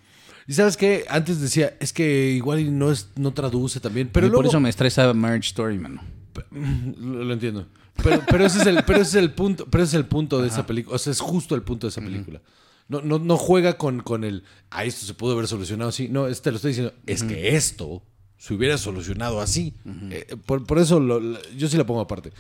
Y 0.48 0.54
sabes 0.54 0.76
qué, 0.78 1.06
antes 1.10 1.40
decía, 1.42 1.76
es 1.80 1.94
que 1.94 2.32
igual 2.32 2.78
no, 2.78 2.92
es, 2.92 3.10
no 3.16 3.34
traduce 3.34 3.80
también. 3.80 4.10
Pero 4.12 4.28
y 4.28 4.30
luego, 4.30 4.42
por 4.44 4.50
eso 4.50 4.60
me 4.60 4.70
estresa 4.70 5.14
Marriage 5.14 5.48
Story, 5.48 5.80
mano. 5.80 6.02
Lo, 6.52 7.24
lo 7.24 7.34
entiendo. 7.34 7.68
Pero, 8.04 8.22
pero 8.28 8.46
ese 8.46 8.60
es 8.60 8.66
el, 8.68 8.84
pero 8.86 9.00
ese 9.02 9.18
es 9.20 9.24
el 9.24 9.32
punto, 9.32 9.66
pero 9.70 9.84
ese 9.84 9.96
es 9.96 10.00
el 10.02 10.06
punto 10.08 10.42
de 10.42 10.48
esa 10.50 10.66
película. 10.66 10.96
O 10.96 11.00
sea, 11.00 11.12
es 11.12 11.20
justo 11.20 11.56
el 11.56 11.62
punto 11.62 11.88
de 11.88 11.92
esa 11.92 12.02
película. 12.02 12.42
No, 12.90 13.02
no, 13.02 13.20
no 13.20 13.38
juega 13.38 13.78
con, 13.78 14.02
con 14.02 14.24
el 14.24 14.44
ah, 14.72 14.84
esto 14.84 15.06
se 15.06 15.14
pudo 15.14 15.34
haber 15.34 15.48
solucionado 15.48 15.90
así. 15.90 16.10
No, 16.10 16.28
este 16.28 16.50
lo 16.52 16.58
estoy 16.58 16.70
diciendo. 16.72 16.94
Es 17.06 17.24
que 17.24 17.56
esto 17.56 18.04
se 18.38 18.54
hubiera 18.56 18.78
solucionado 18.78 19.40
así. 19.42 19.76
Eh, 20.10 20.36
por, 20.46 20.66
por 20.66 20.80
eso 20.80 21.00
lo- 21.00 21.20
lo- 21.20 21.40
yo 21.56 21.68
sí 21.70 21.78
la 21.78 21.86
pongo 21.86 22.02
aparte. 22.02 22.32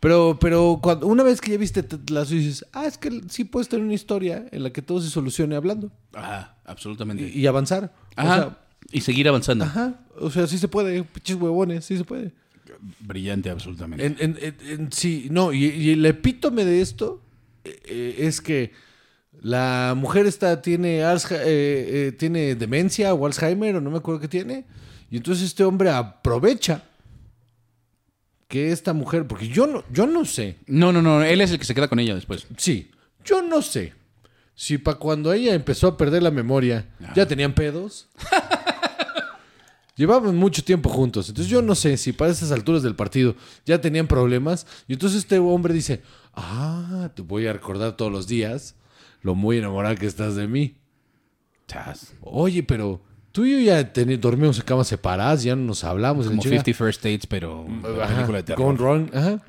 Pero, 0.00 0.38
pero 0.40 0.78
cuando, 0.82 1.06
una 1.06 1.22
vez 1.22 1.40
que 1.40 1.52
ya 1.52 1.58
viste 1.58 1.82
Ted 1.82 2.08
Lasso 2.10 2.34
dices, 2.34 2.64
ah, 2.72 2.86
es 2.86 2.98
que 2.98 3.22
sí 3.30 3.44
puedes 3.44 3.68
tener 3.68 3.84
una 3.84 3.94
historia 3.94 4.46
en 4.52 4.62
la 4.62 4.70
que 4.70 4.82
todo 4.82 5.00
se 5.00 5.08
solucione 5.10 5.56
hablando 5.56 5.90
Ajá, 6.12 6.56
absolutamente. 6.64 7.28
y, 7.28 7.40
y 7.40 7.46
avanzar. 7.46 7.92
Ajá. 8.14 8.32
O 8.32 8.36
sea, 8.36 8.58
y 8.92 9.00
seguir 9.00 9.28
avanzando. 9.28 9.64
ajá. 9.64 10.00
O 10.18 10.30
sea, 10.30 10.46
sí 10.46 10.58
se 10.58 10.68
puede, 10.68 11.02
pinches 11.02 11.36
huevones, 11.36 11.84
sí 11.84 11.96
se 11.96 12.04
puede. 12.04 12.32
Brillante, 13.00 13.50
absolutamente. 13.50 14.04
En, 14.04 14.16
en- 14.20 14.38
en- 14.40 14.56
en- 14.80 14.92
sí, 14.92 15.28
no, 15.30 15.52
y, 15.52 15.64
y 15.66 15.90
el 15.90 16.04
epítome 16.06 16.64
de 16.64 16.80
esto 16.82 17.22
eh, 17.64 17.80
eh, 17.86 18.14
es 18.18 18.40
que 18.40 18.72
la 19.40 19.94
mujer 19.96 20.26
esta 20.26 20.60
tiene, 20.62 21.00
eh, 21.00 21.16
eh, 21.30 22.12
tiene 22.18 22.54
demencia 22.54 23.12
o 23.14 23.26
Alzheimer 23.26 23.76
o 23.76 23.80
no 23.80 23.90
me 23.90 23.98
acuerdo 23.98 24.20
qué 24.20 24.28
tiene. 24.28 24.64
Y 25.10 25.16
entonces 25.16 25.44
este 25.46 25.64
hombre 25.64 25.90
aprovecha 25.90 26.82
que 28.48 28.72
esta 28.72 28.92
mujer, 28.92 29.26
porque 29.26 29.48
yo 29.48 29.66
no, 29.66 29.84
yo 29.90 30.06
no 30.06 30.24
sé, 30.24 30.58
No, 30.66 30.92
no, 30.92 31.02
no. 31.02 31.22
Él 31.22 31.40
es 31.40 31.50
el 31.50 31.58
que 31.58 31.64
se 31.64 31.74
queda 31.74 31.88
con 31.88 31.98
ella 31.98 32.14
después. 32.14 32.46
sí, 32.56 32.90
yo 33.24 33.42
no 33.42 33.60
sé 33.62 33.92
si 34.54 34.78
para 34.78 34.98
cuando 34.98 35.32
ella 35.32 35.54
empezó 35.54 35.88
a 35.88 35.96
perder 35.96 36.22
la 36.22 36.30
memoria 36.30 36.88
ya 37.14 37.26
tenían 37.26 37.54
pedos. 37.54 38.08
Llevaban 39.96 40.36
mucho 40.36 40.62
tiempo 40.62 40.90
juntos. 40.90 41.28
Entonces 41.30 41.50
yo 41.50 41.62
no 41.62 41.74
sé 41.74 41.96
si 41.96 42.12
para 42.12 42.30
esas 42.30 42.52
alturas 42.52 42.82
del 42.82 42.94
partido 42.94 43.34
ya 43.64 43.80
tenían 43.80 44.06
problemas. 44.06 44.66
Y 44.86 44.92
entonces 44.92 45.20
este 45.20 45.38
hombre 45.38 45.72
dice, 45.72 46.02
ah, 46.34 47.10
te 47.14 47.22
voy 47.22 47.46
a 47.46 47.52
recordar 47.54 47.96
todos 47.96 48.12
los 48.12 48.26
días 48.26 48.74
lo 49.22 49.34
muy 49.34 49.56
enamorada 49.58 49.96
que 49.96 50.06
estás 50.06 50.36
de 50.36 50.46
mí. 50.46 50.76
Chas. 51.66 52.14
Oye, 52.20 52.62
pero 52.62 53.00
tú 53.36 53.44
y 53.44 53.52
yo 53.52 53.58
ya 53.60 53.92
teni- 53.92 54.18
dormimos 54.18 54.58
en 54.58 54.64
camas 54.64 54.88
separadas, 54.88 55.42
ya 55.42 55.54
no 55.54 55.62
nos 55.64 55.84
hablamos. 55.84 56.26
Como 56.26 56.40
chinga". 56.40 56.62
50 56.64 56.72
First 56.72 57.02
Dates, 57.04 57.26
pero 57.26 57.66
Ajá, 58.02 58.14
película 58.14 58.38
de 58.38 58.42
terror. 58.44 58.64
Gone 58.64 58.78
wrong. 58.78 59.10
Ajá. 59.14 59.42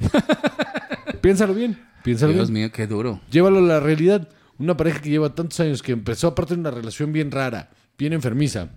piénsalo 1.22 1.54
bien, 1.54 1.80
piénsalo 2.04 2.34
Dios 2.34 2.52
bien. 2.52 2.64
mío, 2.66 2.72
qué 2.74 2.86
duro. 2.86 3.22
Llévalo 3.32 3.60
a 3.60 3.62
la 3.62 3.80
realidad. 3.80 4.28
Una 4.60 4.76
pareja 4.76 5.00
que 5.02 5.10
lleva 5.10 5.34
tantos 5.36 5.60
años, 5.62 5.82
que 5.82 5.92
empezó 5.94 6.28
aparte 6.28 6.56
de 6.56 6.60
una 6.60 6.72
relación 6.72 7.14
bien 7.14 7.32
rara, 7.32 7.70
bien 7.98 8.12
enfermiza. 8.14 8.70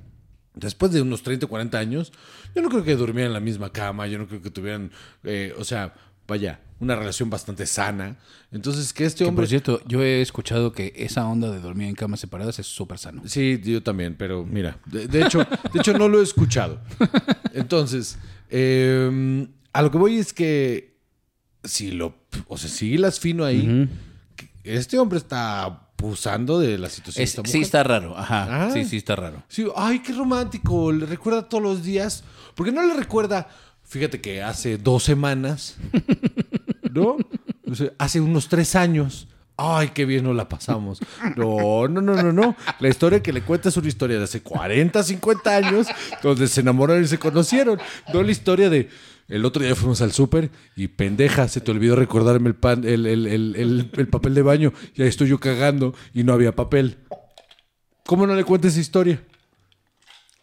Después 0.55 0.93
de 0.93 1.01
unos 1.03 1.23
30 1.23 1.47
o 1.47 1.49
40 1.49 1.79
años, 1.79 2.13
yo 2.55 2.61
no 2.63 2.69
creo 2.69 2.85
que 2.85 2.95
durmieran 2.97 3.31
en 3.31 3.35
la 3.35 3.41
misma 3.41 3.71
cama, 3.73 4.07
yo 4.07 4.19
no 4.19 4.29
creo 4.29 4.43
que 4.43 4.51
tuvieran, 4.51 4.91
eh, 5.25 5.55
o 5.59 5.65
sea, 5.65 5.95
vaya, 6.29 6.61
una 6.81 6.97
relación 6.97 7.31
bastante 7.31 7.67
sana. 7.67 8.17
Entonces, 8.51 8.93
que 8.93 9.05
este 9.05 9.25
Que, 9.25 9.29
hombre... 9.29 9.43
por 9.43 9.49
cierto, 9.49 9.81
yo 9.87 10.03
he 10.03 10.21
escuchado 10.23 10.73
que 10.73 10.93
esa 10.97 11.27
onda 11.27 11.51
de 11.51 11.61
dormir 11.61 11.89
en 11.89 11.95
camas 11.95 12.21
separadas 12.21 12.59
es 12.59 12.67
súper 12.67 12.99
sano. 12.99 13.23
Sí, 13.27 13.61
yo 13.63 13.83
también, 13.83 14.17
pero 14.19 14.45
mira, 14.45 14.79
de, 14.87 15.07
de 15.07 15.23
hecho, 15.25 15.39
de 15.41 15.79
hecho 15.81 15.97
no 15.97 16.09
lo 16.09 16.21
he 16.21 16.23
escuchado. 16.25 16.81
Entonces, 17.53 18.19
eh, 18.49 19.47
a 19.73 19.83
lo 19.83 19.91
que 19.91 19.99
voy 19.99 20.17
es 20.19 20.33
que 20.33 20.97
si 21.65 21.91
lo, 21.93 22.15
o 22.49 22.57
sea, 22.59 22.69
si 22.71 22.93
hilas 22.95 23.21
fino 23.21 23.45
ahí, 23.45 23.89
este 24.65 24.99
hombre 24.99 25.19
está 25.19 25.63
abusando 25.65 26.59
de 26.59 26.79
la 26.79 26.89
situación. 26.89 27.21
de 27.21 27.25
Es- 27.25 27.31
esta 27.39 27.49
sí 27.51 27.61
está 27.61 27.83
raro. 27.83 28.17
Ajá. 28.17 28.67
Ah. 28.69 28.71
Sí, 28.73 28.85
sí 28.85 28.97
está 28.97 29.17
raro. 29.17 29.43
Sí, 29.49 29.67
ay, 29.77 29.99
qué 30.01 30.13
romántico. 30.15 30.91
Le 30.93 31.05
recuerda 31.07 31.49
todos 31.49 31.63
los 31.63 31.83
días. 31.85 32.25
Porque 32.55 32.73
no 32.73 32.83
le 32.87 32.95
recuerda, 32.95 33.49
fíjate 33.91 34.21
que 34.21 34.43
hace 34.43 34.79
dos 34.79 35.03
semanas, 35.05 35.77
¿no? 36.93 37.17
Hace 37.99 38.21
unos 38.21 38.49
tres 38.49 38.75
años. 38.75 39.29
Ay, 39.63 39.91
qué 39.91 40.07
bien 40.07 40.25
nos 40.25 40.35
la 40.35 40.49
pasamos. 40.49 41.01
No, 41.37 41.87
no, 41.87 42.01
no, 42.01 42.15
no, 42.23 42.33
no. 42.33 42.57
La 42.79 42.89
historia 42.89 43.23
que 43.23 43.31
le 43.33 43.43
cuenta 43.43 43.69
es 43.69 43.77
una 43.77 43.89
historia 43.89 44.17
de 44.17 44.25
hace 44.25 44.41
40, 44.43 45.03
50 45.03 45.55
años, 45.57 45.87
donde 46.23 46.49
se 46.49 46.63
enamoraron 46.63 47.05
y 47.05 47.07
se 47.07 47.19
conocieron. 47.19 47.79
No 48.15 48.23
la 48.23 48.31
historia 48.31 48.71
de 48.71 48.89
el 49.29 49.45
otro 49.45 49.63
día 49.63 49.77
fuimos 49.77 50.01
al 50.01 50.13
súper 50.13 50.51
y 50.77 50.89
pendeja, 50.89 51.47
se 51.47 51.61
te 51.61 51.71
olvidó 51.71 51.95
recordarme 51.95 52.49
el, 52.49 52.55
pan, 52.55 52.85
el, 52.85 53.05
el- 53.07 53.27
el- 53.27 53.55
el- 53.55 53.91
el 53.95 54.09
papel 54.09 54.35
de 54.35 54.43
baño. 54.43 54.73
Y 54.95 55.03
ahí 55.03 55.09
estoy 55.09 55.29
yo 55.29 55.39
cagando 55.39 55.95
y 56.15 56.25
no 56.25 56.33
había 56.33 56.57
papel. 56.57 56.97
¿Cómo 58.07 58.27
no 58.27 58.35
le 58.35 58.45
cuentes 58.45 58.73
esa 58.73 58.81
historia? 58.81 59.23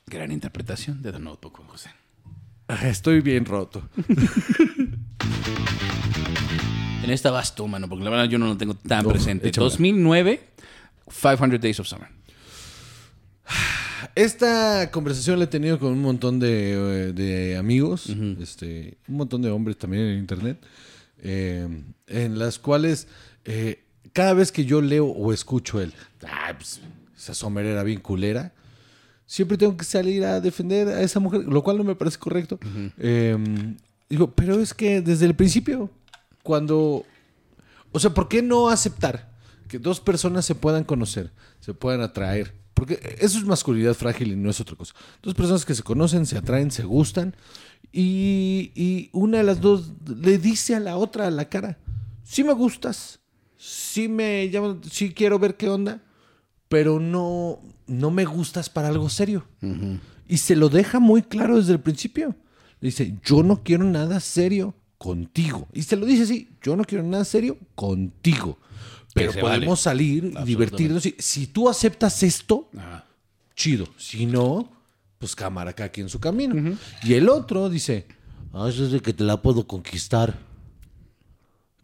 Gran 0.06 0.32
interpretación 0.32 1.02
de 1.02 1.12
The 1.12 1.20
Notebook, 1.20 1.60
José. 1.68 1.90
Estoy 2.84 3.22
bien 3.22 3.46
roto. 3.46 3.82
En 7.04 7.12
esta 7.14 7.32
vas 7.32 7.56
tú, 7.56 7.66
mano, 7.70 7.88
porque 7.88 8.04
la 8.04 8.10
verdad 8.10 8.26
yo 8.26 8.38
no 8.38 8.48
lo 8.48 8.58
tengo 8.58 8.74
tan 8.74 9.04
No, 9.06 9.10
presente. 9.12 9.48
échamela. 9.48 9.70
2009, 9.70 10.42
500 11.10 11.62
Days 11.62 11.80
of 11.80 11.88
Summer. 11.88 12.10
Esta 14.16 14.92
conversación 14.92 15.40
la 15.40 15.46
he 15.46 15.48
tenido 15.48 15.80
con 15.80 15.94
un 15.94 16.02
montón 16.02 16.38
de, 16.40 16.74
eh, 16.74 17.14
de 17.14 17.56
amigos, 17.56 18.08
este, 18.42 18.98
un 19.08 19.16
montón 19.16 19.42
de 19.42 19.50
hombres 19.52 19.78
también 19.78 20.04
en 20.04 20.20
internet, 20.20 20.58
eh, 21.20 21.66
en 22.08 22.38
las 22.40 22.60
cuales 22.60 23.08
eh, 23.46 23.86
cada 24.12 24.34
vez 24.34 24.52
que 24.52 24.66
yo 24.66 24.82
leo 24.82 25.06
o 25.06 25.32
escucho 25.32 25.80
el, 25.80 25.94
"Ah, 26.28 26.54
pues, 26.58 26.82
esa 27.18 27.34
somerera 27.34 27.84
bien 27.84 28.02
culera, 28.02 28.52
siempre 29.28 29.58
tengo 29.58 29.78
que 29.78 29.86
salir 29.86 30.26
a 30.26 30.42
defender 30.42 30.88
a 30.88 31.02
esa 31.02 31.20
mujer, 31.20 31.44
lo 31.44 31.62
cual 31.62 31.78
no 31.78 31.84
me 31.84 31.94
parece 31.96 32.18
correcto. 32.18 32.58
Eh, 32.98 33.38
digo, 34.10 34.32
pero 34.32 34.60
es 34.60 34.74
que 34.74 35.02
desde 35.02 35.28
el 35.28 35.36
principio, 35.36 35.92
cuando 36.42 37.06
o 37.92 38.00
sea, 38.00 38.14
¿por 38.14 38.28
qué 38.28 38.42
no 38.42 38.70
aceptar 38.70 39.32
que 39.68 39.80
dos 39.80 40.00
personas 40.00 40.46
se 40.46 40.56
puedan 40.56 40.84
conocer, 40.84 41.32
se 41.60 41.74
puedan 41.74 42.02
atraer? 42.02 42.54
Porque 42.74 43.18
eso 43.20 43.40
es 43.40 43.46
masculinidad 43.46 43.96
frágil 43.96 44.32
y 44.32 44.36
no 44.36 44.50
es 44.50 44.60
otra 44.60 44.76
cosa. 44.76 44.94
Dos 45.24 45.34
personas 45.34 45.66
que 45.66 45.74
se 45.74 45.84
conocen, 45.84 46.26
se 46.26 46.38
atraen, 46.38 46.70
se 46.70 46.84
gustan 46.84 47.36
y, 47.92 48.72
y 48.76 49.10
una 49.14 49.40
de 49.40 49.44
las 49.44 49.62
dos 49.62 49.94
le 50.06 50.38
dice 50.38 50.76
a 50.76 50.80
la 50.80 50.98
otra 50.98 51.28
a 51.28 51.32
la 51.32 51.50
cara, 51.50 51.80
sí 52.24 52.44
me 52.44 52.54
gustas, 52.54 53.20
sí 53.58 54.08
me 54.08 54.50
llama, 54.50 54.80
sí 54.92 55.12
quiero 55.12 55.40
ver 55.40 55.58
qué 55.58 55.70
onda, 55.70 56.04
pero 56.70 57.00
no, 57.00 57.60
no 57.88 58.12
me 58.12 58.26
gustas 58.26 58.70
para 58.70 58.90
algo 58.90 59.10
serio. 59.10 59.46
Y 60.28 60.38
se 60.38 60.56
lo 60.56 60.70
deja 60.70 61.00
muy 61.00 61.22
claro 61.22 61.58
desde 61.58 61.74
el 61.74 61.80
principio. 61.80 62.36
Le 62.80 62.90
dice, 62.90 63.16
yo 63.24 63.44
no 63.44 63.64
quiero 63.64 63.84
nada 63.86 64.20
serio 64.20 64.74
contigo. 64.98 65.68
Y 65.74 65.84
se 65.84 65.96
lo 65.96 66.06
dice 66.06 66.24
así, 66.24 66.50
yo 66.62 66.76
no 66.76 66.84
quiero 66.84 67.04
nada 67.04 67.26
serio 67.26 67.58
contigo. 67.76 68.58
Pero 69.14 69.32
podemos 69.34 69.84
vale. 69.84 69.98
salir 69.98 70.34
y 70.42 70.44
divertirnos. 70.46 71.06
Y 71.06 71.16
si 71.18 71.48
tú 71.48 71.70
aceptas 71.70 72.22
esto, 72.22 72.70
Ajá. 72.78 73.06
chido. 73.56 73.88
Si 73.98 74.26
no, 74.26 74.70
pues 75.18 75.36
cámara 75.36 75.72
acá 75.72 75.86
aquí 75.86 76.02
en 76.02 76.10
su 76.10 76.20
camino. 76.20 76.78
Y 77.04 77.14
el 77.14 77.30
otro 77.30 77.70
dice, 77.70 78.06
ah, 78.54 78.68
eso 78.70 78.86
es 78.86 78.92
de 78.92 79.00
que 79.00 79.14
te 79.14 79.24
la 79.24 79.42
puedo 79.42 79.66
conquistar. 79.66 80.38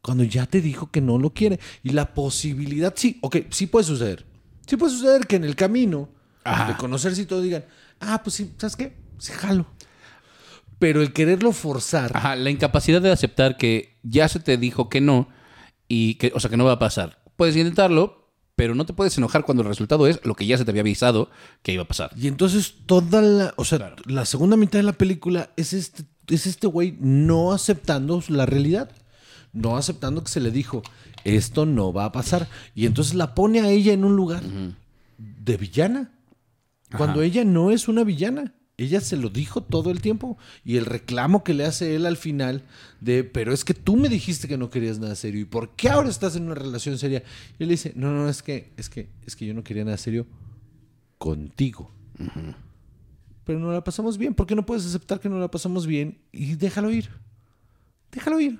Cuando 0.02 0.24
ya 0.26 0.46
te 0.46 0.62
dijo 0.62 0.92
que 0.92 1.02
no 1.02 1.18
lo 1.18 1.32
quiere. 1.32 1.60
Y 1.82 1.90
la 1.90 2.14
posibilidad, 2.14 2.94
sí, 2.96 3.18
ok, 3.22 3.38
sí 3.50 3.68
puede 3.68 3.86
suceder. 3.86 4.26
Sí 4.68 4.78
puede 4.78 4.92
suceder 4.94 5.28
que 5.28 5.36
en 5.36 5.44
el 5.44 5.56
camino 5.56 6.10
Ajá. 6.44 6.68
de 6.68 6.78
conocerse 6.78 7.22
y 7.22 7.26
todo 7.26 7.42
digan, 7.42 7.66
ah, 8.00 8.22
pues 8.24 8.36
sí, 8.36 8.54
¿sabes 8.58 8.76
qué? 8.76 8.98
Sí, 9.18 9.34
jalo. 9.34 9.66
Pero 10.80 11.02
el 11.02 11.14
quererlo 11.14 11.52
forzar, 11.52 12.12
Ajá, 12.16 12.36
la 12.36 12.50
incapacidad 12.50 13.02
de 13.02 13.12
aceptar 13.12 13.58
que 13.58 13.98
ya 14.04 14.28
se 14.28 14.40
te 14.40 14.58
dijo 14.58 14.90
que 14.90 15.02
no 15.02 15.30
y 15.88 16.16
que, 16.16 16.32
o 16.36 16.40
sea, 16.40 16.50
que 16.50 16.58
no 16.58 16.66
va 16.66 16.74
a 16.74 16.80
pasar. 16.80 17.24
Puedes 17.38 17.56
intentarlo, 17.56 18.30
pero 18.56 18.76
no 18.76 18.86
te 18.86 18.94
puedes 18.94 19.18
enojar 19.18 19.46
cuando 19.46 19.64
el 19.64 19.70
resultado 19.70 20.08
es 20.08 20.20
lo 20.24 20.36
que 20.36 20.46
ya 20.46 20.58
se 20.58 20.66
te 20.66 20.72
había 20.72 20.82
avisado 20.82 21.30
que 21.62 21.72
iba 21.72 21.84
a 21.84 21.88
pasar. 21.88 22.12
Y 22.18 22.28
entonces 22.28 22.74
toda 22.86 23.22
la, 23.22 23.54
o 23.58 23.66
sea, 23.66 23.96
la 24.06 24.26
segunda 24.26 24.58
mitad 24.58 24.80
de 24.80 24.84
la 24.84 24.94
película 24.94 25.52
es 25.56 25.74
este 25.74 26.04
es 26.28 26.46
este 26.46 26.68
güey 26.68 26.98
no 27.00 27.52
aceptando 27.52 28.24
la 28.28 28.46
realidad, 28.46 28.92
no 29.54 29.78
aceptando 29.78 30.24
que 30.24 30.32
se 30.32 30.40
le 30.40 30.52
dijo, 30.52 30.84
esto 31.24 31.66
no 31.66 31.94
va 31.94 32.06
a 32.06 32.12
pasar 32.12 32.50
y 32.76 32.86
entonces 32.86 33.14
la 33.14 33.36
pone 33.36 33.62
a 33.62 33.70
ella 33.70 33.94
en 33.94 34.04
un 34.04 34.16
lugar 34.16 34.44
de 35.18 35.58
villana. 35.58 36.12
Cuando 36.98 37.22
ella 37.22 37.44
no 37.44 37.72
es 37.72 37.88
una 37.88 38.04
villana. 38.04 38.54
Ella 38.76 39.02
se 39.02 39.18
lo 39.18 39.30
dijo 39.30 39.62
todo 39.62 39.92
el 39.92 40.02
tiempo. 40.02 40.38
Y 40.64 40.78
el 40.78 40.86
reclamo 40.86 41.44
que 41.44 41.54
le 41.54 41.66
hace 41.66 41.96
él 41.96 42.06
al 42.06 42.18
final 42.18 42.64
de, 43.02 43.24
pero 43.24 43.54
es 43.54 43.64
que 43.64 43.74
tú 43.74 43.96
me 43.96 44.10
dijiste 44.10 44.48
que 44.48 44.58
no 44.58 44.70
querías 44.70 45.00
nada 45.00 45.16
serio. 45.16 45.42
¿Y 45.42 45.46
por 45.46 45.76
qué 45.76 45.90
ahora 45.90 46.10
estás 46.10 46.36
en 46.36 46.46
una 46.46 46.56
relación 46.56 46.98
seria? 46.98 47.24
Y 47.60 47.64
él 47.64 47.70
dice, 47.70 47.94
no, 47.96 48.12
no, 48.12 48.30
es 48.30 48.42
que, 48.42 48.74
es 48.78 48.90
que, 48.90 49.10
es 49.26 49.36
que 49.36 49.46
yo 49.46 49.54
no 49.54 49.64
quería 49.64 49.86
nada 49.86 49.98
serio 49.98 50.26
contigo. 51.18 51.92
Pero 53.44 53.60
no 53.60 53.72
la 53.72 53.84
pasamos 53.84 54.18
bien. 54.18 54.34
¿Por 54.34 54.48
qué 54.48 54.56
no 54.56 54.66
puedes 54.66 54.86
aceptar 54.86 55.20
que 55.20 55.30
no 55.30 55.40
la 55.40 55.50
pasamos 55.50 55.86
bien? 55.86 56.20
Y 56.32 56.56
déjalo 56.56 56.92
ir. 56.92 57.10
Déjalo 58.12 58.40
ir. 58.40 58.60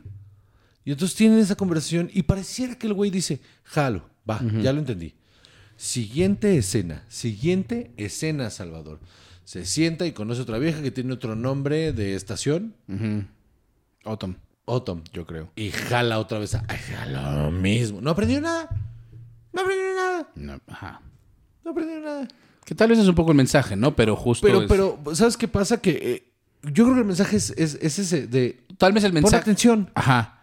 Y 0.86 0.92
entonces 0.92 1.16
tienen 1.16 1.40
esa 1.40 1.56
conversación 1.56 2.10
y 2.14 2.24
pareciera 2.24 2.76
que 2.76 2.88
el 2.88 2.94
güey 2.94 3.10
dice, 3.10 3.40
jalo, 3.64 4.10
va, 4.30 4.42
ya 4.62 4.74
lo 4.74 4.80
entendí. 4.80 5.14
Siguiente 5.78 6.58
escena, 6.58 7.04
siguiente 7.10 7.92
escena, 7.98 8.50
Salvador. 8.50 9.00
Se 9.44 9.66
sienta 9.66 10.06
y 10.06 10.12
conoce 10.14 10.42
otra 10.42 10.58
vieja 10.60 10.82
que 10.82 10.92
tiene 10.92 11.14
otro 11.14 11.36
nombre 11.36 11.92
de 11.94 12.16
estación. 12.16 12.76
Autumn, 14.06 14.38
Autumn. 14.68 15.04
yo 15.14 15.26
creo. 15.26 15.52
Y 15.56 15.72
jala 15.72 16.20
otra 16.20 16.40
vez 16.40 16.56
a, 16.56 16.64
ay, 16.68 16.78
jala 16.78 17.44
lo 17.46 17.52
mismo. 17.52 18.02
No 18.02 18.12
aprendió 18.12 18.40
nada. 18.42 18.70
No 19.52 19.62
aprendió 19.62 19.96
nada. 19.96 20.30
No, 20.36 20.60
ajá. 20.68 21.02
No 21.64 21.72
aprendió 21.72 22.00
nada. 22.00 22.28
Que 22.66 22.76
tal 22.76 22.90
vez 22.90 23.00
es 23.00 23.08
un 23.08 23.16
poco 23.16 23.32
el 23.32 23.38
mensaje, 23.38 23.76
¿no? 23.76 23.96
Pero 23.96 24.16
justo. 24.16 24.46
Pero, 24.48 24.62
es- 24.64 24.68
pero, 24.70 25.02
¿sabes 25.14 25.36
qué 25.38 25.48
pasa? 25.48 25.82
Que 25.82 25.92
eh, 25.92 26.32
yo 26.64 26.84
creo 26.86 26.94
que 26.96 27.02
el 27.02 27.08
mensaje 27.08 27.36
es, 27.38 27.50
es- 27.58 27.78
es 27.82 28.00
ese 28.00 28.28
de 28.28 28.64
Tal 28.78 28.94
vez 28.94 29.04
el 29.04 29.12
pon 29.12 29.22
mensaje. 29.24 29.42
atención. 29.42 29.90
Ajá. 29.96 30.40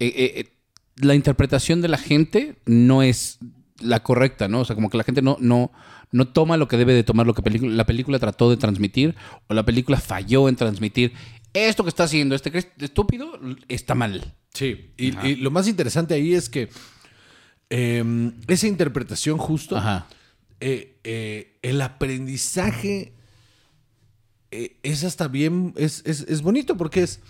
Eh, 0.00 0.06
eh, 0.16 0.32
eh, 0.40 0.48
la 0.96 1.14
interpretación 1.14 1.80
de 1.80 1.88
la 1.88 1.98
gente 1.98 2.56
no 2.66 3.02
es 3.02 3.38
la 3.80 4.02
correcta, 4.02 4.48
¿no? 4.48 4.60
O 4.60 4.64
sea, 4.64 4.74
como 4.74 4.90
que 4.90 4.96
la 4.98 5.04
gente 5.04 5.22
no, 5.22 5.36
no, 5.40 5.70
no 6.10 6.28
toma 6.28 6.56
lo 6.56 6.66
que 6.68 6.76
debe 6.76 6.94
de 6.94 7.04
tomar 7.04 7.26
lo 7.26 7.34
que 7.34 7.42
película- 7.42 7.72
la 7.74 7.86
película 7.86 8.18
trató 8.18 8.50
de 8.50 8.56
transmitir 8.56 9.14
o 9.46 9.54
la 9.54 9.64
película 9.64 9.98
falló 10.00 10.48
en 10.48 10.56
transmitir. 10.56 11.12
Esto 11.54 11.82
que 11.84 11.88
está 11.90 12.04
haciendo 12.04 12.34
este 12.34 12.52
estúpido 12.78 13.38
está 13.68 13.94
mal. 13.94 14.34
Sí, 14.52 14.90
y, 14.96 15.16
y 15.26 15.36
lo 15.36 15.50
más 15.50 15.68
interesante 15.68 16.14
ahí 16.14 16.34
es 16.34 16.48
que 16.48 16.68
eh, 17.70 18.32
esa 18.48 18.66
interpretación 18.66 19.38
justo, 19.38 19.76
Ajá. 19.76 20.06
eh, 20.60 20.98
eh, 21.04 21.58
el 21.62 21.80
aprendizaje 21.80 23.12
es 24.50 25.04
hasta 25.04 25.28
bien, 25.28 25.74
es, 25.76 26.02
es- 26.06 26.22
es 26.28 26.42
bonito 26.42 26.76
porque 26.76 27.02
es, 27.02 27.20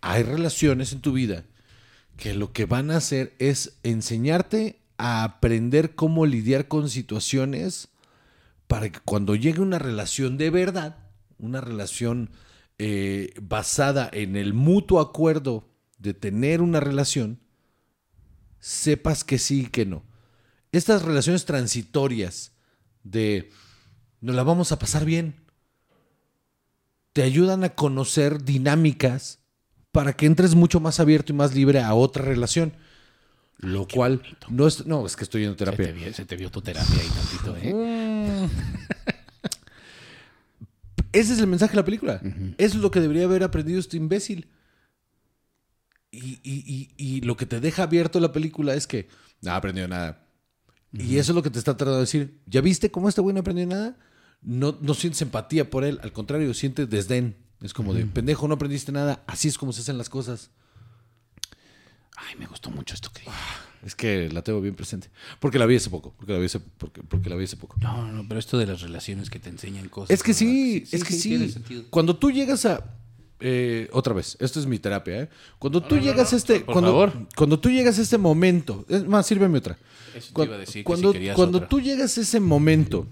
hay 0.00 0.22
relaciones 0.22 0.92
en 0.92 1.00
tu 1.00 1.12
vida 1.12 1.44
que 2.18 2.34
lo 2.34 2.52
que 2.52 2.66
van 2.66 2.90
a 2.90 2.96
hacer 2.96 3.34
es 3.38 3.78
enseñarte 3.84 4.80
a 4.98 5.22
aprender 5.22 5.94
cómo 5.94 6.26
lidiar 6.26 6.66
con 6.66 6.90
situaciones 6.90 7.88
para 8.66 8.90
que 8.90 8.98
cuando 8.98 9.36
llegue 9.36 9.60
una 9.60 9.78
relación 9.78 10.36
de 10.36 10.50
verdad, 10.50 10.98
una 11.38 11.60
relación 11.60 12.30
eh, 12.76 13.32
basada 13.40 14.10
en 14.12 14.34
el 14.34 14.52
mutuo 14.52 15.00
acuerdo 15.00 15.70
de 15.98 16.12
tener 16.12 16.60
una 16.60 16.80
relación, 16.80 17.38
sepas 18.58 19.22
que 19.22 19.38
sí 19.38 19.62
y 19.62 19.66
que 19.66 19.86
no. 19.86 20.02
Estas 20.72 21.02
relaciones 21.02 21.44
transitorias 21.44 22.50
de 23.04 23.50
nos 24.20 24.34
la 24.34 24.42
vamos 24.42 24.72
a 24.72 24.80
pasar 24.80 25.04
bien, 25.04 25.36
te 27.12 27.22
ayudan 27.22 27.62
a 27.62 27.76
conocer 27.76 28.42
dinámicas 28.42 29.38
para 29.92 30.12
que 30.12 30.26
entres 30.26 30.54
mucho 30.54 30.80
más 30.80 31.00
abierto 31.00 31.32
y 31.32 31.36
más 31.36 31.54
libre 31.54 31.80
a 31.80 31.94
otra 31.94 32.24
relación. 32.24 32.72
Lo 33.58 33.88
cual 33.88 34.22
no 34.48 34.66
es, 34.68 34.86
no, 34.86 35.04
es 35.04 35.16
que 35.16 35.24
estoy 35.24 35.44
en 35.44 35.50
Se 35.50 35.56
te, 35.56 35.64
terapia. 35.64 35.92
vio, 35.92 36.12
se 36.14 36.24
te 36.24 36.36
vio 36.36 36.50
tu 36.50 36.60
terapia 36.62 36.94
ahí 37.00 37.08
tantito, 37.08 37.56
¿eh? 37.60 38.48
Ese 41.12 41.32
es 41.32 41.38
el 41.40 41.46
mensaje 41.46 41.72
de 41.72 41.76
la 41.76 41.84
película. 41.84 42.20
Eso 42.58 42.76
es 42.76 42.82
lo 42.82 42.90
que 42.90 43.00
debería 43.00 43.24
haber 43.24 43.42
aprendido 43.42 43.80
este 43.80 43.96
imbécil. 43.96 44.48
Y, 46.10 46.38
y- 46.42 46.64
y- 46.66 46.90
y 46.96 47.20
lo 47.22 47.36
que 47.36 47.46
te 47.46 47.60
deja 47.60 47.84
abierto 47.84 48.20
la 48.20 48.32
película 48.32 48.74
es 48.74 48.86
que 48.86 49.08
no 49.42 49.50
ha 49.52 49.56
aprendido 49.56 49.88
nada. 49.88 50.24
Y 50.92 51.16
eso 51.18 51.32
es 51.32 51.36
lo 51.36 51.42
que 51.42 51.50
te 51.50 51.58
está 51.58 51.76
tratando 51.76 51.96
de 51.96 52.02
decir. 52.02 52.40
¿Ya 52.46 52.60
viste 52.60 52.90
cómo 52.90 53.08
este 53.08 53.20
güey 53.20 53.34
no 53.34 53.40
aprendió 53.40 53.66
nada? 53.66 53.96
No, 54.40 54.78
no 54.80 54.94
sientes 54.94 55.20
empatía 55.22 55.68
por 55.68 55.84
él. 55.84 55.98
Al 56.02 56.12
contrario, 56.12 56.52
sientes 56.54 56.88
desdén. 56.88 57.36
Es 57.62 57.72
como 57.74 57.92
de, 57.94 58.06
pendejo, 58.06 58.46
no 58.48 58.54
aprendiste 58.54 58.92
nada. 58.92 59.22
Así 59.26 59.48
es 59.48 59.58
como 59.58 59.72
se 59.72 59.80
hacen 59.80 59.98
las 59.98 60.08
cosas. 60.08 60.50
Ay, 62.16 62.34
me 62.38 62.46
gustó 62.46 62.70
mucho 62.70 62.94
esto 62.94 63.10
que 63.12 63.20
dije. 63.20 63.32
Es 63.84 63.94
que 63.94 64.28
la 64.30 64.42
tengo 64.42 64.60
bien 64.60 64.74
presente. 64.74 65.08
Porque 65.38 65.58
la 65.58 65.66
vi 65.66 65.76
hace 65.76 65.88
poco. 65.88 66.12
Porque 66.16 66.32
la 66.32 66.38
vi 66.40 66.46
hace, 66.46 66.58
porque, 66.60 67.02
porque 67.02 67.30
la 67.30 67.36
vi 67.36 67.44
hace 67.44 67.56
poco. 67.56 67.76
No, 67.80 68.06
no, 68.06 68.12
no, 68.12 68.28
pero 68.28 68.40
esto 68.40 68.58
de 68.58 68.66
las 68.66 68.80
relaciones 68.80 69.30
que 69.30 69.38
te 69.38 69.48
enseñan 69.50 69.88
cosas. 69.88 70.10
Es 70.10 70.22
que 70.22 70.34
sí, 70.34 70.84
es 70.90 71.04
que 71.04 71.12
sí. 71.14 71.54
Cuando 71.90 72.16
tú 72.16 72.30
llegas 72.32 72.64
a. 72.66 72.82
eh, 73.40 73.88
otra 73.92 74.14
vez, 74.14 74.36
esto 74.40 74.58
es 74.58 74.66
mi 74.66 74.80
terapia, 74.80 75.22
¿eh? 75.22 75.28
Cuando 75.60 75.80
tú 75.80 75.94
no, 75.94 76.00
no, 76.00 76.06
llegas 76.06 76.32
no, 76.32 76.36
a 76.36 76.38
este. 76.38 76.60
por 76.60 76.72
cuando, 76.74 76.90
favor. 76.90 77.28
cuando 77.36 77.60
tú 77.60 77.70
llegas 77.70 77.98
a 77.98 78.02
este 78.02 78.18
momento. 78.18 78.84
Es 78.88 79.06
más, 79.06 79.26
sírveme 79.26 79.58
otra. 79.58 79.78
Eso 80.14 80.28
te 80.28 80.32
Cu- 80.34 80.42
iba 80.44 80.56
a 80.56 80.58
decir 80.58 80.74
que 80.80 80.84
cuando 80.84 81.08
si 81.10 81.18
querías 81.18 81.36
cuando 81.36 81.58
otra. 81.58 81.68
tú 81.68 81.80
llegas 81.80 82.18
a 82.18 82.20
ese 82.20 82.40
momento 82.40 83.06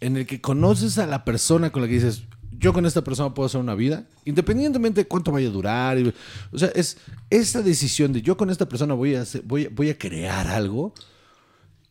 en 0.00 0.16
el 0.16 0.26
que 0.26 0.40
conoces 0.40 0.98
a 0.98 1.06
la 1.06 1.24
persona 1.24 1.70
con 1.72 1.82
la 1.82 1.88
que 1.88 1.94
dices, 1.94 2.22
yo 2.60 2.72
con 2.72 2.86
esta 2.86 3.02
persona 3.02 3.32
puedo 3.34 3.46
hacer 3.46 3.60
una 3.60 3.74
vida, 3.74 4.06
independientemente 4.24 5.00
de 5.02 5.08
cuánto 5.08 5.32
vaya 5.32 5.48
a 5.48 5.52
durar. 5.52 5.96
o 6.52 6.58
sea, 6.58 6.68
es 6.74 6.98
esa 7.30 7.62
decisión 7.62 8.12
de 8.12 8.22
yo 8.22 8.36
con 8.36 8.50
esta 8.50 8.68
persona 8.68 8.94
voy 8.94 9.14
a, 9.16 9.24
voy, 9.44 9.90
a- 9.90 9.98
crear 9.98 10.46
algo, 10.46 10.92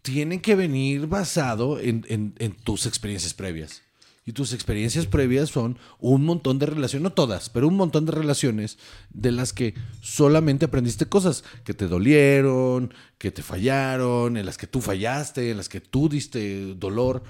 tiene 0.01 0.41
que 0.41 0.55
venir 0.55 1.07
basado 1.07 1.79
en- 1.79 2.05
en 2.39 2.51
tus 2.63 2.85
experiencias 2.85 3.33
previas. 3.33 3.81
Y 4.25 4.31
tus 4.33 4.53
experiencias 4.53 5.07
previas 5.07 5.49
son 5.49 5.79
un 5.99 6.23
montón 6.23 6.59
de 6.59 6.67
relaciones, 6.67 7.01
no 7.03 7.13
todas, 7.13 7.49
pero 7.49 7.67
un 7.67 7.75
montón 7.75 8.05
de 8.05 8.11
relaciones 8.11 8.77
de 9.11 9.31
las 9.31 9.53
que 9.53 9.73
solamente 10.01 10.65
aprendiste 10.65 11.07
cosas 11.07 11.43
que 11.63 11.73
te 11.73 11.87
dolieron, 11.87 12.93
que 13.17 13.31
te 13.31 13.41
fallaron, 13.41 14.37
en 14.37 14.45
las 14.45 14.57
que 14.59 14.67
tú 14.67 14.81
fallaste, 14.81 15.49
en 15.49 15.57
las 15.57 15.67
que 15.67 15.81
tú 15.81 16.09
diste 16.09 16.75
dolor. 16.75 17.23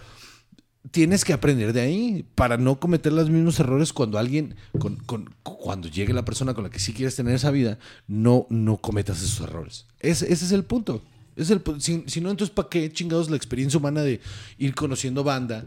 Tienes 0.91 1.25
que 1.25 1.33
aprender 1.33 1.73
de 1.73 1.81
ahí 1.81 2.25
para 2.35 2.57
no 2.57 2.79
cometer 2.79 3.11
los 3.11 3.29
mismos 3.29 3.59
errores 3.59 3.91
cuando 3.91 4.17
alguien, 4.17 4.55
con- 4.79 4.95
con- 4.95 5.29
cuando 5.43 5.89
llegue 5.89 6.13
la 6.13 6.23
persona 6.23 6.53
con 6.53 6.63
la 6.63 6.69
que 6.69 6.79
sí 6.79 6.93
quieres 6.93 7.15
tener 7.17 7.35
esa 7.35 7.51
vida, 7.51 7.77
no, 8.07 8.47
no 8.49 8.77
cometas 8.77 9.21
esos 9.21 9.41
errores. 9.41 9.85
Ese, 9.99 10.31
ese 10.31 10.45
es 10.45 10.51
el 10.53 10.63
punto. 10.63 11.01
Es 11.35 11.49
el, 11.49 11.61
si, 11.79 12.03
si 12.07 12.21
no, 12.21 12.31
entonces, 12.31 12.53
¿para 12.53 12.69
qué 12.69 12.91
chingados 12.91 13.29
la 13.29 13.35
experiencia 13.35 13.77
humana 13.77 14.01
de 14.03 14.21
ir 14.57 14.73
conociendo 14.73 15.23
banda? 15.23 15.65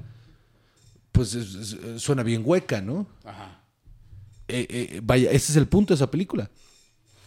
Pues 1.13 1.35
es- 1.35 1.55
es- 1.55 2.03
suena 2.03 2.23
bien 2.23 2.43
hueca, 2.45 2.81
¿no? 2.81 3.07
Ajá. 3.25 3.61
Eh, 4.49 4.67
eh, 4.69 5.01
vaya, 5.05 5.31
ese 5.31 5.53
es 5.53 5.57
el 5.57 5.67
punto 5.67 5.93
de 5.93 5.97
esa 5.97 6.11
película. 6.11 6.51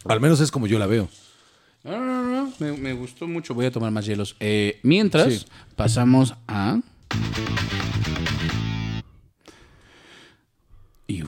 Al 0.04 0.20
menos 0.20 0.40
es 0.40 0.50
como 0.50 0.66
yo 0.66 0.78
la 0.78 0.86
veo. 0.86 1.08
No, 1.84 1.92
no, 2.04 2.22
no, 2.22 2.44
no. 2.46 2.52
Me, 2.58 2.72
me 2.76 2.92
gustó 2.94 3.28
mucho. 3.28 3.54
Voy 3.54 3.66
a 3.66 3.70
tomar 3.70 3.92
más 3.92 4.04
hielos. 4.06 4.34
Eh, 4.40 4.80
mientras, 4.82 5.32
Sí. 5.32 5.46
pasamos 5.76 6.34
a. 6.48 6.80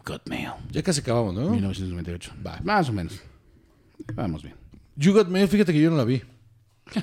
Got 0.08 0.26
Mail. 0.26 0.52
Ya 0.70 0.82
casi 0.82 1.00
acabamos, 1.00 1.34
¿no? 1.34 1.50
1998. 1.50 2.32
Va. 2.44 2.58
Más 2.64 2.88
o 2.88 2.92
menos. 2.92 3.20
Vamos 4.14 4.42
bien. 4.42 4.54
You 4.96 5.12
Got 5.12 5.28
Mail, 5.28 5.46
fíjate 5.48 5.72
que 5.72 5.80
yo 5.80 5.90
no 5.90 5.96
la 5.96 6.04
vi. 6.04 6.22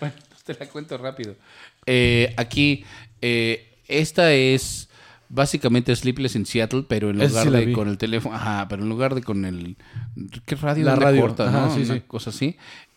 Bueno, 0.00 0.14
te 0.44 0.54
la 0.54 0.66
cuento 0.68 0.96
rápido. 0.96 1.34
Eh, 1.84 2.32
aquí, 2.36 2.84
eh, 3.20 3.80
esta 3.88 4.32
es 4.32 4.88
básicamente 5.28 5.94
Sleepless 5.96 6.36
in 6.36 6.46
Seattle, 6.46 6.84
pero 6.88 7.10
en 7.10 7.18
lugar 7.18 7.44
sí 7.46 7.50
de 7.50 7.72
con 7.72 7.88
el 7.88 7.98
teléfono, 7.98 8.36
ajá, 8.36 8.68
pero 8.68 8.84
en 8.84 8.88
lugar 8.88 9.16
de 9.16 9.22
con 9.22 9.44
el 9.44 9.76
¿qué 10.44 10.54
radio? 10.54 10.84
La 10.84 10.94
radio, 10.94 11.22
corta, 11.22 11.48
ajá, 11.48 11.66
¿no? 11.66 11.74
sí, 11.74 11.82
Una 11.82 11.94
sí. 11.94 12.00
cosa 12.06 12.30
así. 12.30 12.56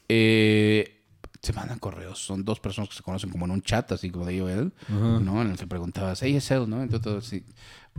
Eh, 0.10 1.01
se 1.42 1.54
mandan 1.54 1.80
correos, 1.80 2.20
son 2.20 2.46
dos 2.46 2.60
personas 2.60 2.90
que 2.90 2.96
se 2.96 3.02
conocen 3.04 3.30
como 3.32 3.46
en 3.46 3.52
un 3.52 3.62
chat, 3.62 3.92
así 3.92 4.10
como 4.12 4.26
de 4.26 4.36
IOL, 4.38 4.72
¿no? 4.90 5.42
En 5.42 5.52
el 5.52 5.58
que 5.58 5.66
preguntabas, 5.68 6.22
hey, 6.22 6.36
es 6.36 6.52
él, 6.52 6.70
¿no? 6.70 6.82
Entonces 6.84 7.02
todo 7.04 7.18
así, 7.18 7.44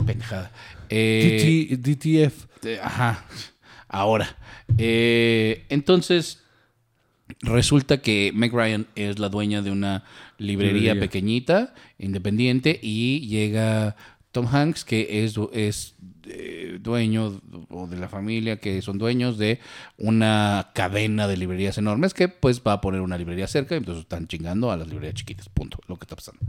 pendejada. 0.06 0.52
Eh, 0.88 1.76
DT 1.76 2.28
DTF. 2.28 2.46
eh, 2.64 2.78
Ajá. 2.82 3.24
Ahora. 3.88 4.36
Eh, 4.78 5.66
entonces, 5.68 6.42
resulta 7.40 8.00
que 8.00 8.30
Meg 8.34 8.52
Ryan 8.52 8.86
es 8.94 9.18
la 9.18 9.28
dueña 9.28 9.60
de 9.60 9.70
una 9.70 10.04
librería, 10.38 10.72
Librería. 10.94 11.00
pequeñita, 11.00 11.74
independiente, 11.98 12.78
y 12.82 13.26
llega 13.26 13.96
Tom 14.30 14.46
Hanks, 14.46 14.84
que 14.84 15.24
es 15.24 15.94
eh, 16.26 16.78
dueño 16.80 17.40
o 17.70 17.86
de 17.86 17.96
la 17.96 18.08
familia 18.08 18.58
que 18.58 18.80
son 18.82 18.98
dueños 18.98 19.38
de 19.38 19.60
una 19.98 20.70
cadena 20.74 21.26
de 21.28 21.36
librerías 21.36 21.78
enormes 21.78 22.14
que 22.14 22.28
pues 22.28 22.60
va 22.60 22.74
a 22.74 22.80
poner 22.80 23.00
una 23.00 23.18
librería 23.18 23.46
cerca 23.46 23.74
y 23.74 23.78
entonces 23.78 24.02
están 24.02 24.26
chingando 24.28 24.70
a 24.70 24.76
las 24.76 24.88
librerías 24.88 25.14
chiquitas, 25.14 25.48
punto, 25.48 25.78
lo 25.88 25.96
que 25.96 26.04
está 26.04 26.16
pasando 26.16 26.40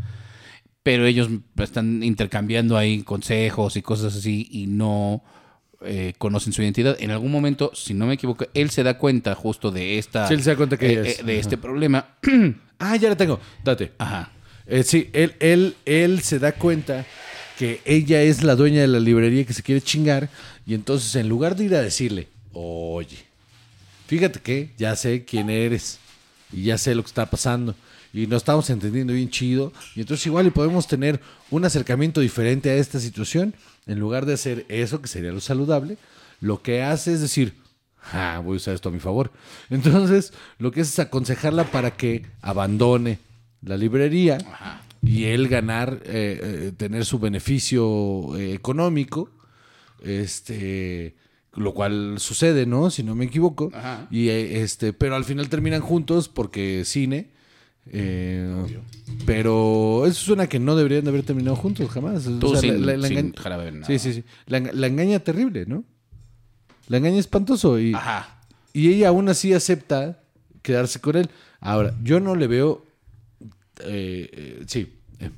pero 0.84 1.06
ellos 1.06 1.30
están 1.58 2.04
intercambiando 2.04 2.78
ahí 2.78 3.04
consejos 3.04 3.78
y 3.78 3.82
cosas 3.82 4.16
así 4.18 4.50
y 4.52 4.68
no 4.68 5.24
eh, 5.82 6.14
conocen 6.18 6.52
su 6.54 6.62
identidad. 6.62 6.98
En 7.00 7.12
algún 7.12 7.32
momento, 7.32 7.72
si 7.74 7.94
no 7.94 8.06
me 8.06 8.14
equivoco, 8.16 8.46
él 8.54 8.70
se 8.70 8.84
da 8.84 8.98
cuenta 8.98 9.34
justo 9.34 9.72
de 9.72 9.98
esta 9.98 10.28
Sí, 10.28 10.34
él 10.34 10.44
se 10.44 10.52
da 10.52 10.56
cuenta 10.58 10.78
que 10.78 10.88
eh, 10.94 11.02
es. 11.06 11.20
eh, 11.20 11.24
de 11.24 11.40
este 11.40 11.58
problema. 11.58 12.06
Ah, 12.86 12.98
ya 12.98 13.08
la 13.08 13.16
tengo. 13.16 13.40
Date. 13.64 13.94
Ajá. 13.98 14.34
Sí, 14.84 15.10
él, 15.14 15.36
él, 15.40 15.76
él 15.86 16.20
se 16.20 16.38
da 16.38 16.52
cuenta 16.52 17.06
que 17.58 17.82
ella 17.86 18.22
es 18.22 18.44
la 18.44 18.56
dueña 18.56 18.82
de 18.82 18.88
la 18.88 19.00
librería 19.00 19.46
que 19.46 19.54
se 19.54 19.64
quiere 19.64 19.82
chingar. 19.82 20.30
Y 20.66 20.74
entonces, 20.74 21.16
en 21.16 21.30
lugar 21.30 21.56
de 21.56 21.66
ir 21.66 21.76
a 21.76 21.82
decirle, 21.82 22.28
oye, 22.54 23.18
fíjate 24.08 24.40
que 24.40 24.72
ya 24.78 24.96
sé 24.96 25.26
quién 25.26 25.50
eres 25.50 26.00
y 26.52 26.64
ya 26.64 26.78
sé 26.78 26.96
lo 26.96 27.04
que 27.04 27.10
está 27.10 27.26
pasando. 27.30 27.76
Y 28.14 28.28
nos 28.28 28.44
estamos 28.44 28.70
entendiendo 28.70 29.14
bien 29.14 29.30
chido. 29.30 29.74
Y 29.96 30.02
entonces 30.02 30.26
igual 30.28 30.48
y 30.48 30.52
podemos 30.52 30.88
tener 30.88 31.20
un 31.50 31.66
acercamiento 31.66 32.22
diferente 32.22 32.70
a 32.70 32.76
esta 32.76 33.00
situación. 33.00 33.56
En 33.88 34.00
lugar 34.00 34.26
de 34.26 34.34
hacer 34.34 34.66
eso, 34.70 35.02
que 35.02 35.08
sería 35.08 35.32
lo 35.32 35.42
saludable, 35.42 35.98
lo 36.40 36.62
que 36.62 36.84
hace 36.84 37.14
es 37.14 37.22
decir, 37.22 37.54
ah, 38.12 38.40
voy 38.44 38.56
a 38.56 38.58
usar 38.58 38.76
esto 38.76 38.90
a 38.90 38.92
mi 38.92 39.00
favor. 39.00 39.32
Entonces, 39.70 40.32
lo 40.60 40.72
que 40.72 40.82
hace 40.82 40.92
es 40.92 41.00
aconsejarla 41.00 41.66
para 41.72 41.92
que 41.92 42.26
abandone 42.42 43.20
la 43.62 43.78
librería 43.78 44.38
y 45.04 45.26
él 45.26 45.50
ganar, 45.50 46.02
eh, 46.06 46.40
eh, 46.42 46.72
tener 46.78 47.04
su 47.06 47.20
beneficio 47.20 48.36
eh, 48.38 48.54
económico. 48.54 49.30
Este 50.04 51.16
lo 51.56 51.74
cual 51.76 52.16
sucede, 52.18 52.66
¿no? 52.66 52.90
Si 52.90 53.04
no 53.04 53.14
me 53.14 53.26
equivoco. 53.26 53.70
Ajá. 53.74 54.08
Y 54.10 54.30
este, 54.30 54.92
pero 54.94 55.16
al 55.16 55.24
final 55.24 55.50
terminan 55.50 55.82
juntos 55.82 56.28
porque 56.28 56.84
cine. 56.86 57.30
pero 59.26 60.06
eso 60.08 60.20
suena 60.26 60.48
que 60.48 60.60
no 60.60 60.76
deberían 60.76 61.04
de 61.04 61.10
haber 61.10 61.24
terminado 61.24 61.56
juntos 61.56 61.90
jamás. 61.90 62.26
O 62.28 62.40
Tú 62.40 62.50
sea, 62.52 62.60
sin- 62.62 62.86
la- 62.86 62.98
la 62.98 63.08
sin 63.08 63.18
engaña-. 63.36 63.86
Sí, 63.86 64.00
sí, 64.00 64.14
sí. 64.14 64.24
La, 64.48 64.60
enga- 64.60 64.72
la 64.74 64.88
engaña 64.88 65.20
terrible, 65.20 65.66
¿no? 65.68 65.84
La 66.88 66.98
engaña 66.98 67.20
espantoso 67.20 67.80
y, 67.80 67.94
Ajá. 67.94 68.40
y 68.74 68.90
ella 68.90 69.10
aún 69.10 69.30
así 69.30 69.54
acepta 69.54 70.22
quedarse 70.62 71.00
con 71.00 71.16
él. 71.18 71.30
Ahora, 71.60 71.94
yo 72.04 72.20
no 72.20 72.36
le 72.36 72.48
veo. 72.48 72.86
Eh, 73.82 74.30
eh, 74.32 74.64
sí. 74.68 74.94
eh, 75.20 75.30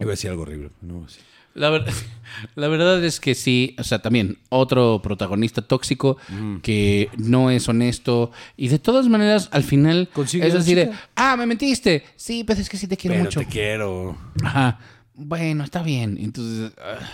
iba 0.00 0.10
a 0.10 0.12
decir 0.12 0.30
algo 0.30 0.42
horrible. 0.42 0.70
No, 0.80 1.08
sí. 1.08 1.20
La, 1.54 1.68
ver- 1.68 1.84
la 2.54 2.68
verdad 2.68 3.04
es 3.04 3.20
que 3.20 3.34
sí, 3.34 3.76
o 3.78 3.84
sea, 3.84 4.00
también 4.00 4.38
otro 4.48 5.00
protagonista 5.02 5.60
tóxico 5.60 6.16
que 6.62 7.10
no 7.18 7.50
es 7.50 7.68
honesto 7.68 8.30
y 8.56 8.68
de 8.68 8.78
todas 8.78 9.06
maneras 9.08 9.50
al 9.52 9.62
final 9.62 10.08
Consigue 10.14 10.46
es 10.46 10.52
a 10.52 10.56
la 10.56 10.60
así 10.62 10.74
de, 10.74 10.86
chica. 10.86 11.08
ah, 11.14 11.36
me 11.36 11.44
mentiste. 11.46 12.04
Sí, 12.16 12.42
pues 12.44 12.58
es 12.58 12.70
que 12.70 12.78
sí 12.78 12.86
te 12.86 12.96
quiero 12.96 13.14
Pero 13.14 13.24
mucho. 13.24 13.40
te 13.40 13.46
quiero. 13.46 14.16
Ajá. 14.42 14.78
Bueno, 15.14 15.62
está 15.64 15.82
bien. 15.82 16.16
Entonces, 16.18 16.72
ah, 16.78 17.06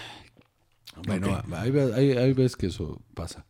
Bueno, 1.05 1.43
hay, 1.57 1.73
hay, 1.97 2.11
hay 2.17 2.33
veces 2.33 2.57
que 2.57 2.67
eso 2.69 3.01
pasa. 3.15 3.45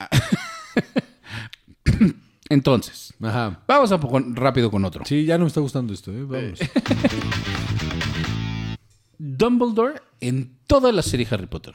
entonces, 2.52 3.14
Ajá. 3.22 3.60
vamos 3.66 3.90
a 3.92 3.98
poco 4.00 4.20
rápido 4.34 4.70
con 4.70 4.84
otro. 4.84 5.04
Sí, 5.04 5.24
ya 5.24 5.38
no 5.38 5.44
me 5.44 5.48
está 5.48 5.60
gustando 5.60 5.92
esto, 5.92 6.10
¿eh? 6.12 6.22
Vamos. 6.24 6.58
Dumbledore 9.18 10.00
en 10.20 10.56
toda 10.66 10.90
la 10.92 11.02
serie 11.02 11.26
Harry 11.30 11.46
Potter. 11.46 11.74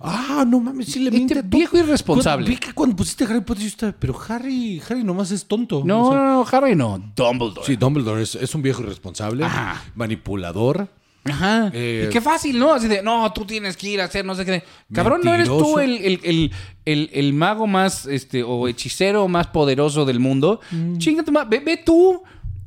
Ah, 0.00 0.44
no 0.46 0.60
mames, 0.60 0.86
sí 0.86 1.00
le 1.00 1.06
Este 1.06 1.16
miente 1.16 1.34
todo. 1.36 1.48
viejo 1.48 1.76
irresponsable. 1.76 2.44
Cuando- 2.46 2.60
Vi 2.60 2.66
que 2.66 2.72
cuando 2.72 2.94
pusiste 2.96 3.24
Harry 3.24 3.40
Potter, 3.40 3.62
yo 3.64 3.68
estaba, 3.68 3.92
pero 3.98 4.16
Harry, 4.28 4.80
Harry 4.88 5.02
nomás 5.02 5.30
es 5.32 5.44
tonto. 5.46 5.82
No, 5.84 6.06
O 6.08 6.10
sea, 6.12 6.18
no, 6.20 6.24
no, 6.44 6.46
Harry 6.52 6.76
no, 6.76 7.12
Dumbledore. 7.16 7.66
Sí, 7.66 7.74
Dumbledore 7.76 8.22
es, 8.22 8.34
es 8.36 8.54
un 8.54 8.62
viejo 8.62 8.82
irresponsable, 8.82 9.44
Ajá. 9.44 9.82
manipulador. 9.96 10.88
Ajá. 11.30 11.70
Eh, 11.74 12.06
y 12.08 12.12
qué 12.12 12.20
fácil, 12.20 12.58
¿no? 12.58 12.72
Así 12.74 12.88
de, 12.88 13.02
no, 13.02 13.32
tú 13.32 13.44
tienes 13.44 13.76
que 13.76 13.88
ir 13.88 14.00
a 14.00 14.04
hacer 14.04 14.24
no 14.24 14.34
sé 14.34 14.44
qué. 14.44 14.62
Cabrón, 14.92 15.20
¿no 15.24 15.34
eres 15.34 15.48
tú 15.48 15.78
el, 15.78 15.96
el- 15.98 16.20
el- 16.24 16.52
el- 16.84 17.10
el 17.12 17.32
mago 17.32 17.66
más, 17.66 18.06
este, 18.06 18.42
o 18.42 18.66
hechicero 18.68 19.28
más 19.28 19.46
poderoso 19.48 20.04
del 20.04 20.20
mundo? 20.20 20.60
Mm. 20.70 20.98
Chíngate 20.98 21.30
más, 21.30 21.48
ve, 21.48 21.60
ve 21.60 21.76
tú, 21.78 22.22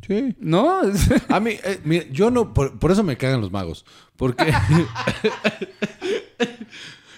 Sí. 0.07 0.35
¿no? 0.39 0.81
A 1.29 1.39
mí, 1.39 1.51
eh, 1.63 1.79
mira, 1.83 2.05
yo 2.11 2.31
no, 2.31 2.53
por, 2.53 2.77
por 2.79 2.91
eso 2.91 3.03
me 3.03 3.15
cagan 3.17 3.39
los 3.39 3.51
magos. 3.51 3.85
Porque. 4.17 4.51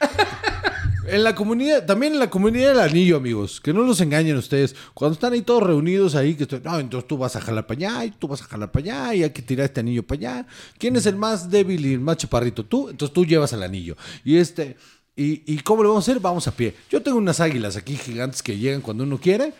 en 1.07 1.23
la 1.23 1.35
comunidad, 1.35 1.85
también 1.85 2.13
en 2.13 2.19
la 2.19 2.29
comunidad 2.29 2.69
del 2.69 2.79
anillo, 2.79 3.17
amigos. 3.17 3.59
Que 3.61 3.73
no 3.73 3.81
los 3.83 3.99
engañen 4.01 4.37
ustedes. 4.37 4.75
Cuando 4.93 5.13
están 5.13 5.33
ahí 5.33 5.41
todos 5.41 5.63
reunidos 5.63 6.15
ahí, 6.15 6.35
que 6.35 6.43
estoy, 6.43 6.61
no, 6.63 6.79
entonces 6.79 7.07
tú 7.07 7.17
vas 7.17 7.35
a 7.35 7.41
jalar 7.41 7.67
para 7.67 7.77
allá 7.77 8.05
y 8.05 8.11
tú 8.11 8.27
vas 8.27 8.41
a 8.41 8.45
jalar 8.45 8.71
para 8.71 8.83
allá 8.83 9.15
y 9.15 9.23
hay 9.23 9.29
que 9.31 9.41
tirar 9.41 9.65
este 9.65 9.79
anillo 9.79 10.03
para 10.03 10.19
allá. 10.19 10.47
¿Quién 10.77 10.95
es 10.95 11.05
el 11.05 11.15
más 11.15 11.49
débil 11.49 11.85
y 11.85 11.93
el 11.93 11.99
más 11.99 12.17
chaparrito? 12.17 12.65
Tú, 12.65 12.89
entonces 12.89 13.13
tú 13.13 13.25
llevas 13.25 13.53
el 13.53 13.63
anillo. 13.63 13.95
Y 14.23 14.37
este. 14.37 14.77
¿Y, 15.15 15.43
y 15.53 15.59
cómo 15.59 15.83
lo 15.83 15.89
vamos 15.89 16.07
a 16.07 16.11
hacer? 16.11 16.21
Vamos 16.21 16.47
a 16.47 16.51
pie. 16.51 16.73
Yo 16.89 17.01
tengo 17.03 17.17
unas 17.17 17.39
águilas 17.39 17.75
aquí 17.75 17.95
gigantes 17.95 18.41
que 18.41 18.57
llegan 18.57 18.81
cuando 18.81 19.03
uno 19.03 19.19
quiere, 19.19 19.53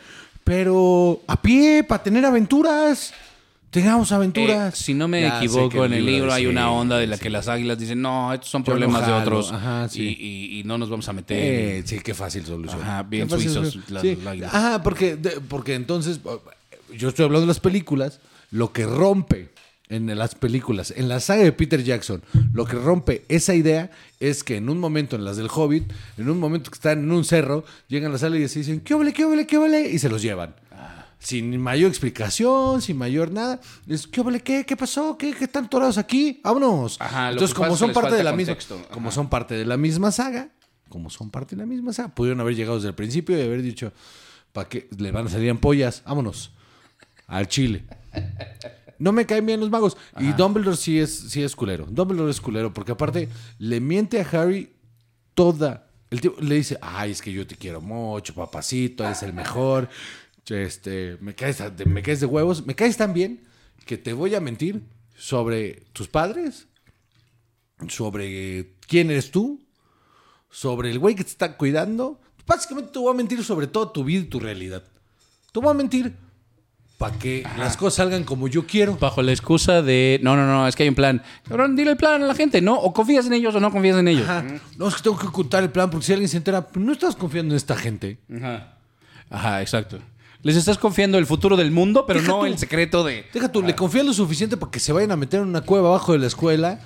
pero 0.44 1.22
a 1.28 1.40
pie, 1.40 1.84
para 1.84 2.02
tener 2.02 2.26
aventuras. 2.26 3.14
Tengamos 3.74 4.12
Eh, 4.12 4.16
aventuras. 4.16 4.78
si 4.78 4.94
no 4.94 5.08
me 5.08 5.22
Ya 5.22 5.38
equivoco, 5.40 5.84
en 5.84 5.94
el 5.94 6.06
libro 6.06 6.32
hay 6.32 6.46
una 6.46 6.72
onda 6.72 6.98
de 6.98 7.08
la 7.08 7.18
sí. 7.18 7.24
que 7.24 7.30
las 7.32 7.48
águilas 7.48 7.78
dicen, 7.80 8.02
no, 8.02 8.32
estos 8.34 8.50
son 8.50 8.64
problemas 8.64 9.02
de 9.02 9.08
jalo". 9.08 9.22
otros 9.22 9.52
Ajá, 9.52 9.90
sí. 9.90 10.02
y, 10.20 10.26
y- 10.58 10.60
y 10.60 10.64
no 10.64 10.78
nos 10.78 10.90
vamos 10.90 11.10
a 11.10 11.14
meter. 11.14 11.38
Eh, 11.40 11.84
sí, 11.86 12.00
qué 12.00 12.14
fácil 12.14 12.46
solución. 12.46 12.82
Ajá, 12.82 13.04
bien 13.04 13.28
Qué 13.28 13.34
suizos 13.36 13.54
solución. 13.74 13.84
las- 13.90 14.04
águilas. 14.28 14.54
Ajá, 14.54 14.84
porque, 14.84 15.16
de- 15.16 15.42
porque 15.42 15.74
entonces, 15.74 16.20
yo 16.96 17.10
estoy 17.10 17.26
hablando 17.26 17.42
de 17.42 17.48
las 17.48 17.60
películas, 17.60 18.20
lo 18.52 18.72
que 18.72 18.86
rompe 18.86 19.50
en 19.90 20.16
las 20.18 20.36
películas, 20.36 20.94
en 20.96 21.10
la 21.10 21.20
saga 21.20 21.44
de 21.44 21.52
Peter 21.52 21.84
Jackson, 21.84 22.22
lo 22.54 22.66
que 22.66 22.78
rompe 22.78 23.24
esa 23.28 23.54
idea 23.56 23.92
es 24.20 24.44
que 24.44 24.58
en 24.58 24.70
un 24.70 24.80
momento, 24.80 25.16
en 25.16 25.26
las 25.26 25.38
del 25.38 25.50
Hobbit, 25.54 25.92
en 26.18 26.30
un 26.30 26.40
momento 26.40 26.70
que 26.72 26.76
están 26.76 27.00
en 27.00 27.12
un 27.12 27.26
cerro, 27.26 27.64
llegan 27.90 28.10
a 28.12 28.14
la 28.14 28.18
sala 28.20 28.38
y 28.38 28.48
se 28.48 28.60
dicen, 28.60 28.80
¿qué 28.82 28.94
ole, 28.94 29.14
qué 29.14 29.26
ole, 29.26 29.46
qué 29.48 29.58
ole? 29.58 29.90
Y 29.90 29.98
se 30.00 30.10
los 30.10 30.22
llevan. 30.22 30.56
Sin 31.24 31.58
mayor 31.60 31.90
explicación, 31.90 32.82
sin 32.82 32.98
mayor 32.98 33.32
nada. 33.32 33.62
Es, 33.88 34.08
¿qué, 34.08 34.42
qué, 34.44 34.66
qué 34.66 34.78
pasó? 34.78 35.18
¿Qué, 35.18 35.34
qué 35.34 35.46
están 35.46 35.70
torados 35.70 35.98
aquí? 35.98 36.42
¡Vámonos! 36.44 37.00
Ajá, 37.00 37.32
Entonces, 37.32 37.56
como 37.56 37.78
son 37.78 37.94
parte 37.94 38.16
de 38.16 38.24
la 38.24 38.34
misma, 38.34 38.58
como 38.92 39.10
son 39.10 39.30
parte 39.30 39.56
de 39.56 39.66
la 39.66 39.78
misma 39.78 40.12
saga, 40.12 40.50
como 40.90 41.10
son 41.10 41.30
parte 41.30 41.56
de 41.56 41.62
la 41.62 41.66
misma 41.66 41.94
saga, 41.94 42.10
pudieron 42.10 42.42
haber 42.42 42.56
llegado 42.56 42.76
desde 42.76 42.90
el 42.90 42.96
principio 42.96 43.38
y 43.38 43.42
haber 43.42 43.62
dicho, 43.62 43.94
¿para 44.52 44.68
qué 44.68 44.90
le 44.98 45.12
van 45.12 45.28
a 45.28 45.30
salir 45.30 45.50
ampollas? 45.50 46.04
Vámonos 46.06 46.52
al 47.28 47.48
Chile. 47.48 47.86
No 49.00 49.12
me 49.12 49.26
caen 49.26 49.46
bien 49.46 49.60
los 49.60 49.70
magos. 49.70 49.98
Y 50.20 50.32
Dumbledore 50.34 50.78
sí 50.78 51.00
es, 51.00 51.18
sí 51.32 51.42
es 51.42 51.56
culero. 51.56 51.86
Dumbledore 51.90 52.32
es 52.32 52.40
culero 52.40 52.74
porque 52.74 52.92
aparte 52.92 53.30
le 53.60 53.80
miente 53.80 54.22
a 54.22 54.28
Harry 54.30 54.76
toda. 55.34 55.88
El 56.10 56.22
tipo 56.22 56.40
le 56.40 56.56
dice, 56.56 56.78
ay, 56.82 57.12
es 57.12 57.22
que 57.22 57.32
yo 57.32 57.46
te 57.48 57.56
quiero 57.56 57.82
mucho, 57.82 58.36
papacito, 58.36 59.04
eres 59.04 59.24
el 59.24 59.34
mejor. 59.34 59.90
Este, 60.50 61.18
me 61.22 61.34
caes, 61.36 61.60
de- 61.78 61.86
me 61.86 62.02
caes 62.02 62.20
de 62.20 62.26
huevos. 62.26 62.66
Me 62.66 62.76
caes 62.76 62.98
tan 62.98 63.14
bien 63.14 63.42
que 63.86 63.98
te 63.98 64.14
voy 64.14 64.36
a 64.36 64.40
mentir 64.42 64.82
sobre 65.16 65.84
tus 65.94 66.08
padres, 66.08 66.68
sobre 67.88 68.74
quién 68.88 69.12
eres 69.12 69.32
tú, 69.32 69.62
sobre 70.50 70.92
el 70.92 71.00
güey 71.00 71.16
que 71.16 71.24
te 71.24 71.30
está 71.30 71.58
cuidando. 71.58 72.20
Básicamente 72.46 72.92
te 72.92 73.00
voy 73.00 73.14
a 73.14 73.18
mentir 73.18 73.44
sobre 73.44 73.68
todo 73.68 73.90
tu 73.90 74.04
vida 74.04 74.22
y 74.22 74.26
tu 74.26 74.40
realidad. 74.40 74.84
Te 75.52 75.60
voy 75.60 75.70
a 75.72 75.74
mentir 75.74 76.14
para 76.98 77.18
que 77.18 77.44
las 77.58 77.76
cosas 77.78 77.96
salgan 77.96 78.24
como 78.24 78.48
yo 78.48 78.66
quiero. 78.66 78.98
Bajo 78.98 79.22
la 79.22 79.32
excusa 79.32 79.82
de, 79.82 80.20
no, 80.24 80.36
no, 80.36 80.46
no, 80.48 80.68
es 80.68 80.76
que 80.76 80.84
hay 80.84 80.90
un 80.90 80.96
plan. 80.96 81.22
Cabrón, 81.48 81.76
dile 81.76 81.92
el 81.92 81.98
plan 81.98 82.22
a 82.24 82.28
la 82.28 82.36
gente, 82.36 82.62
¿no? 82.62 82.76
O 82.76 82.94
confías 82.94 83.26
en 83.26 83.34
ellos 83.34 83.54
o 83.56 83.60
no 83.60 83.72
confías 83.72 83.98
en 83.98 84.08
ellos. 84.08 84.24
Ajá. 84.28 84.46
No, 84.78 84.88
es 84.88 84.96
que 84.96 85.02
tengo 85.04 85.18
que 85.18 85.28
ocultar 85.28 85.64
el 85.64 85.70
plan 85.70 85.90
porque 85.90 86.06
si 86.06 86.14
alguien 86.14 86.30
se 86.30 86.38
entera, 86.38 86.68
pues, 86.68 86.86
no 86.86 86.92
estás 86.92 87.16
confiando 87.16 87.54
en 87.54 87.58
esta 87.58 87.76
gente. 87.76 88.20
Ajá. 88.36 88.78
Ajá, 89.30 89.62
exacto. 89.62 90.00
Les 90.44 90.56
estás 90.58 90.78
confiando 90.78 91.18
el 91.18 91.26
futuro 91.26 91.56
del 91.58 91.72
mundo, 91.72 92.06
pero 92.06 92.20
Deja 92.20 92.32
no 92.32 92.40
tú. 92.42 92.46
el 92.46 92.58
secreto 92.58 93.04
de... 93.04 93.26
Deja 93.34 93.52
tú, 93.52 93.62
le 93.62 93.76
confías 93.76 94.06
lo 94.06 94.14
suficiente 94.14 94.58
para 94.58 94.72
que 94.72 94.80
se 94.80 94.92
vayan 94.94 95.12
a 95.12 95.16
meter 95.16 95.42
en 95.42 95.48
una 95.48 95.62
cueva 95.62 95.88
abajo 95.90 96.12
de 96.14 96.20
la 96.20 96.28
escuela. 96.28 96.80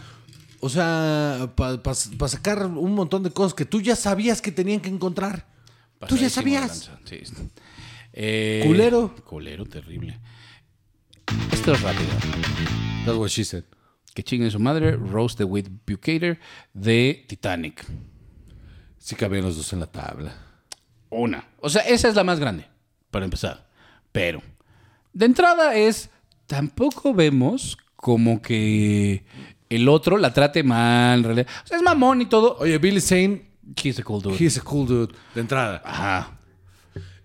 O 0.59 0.69
sea, 0.69 1.51
para 1.55 2.27
sacar 2.29 2.65
un 2.65 2.93
montón 2.93 3.23
de 3.23 3.31
cosas 3.31 3.53
que 3.53 3.65
tú 3.65 3.81
ya 3.81 3.95
sabías 3.95 4.41
que 4.41 4.51
tenían 4.51 4.79
que 4.79 4.89
encontrar. 4.89 5.47
Tú 6.07 6.15
ya 6.17 6.27
Pasadísimo 6.27 6.27
de 6.27 6.29
sabías. 6.29 6.87
lanza, 6.87 6.99
sí. 7.05 7.47
Eh, 8.13 8.63
Culero. 8.65 9.15
Culero, 9.25 9.65
terrible. 9.65 10.19
Esto 11.51 11.73
es 11.73 11.81
rápido. 11.81 12.09
That's 13.05 13.17
what 13.17 13.29
she 13.29 13.43
said. 13.43 13.63
Que 14.13 14.23
chingue 14.23 14.49
su 14.51 14.59
madre, 14.59 14.95
Rose 14.95 15.35
the 15.35 15.43
With 15.43 15.67
Bucator 15.85 16.37
de 16.73 17.25
Titanic. 17.27 17.85
Sí 18.97 19.15
cabían 19.15 19.43
los 19.43 19.57
dos 19.57 19.73
en 19.73 19.79
la 19.79 19.87
tabla. 19.87 20.35
Una. 21.09 21.47
O 21.59 21.69
sea, 21.69 21.81
esa 21.83 22.07
es 22.09 22.15
la 22.15 22.23
más 22.23 22.39
grande, 22.39 22.67
para 23.11 23.25
empezar. 23.25 23.67
Pero, 24.11 24.41
de 25.13 25.25
entrada 25.25 25.75
es, 25.75 26.09
tampoco 26.45 27.13
vemos 27.13 27.77
como 27.95 28.41
que 28.41 29.25
el 29.69 29.89
otro 29.89 30.17
la 30.17 30.33
trate 30.33 30.63
mal. 30.63 31.19
en 31.19 31.23
realidad. 31.23 31.47
O 31.63 31.67
sea, 31.67 31.77
es 31.77 31.83
mamón 31.83 32.21
y 32.21 32.25
todo. 32.25 32.57
Oye, 32.59 32.77
Billy 32.77 33.01
Zane, 33.01 33.47
He's 33.83 33.99
a 33.99 34.03
cool 34.03 34.21
dude. 34.21 34.35
he's 34.39 34.57
a 34.57 34.61
cool 34.61 34.87
dude. 34.87 35.13
De 35.35 35.41
entrada. 35.41 35.81
Ajá. 35.83 36.37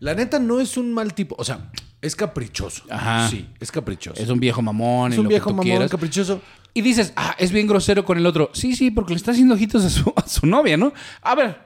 La 0.01 0.15
neta 0.15 0.39
no 0.41 0.61
es 0.61 0.77
un 0.77 0.93
mal 0.93 1.15
tipo. 1.15 1.37
O 1.39 1.45
sea, 1.45 1.71
es 2.01 2.17
caprichoso. 2.17 2.83
Ajá. 2.91 3.29
Sí, 3.29 3.49
es 3.61 3.71
caprichoso. 3.71 4.21
Es 4.21 4.29
un 4.29 4.41
viejo 4.41 4.61
mamón. 4.61 5.13
Es 5.13 5.17
y 5.17 5.21
un 5.21 5.25
lo 5.25 5.29
que 5.29 5.35
viejo 5.35 5.51
tú 5.51 5.55
mamón 5.57 5.65
quieras. 5.65 5.91
caprichoso. 5.91 6.41
Y 6.75 6.81
dices, 6.81 7.13
ah, 7.15 7.37
es 7.39 7.53
bien 7.53 7.67
grosero 7.69 8.05
con 8.05 8.19
el 8.19 8.27
otro. 8.27 8.51
Sí, 8.55 8.75
sí, 8.75 8.91
porque 8.91 9.13
le 9.13 9.19
está 9.19 9.31
haciendo 9.31 9.55
ojitos 9.55 9.85
a 9.85 9.91
su, 9.91 10.13
a 10.17 10.27
su 10.27 10.47
novia, 10.47 10.77
¿no? 10.77 10.93
A 11.21 11.35
ver, 11.37 11.57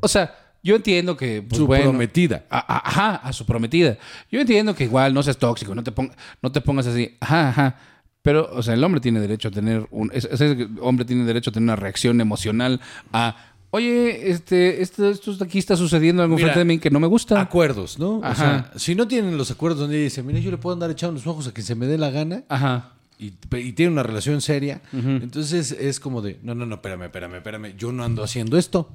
o 0.00 0.08
sea, 0.08 0.34
yo 0.62 0.76
entiendo 0.76 1.16
que. 1.16 1.42
pues, 1.42 1.58
Su 1.58 1.66
bueno, 1.66 1.90
prometida. 1.90 2.44
a- 2.50 2.88
ajá, 2.88 3.16
a 3.16 3.32
su 3.32 3.44
prometida. 3.46 3.98
Yo 4.30 4.40
entiendo 4.40 4.74
que 4.74 4.84
igual 4.84 5.12
no 5.14 5.22
seas 5.22 5.38
tóxico, 5.38 5.74
no 5.74 5.82
te, 5.82 5.92
pon- 5.92 6.12
no 6.42 6.52
te 6.52 6.60
pongas 6.60 6.86
así. 6.86 7.16
Ajá, 7.20 7.48
ajá. 7.48 7.76
Pero, 8.22 8.48
o 8.52 8.62
sea, 8.62 8.74
el 8.74 8.84
hombre 8.84 9.00
tiene 9.00 9.18
derecho 9.20 9.48
a 9.48 9.50
tener 9.50 9.86
un. 9.90 10.10
es- 10.14 10.26
Ese 10.30 10.68
hombre 10.80 11.04
tiene 11.04 11.24
derecho 11.24 11.50
a 11.50 11.52
tener 11.52 11.64
una 11.64 11.76
reacción 11.76 12.20
emocional 12.20 12.80
a. 13.12 13.36
Oye, 13.74 14.30
este, 14.30 14.82
esto, 14.82 15.08
esto 15.08 15.34
aquí 15.42 15.58
está 15.58 15.76
sucediendo 15.76 16.22
algo 16.22 16.36
Mira, 16.36 16.48
frente 16.48 16.58
de 16.58 16.64
mí 16.66 16.78
que 16.78 16.90
no 16.90 17.00
me 17.00 17.06
gusta. 17.06 17.40
Acuerdos, 17.40 17.98
¿no? 17.98 18.18
O 18.18 18.24
Ajá. 18.24 18.34
sea, 18.34 18.72
si 18.76 18.94
no 18.94 19.08
tienen 19.08 19.38
los 19.38 19.50
acuerdos 19.50 19.80
donde 19.80 19.96
dice, 19.96 20.22
mira, 20.22 20.38
yo 20.40 20.50
le 20.50 20.58
puedo 20.58 20.74
andar 20.74 20.90
echando 20.90 21.14
los 21.14 21.26
ojos 21.26 21.46
a 21.48 21.52
quien 21.52 21.64
se 21.66 21.74
me 21.74 21.86
dé 21.86 21.96
la 21.96 22.10
gana 22.10 22.44
Ajá. 22.50 22.90
y, 23.18 23.32
y 23.56 23.72
tiene 23.72 23.90
una 23.92 24.02
relación 24.02 24.42
seria, 24.42 24.82
entonces 24.92 25.72
es 25.72 26.00
como 26.00 26.20
de, 26.20 26.38
no, 26.42 26.54
no, 26.54 26.66
no, 26.66 26.74
espérame, 26.74 27.04
espérame, 27.04 27.36
espérame, 27.36 27.74
yo 27.78 27.92
no 27.92 28.04
ando 28.04 28.22
haciendo 28.22 28.58
esto. 28.58 28.90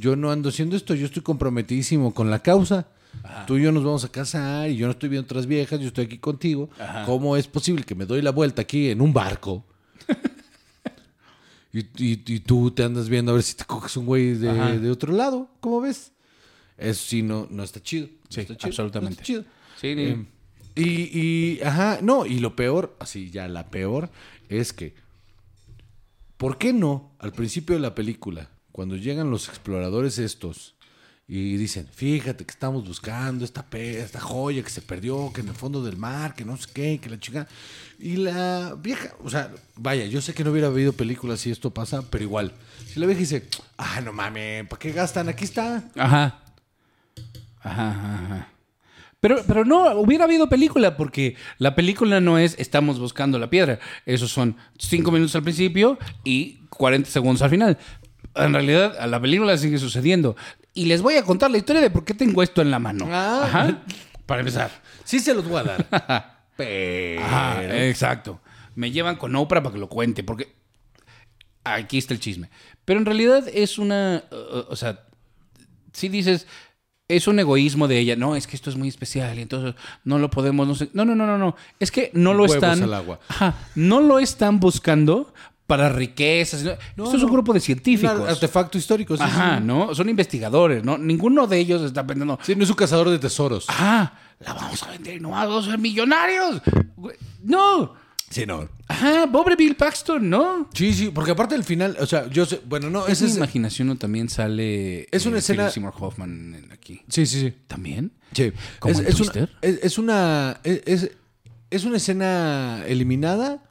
Yo 0.00 0.16
no 0.16 0.30
ando 0.32 0.48
haciendo 0.48 0.76
esto, 0.76 0.94
yo 0.94 1.04
estoy 1.06 1.22
comprometidísimo 1.22 2.14
con 2.14 2.30
la 2.30 2.40
causa. 2.42 2.88
Tú 3.46 3.58
y 3.58 3.62
yo 3.62 3.72
nos 3.72 3.84
vamos 3.84 4.04
a 4.04 4.08
casar 4.10 4.70
y 4.70 4.76
yo 4.76 4.86
no 4.86 4.92
estoy 4.92 5.08
viendo 5.08 5.24
otras 5.26 5.46
viejas, 5.46 5.78
yo 5.80 5.88
estoy 5.88 6.06
aquí 6.06 6.18
contigo. 6.18 6.70
¿Cómo 7.06 7.36
es 7.36 7.46
posible 7.48 7.84
que 7.84 7.94
me 7.94 8.06
doy 8.06 8.22
la 8.22 8.30
vuelta 8.30 8.62
aquí 8.62 8.88
en 8.90 9.00
un 9.00 9.12
barco? 9.12 9.64
y, 11.72 11.80
y- 11.80 12.22
y 12.26 12.40
tú 12.40 12.70
te 12.70 12.82
andas 12.82 13.08
viendo 13.08 13.32
a 13.32 13.34
ver 13.34 13.42
si 13.42 13.54
te 13.56 13.64
coges 13.64 13.96
un 13.96 14.06
güey 14.06 14.34
de, 14.34 14.78
de 14.78 14.90
otro 14.90 15.12
lado. 15.12 15.48
¿Cómo 15.60 15.80
ves? 15.80 16.12
Eso 16.78 17.02
sí, 17.06 17.22
no, 17.22 17.46
no 17.50 17.62
está 17.62 17.82
chido. 17.82 18.06
No 18.06 18.12
Sí, 18.30 18.40
está 18.40 18.56
chido, 18.56 18.68
absolutamente. 18.68 19.10
no 19.16 19.20
está 19.20 19.24
chido. 19.24 19.44
Sí, 19.80 19.88
Eh, 19.98 20.26
y, 20.76 21.20
y, 21.58 21.60
ajá, 21.62 21.98
no, 22.00 22.24
y 22.26 22.38
lo 22.38 22.54
peor, 22.56 22.96
así 23.00 23.30
ya 23.30 23.48
la 23.48 23.68
peor, 23.70 24.08
es 24.48 24.72
que, 24.72 24.94
¿por 26.36 26.58
qué 26.58 26.72
no 26.72 27.12
al 27.18 27.32
principio 27.32 27.74
de 27.74 27.80
la 27.82 27.94
película, 27.94 28.48
cuando 28.72 28.96
llegan 28.96 29.30
los 29.30 29.48
exploradores 29.48 30.18
estos 30.18 30.74
y 31.32 31.56
dicen, 31.56 31.86
fíjate 31.86 32.44
que 32.44 32.50
estamos 32.50 32.88
buscando 32.88 33.44
esta, 33.44 33.64
esta 33.72 34.18
joya 34.18 34.64
que 34.64 34.70
se 34.70 34.82
perdió, 34.82 35.32
que 35.32 35.42
en 35.42 35.48
el 35.48 35.54
fondo 35.54 35.80
del 35.80 35.96
mar, 35.96 36.34
que 36.34 36.44
no 36.44 36.56
sé 36.56 36.68
qué, 36.74 36.98
que 37.00 37.08
la 37.08 37.20
chica... 37.20 37.46
Y 38.00 38.16
la 38.16 38.74
vieja, 38.76 39.14
o 39.22 39.30
sea, 39.30 39.52
vaya, 39.76 40.06
yo 40.06 40.20
sé 40.20 40.34
que 40.34 40.42
no 40.42 40.50
hubiera 40.50 40.66
habido 40.66 40.92
películas 40.92 41.38
si 41.38 41.52
esto 41.52 41.70
pasa, 41.70 42.02
pero 42.10 42.24
igual, 42.24 42.52
si 42.84 42.98
la 42.98 43.06
vieja 43.06 43.20
dice, 43.20 43.46
ah, 43.76 44.00
no 44.00 44.12
mames, 44.12 44.66
¿para 44.66 44.80
qué 44.80 44.90
gastan? 44.90 45.28
Aquí 45.28 45.44
está. 45.44 45.84
Ajá. 45.94 46.42
Ajá, 47.60 47.90
ajá, 47.90 48.24
ajá. 48.24 48.48
Pero, 49.20 49.42
pero 49.46 49.64
no, 49.66 50.00
hubiera 50.00 50.24
habido 50.24 50.48
película, 50.48 50.96
porque 50.96 51.36
la 51.58 51.74
película 51.74 52.20
no 52.20 52.38
es 52.38 52.56
estamos 52.58 52.98
buscando 52.98 53.38
la 53.38 53.50
piedra. 53.50 53.78
Esos 54.06 54.32
son 54.32 54.56
cinco 54.78 55.12
minutos 55.12 55.36
al 55.36 55.42
principio 55.42 55.98
y 56.24 56.60
40 56.70 57.08
segundos 57.08 57.42
al 57.42 57.50
final. 57.50 57.78
En 58.34 58.54
realidad, 58.54 58.96
a 58.98 59.06
la 59.06 59.20
película 59.20 59.56
sigue 59.56 59.78
sucediendo. 59.78 60.36
Y 60.72 60.86
les 60.86 61.02
voy 61.02 61.16
a 61.16 61.24
contar 61.24 61.50
la 61.50 61.58
historia 61.58 61.82
de 61.82 61.90
por 61.90 62.04
qué 62.04 62.14
tengo 62.14 62.42
esto 62.42 62.62
en 62.62 62.70
la 62.70 62.78
mano. 62.78 63.08
Ah. 63.10 63.42
Ajá. 63.44 63.82
Para 64.26 64.40
empezar. 64.40 64.70
Sí 65.04 65.18
se 65.18 65.34
los 65.34 65.46
voy 65.46 65.60
a 65.60 65.64
dar. 65.64 66.44
pero... 66.56 67.24
Ajá, 67.24 67.86
exacto. 67.86 68.40
Me 68.76 68.90
llevan 68.90 69.16
con 69.16 69.34
Oprah 69.34 69.62
para 69.62 69.72
que 69.74 69.80
lo 69.80 69.88
cuente, 69.88 70.22
porque 70.22 70.54
aquí 71.64 71.98
está 71.98 72.14
el 72.14 72.20
chisme. 72.20 72.50
Pero 72.84 73.00
en 73.00 73.06
realidad 73.06 73.46
es 73.52 73.78
una, 73.78 74.24
uh, 74.30 74.64
o 74.68 74.76
sea, 74.76 75.04
si 75.92 76.08
dices, 76.08 76.46
es 77.08 77.26
un 77.26 77.38
egoísmo 77.40 77.88
de 77.88 77.98
ella, 77.98 78.16
no, 78.16 78.36
es 78.36 78.46
que 78.46 78.54
esto 78.54 78.70
es 78.70 78.76
muy 78.76 78.88
especial 78.88 79.38
y 79.38 79.42
entonces 79.42 79.74
no 80.04 80.18
lo 80.18 80.30
podemos, 80.30 80.66
no 80.66 80.74
sé. 80.74 80.90
No, 80.92 81.04
no, 81.04 81.14
no, 81.14 81.26
no, 81.26 81.38
no. 81.38 81.56
Es 81.80 81.90
que 81.90 82.10
no 82.14 82.34
lo 82.34 82.44
Huevos 82.44 82.56
están. 82.56 82.82
al 82.82 82.94
agua. 82.94 83.20
Ajá, 83.28 83.54
no 83.74 84.00
lo 84.00 84.18
están 84.20 84.60
buscando 84.60 85.34
para 85.70 85.88
riquezas. 85.88 86.60
sino- 86.60 86.72
esto 86.72 87.16
es 87.16 87.22
un 87.22 87.28
no. 87.28 87.32
grupo 87.32 87.52
de 87.52 87.58
Un 87.58 87.62
científicos. 87.62 88.28
artefacto 88.28 88.76
histórico. 88.76 89.16
Sí, 89.16 89.22
Ajá, 89.22 89.58
sí. 89.58 89.64
¿no? 89.64 89.94
Son 89.94 90.08
investigadores, 90.08 90.82
¿no? 90.84 90.98
Ninguno 90.98 91.46
de 91.46 91.58
ellos 91.58 91.82
está 91.82 92.04
pensando, 92.06 92.38
Sí, 92.42 92.56
no 92.56 92.64
es 92.64 92.70
un 92.70 92.76
cazador 92.76 93.08
de 93.08 93.18
tesoros. 93.18 93.66
ah, 93.68 94.12
la 94.40 94.52
vamos 94.54 94.82
a 94.82 94.90
vender 94.90 95.14
y 95.16 95.20
no 95.20 95.30
vamos 95.30 95.66
a 95.66 95.70
ser 95.70 95.78
millonarios. 95.78 96.60
No. 97.42 97.94
Sí, 98.30 98.46
no. 98.46 98.68
Ajá, 98.86 99.26
pobre 99.30 99.56
Bill 99.56 99.74
Paxton, 99.74 100.28
¿no? 100.30 100.68
Sí, 100.72 100.92
sí, 100.94 101.10
porque 101.12 101.32
aparte 101.32 101.54
del 101.56 101.64
final, 101.64 101.96
o 101.98 102.06
sea, 102.06 102.28
yo 102.28 102.46
sé, 102.46 102.60
bueno, 102.64 102.88
no, 102.88 103.06
Es 103.06 103.14
ese 103.14 103.24
mi 103.24 103.30
es... 103.32 103.36
imaginación 103.38 103.88
¿no? 103.88 103.96
también 103.96 104.28
sale. 104.28 105.08
Es 105.10 105.26
una 105.26 105.36
eh, 105.36 105.38
escena- 105.40 105.62
Philip 105.64 105.74
Seymour 105.74 105.94
Hoffman 105.98 106.54
en- 106.54 106.72
aquí. 106.72 107.02
Sí, 107.08 107.26
sí, 107.26 107.40
sí. 107.40 107.54
¿También? 107.66 108.12
Sí. 108.32 108.52
¿Como 108.78 108.92
es, 108.94 109.00
es 109.00 109.20
una, 109.20 109.48
es, 109.62 109.78
es 109.82 109.98
una 109.98 110.60
es- 110.64 111.10
es 111.70 111.84
una 111.84 111.96
escena 111.96 112.84
eliminada 112.86 113.62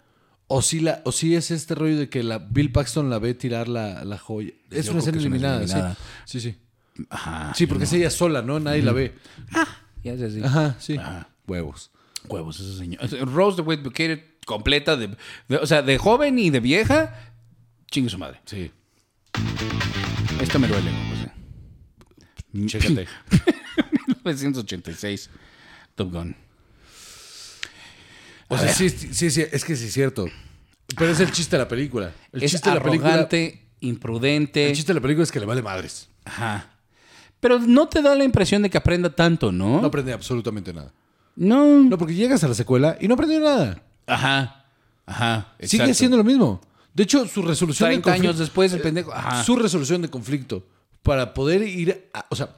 o 0.52 0.62
si 0.62 0.80
la 0.82 1.02
o 1.06 1.12
si 1.14 1.36
es 1.36 1.52
este 1.52 1.76
rollo 1.76 1.96
de 1.98 2.10
que 2.10 2.24
la 2.24 2.40
Bill 2.40 2.72
Paxton 2.72 3.10
la 3.10 3.20
ve 3.20 3.34
tirar 3.36 3.68
la, 3.70 4.04
la 4.04 4.18
joya. 4.18 4.52
Es 4.72 4.88
Yo 4.88 4.92
una 4.92 5.00
escena 5.00 5.18
es 5.20 5.26
una 5.26 5.36
eliminada, 5.36 5.96
sí. 6.26 6.40
Sí, 6.40 6.52
sí. 6.52 6.58
Ajá. 7.10 7.54
Sí, 7.56 7.66
porque 7.68 7.86
es 7.86 7.94
ella 7.94 8.10
sola, 8.10 8.42
¿no? 8.42 8.60
Nadie 8.60 8.82
la 8.82 8.92
ve. 8.92 9.14
Ya 10.04 10.18
sé, 10.18 10.32
sí. 10.32 10.42
Ajá, 10.44 10.76
sí. 10.80 10.98
Ajá. 10.98 11.30
Huevos. 11.48 11.92
Huevos, 12.28 12.60
ese 12.60 12.78
señor. 12.78 13.00
Rose 13.34 13.56
the 13.56 13.62
Wade 13.62 13.82
Buchanan 13.84 14.22
completa, 14.46 14.98
de, 14.98 15.16
de- 15.48 15.58
o 15.58 15.66
sea, 15.66 15.82
de 15.82 15.98
joven 15.98 16.38
y 16.40 16.50
de 16.50 16.60
vieja. 16.60 17.14
Chingue 17.90 18.10
su 18.10 18.18
madre. 18.18 18.42
Sí. 18.46 18.72
Esta 20.42 20.60
me 20.60 20.68
duele, 20.68 20.92
¿no? 20.92 21.10
José. 21.16 21.32
Chécate. 22.80 23.08
1986. 24.26 25.30
Top 25.96 26.12
Gun. 26.12 26.36
O 28.50 28.58
sea, 28.58 28.74
sí, 28.74 28.90
sí, 28.90 29.30
sí, 29.32 29.42
es 29.52 29.64
que 29.64 29.76
sí 29.76 29.86
es 29.86 29.94
cierto. 29.94 30.26
Pero 30.98 31.12
es 31.12 31.20
el 31.20 31.32
chiste 31.32 31.56
de 31.56 31.64
la 31.64 31.68
película. 31.68 32.12
El 32.34 32.44
es 32.44 32.52
chiste 32.52 32.70
de 32.70 32.76
la 32.76 32.82
película. 32.84 33.10
arrogante, 33.14 33.68
imprudente. 33.80 34.68
El 34.70 34.76
chiste 34.76 34.92
de 34.92 34.96
la 35.00 35.02
película 35.02 35.24
es 35.24 35.32
que 35.32 35.40
le 35.40 35.46
vale 35.46 35.62
madres. 35.62 36.10
Ajá. 36.26 36.68
Pero 37.40 37.60
no 37.60 37.88
te 37.88 38.02
da 38.02 38.16
la 38.16 38.24
impresión 38.24 38.62
de 38.64 38.70
que 38.70 38.78
aprenda 38.78 39.10
tanto, 39.10 39.52
¿no? 39.52 39.80
No 39.82 39.88
aprende 39.88 40.12
absolutamente 40.12 40.74
nada. 40.74 40.92
No. 41.36 41.84
No, 41.84 41.98
porque 41.98 42.14
llegas 42.16 42.44
a 42.44 42.48
la 42.50 42.54
secuela 42.56 42.98
y 43.00 43.08
no 43.08 43.14
aprendió 43.14 43.40
nada. 43.40 43.82
Ajá. 44.08 44.66
Ajá. 45.06 45.54
Sigue 45.62 45.84
exacto. 45.84 45.94
siendo 45.94 46.18
lo 46.18 46.24
mismo. 46.24 46.60
De 46.94 47.04
hecho, 47.04 47.26
su 47.28 47.42
resolución 47.44 47.88
de 47.90 47.96
30 47.98 48.12
años 48.12 48.26
conflicto- 48.36 48.40
después, 48.40 48.74
el 48.74 48.82
pendejo. 48.82 49.14
Ajá. 49.14 49.44
Su 49.44 49.56
resolución 49.56 50.02
de 50.02 50.10
conflicto 50.10 50.66
para 51.04 51.34
poder 51.34 51.62
ir 51.64 52.10
a- 52.14 52.26
o 52.30 52.36
sea, 52.36 52.50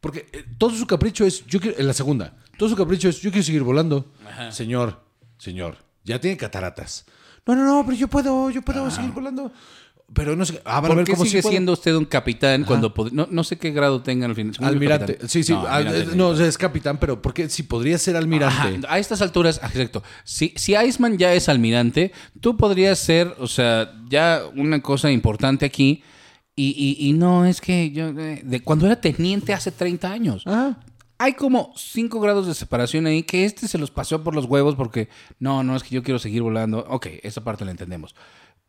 porque 0.00 0.26
eh, 0.32 0.44
todo 0.58 0.70
su 0.76 0.86
capricho 0.86 1.24
es 1.24 1.46
yo 1.46 1.60
quiero 1.60 1.78
en 1.78 1.86
la 1.86 1.94
segunda. 1.94 2.36
Todo 2.58 2.68
su 2.68 2.76
capricho 2.76 3.08
es 3.08 3.20
yo 3.22 3.30
quiero 3.30 3.44
seguir 3.44 3.62
volando. 3.62 4.12
Señor, 4.50 5.00
señor, 5.44 5.76
ya 6.04 6.20
tiene 6.20 6.36
cataratas. 6.36 7.04
No, 7.46 7.54
no, 7.54 7.64
no, 7.64 7.84
pero 7.84 7.96
yo 7.96 8.08
puedo, 8.08 8.50
yo 8.50 8.62
puedo 8.62 8.90
seguir 8.90 9.10
volando. 9.12 9.52
Pero 10.12 10.36
no 10.36 10.44
sé, 10.44 10.60
ah, 10.66 10.80
van 10.80 10.84
a 10.84 10.88
¿Por 10.88 10.96
ver 10.98 11.06
qué 11.06 11.12
cómo 11.12 11.24
sigue 11.24 11.42
siendo 11.42 11.72
usted 11.72 11.94
un 11.96 12.04
capitán 12.04 12.64
cuando 12.64 12.92
no, 13.12 13.26
no 13.30 13.42
sé 13.42 13.56
qué 13.56 13.70
grado 13.70 14.02
tenga 14.02 14.26
al 14.26 14.34
final? 14.34 14.54
Almirante. 14.60 15.18
Sí, 15.28 15.42
sí, 15.42 15.52
No, 15.52 15.66
ah, 15.66 15.76
almirante, 15.76 16.14
no, 16.16 16.32
es 16.34 16.58
capitán, 16.58 16.98
pero 16.98 17.20
porque 17.22 17.48
si 17.48 17.62
podría 17.62 17.96
ser 17.98 18.14
almirante. 18.16 18.54
Ajá, 18.86 18.94
a 18.94 18.98
estas 18.98 19.22
alturas, 19.22 19.60
ah, 19.62 19.66
exacto. 19.72 20.02
Si, 20.22 20.52
si 20.56 20.74
Iceman 20.76 21.16
ya 21.16 21.32
es 21.32 21.48
almirante, 21.48 22.12
tú 22.40 22.56
podrías 22.56 22.98
ser, 22.98 23.34
o 23.38 23.46
sea, 23.46 23.92
ya 24.08 24.42
una 24.54 24.80
cosa 24.82 25.10
importante 25.10 25.64
aquí. 25.66 26.02
Y, 26.54 26.68
y- 27.00 27.08
y 27.08 27.12
no, 27.14 27.44
es 27.46 27.60
que 27.60 27.90
yo, 27.90 28.08
eh, 28.10 28.42
de 28.44 28.60
cuando 28.60 28.86
era 28.86 29.00
teniente 29.00 29.52
hace 29.54 29.72
30 29.72 30.12
años. 30.12 30.42
Ajá. 30.46 30.78
Hay 31.18 31.34
como 31.34 31.72
5 31.76 32.20
grados 32.20 32.46
de 32.46 32.54
separación 32.54 33.06
ahí 33.06 33.22
que 33.22 33.44
este 33.44 33.68
se 33.68 33.78
los 33.78 33.90
pasó 33.90 34.22
por 34.24 34.34
los 34.34 34.46
huevos 34.46 34.74
porque 34.74 35.08
no, 35.38 35.62
no, 35.62 35.76
es 35.76 35.82
que 35.82 35.94
yo 35.94 36.02
quiero 36.02 36.18
seguir 36.18 36.42
volando. 36.42 36.84
Ok, 36.88 37.06
esa 37.22 37.42
parte 37.44 37.64
la 37.64 37.70
entendemos. 37.70 38.14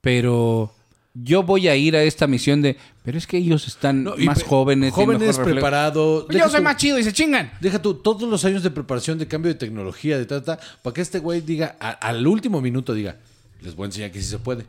Pero 0.02 0.72
yo 1.14 1.44
voy 1.44 1.68
a 1.68 1.76
ir 1.76 1.96
a 1.96 2.04
esta 2.04 2.28
misión 2.28 2.62
de, 2.62 2.78
pero 3.04 3.18
es 3.18 3.26
que 3.26 3.38
ellos 3.38 3.68
están 3.68 4.04
No, 4.04 4.16
más 4.18 4.44
jóvenes. 4.44 4.94
Jóvenes, 4.94 5.40
preparados. 5.40 6.28
Yo 6.30 6.48
soy 6.50 6.62
más 6.62 6.78
chido 6.78 7.00
y 7.00 7.04
se 7.04 7.14
chingan. 7.14 7.52
Deja 7.62 7.82
tú, 7.82 7.96
todos 7.96 8.30
los 8.30 8.46
años 8.46 8.62
de 8.64 8.70
preparación 8.72 9.18
de 9.18 9.28
cambio 9.28 9.52
de 9.52 9.58
tecnología, 9.58 10.18
de 10.18 10.26
tata, 10.26 10.60
para 10.84 10.94
que 10.94 11.02
este 11.02 11.20
güey 11.20 11.42
diga, 11.42 11.76
a- 11.80 11.92
al 11.92 12.26
último 12.28 12.62
minuto 12.62 12.94
diga, 12.94 13.18
les 13.62 13.76
voy 13.76 13.86
a 13.86 13.88
enseñar 13.88 14.12
que 14.12 14.22
sí 14.22 14.28
se 14.30 14.40
puede. 14.40 14.66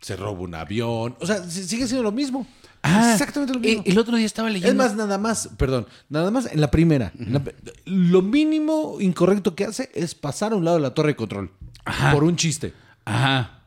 Se 0.00 0.16
roba 0.16 0.38
un 0.40 0.54
avión. 0.54 1.16
O 1.20 1.26
sea, 1.26 1.42
si- 1.44 1.64
sigue 1.64 1.86
siendo 1.86 2.02
lo 2.04 2.12
mismo. 2.12 2.46
Ah, 2.82 3.10
Exactamente 3.12 3.52
lo 3.54 3.60
mismo. 3.60 3.82
El 3.84 3.98
otro 3.98 4.16
día 4.16 4.24
estaba 4.26 4.48
leyendo. 4.48 4.70
es 4.70 4.74
más, 4.90 4.96
nada 4.96 5.18
más, 5.18 5.50
perdón, 5.58 5.86
nada 6.08 6.30
más 6.30 6.46
en 6.50 6.60
la 6.60 6.70
primera. 6.70 7.12
en 7.18 7.32
la 7.34 7.44
pe- 7.44 7.54
lo 7.84 8.22
mínimo 8.22 8.96
incorrecto 9.00 9.54
que 9.54 9.64
hace 9.64 9.90
es 9.94 10.14
pasar 10.14 10.52
a 10.52 10.56
un 10.56 10.64
lado 10.64 10.76
de 10.78 10.82
la 10.82 10.94
torre 10.94 11.08
de 11.10 11.16
control. 11.16 11.50
Ajá. 11.84 12.12
Por 12.12 12.24
un 12.24 12.36
chiste. 12.36 12.72
Ajá. 13.04 13.58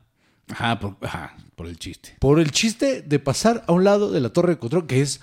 Ajá 0.50 0.80
por, 0.80 0.98
ajá, 1.02 1.38
por 1.56 1.68
el 1.68 1.78
chiste. 1.78 2.16
Por 2.20 2.40
el 2.40 2.52
chiste 2.52 3.02
de 3.02 3.20
pasar 3.20 3.64
a 3.68 3.72
un 3.72 3.84
lado 3.84 4.12
de 4.12 4.20
la 4.20 4.30
torre 4.30 4.54
de 4.54 4.60
control, 4.60 4.88
que 4.88 5.02
es 5.02 5.22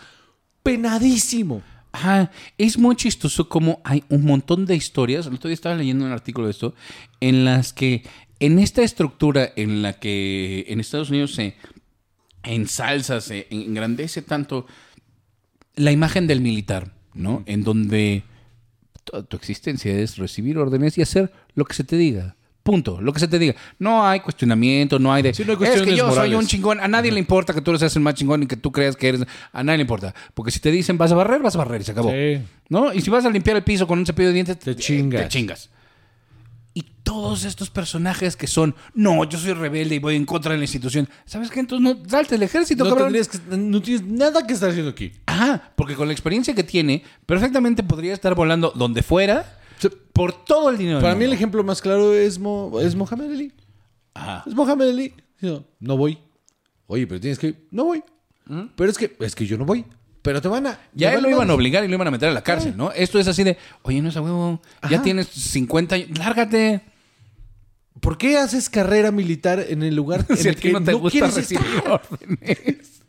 penadísimo. 0.62 1.62
Ajá, 1.93 2.31
es 2.57 2.79
muy 2.79 2.95
chistoso 2.95 3.49
como 3.49 3.81
hay 3.85 4.05
un 4.09 4.25
montón 4.25 4.65
de 4.67 4.77
historias. 4.77 5.27
El 5.27 5.35
otro 5.35 5.49
día 5.49 5.55
estaba 5.55 5.75
leyendo 5.75 6.05
un 6.05 6.12
artículo 6.12 6.47
de 6.47 6.53
esto, 6.53 6.75
en 7.21 7.45
las 7.45 7.73
que 7.73 8.05
en 8.39 8.59
esta 8.61 8.83
estructura 8.83 9.51
en 9.57 9.83
la 9.83 9.95
que 9.95 10.65
en 10.69 10.79
Estados 10.81 11.11
Unidos 11.11 11.35
se 11.35 11.57
ensalza, 12.43 13.21
se 13.21 13.47
engrandece 13.51 14.23
tanto 14.23 14.67
la 15.77 15.93
imagen 15.93 16.27
del 16.27 16.41
militar, 16.41 16.93
¿no? 17.15 17.43
En 17.47 17.62
donde 17.65 18.23
tu, 19.05 19.23
tu 19.25 19.37
existencia 19.37 19.93
es 19.99 20.17
recibir 20.17 20.59
órdenes 20.59 20.99
y 20.99 21.03
hacer 21.03 21.33
lo 21.55 21.65
que 21.65 21.75
se 21.75 21.85
te 21.85 21.97
diga. 21.97 22.37
Punto, 22.62 23.01
lo 23.01 23.12
que 23.12 23.21
se 23.21 23.29
te 23.29 23.39
diga. 23.39 23.55
No 23.79 24.07
hay 24.07 24.21
cuestionamiento, 24.21 24.99
no 24.99 25.12
hay 25.12 25.23
de. 25.23 25.33
Sí, 25.33 25.45
no 25.47 25.53
hay 25.53 25.65
es 25.67 25.83
que 25.83 25.97
yo 25.97 26.05
soy 26.09 26.09
morales". 26.11 26.39
un 26.39 26.47
chingón. 26.47 26.81
A 26.81 26.89
nadie 26.89 27.11
le 27.11 27.19
importa 27.19 27.55
que 27.55 27.62
tú 27.62 27.77
seas 27.79 27.97
el 27.97 28.03
más 28.03 28.15
chingón 28.15 28.43
y 28.43 28.47
que 28.47 28.57
tú 28.57 28.71
creas 28.71 28.97
que 28.97 29.09
eres. 29.09 29.23
A 29.53 29.65
nadie 29.65 29.79
le 29.79 29.83
importa. 29.83 30.15
Porque 30.35 30.51
si 30.51 30.61
te 30.61 30.71
dicen 30.71 30.99
vas 30.99 31.11
a 31.11 31.15
barrer, 31.15 31.41
vas 31.41 31.55
a 31.55 31.59
barrer 31.59 31.81
y 31.81 31.85
se 31.85 31.93
acabó. 31.93 32.11
Sí. 32.11 32.39
¿No? 32.69 32.93
Y 32.93 33.01
si 33.01 33.09
vas 33.09 33.25
a 33.25 33.31
limpiar 33.31 33.57
el 33.57 33.65
piso 33.65 33.87
con 33.87 33.99
un 33.99 34.05
cepillo 34.07 34.29
de 34.29 34.35
dientes, 34.35 34.59
Te 34.59 34.77
chingas. 34.77 35.23
Te 35.23 35.29
chingas. 35.29 35.71
Y 36.73 36.83
todos 37.03 37.45
estos 37.45 37.69
personajes 37.71 38.37
que 38.37 38.47
son, 38.47 38.75
no, 38.95 39.25
yo 39.25 39.39
soy 39.39 39.53
rebelde 39.55 39.97
y 39.97 39.99
voy 39.99 40.15
en 40.17 40.25
contra 40.25 40.53
de 40.53 40.59
la 40.59 40.65
institución. 40.65 41.09
¿Sabes 41.25 41.51
qué? 41.51 41.59
Entonces 41.61 41.97
no, 42.03 42.09
salte 42.09 42.37
el 42.37 42.43
ejército, 42.45 42.85
No, 42.85 42.91
cabrón. 42.91 43.13
que- 43.13 43.57
no 43.57 43.83
tienes 43.83 44.05
nada 44.07 44.47
que 44.47 44.53
estar 44.55 44.71
haciendo 44.71 44.93
aquí. 44.93 45.11
Ajá, 45.27 45.73
porque 45.77 45.95
con 45.97 46.07
la 46.07 46.13
experiencia 46.13 46.55
que 46.55 46.63
tiene, 46.63 47.03
perfectamente 47.27 47.83
podría 47.83 48.15
estar 48.15 48.35
volando 48.37 48.73
donde 48.77 49.03
fuera 49.03 49.59
por 50.13 50.45
todo 50.45 50.71
el 50.71 50.79
dinero. 50.79 51.01
Para 51.01 51.15
mí 51.15 51.25
el 51.25 51.33
ejemplo 51.33 51.65
más 51.65 51.81
claro 51.83 52.15
es, 52.15 52.39
Mo- 52.39 52.79
es 52.81 52.95
Mohamed 52.95 53.33
Ali. 53.33 53.53
Ajá. 54.15 54.45
Es 54.47 54.55
Mohamed 54.55 54.89
Ali. 54.91 55.15
No, 55.41 55.65
no 55.81 55.97
voy. 55.97 56.19
Oye, 56.87 57.07
pero 57.07 57.21
tienes 57.21 57.39
que 57.39 57.49
ir. 57.49 57.67
No 57.71 57.85
voy. 57.85 58.03
Pero 58.77 58.91
es 58.91 58.99
que, 58.99 59.17
es 59.21 59.35
que 59.35 59.47
yo 59.47 59.57
no 59.59 59.65
voy. 59.65 59.85
Pero 60.23 60.43
te 60.43 60.49
van 60.49 60.67
a... 60.67 60.79
Ya 60.95 61.15
él 61.15 61.23
lo 61.23 61.31
iban 61.31 61.49
a 61.51 61.55
obligar 61.55 61.83
y 61.85 61.89
lo 61.89 61.95
iban 61.95 62.07
a 62.09 62.11
meter 62.11 62.29
a 62.29 62.33
la 62.33 62.43
cárcel, 62.43 62.77
¿no? 62.77 62.93
Esto 62.93 63.19
es 63.19 63.27
así 63.27 63.43
de, 63.43 63.57
oye, 63.83 64.03
no 64.03 64.11
es 64.11 64.17
a 64.17 64.21
huevo, 64.21 64.61
ya 64.83 64.97
Ajá. 64.97 65.03
tienes 65.03 65.29
50 65.29 65.95
años, 65.95 66.19
lárgate. 66.19 66.83
¿Por 68.01 68.19
qué 68.19 68.37
haces 68.39 68.69
carrera 68.71 69.11
militar 69.13 69.65
en 69.69 69.83
el 69.83 69.95
lugar 69.95 70.25
en 70.29 70.37
Si 70.37 70.49
el 70.49 70.57
que 70.57 70.73
no 70.73 70.83
te 70.83 70.93
gusta 70.93 71.11
quieres 71.19 71.35
recibir 71.35 71.65
estar? 71.77 71.93
órdenes. 72.11 73.00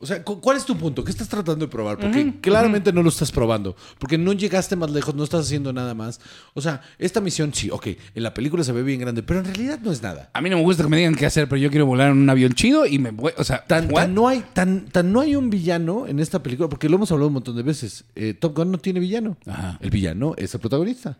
O 0.00 0.06
sea, 0.06 0.22
¿cu- 0.22 0.40
¿cuál 0.40 0.56
es 0.56 0.64
tu 0.64 0.76
punto? 0.76 1.02
¿Qué 1.02 1.10
estás 1.10 1.28
tratando 1.28 1.66
de 1.66 1.70
probar? 1.70 1.98
Porque 1.98 2.34
claramente 2.40 2.92
no 2.92 3.02
lo 3.02 3.08
estás 3.08 3.32
probando. 3.32 3.74
Porque 3.98 4.16
no 4.16 4.32
llegaste 4.32 4.76
más 4.76 4.90
lejos, 4.92 5.14
no 5.14 5.24
estás 5.24 5.46
haciendo 5.46 5.72
nada 5.72 5.92
más. 5.94 6.20
O 6.54 6.60
sea, 6.60 6.82
esta 6.98 7.20
misión 7.20 7.52
sí, 7.52 7.68
ok, 7.70 7.86
en 8.14 8.22
la 8.22 8.32
película 8.32 8.62
se 8.62 8.70
ve 8.72 8.84
bien 8.84 9.00
grande, 9.00 9.24
pero 9.24 9.40
en 9.40 9.46
realidad 9.46 9.80
no 9.82 9.90
es 9.90 10.00
nada. 10.02 10.30
A 10.34 10.40
mí 10.40 10.50
no 10.50 10.56
me 10.56 10.62
gusta 10.62 10.84
que 10.84 10.88
me 10.88 10.98
digan 10.98 11.16
qué 11.16 11.26
hacer, 11.26 11.48
pero 11.48 11.60
yo 11.60 11.68
quiero 11.70 11.84
volar 11.86 12.12
en 12.12 12.18
un 12.18 12.30
avión 12.30 12.52
chido 12.52 12.86
y 12.86 12.98
me 13.00 13.10
voy, 13.10 13.32
o 13.36 13.42
sea, 13.42 13.64
Tan, 13.66 13.88
tan 13.88 14.14
no 14.14 14.28
hay, 14.28 14.44
tan, 14.52 14.86
tan 14.86 15.12
no 15.12 15.20
hay 15.20 15.34
un 15.34 15.50
villano 15.50 16.06
en 16.06 16.20
esta 16.20 16.42
película, 16.42 16.68
porque 16.68 16.88
lo 16.88 16.94
hemos 16.96 17.10
hablado 17.10 17.26
un 17.28 17.34
montón 17.34 17.56
de 17.56 17.62
veces. 17.64 18.04
Eh, 18.14 18.34
Top 18.34 18.56
Gun 18.56 18.70
no 18.70 18.78
tiene 18.78 19.00
villano. 19.00 19.36
Ajá. 19.46 19.78
El 19.80 19.90
villano 19.90 20.34
es 20.36 20.54
el 20.54 20.60
protagonista. 20.60 21.18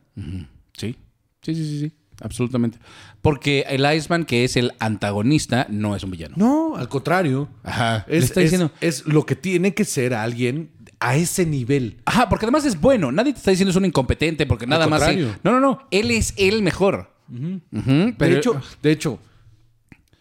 Sí, 0.77 0.97
sí, 1.43 1.55
sí, 1.55 1.55
sí, 1.55 1.81
sí, 1.81 1.93
absolutamente. 2.21 2.79
Porque 3.23 3.65
el 3.69 3.85
Iceman, 3.95 4.25
que 4.25 4.45
es 4.45 4.57
el 4.57 4.73
antagonista, 4.79 5.67
no 5.71 5.95
es 5.97 6.03
un 6.05 6.11
villano. 6.11 6.35
No, 6.37 6.77
al 6.77 6.89
contrario. 6.89 7.49
Ajá. 7.65 8.05
Es, 8.09 8.25
está 8.25 8.41
es- 8.41 8.51
diciendo. 8.51 8.73
es 8.81 9.07
lo 9.07 9.25
que 9.27 9.37
tiene 9.37 9.75
que 9.75 9.85
ser 9.85 10.15
alguien 10.15 10.71
a 11.01 11.15
ese 11.17 11.47
nivel. 11.47 11.99
Ajá, 12.05 12.29
porque 12.29 12.45
además 12.47 12.65
es 12.65 12.81
bueno. 12.81 13.13
Nadie 13.13 13.33
te 13.33 13.39
está 13.39 13.51
diciendo 13.53 13.71
es 13.71 13.77
un 13.77 13.85
incompetente 13.85 14.47
porque 14.47 14.67
nada 14.67 14.87
más. 14.89 15.01
contrario. 15.01 15.35
No, 15.45 15.53
no, 15.53 15.61
no. 15.61 15.87
Él 15.91 16.11
es 16.11 16.35
el 16.37 16.63
mejor. 16.63 17.13
Ujú, 17.31 18.15
pero 18.19 18.33
de 18.33 18.39
hecho, 18.39 18.61
de 18.83 18.91
hecho, 18.93 19.19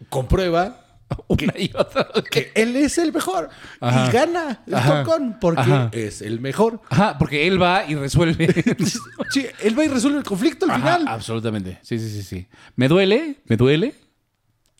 comprueba 0.08 0.84
una 1.28 1.54
y 1.58 1.70
otra. 1.74 2.08
que 2.30 2.52
él 2.54 2.76
es 2.76 2.98
el 2.98 3.12
mejor 3.12 3.48
Ajá. 3.80 4.08
y 4.08 4.12
gana 4.12 4.62
el 4.66 4.74
Ajá. 4.74 5.04
Top 5.04 5.14
Gun 5.18 5.36
porque 5.40 5.60
Ajá. 5.62 5.90
es 5.92 6.22
el 6.22 6.40
mejor. 6.40 6.80
Ajá, 6.90 7.16
porque 7.18 7.46
él 7.46 7.60
va 7.60 7.84
y 7.86 7.94
resuelve. 7.94 8.46
Sí, 9.30 9.46
él 9.62 9.78
va 9.78 9.84
y 9.84 9.88
resuelve 9.88 10.18
el 10.18 10.24
conflicto 10.24 10.66
al 10.66 10.76
final. 10.76 11.06
absolutamente. 11.08 11.78
Sí, 11.82 11.98
sí, 11.98 12.08
sí, 12.10 12.22
sí. 12.22 12.46
Me 12.76 12.88
duele, 12.88 13.36
me 13.46 13.56
duele. 13.56 13.94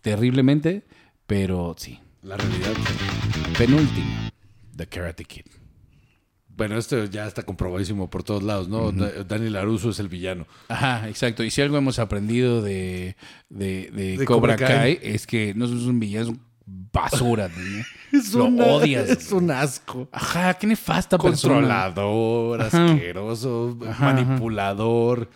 Terriblemente, 0.03 0.85
pero 1.27 1.75
sí. 1.77 1.99
La 2.23 2.37
realidad. 2.37 2.73
Penúltimo. 3.59 4.31
The 4.77 4.87
Karate 4.87 5.25
Kid. 5.25 5.45
Bueno, 6.59 6.77
esto 6.77 7.05
ya 7.07 7.27
está 7.27 7.45
comprobadísimo 7.45 8.11
por 8.11 8.23
todos 8.25 8.43
lados, 8.43 8.69
¿no? 8.69 8.93
Da- 8.93 9.23
Daniel 9.25 9.57
Aruso 9.57 9.91
es 9.91 10.01
el 10.01 10.09
villano. 10.09 10.47
Ajá, 10.69 11.09
exacto. 11.09 11.43
Y 11.45 11.51
si 11.51 11.63
algo 11.63 11.79
hemos 11.79 11.99
aprendido 12.01 12.61
de, 12.61 13.17
de, 13.49 13.91
de 13.93 14.19
De 14.19 14.25
Cobra, 14.27 14.57
Cobra 14.57 14.69
Kai, 14.69 14.97
Kai. 14.97 15.15
es 15.15 15.27
que 15.27 15.55
no 15.55 15.65
es 15.67 15.71
un 15.71 16.01
villano, 16.01 16.37
basura. 16.67 17.49
¿no? 17.57 18.19
Es 18.19 18.35
Lo 18.35 18.47
una- 18.47 18.65
odias. 18.67 19.09
Es 19.09 19.31
un 19.33 19.51
asco. 19.53 20.09
Ajá, 20.13 20.53
qué 20.55 20.67
nefasta. 20.67 21.17
Controlador, 21.17 22.61
asqueroso, 22.63 23.79
Ajá, 23.89 24.13
manipulador. 24.13 25.31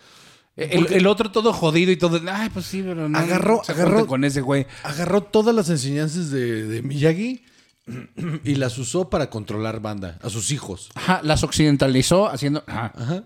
El, 0.55 0.91
el 0.93 1.07
otro 1.07 1.31
todo 1.31 1.51
jodido 1.53 1.91
y 1.91 1.97
todo. 1.97 2.19
Ay, 2.31 2.49
pues 2.53 2.65
sí, 2.65 2.83
pero 2.83 3.09
no. 3.09 3.17
Agarró- 3.17 3.61
agarró- 3.67 4.05
con 4.05 4.23
ese 4.23 4.41
güey. 4.41 4.67
Agarró 4.83 5.21
todas 5.21 5.55
las 5.55 5.69
enseñanzas 5.69 6.29
de, 6.29 6.67
de 6.67 6.81
Miyagi 6.83 7.43
y 8.43 8.55
las 8.55 8.77
usó 8.77 9.09
para 9.09 9.29
controlar 9.29 9.81
banda, 9.81 10.17
a 10.21 10.29
sus 10.29 10.51
hijos. 10.51 10.89
Ajá, 10.95 11.21
las 11.23 11.43
occidentalizó 11.43 12.29
haciendo. 12.29 12.63
Ajá. 12.67 12.93
Ajá. 12.95 13.23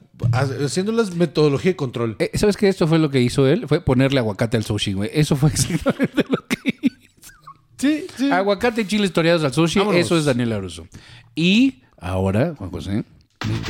Haciéndolas 0.64 1.16
metodología 1.16 1.72
de 1.72 1.76
control. 1.76 2.16
Eh, 2.20 2.32
¿Sabes 2.36 2.58
qué? 2.58 2.68
Esto 2.68 2.88
fue 2.88 3.00
lo 3.00 3.10
que 3.10 3.22
hizo 3.22 3.48
él. 3.48 3.68
Fue 3.68 3.82
ponerle 3.82 4.20
aguacate 4.20 4.58
al 4.58 4.64
sushi, 4.64 4.94
güey. 4.94 5.10
Eso 5.14 5.36
fue 5.36 5.50
exactamente 5.54 6.26
lo 6.30 6.48
que 6.48 6.76
hizo. 6.82 7.34
Sí, 7.78 8.08
sí. 8.18 8.32
Aguacate 8.32 8.82
y 8.82 8.86
chiles 8.86 9.14
toreados 9.14 9.44
al 9.44 9.54
sushi. 9.54 9.80
Vámonos. 9.80 10.02
Eso 10.02 10.18
es 10.18 10.26
Daniel 10.26 10.54
Aruso. 10.54 10.88
Y 11.36 11.84
ahora, 12.00 12.56
Juan 12.58 12.72
José. 12.72 13.04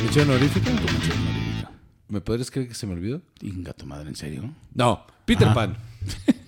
¿Mención 0.02 0.30
honorífica? 0.30 0.70
¿Me 2.08 2.22
podrías 2.22 2.50
creer 2.50 2.68
que 2.68 2.74
se 2.74 2.86
me 2.86 2.94
olvidó? 2.94 3.20
Inga 3.42 3.74
tu 3.74 3.84
madre, 3.84 4.08
¿en 4.08 4.16
serio? 4.16 4.50
No, 4.72 5.04
Peter 5.26 5.46
Ajá. 5.48 5.54
Pan. 5.54 5.76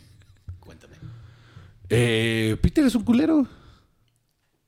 Cuéntame. 0.61 0.95
Eh, 1.91 2.57
Peter 2.63 2.87
es 2.87 2.95
un 2.95 3.05
culero. 3.05 3.47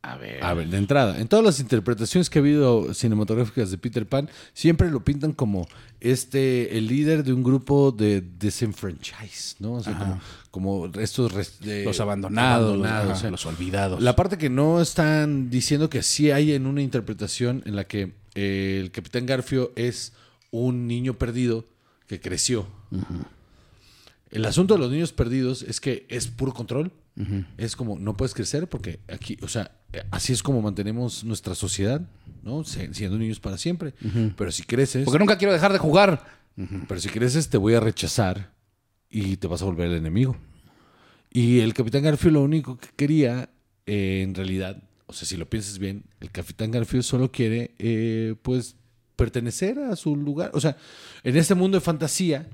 A 0.05 0.17
ver. 0.17 0.43
A 0.43 0.53
ver, 0.53 0.69
de 0.69 0.79
entrada, 0.79 1.21
en 1.21 1.29
todas 1.29 1.45
las 1.45 1.61
interpretaciones 1.61 2.29
que 2.29 2.41
ha 2.41 2.43
habido 2.43 2.93
cinematográficas 2.93 3.71
de 3.71 3.79
Peter 3.79 4.05
Pan, 4.05 4.29
siempre 4.53 4.91
lo 4.91 5.05
pintan 5.05 5.33
como 5.33 5.69
este, 6.01 6.77
el 6.77 6.89
líder 6.89 7.23
de 7.23 7.33
un 7.33 7.45
grupo 7.45 7.93
de 7.93 8.21
disenfranchise, 8.21 9.55
¿no? 9.61 9.75
O 9.75 9.81
sea, 9.83 9.97
como, 10.51 10.87
como 10.87 11.01
estos 11.01 11.61
de- 11.61 11.85
Los 11.85 12.01
abandonados, 12.01 12.65
abandonados, 12.71 13.09
los, 13.11 13.19
o 13.19 13.21
sea, 13.21 13.31
los 13.31 13.47
olvidados. 13.47 14.03
La 14.03 14.17
parte 14.17 14.39
que 14.39 14.51
no 14.51 14.81
están 14.81 15.51
diciendo 15.51 15.89
que 15.89 16.03
sí 16.03 16.33
hay 16.33 16.53
en 16.53 16.67
una 16.67 16.83
interpretación 16.83 17.63
en 17.65 17.77
la 17.77 17.85
que 17.85 18.13
eh, 18.35 18.81
el 18.83 18.91
Capitán 18.91 19.25
Garfio 19.25 19.71
es 19.77 20.15
un 20.51 20.89
niño 20.89 21.15
perdido 21.15 21.65
que 22.09 22.21
creció. 22.21 22.67
El 24.31 24.45
asunto 24.47 24.75
de 24.75 24.81
los 24.81 24.91
niños 24.91 25.13
perdidos 25.13 25.63
es 25.63 25.81
que 25.81 26.07
es 26.09 26.27
puro 26.27 26.53
control. 26.53 26.91
Es 27.59 27.77
como, 27.77 27.99
no 27.99 28.17
puedes 28.17 28.35
crecer 28.35 28.69
porque 28.69 29.01
aquí, 29.09 29.37
o 29.43 29.49
sea, 29.49 29.71
así 30.11 30.33
es 30.33 30.43
como 30.43 30.63
mantenemos 30.63 31.25
nuestra 31.25 31.55
sociedad, 31.55 32.01
¿no? 32.43 32.65
Siendo 32.65 33.19
niños 33.19 33.39
para 33.41 33.59
siempre. 33.59 33.95
Pero 34.37 34.51
si 34.51 34.63
creces, 34.63 35.05
Porque 35.05 35.19
nunca 35.19 35.37
quiero 35.39 35.53
dejar 35.53 35.73
de 35.73 35.79
jugar. 35.79 36.25
pero 36.89 37.01
si 37.01 37.09
creces 37.09 37.49
te 37.49 37.59
voy 37.59 37.75
a 37.75 37.81
rechazar 37.81 38.53
y 39.11 39.37
te 39.37 39.47
vas 39.47 39.63
a 39.63 39.67
volver 39.67 39.89
el 39.89 39.97
enemigo. 39.97 40.37
Y 41.31 41.61
el 41.61 41.75
Capitán 41.75 42.03
Garfio 42.03 42.31
lo 42.31 42.43
único 42.43 42.77
que 42.79 42.89
quería, 42.97 43.49
eh, 43.87 44.21
en 44.23 44.35
realidad, 44.35 44.83
o 45.07 45.13
sea, 45.13 45.27
si 45.27 45.37
lo 45.37 45.49
piensas 45.49 45.79
bien, 45.79 46.05
el 46.21 46.31
Capitán 46.31 46.71
Garfio 46.71 47.03
solo 47.03 47.31
quiere, 47.31 47.75
eh, 47.79 48.35
pues, 48.43 48.77
pertenecer 49.17 49.79
a 49.79 49.97
su 49.97 50.17
lugar. 50.17 50.51
O 50.55 50.61
sea, 50.61 50.77
en 51.23 51.37
este 51.37 51.55
mundo 51.55 51.77
de 51.77 51.81
fantasía, 51.83 52.49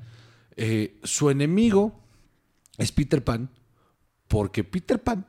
eh, 0.57 0.99
su 1.05 1.31
enemigo 1.31 2.01
es 2.77 2.93
Peter 2.93 3.23
Pan, 3.23 3.51
porque 4.29 4.63
Peter 4.65 5.03
Pan 5.03 5.27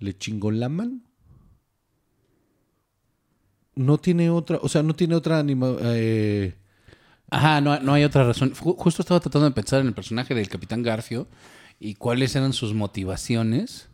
le 0.00 0.16
chingó 0.18 0.50
la 0.50 0.68
mano. 0.68 1.00
No 3.74 3.98
tiene 3.98 4.30
otra, 4.30 4.58
o 4.62 4.68
sea, 4.68 4.82
no 4.82 4.94
tiene 4.94 5.14
otra 5.14 5.38
anima, 5.38 5.76
eh, 5.82 6.54
Ajá, 7.28 7.60
no, 7.60 7.78
no 7.80 7.92
hay 7.92 8.04
otra 8.04 8.24
razón. 8.24 8.52
Ju- 8.54 8.76
Justo 8.78 9.02
estaba 9.02 9.18
tratando 9.18 9.46
de 9.48 9.54
pensar 9.54 9.80
en 9.80 9.88
el 9.88 9.94
personaje 9.94 10.32
del 10.34 10.48
Capitán 10.48 10.82
Garfio 10.84 11.26
y 11.80 11.94
cuáles 11.96 12.36
eran 12.36 12.52
sus 12.52 12.72
motivaciones. 12.72 13.88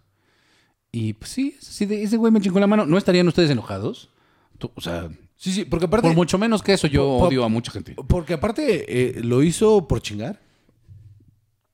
Y 0.93 1.15
pues 1.15 1.31
sí, 1.31 1.87
de 1.87 2.03
ese 2.03 2.19
güey 2.19 2.31
me 2.31 2.41
chingó 2.43 2.61
la 2.61 2.67
mano, 2.67 2.85
¿no 2.85 2.99
estarían 2.99 3.27
ustedes 3.27 3.49
enojados? 3.51 4.11
Tú, 4.59 4.71
o 4.75 4.81
sea, 4.83 5.09
Sí, 5.37 5.51
sí, 5.51 5.65
porque 5.65 5.87
aparte. 5.87 6.07
por 6.09 6.15
mucho 6.15 6.37
menos 6.37 6.63
que 6.63 6.75
eso, 6.75 6.87
yo 6.87 7.17
por- 7.19 7.29
odio 7.29 7.43
a 7.43 7.49
mucha 7.49 7.73
gente. 7.73 7.95
Porque 8.07 8.35
aparte 8.35 9.19
eh, 9.19 9.23
lo 9.25 9.43
hizo 9.43 9.89
por 9.89 10.03
chingar. 10.03 10.39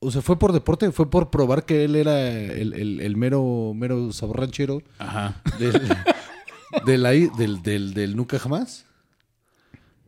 O 0.01 0.11
sea, 0.11 0.21
fue 0.21 0.39
por 0.39 0.53
deporte, 0.53 0.91
fue 0.91 1.09
por 1.09 1.29
probar 1.29 1.65
que 1.65 1.83
él 1.83 1.95
era 1.95 2.29
el, 2.31 2.73
el- 2.73 3.01
el 3.01 3.17
mero, 3.17 3.73
mero 3.75 4.13
sabor 4.13 4.39
ranchero 4.39 4.81
Ajá. 4.97 5.41
del, 5.59 5.73
del, 7.37 7.61
del, 7.63 7.93
del 7.93 8.15
nunca 8.15 8.39
jamás. 8.39 8.85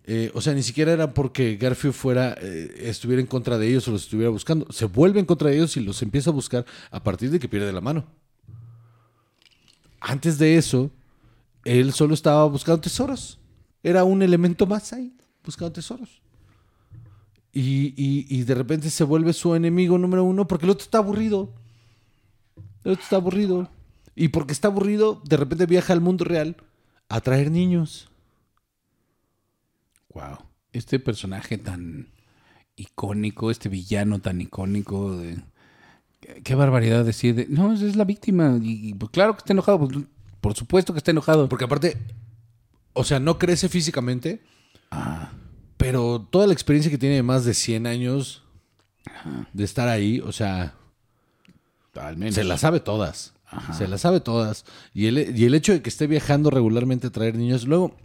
Eh, 0.06 0.32
o 0.34 0.42
sea, 0.42 0.54
ni 0.54 0.64
siquiera 0.64 0.94
era 0.94 1.14
porque 1.14 1.58
Garfio 1.58 1.92
fuera, 1.94 2.36
eh, 2.42 2.74
estuviera 2.90 3.22
en 3.22 3.28
contra 3.28 3.58
de 3.58 3.68
ellos 3.68 3.88
o 3.88 3.92
los 3.92 4.04
estuviera 4.04 4.30
buscando. 4.30 4.66
Se 4.72 4.86
vuelve 4.86 5.20
en 5.20 5.26
contra 5.26 5.50
de 5.50 5.56
ellos 5.58 5.76
y 5.78 5.82
los 5.82 6.02
empieza 6.02 6.30
a 6.30 6.34
buscar 6.34 6.66
a 6.90 7.04
partir 7.04 7.30
de 7.30 7.40
que 7.40 7.50
pierde 7.50 7.72
la 7.74 7.82
mano. 7.82 8.06
Antes 10.00 10.38
de 10.38 10.58
eso, 10.58 10.90
él 11.66 11.94
solo 11.94 12.14
estaba 12.14 12.46
buscando 12.46 12.82
tesoros. 12.82 13.40
Era 13.84 14.04
un 14.04 14.22
elemento 14.22 14.66
más 14.66 14.94
ahí, 14.94 15.14
buscando 15.44 15.72
tesoros. 15.74 16.21
Y, 17.54 17.94
y- 17.98 18.26
y 18.30 18.44
de 18.44 18.56
repente 18.56 18.90
se 18.90 19.04
vuelve 19.04 19.34
su 19.34 19.56
enemigo 19.56 19.98
número 19.98 20.24
uno 20.24 20.48
porque 20.48 20.66
el 20.66 20.72
otro 20.72 20.84
está 20.86 21.00
aburrido. 21.00 21.54
El 22.84 22.94
otro 22.94 23.04
está 23.04 23.16
aburrido. 23.18 23.70
Y 24.16 24.30
porque 24.30 24.54
está 24.54 24.68
aburrido, 24.70 25.22
de 25.26 25.38
repente 25.38 25.66
viaja 25.66 25.94
al 25.94 26.02
mundo 26.02 26.24
real 26.26 26.56
a 27.10 27.20
traer 27.22 27.52
niños. 27.52 28.10
Wow. 30.14 30.38
Este 30.74 31.00
personaje 31.00 31.58
tan 31.58 32.08
icónico, 32.76 33.52
este 33.52 33.70
villano 33.70 34.20
tan 34.20 34.42
icónico. 34.42 35.18
de- 35.18 35.42
Qué, 36.44 36.56
barbaridad 36.56 37.04
decir. 37.04 37.36
de, 37.36 37.48
no, 37.50 37.74
es 37.74 37.96
la 37.96 38.04
víctima. 38.06 38.58
Y, 38.62 38.90
y, 38.90 38.94
pues 38.94 39.12
claro 39.12 39.34
que 39.34 39.40
está 39.40 39.54
enojado. 39.54 39.80
pues, 39.80 40.06
por 40.40 40.54
supuesto 40.56 40.94
que 40.94 40.98
está 41.00 41.12
enojado. 41.12 41.50
Porque 41.50 41.66
aparte, 41.66 41.98
o 42.94 43.04
sea, 43.04 43.20
no 43.20 43.38
crece 43.38 43.70
físicamente, 43.70 44.42
Ah, 44.94 45.32
pero 45.82 46.28
toda 46.30 46.46
la 46.48 46.54
experiencia 46.54 46.92
que 46.92 46.98
tiene 47.00 47.16
de 47.16 47.24
más 47.24 47.44
de 47.44 47.54
100 47.56 47.88
años 47.88 48.44
de 49.52 49.64
estar 49.64 49.88
ahí, 49.88 50.20
o 50.20 50.32
sea, 50.32 50.76
Al 51.96 52.18
menos. 52.18 52.36
se 52.36 52.44
las 52.44 52.62
sabe 52.62 52.80
todas. 52.80 53.34
Se 53.78 53.88
las 53.88 54.02
sabe 54.02 54.20
todas. 54.22 54.64
Y 54.94 55.08
el, 55.08 55.38
y 55.38 55.44
el 55.46 55.54
hecho 55.56 55.74
de 55.74 55.82
que 55.82 55.90
esté 55.90 56.08
viajando 56.08 56.50
regularmente 56.52 57.08
a 57.08 57.10
traer 57.10 57.36
niños, 57.36 57.66
luego 57.66 57.98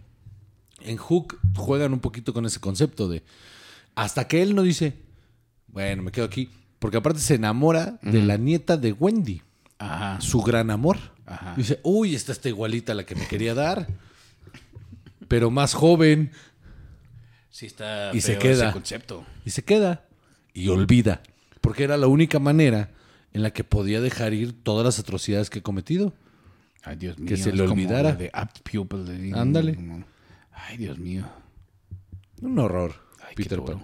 en 0.80 0.96
Hook 0.96 1.38
juegan 1.54 1.92
un 1.92 2.00
poquito 2.00 2.32
con 2.32 2.46
ese 2.46 2.60
concepto 2.60 3.08
de 3.08 3.22
hasta 3.94 4.26
que 4.26 4.42
él 4.42 4.54
no 4.54 4.62
dice, 4.62 4.94
bueno, 5.68 6.02
me 6.02 6.10
quedo 6.12 6.24
aquí, 6.24 6.50
porque 6.78 6.96
aparte 6.96 7.20
se 7.20 7.34
enamora 7.34 7.98
de 8.02 8.22
la 8.22 8.36
nieta 8.38 8.76
de 8.76 8.92
Wendy, 8.92 9.42
Ajá. 9.78 10.20
su 10.20 10.40
gran 10.42 10.70
amor. 10.70 10.98
Ajá. 11.26 11.54
Dice, 11.56 11.78
uy, 11.82 12.14
esta 12.14 12.32
está 12.32 12.48
igualita 12.48 12.92
a 12.92 12.94
la 12.94 13.04
que 13.06 13.14
me 13.14 13.26
quería 13.28 13.54
dar, 13.54 13.86
pero 15.28 15.50
más 15.50 15.74
joven. 15.74 16.32
Sí 17.56 17.64
está 17.64 18.10
Y 18.14 18.20
se 18.20 18.36
queda. 18.36 18.64
ese 18.66 18.72
concepto. 18.74 19.24
Y 19.46 19.48
se 19.50 19.64
queda 19.64 20.04
y 20.52 20.68
olvida, 20.68 21.22
porque 21.62 21.84
era 21.84 21.96
la 21.96 22.06
única 22.06 22.38
manera 22.38 22.90
en 23.32 23.42
la 23.42 23.50
que 23.50 23.64
podía 23.64 24.02
dejar 24.02 24.34
ir 24.34 24.52
todas 24.62 24.84
las 24.84 24.98
atrocidades 24.98 25.48
que 25.48 25.60
he 25.60 25.62
cometido. 25.62 26.12
Ay, 26.82 26.96
Dios 26.96 27.18
mío. 27.18 27.26
Que 27.30 27.38
se 27.38 27.54
le 27.54 27.62
olvidara. 27.62 28.12
De 28.12 28.28
apt 28.30 28.58
pupil. 28.60 29.06
de- 29.06 29.32
Ándale. 29.34 29.74
Ay, 30.52 30.76
Dios 30.76 30.98
mío. 30.98 31.24
Un 32.42 32.58
horror, 32.58 32.94
Ay, 33.26 33.34
Peter. 33.34 33.62
Pan. 33.62 33.82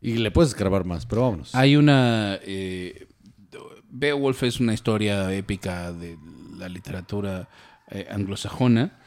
Y 0.00 0.14
le 0.14 0.32
puedes 0.32 0.52
grabar 0.56 0.84
más, 0.84 1.06
pero 1.06 1.22
vámonos. 1.22 1.54
Hay 1.54 1.76
una... 1.76 2.40
Eh, 2.42 3.06
Beowulf 3.90 4.42
es 4.42 4.58
una 4.58 4.74
historia 4.74 5.32
épica 5.32 5.92
de 5.92 6.18
la 6.58 6.68
literatura 6.68 7.48
eh, 7.90 8.08
anglosajona 8.10 8.98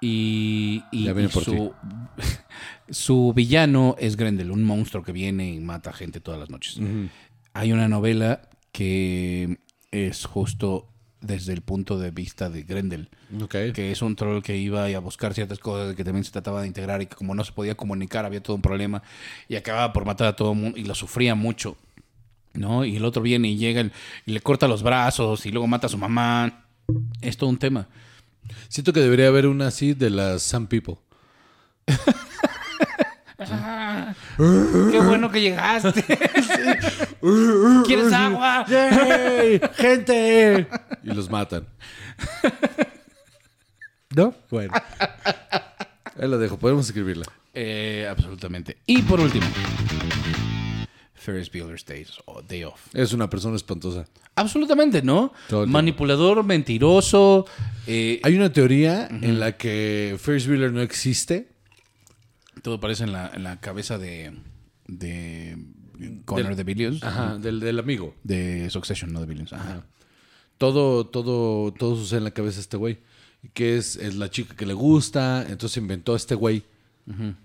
y, 0.00 0.82
y- 0.90 1.04
su, 1.44 1.74
su 2.90 3.32
villano 3.34 3.96
es 3.98 4.16
Grendel, 4.16 4.50
un 4.50 4.62
monstruo 4.64 5.02
que 5.02 5.12
viene 5.12 5.52
y 5.52 5.60
mata 5.60 5.92
gente 5.92 6.20
todas 6.20 6.40
las 6.40 6.50
noches. 6.50 6.78
Hay 7.54 7.72
una 7.72 7.88
novela 7.88 8.42
que 8.72 9.58
es 9.90 10.24
justo 10.26 10.88
desde 11.22 11.54
el 11.54 11.62
punto 11.62 11.98
de 11.98 12.10
vista 12.10 12.50
de 12.50 12.62
Grendel, 12.62 13.08
que 13.72 13.90
es 13.90 14.02
un 14.02 14.14
troll 14.14 14.42
que 14.42 14.56
iba 14.56 14.84
a 14.84 14.98
buscar 15.00 15.32
ciertas 15.34 15.58
cosas 15.58 15.96
que 15.96 16.04
también 16.04 16.22
se 16.24 16.30
trataba 16.30 16.60
de 16.60 16.68
integrar 16.68 17.00
y 17.02 17.06
que 17.06 17.16
como 17.16 17.34
no 17.34 17.42
se 17.42 17.52
podía 17.52 17.74
comunicar 17.74 18.24
había 18.26 18.42
todo 18.42 18.54
un 18.56 18.62
problema 18.62 19.02
y 19.48 19.56
acababa 19.56 19.92
por 19.92 20.04
matar 20.04 20.28
a 20.28 20.36
todo 20.36 20.52
el 20.52 20.58
mundo 20.58 20.78
y 20.78 20.84
lo 20.84 20.94
sufría 20.94 21.34
mucho. 21.34 21.76
¿No? 22.52 22.84
Y 22.86 22.96
el 22.96 23.04
otro 23.04 23.20
viene 23.22 23.48
y 23.48 23.56
llega 23.58 23.82
y 24.24 24.32
le 24.32 24.40
corta 24.40 24.66
los 24.68 24.82
brazos 24.82 25.44
y 25.44 25.50
luego 25.50 25.66
mata 25.66 25.88
a 25.88 25.90
su 25.90 25.98
mamá. 25.98 26.64
Es 27.20 27.36
todo 27.36 27.50
un 27.50 27.58
tema. 27.58 27.86
Siento 28.68 28.92
que 28.92 29.00
debería 29.00 29.28
haber 29.28 29.46
una 29.46 29.68
así 29.68 29.94
de 29.94 30.10
las 30.10 30.42
Some 30.42 30.66
People. 30.66 30.96
Qué 34.36 35.00
bueno 35.00 35.30
que 35.30 35.40
llegaste. 35.40 36.02
¿Quieres 37.86 38.12
agua? 38.12 38.64
¡Yay! 38.68 39.60
¡Gente! 39.74 40.66
Y 41.02 41.10
los 41.10 41.30
matan. 41.30 41.66
¿No? 44.14 44.34
Bueno. 44.50 44.72
Ahí 46.18 46.28
lo 46.28 46.38
dejo. 46.38 46.56
Podemos 46.56 46.86
escribirla. 46.86 47.26
Eh, 47.52 48.06
absolutamente. 48.10 48.78
Y 48.86 49.02
por 49.02 49.20
último, 49.20 49.46
Ferris 51.16 51.50
Bueller's 51.50 51.84
Day 51.84 52.64
Off. 52.64 52.94
Es 52.94 53.12
una 53.12 53.28
persona 53.28 53.56
espantosa. 53.56 54.06
Absolutamente, 54.34 55.02
¿no? 55.02 55.32
Manipulador, 55.66 56.44
mentiroso. 56.44 57.46
eh, 57.86 58.20
Hay 58.22 58.36
una 58.36 58.52
teoría 58.52 59.08
en 59.10 59.40
la 59.40 59.56
que 59.56 60.16
Ferris 60.20 60.46
Bueller 60.46 60.72
no 60.72 60.82
existe. 60.82 61.48
todo 62.62 62.78
parece 62.80 63.04
en 63.04 63.12
la, 63.12 63.30
en 63.34 63.42
la 63.44 63.60
cabeza 63.60 63.98
de, 63.98 64.32
de 64.86 65.56
Connor 66.24 66.48
Del- 66.48 66.56
de 66.56 66.64
Billions. 66.64 67.02
Ajá, 67.02 67.38
del, 67.38 67.60
del 67.60 67.78
amigo. 67.78 68.14
De 68.24 68.68
Succession, 68.70 69.12
no 69.12 69.20
de 69.20 69.26
Billions. 69.26 69.52
Ajá. 69.52 69.84
Todo, 70.58 71.06
todo, 71.06 71.72
todo 71.72 71.96
sucede 71.96 72.18
en 72.18 72.24
la 72.24 72.30
cabeza 72.30 72.56
de 72.56 72.60
este 72.62 72.76
güey. 72.76 72.98
Que 73.54 73.76
es, 73.76 73.96
es 73.96 74.16
la 74.16 74.30
chica 74.30 74.54
que 74.56 74.66
le 74.66 74.74
gusta. 74.74 75.46
Entonces 75.48 75.76
inventó 75.78 76.14
a 76.14 76.16
este 76.16 76.34
güey, 76.34 76.62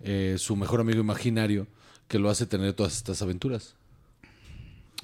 eh, 0.01 0.35
su 0.39 0.55
mejor 0.55 0.81
amigo 0.81 0.99
imaginario, 0.99 1.67
que 2.11 2.19
lo 2.19 2.29
hace 2.29 2.45
tener 2.45 2.73
todas 2.73 2.97
estas 2.97 3.21
aventuras. 3.21 3.75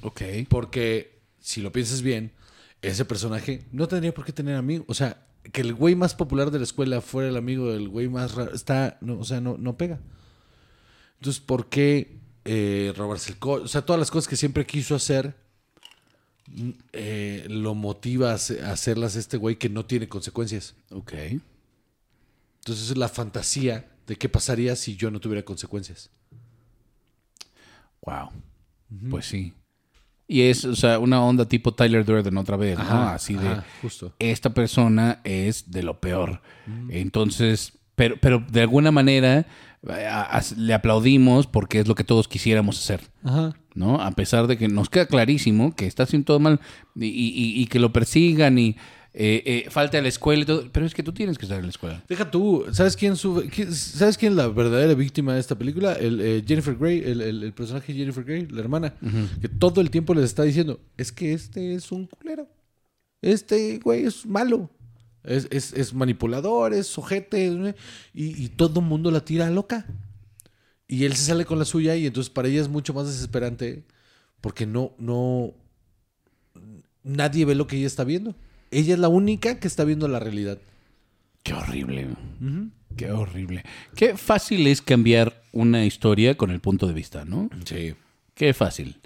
Ok. 0.02 0.22
Porque 0.50 1.22
si 1.40 1.62
lo 1.62 1.72
piensas 1.72 2.02
bien, 2.02 2.34
ese 2.82 3.06
personaje 3.06 3.64
no 3.72 3.88
tendría 3.88 4.14
por 4.14 4.26
qué 4.26 4.34
tener 4.34 4.58
amigos. 4.58 4.86
O 4.90 4.94
sea, 4.94 5.26
que 5.54 5.62
el 5.62 5.74
güey 5.74 5.96
más 5.96 6.16
popular 6.16 6.52
de 6.52 6.58
la 6.58 6.66
escuela 6.66 7.00
fuera 7.00 7.30
el 7.30 7.38
amigo 7.38 7.72
del 7.72 7.88
güey 7.88 8.10
más 8.10 8.36
raro, 8.36 8.54
está, 8.54 8.98
no, 9.00 9.20
o 9.20 9.24
sea, 9.24 9.40
no, 9.40 9.58
no 9.58 9.78
pega. 9.78 10.02
Entonces, 11.20 11.42
¿por 11.42 11.70
qué 11.70 12.18
eh, 12.44 12.92
robarse 12.98 13.32
el 13.32 13.40
coche? 13.40 13.64
O 13.64 13.68
sea, 13.70 13.84
todas 13.84 14.02
las 14.02 14.12
cosas 14.12 14.28
que 14.28 14.36
siempre 14.36 14.66
quiso 14.66 14.94
hacer, 14.94 15.34
mm, 16.48 16.70
eh, 16.92 17.46
lo 17.50 17.74
motiva 17.74 18.32
a 18.32 18.34
hacerlas 18.34 19.16
este 19.16 19.38
güey 19.38 19.56
que 19.56 19.70
no 19.70 19.86
tiene 19.86 20.10
consecuencias. 20.10 20.76
Ok. 20.92 21.14
Entonces 22.60 22.90
es 22.92 22.98
la 22.98 23.08
fantasía 23.08 23.90
de 24.08 24.18
qué 24.18 24.28
pasaría 24.28 24.76
si 24.76 24.98
yo 24.98 25.10
no 25.10 25.22
tuviera 25.22 25.46
consecuencias. 25.46 26.10
Wow. 28.08 28.30
Pues 29.10 29.26
sí. 29.26 29.54
Y 30.28 30.42
es, 30.42 30.66
o 30.66 30.76
sea, 30.76 31.00
una 31.00 31.22
onda 31.24 31.46
tipo 31.46 31.74
Tyler 31.74 32.04
Durden 32.04 32.38
otra 32.38 32.58
vez, 32.58 32.78
¿no? 32.78 32.84
Ajá, 32.84 33.14
Así 33.14 33.36
de, 33.36 33.62
justo. 33.82 34.14
esta 34.20 34.50
persona 34.54 35.20
es 35.24 35.72
de 35.72 35.84
lo 35.84 36.00
peor. 36.02 36.42
Entonces, 36.90 37.74
pero, 37.96 38.18
pero 38.20 38.40
de 38.50 38.62
alguna 38.62 38.92
manera 38.92 39.46
a- 39.88 40.38
a- 40.38 40.44
le 40.58 40.74
aplaudimos 40.74 41.48
porque 41.48 41.80
es 41.80 41.88
lo 41.88 41.96
que 41.96 42.04
todos 42.04 42.28
quisiéramos 42.28 42.78
hacer. 42.80 43.02
Ajá. 43.24 43.56
¿no? 43.74 44.02
A 44.02 44.10
pesar 44.12 44.48
de 44.48 44.58
que 44.58 44.68
nos 44.68 44.90
queda 44.90 45.06
clarísimo 45.06 45.76
que 45.76 45.86
está 45.86 46.04
haciendo 46.04 46.26
todo 46.26 46.40
mal 46.40 46.60
y, 46.96 47.06
y- 47.06 47.62
y 47.62 47.68
que 47.68 47.78
lo 47.80 47.94
persigan 47.94 48.58
y 48.58 48.76
eh, 49.20 49.42
eh, 49.66 49.70
falte 49.72 49.98
a 49.98 50.02
la 50.04 50.10
escuela 50.10 50.44
y 50.44 50.46
todo. 50.46 50.70
Pero 50.72 50.86
es 50.86 50.94
que 50.94 51.02
tú 51.02 51.12
tienes 51.12 51.38
que 51.40 51.46
estar 51.46 51.58
en 51.58 51.64
la 51.66 51.70
escuela. 51.72 52.04
Deja 52.08 52.30
tú, 52.30 52.66
¿sabes 52.72 52.96
quién 52.96 53.16
sube? 53.16 53.50
quién- 53.50 53.74
¿Sabes 53.74 54.16
quién 54.18 54.34
es 54.34 54.38
la 54.38 54.48
verdadera 54.48 54.94
víctima 54.94 55.34
de 55.34 55.40
esta 55.40 55.58
película? 55.58 55.94
El, 55.94 56.22
eh, 56.22 56.44
Jennifer 56.48 56.76
Grey, 56.76 57.00
el, 57.04 57.22
el- 57.22 57.44
el 57.44 57.54
personaje 57.54 57.94
Jennifer 57.94 58.24
Grey, 58.24 58.46
la 58.48 58.60
hermana, 58.62 58.94
que 59.42 59.50
todo 59.50 59.82
el 59.82 59.90
tiempo 59.90 60.14
les 60.14 60.26
está 60.26 60.44
diciendo, 60.44 60.80
es 60.98 61.12
que 61.12 61.34
este 61.34 61.74
es 61.74 61.92
un 61.92 62.06
culero. 62.06 62.48
Este 63.22 63.80
güey 63.80 64.06
es 64.06 64.26
malo. 64.26 64.70
Es, 65.24 65.48
es- 65.50 65.74
es 65.74 65.94
manipulador, 65.96 66.74
es 66.74 66.86
sujete, 66.88 67.74
y, 68.14 68.44
y 68.44 68.48
todo 68.50 68.80
el 68.82 68.86
mundo 68.86 69.10
la 69.12 69.26
tira 69.26 69.50
loca. 69.50 69.86
Y 70.88 71.06
él 71.06 71.16
se 71.16 71.26
sale 71.26 71.44
con 71.44 71.58
la 71.60 71.66
suya 71.66 71.96
y 71.96 72.06
entonces 72.06 72.30
para 72.30 72.48
ella 72.48 72.62
es 72.62 72.70
mucho 72.70 72.94
más 72.94 73.08
desesperante 73.08 73.84
porque 74.40 74.66
no, 74.66 74.94
no, 75.00 75.54
nadie 77.04 77.46
ve 77.46 77.56
lo 77.56 77.68
que 77.68 77.78
ella 77.78 77.88
está 77.88 78.04
viendo. 78.04 78.36
Ella 78.72 78.94
es 78.94 79.00
la 79.00 79.08
única 79.10 79.60
que 79.60 79.68
está 79.68 79.84
viendo 79.84 80.08
la 80.08 80.20
realidad. 80.20 80.58
Qué 81.44 81.54
horrible. 81.54 82.08
Qué 82.96 83.12
horrible. 83.12 83.64
Qué 83.96 84.18
fácil 84.18 84.68
es 84.68 84.82
cambiar 84.82 85.42
una 85.54 85.86
historia 85.86 86.36
con 86.36 86.52
el 86.52 86.60
punto 86.60 86.88
de 86.88 86.94
vista, 86.94 87.26
¿no? 87.26 87.50
Sí. 87.66 87.94
Qué 88.34 88.54
fácil. 88.54 88.98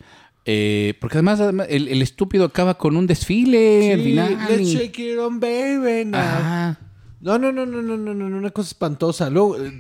Eh, 0.46 0.96
porque 1.00 1.18
además, 1.18 1.40
además, 1.40 1.68
el, 1.70 1.88
el 1.88 2.02
estúpido 2.02 2.46
acaba 2.46 2.78
con 2.78 2.96
un 2.98 3.06
desfile 3.06 3.94
al 3.94 4.02
final. 4.02 4.38
let's 4.50 4.68
shake 4.70 5.00
it 5.00 5.18
on, 5.20 5.40
baby, 5.40 6.06
now. 6.06 6.76
No, 7.20 7.38
no, 7.38 7.52
no, 7.52 7.68
no, 7.68 7.84
no, 7.84 7.96
no, 7.98 8.14
no, 8.16 8.26
una 8.38 8.50
cosa 8.50 8.70
espantosa. 8.70 9.30
Luego 9.30 9.56
eh, 9.64 9.72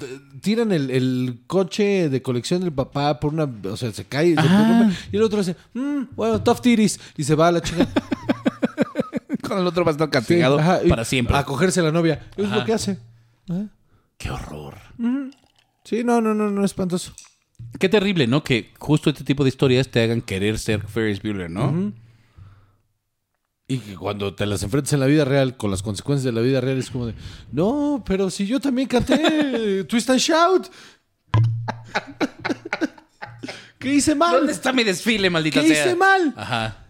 tiran 0.41 0.71
el, 0.71 0.91
el 0.91 1.39
coche 1.47 2.07
de 2.09 2.21
colección 2.21 2.61
del 2.61 2.71
papá 2.71 3.19
por 3.19 3.33
una, 3.33 3.49
o 3.63 3.75
sea, 3.75 3.91
se 3.91 4.05
cae, 4.05 4.35
se 4.35 4.41
y 5.11 5.15
el 5.17 5.23
otro 5.23 5.39
dice, 5.39 5.55
"Mm, 5.73 6.03
bueno, 6.15 6.43
tough 6.43 6.61
titties, 6.61 6.99
y 7.17 7.23
se 7.23 7.33
va 7.33 7.47
a 7.47 7.51
la 7.53 7.61
chica. 7.61 7.87
Con 9.52 9.60
el 9.60 9.68
otro 9.68 9.84
va 9.84 9.91
a 9.91 9.94
estar 9.95 10.10
castigado 10.10 10.56
Sí, 10.56 10.61
ajá, 10.64 10.80
y 10.82 10.88
para 10.88 11.03
siempre. 11.03 11.36
A 11.36 11.44
cogerse 11.44 11.82
a 11.82 11.84
la 11.84 11.91
novia. 11.91 12.26
Es 12.38 12.45
Ajá. 12.45 12.56
lo 12.56 12.64
que 12.64 12.72
hace. 12.72 12.98
Ajá. 13.49 13.65
Qué 14.18 14.32
horror. 14.32 14.78
Sí, 15.84 16.06
no, 16.06 16.22
no, 16.22 16.34
no, 16.34 16.49
no, 16.49 16.64
espantoso. 16.64 17.11
Qué 17.78 17.90
terrible, 17.90 18.28
¿no? 18.28 18.45
Que 18.45 18.72
justo 18.80 19.10
este 19.10 19.26
tipo 19.26 19.44
de 19.44 19.49
historias 19.49 19.90
te 19.90 20.02
hagan 20.02 20.22
querer 20.22 20.57
ser 20.57 20.88
Ferris 20.88 21.22
Bueller, 21.22 21.52
¿no? 21.52 21.91
Y 23.68 23.80
que 23.80 23.95
cuando 23.98 24.34
te 24.36 24.45
las 24.45 24.64
enfrentas 24.64 24.94
en 24.94 25.02
la 25.02 25.06
vida 25.06 25.26
real, 25.26 25.57
con 25.57 25.69
las 25.69 25.84
consecuencias 25.84 26.23
de 26.23 26.32
la 26.32 26.40
vida 26.40 26.61
real, 26.61 26.78
es 26.78 26.90
como 26.90 27.07
de, 27.07 27.15
no, 27.52 28.02
pero 28.06 28.30
si 28.30 28.48
yo 28.48 28.61
también 28.61 28.88
canté 28.88 29.84
Twist 29.90 30.10
and 30.11 30.19
Shout. 30.19 30.69
¿Qué 33.80 33.95
hice 33.95 34.15
mal? 34.15 34.32
¿Dónde 34.32 34.53
está 34.53 34.72
mi 34.72 34.86
desfile, 34.86 35.30
maldita 35.30 35.60
¿Qué 35.60 35.68
sea? 35.68 35.88
hice 35.88 35.95
mal? 35.98 36.34
Ajá. 36.38 36.80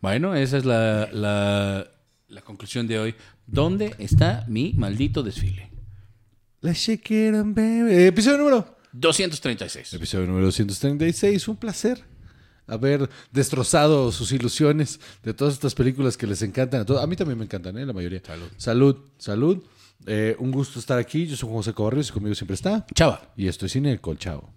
Bueno, 0.00 0.34
esa 0.34 0.58
es 0.58 0.64
la, 0.64 1.08
la, 1.12 1.86
la 2.28 2.40
conclusión 2.42 2.86
de 2.86 2.98
hoy. 2.98 3.14
¿Dónde 3.46 3.94
está 3.98 4.44
mi 4.48 4.72
maldito 4.74 5.22
desfile? 5.22 5.70
It 6.62 7.34
on, 7.34 7.54
baby. 7.54 8.06
Episodio 8.06 8.38
número. 8.38 8.76
236. 8.92 9.94
Episodio 9.94 10.26
número 10.26 10.46
236. 10.46 11.48
Un 11.48 11.56
placer 11.56 12.02
haber 12.66 13.08
destrozado 13.30 14.10
sus 14.10 14.32
ilusiones 14.32 14.98
de 15.22 15.32
todas 15.34 15.54
estas 15.54 15.74
películas 15.74 16.16
que 16.16 16.26
les 16.26 16.42
encantan 16.42 16.80
a 16.80 16.84
todos. 16.84 17.02
A 17.02 17.06
mí 17.06 17.14
también 17.14 17.38
me 17.38 17.44
encantan, 17.44 17.76
¿eh? 17.78 17.86
La 17.86 17.92
mayoría. 17.92 18.20
Salud. 18.24 18.48
Salud, 18.56 18.96
salud. 19.18 19.62
Eh, 20.06 20.36
un 20.38 20.50
gusto 20.50 20.78
estar 20.78 20.98
aquí. 20.98 21.26
Yo 21.26 21.36
soy 21.36 21.48
José 21.50 21.72
Cobarrios 21.72 22.08
y 22.08 22.12
conmigo 22.12 22.34
siempre 22.34 22.54
está. 22.54 22.84
Chava. 22.94 23.32
Y 23.36 23.46
esto 23.48 23.66
es 23.66 23.72
Cine 23.72 23.98
Colchao. 23.98 24.52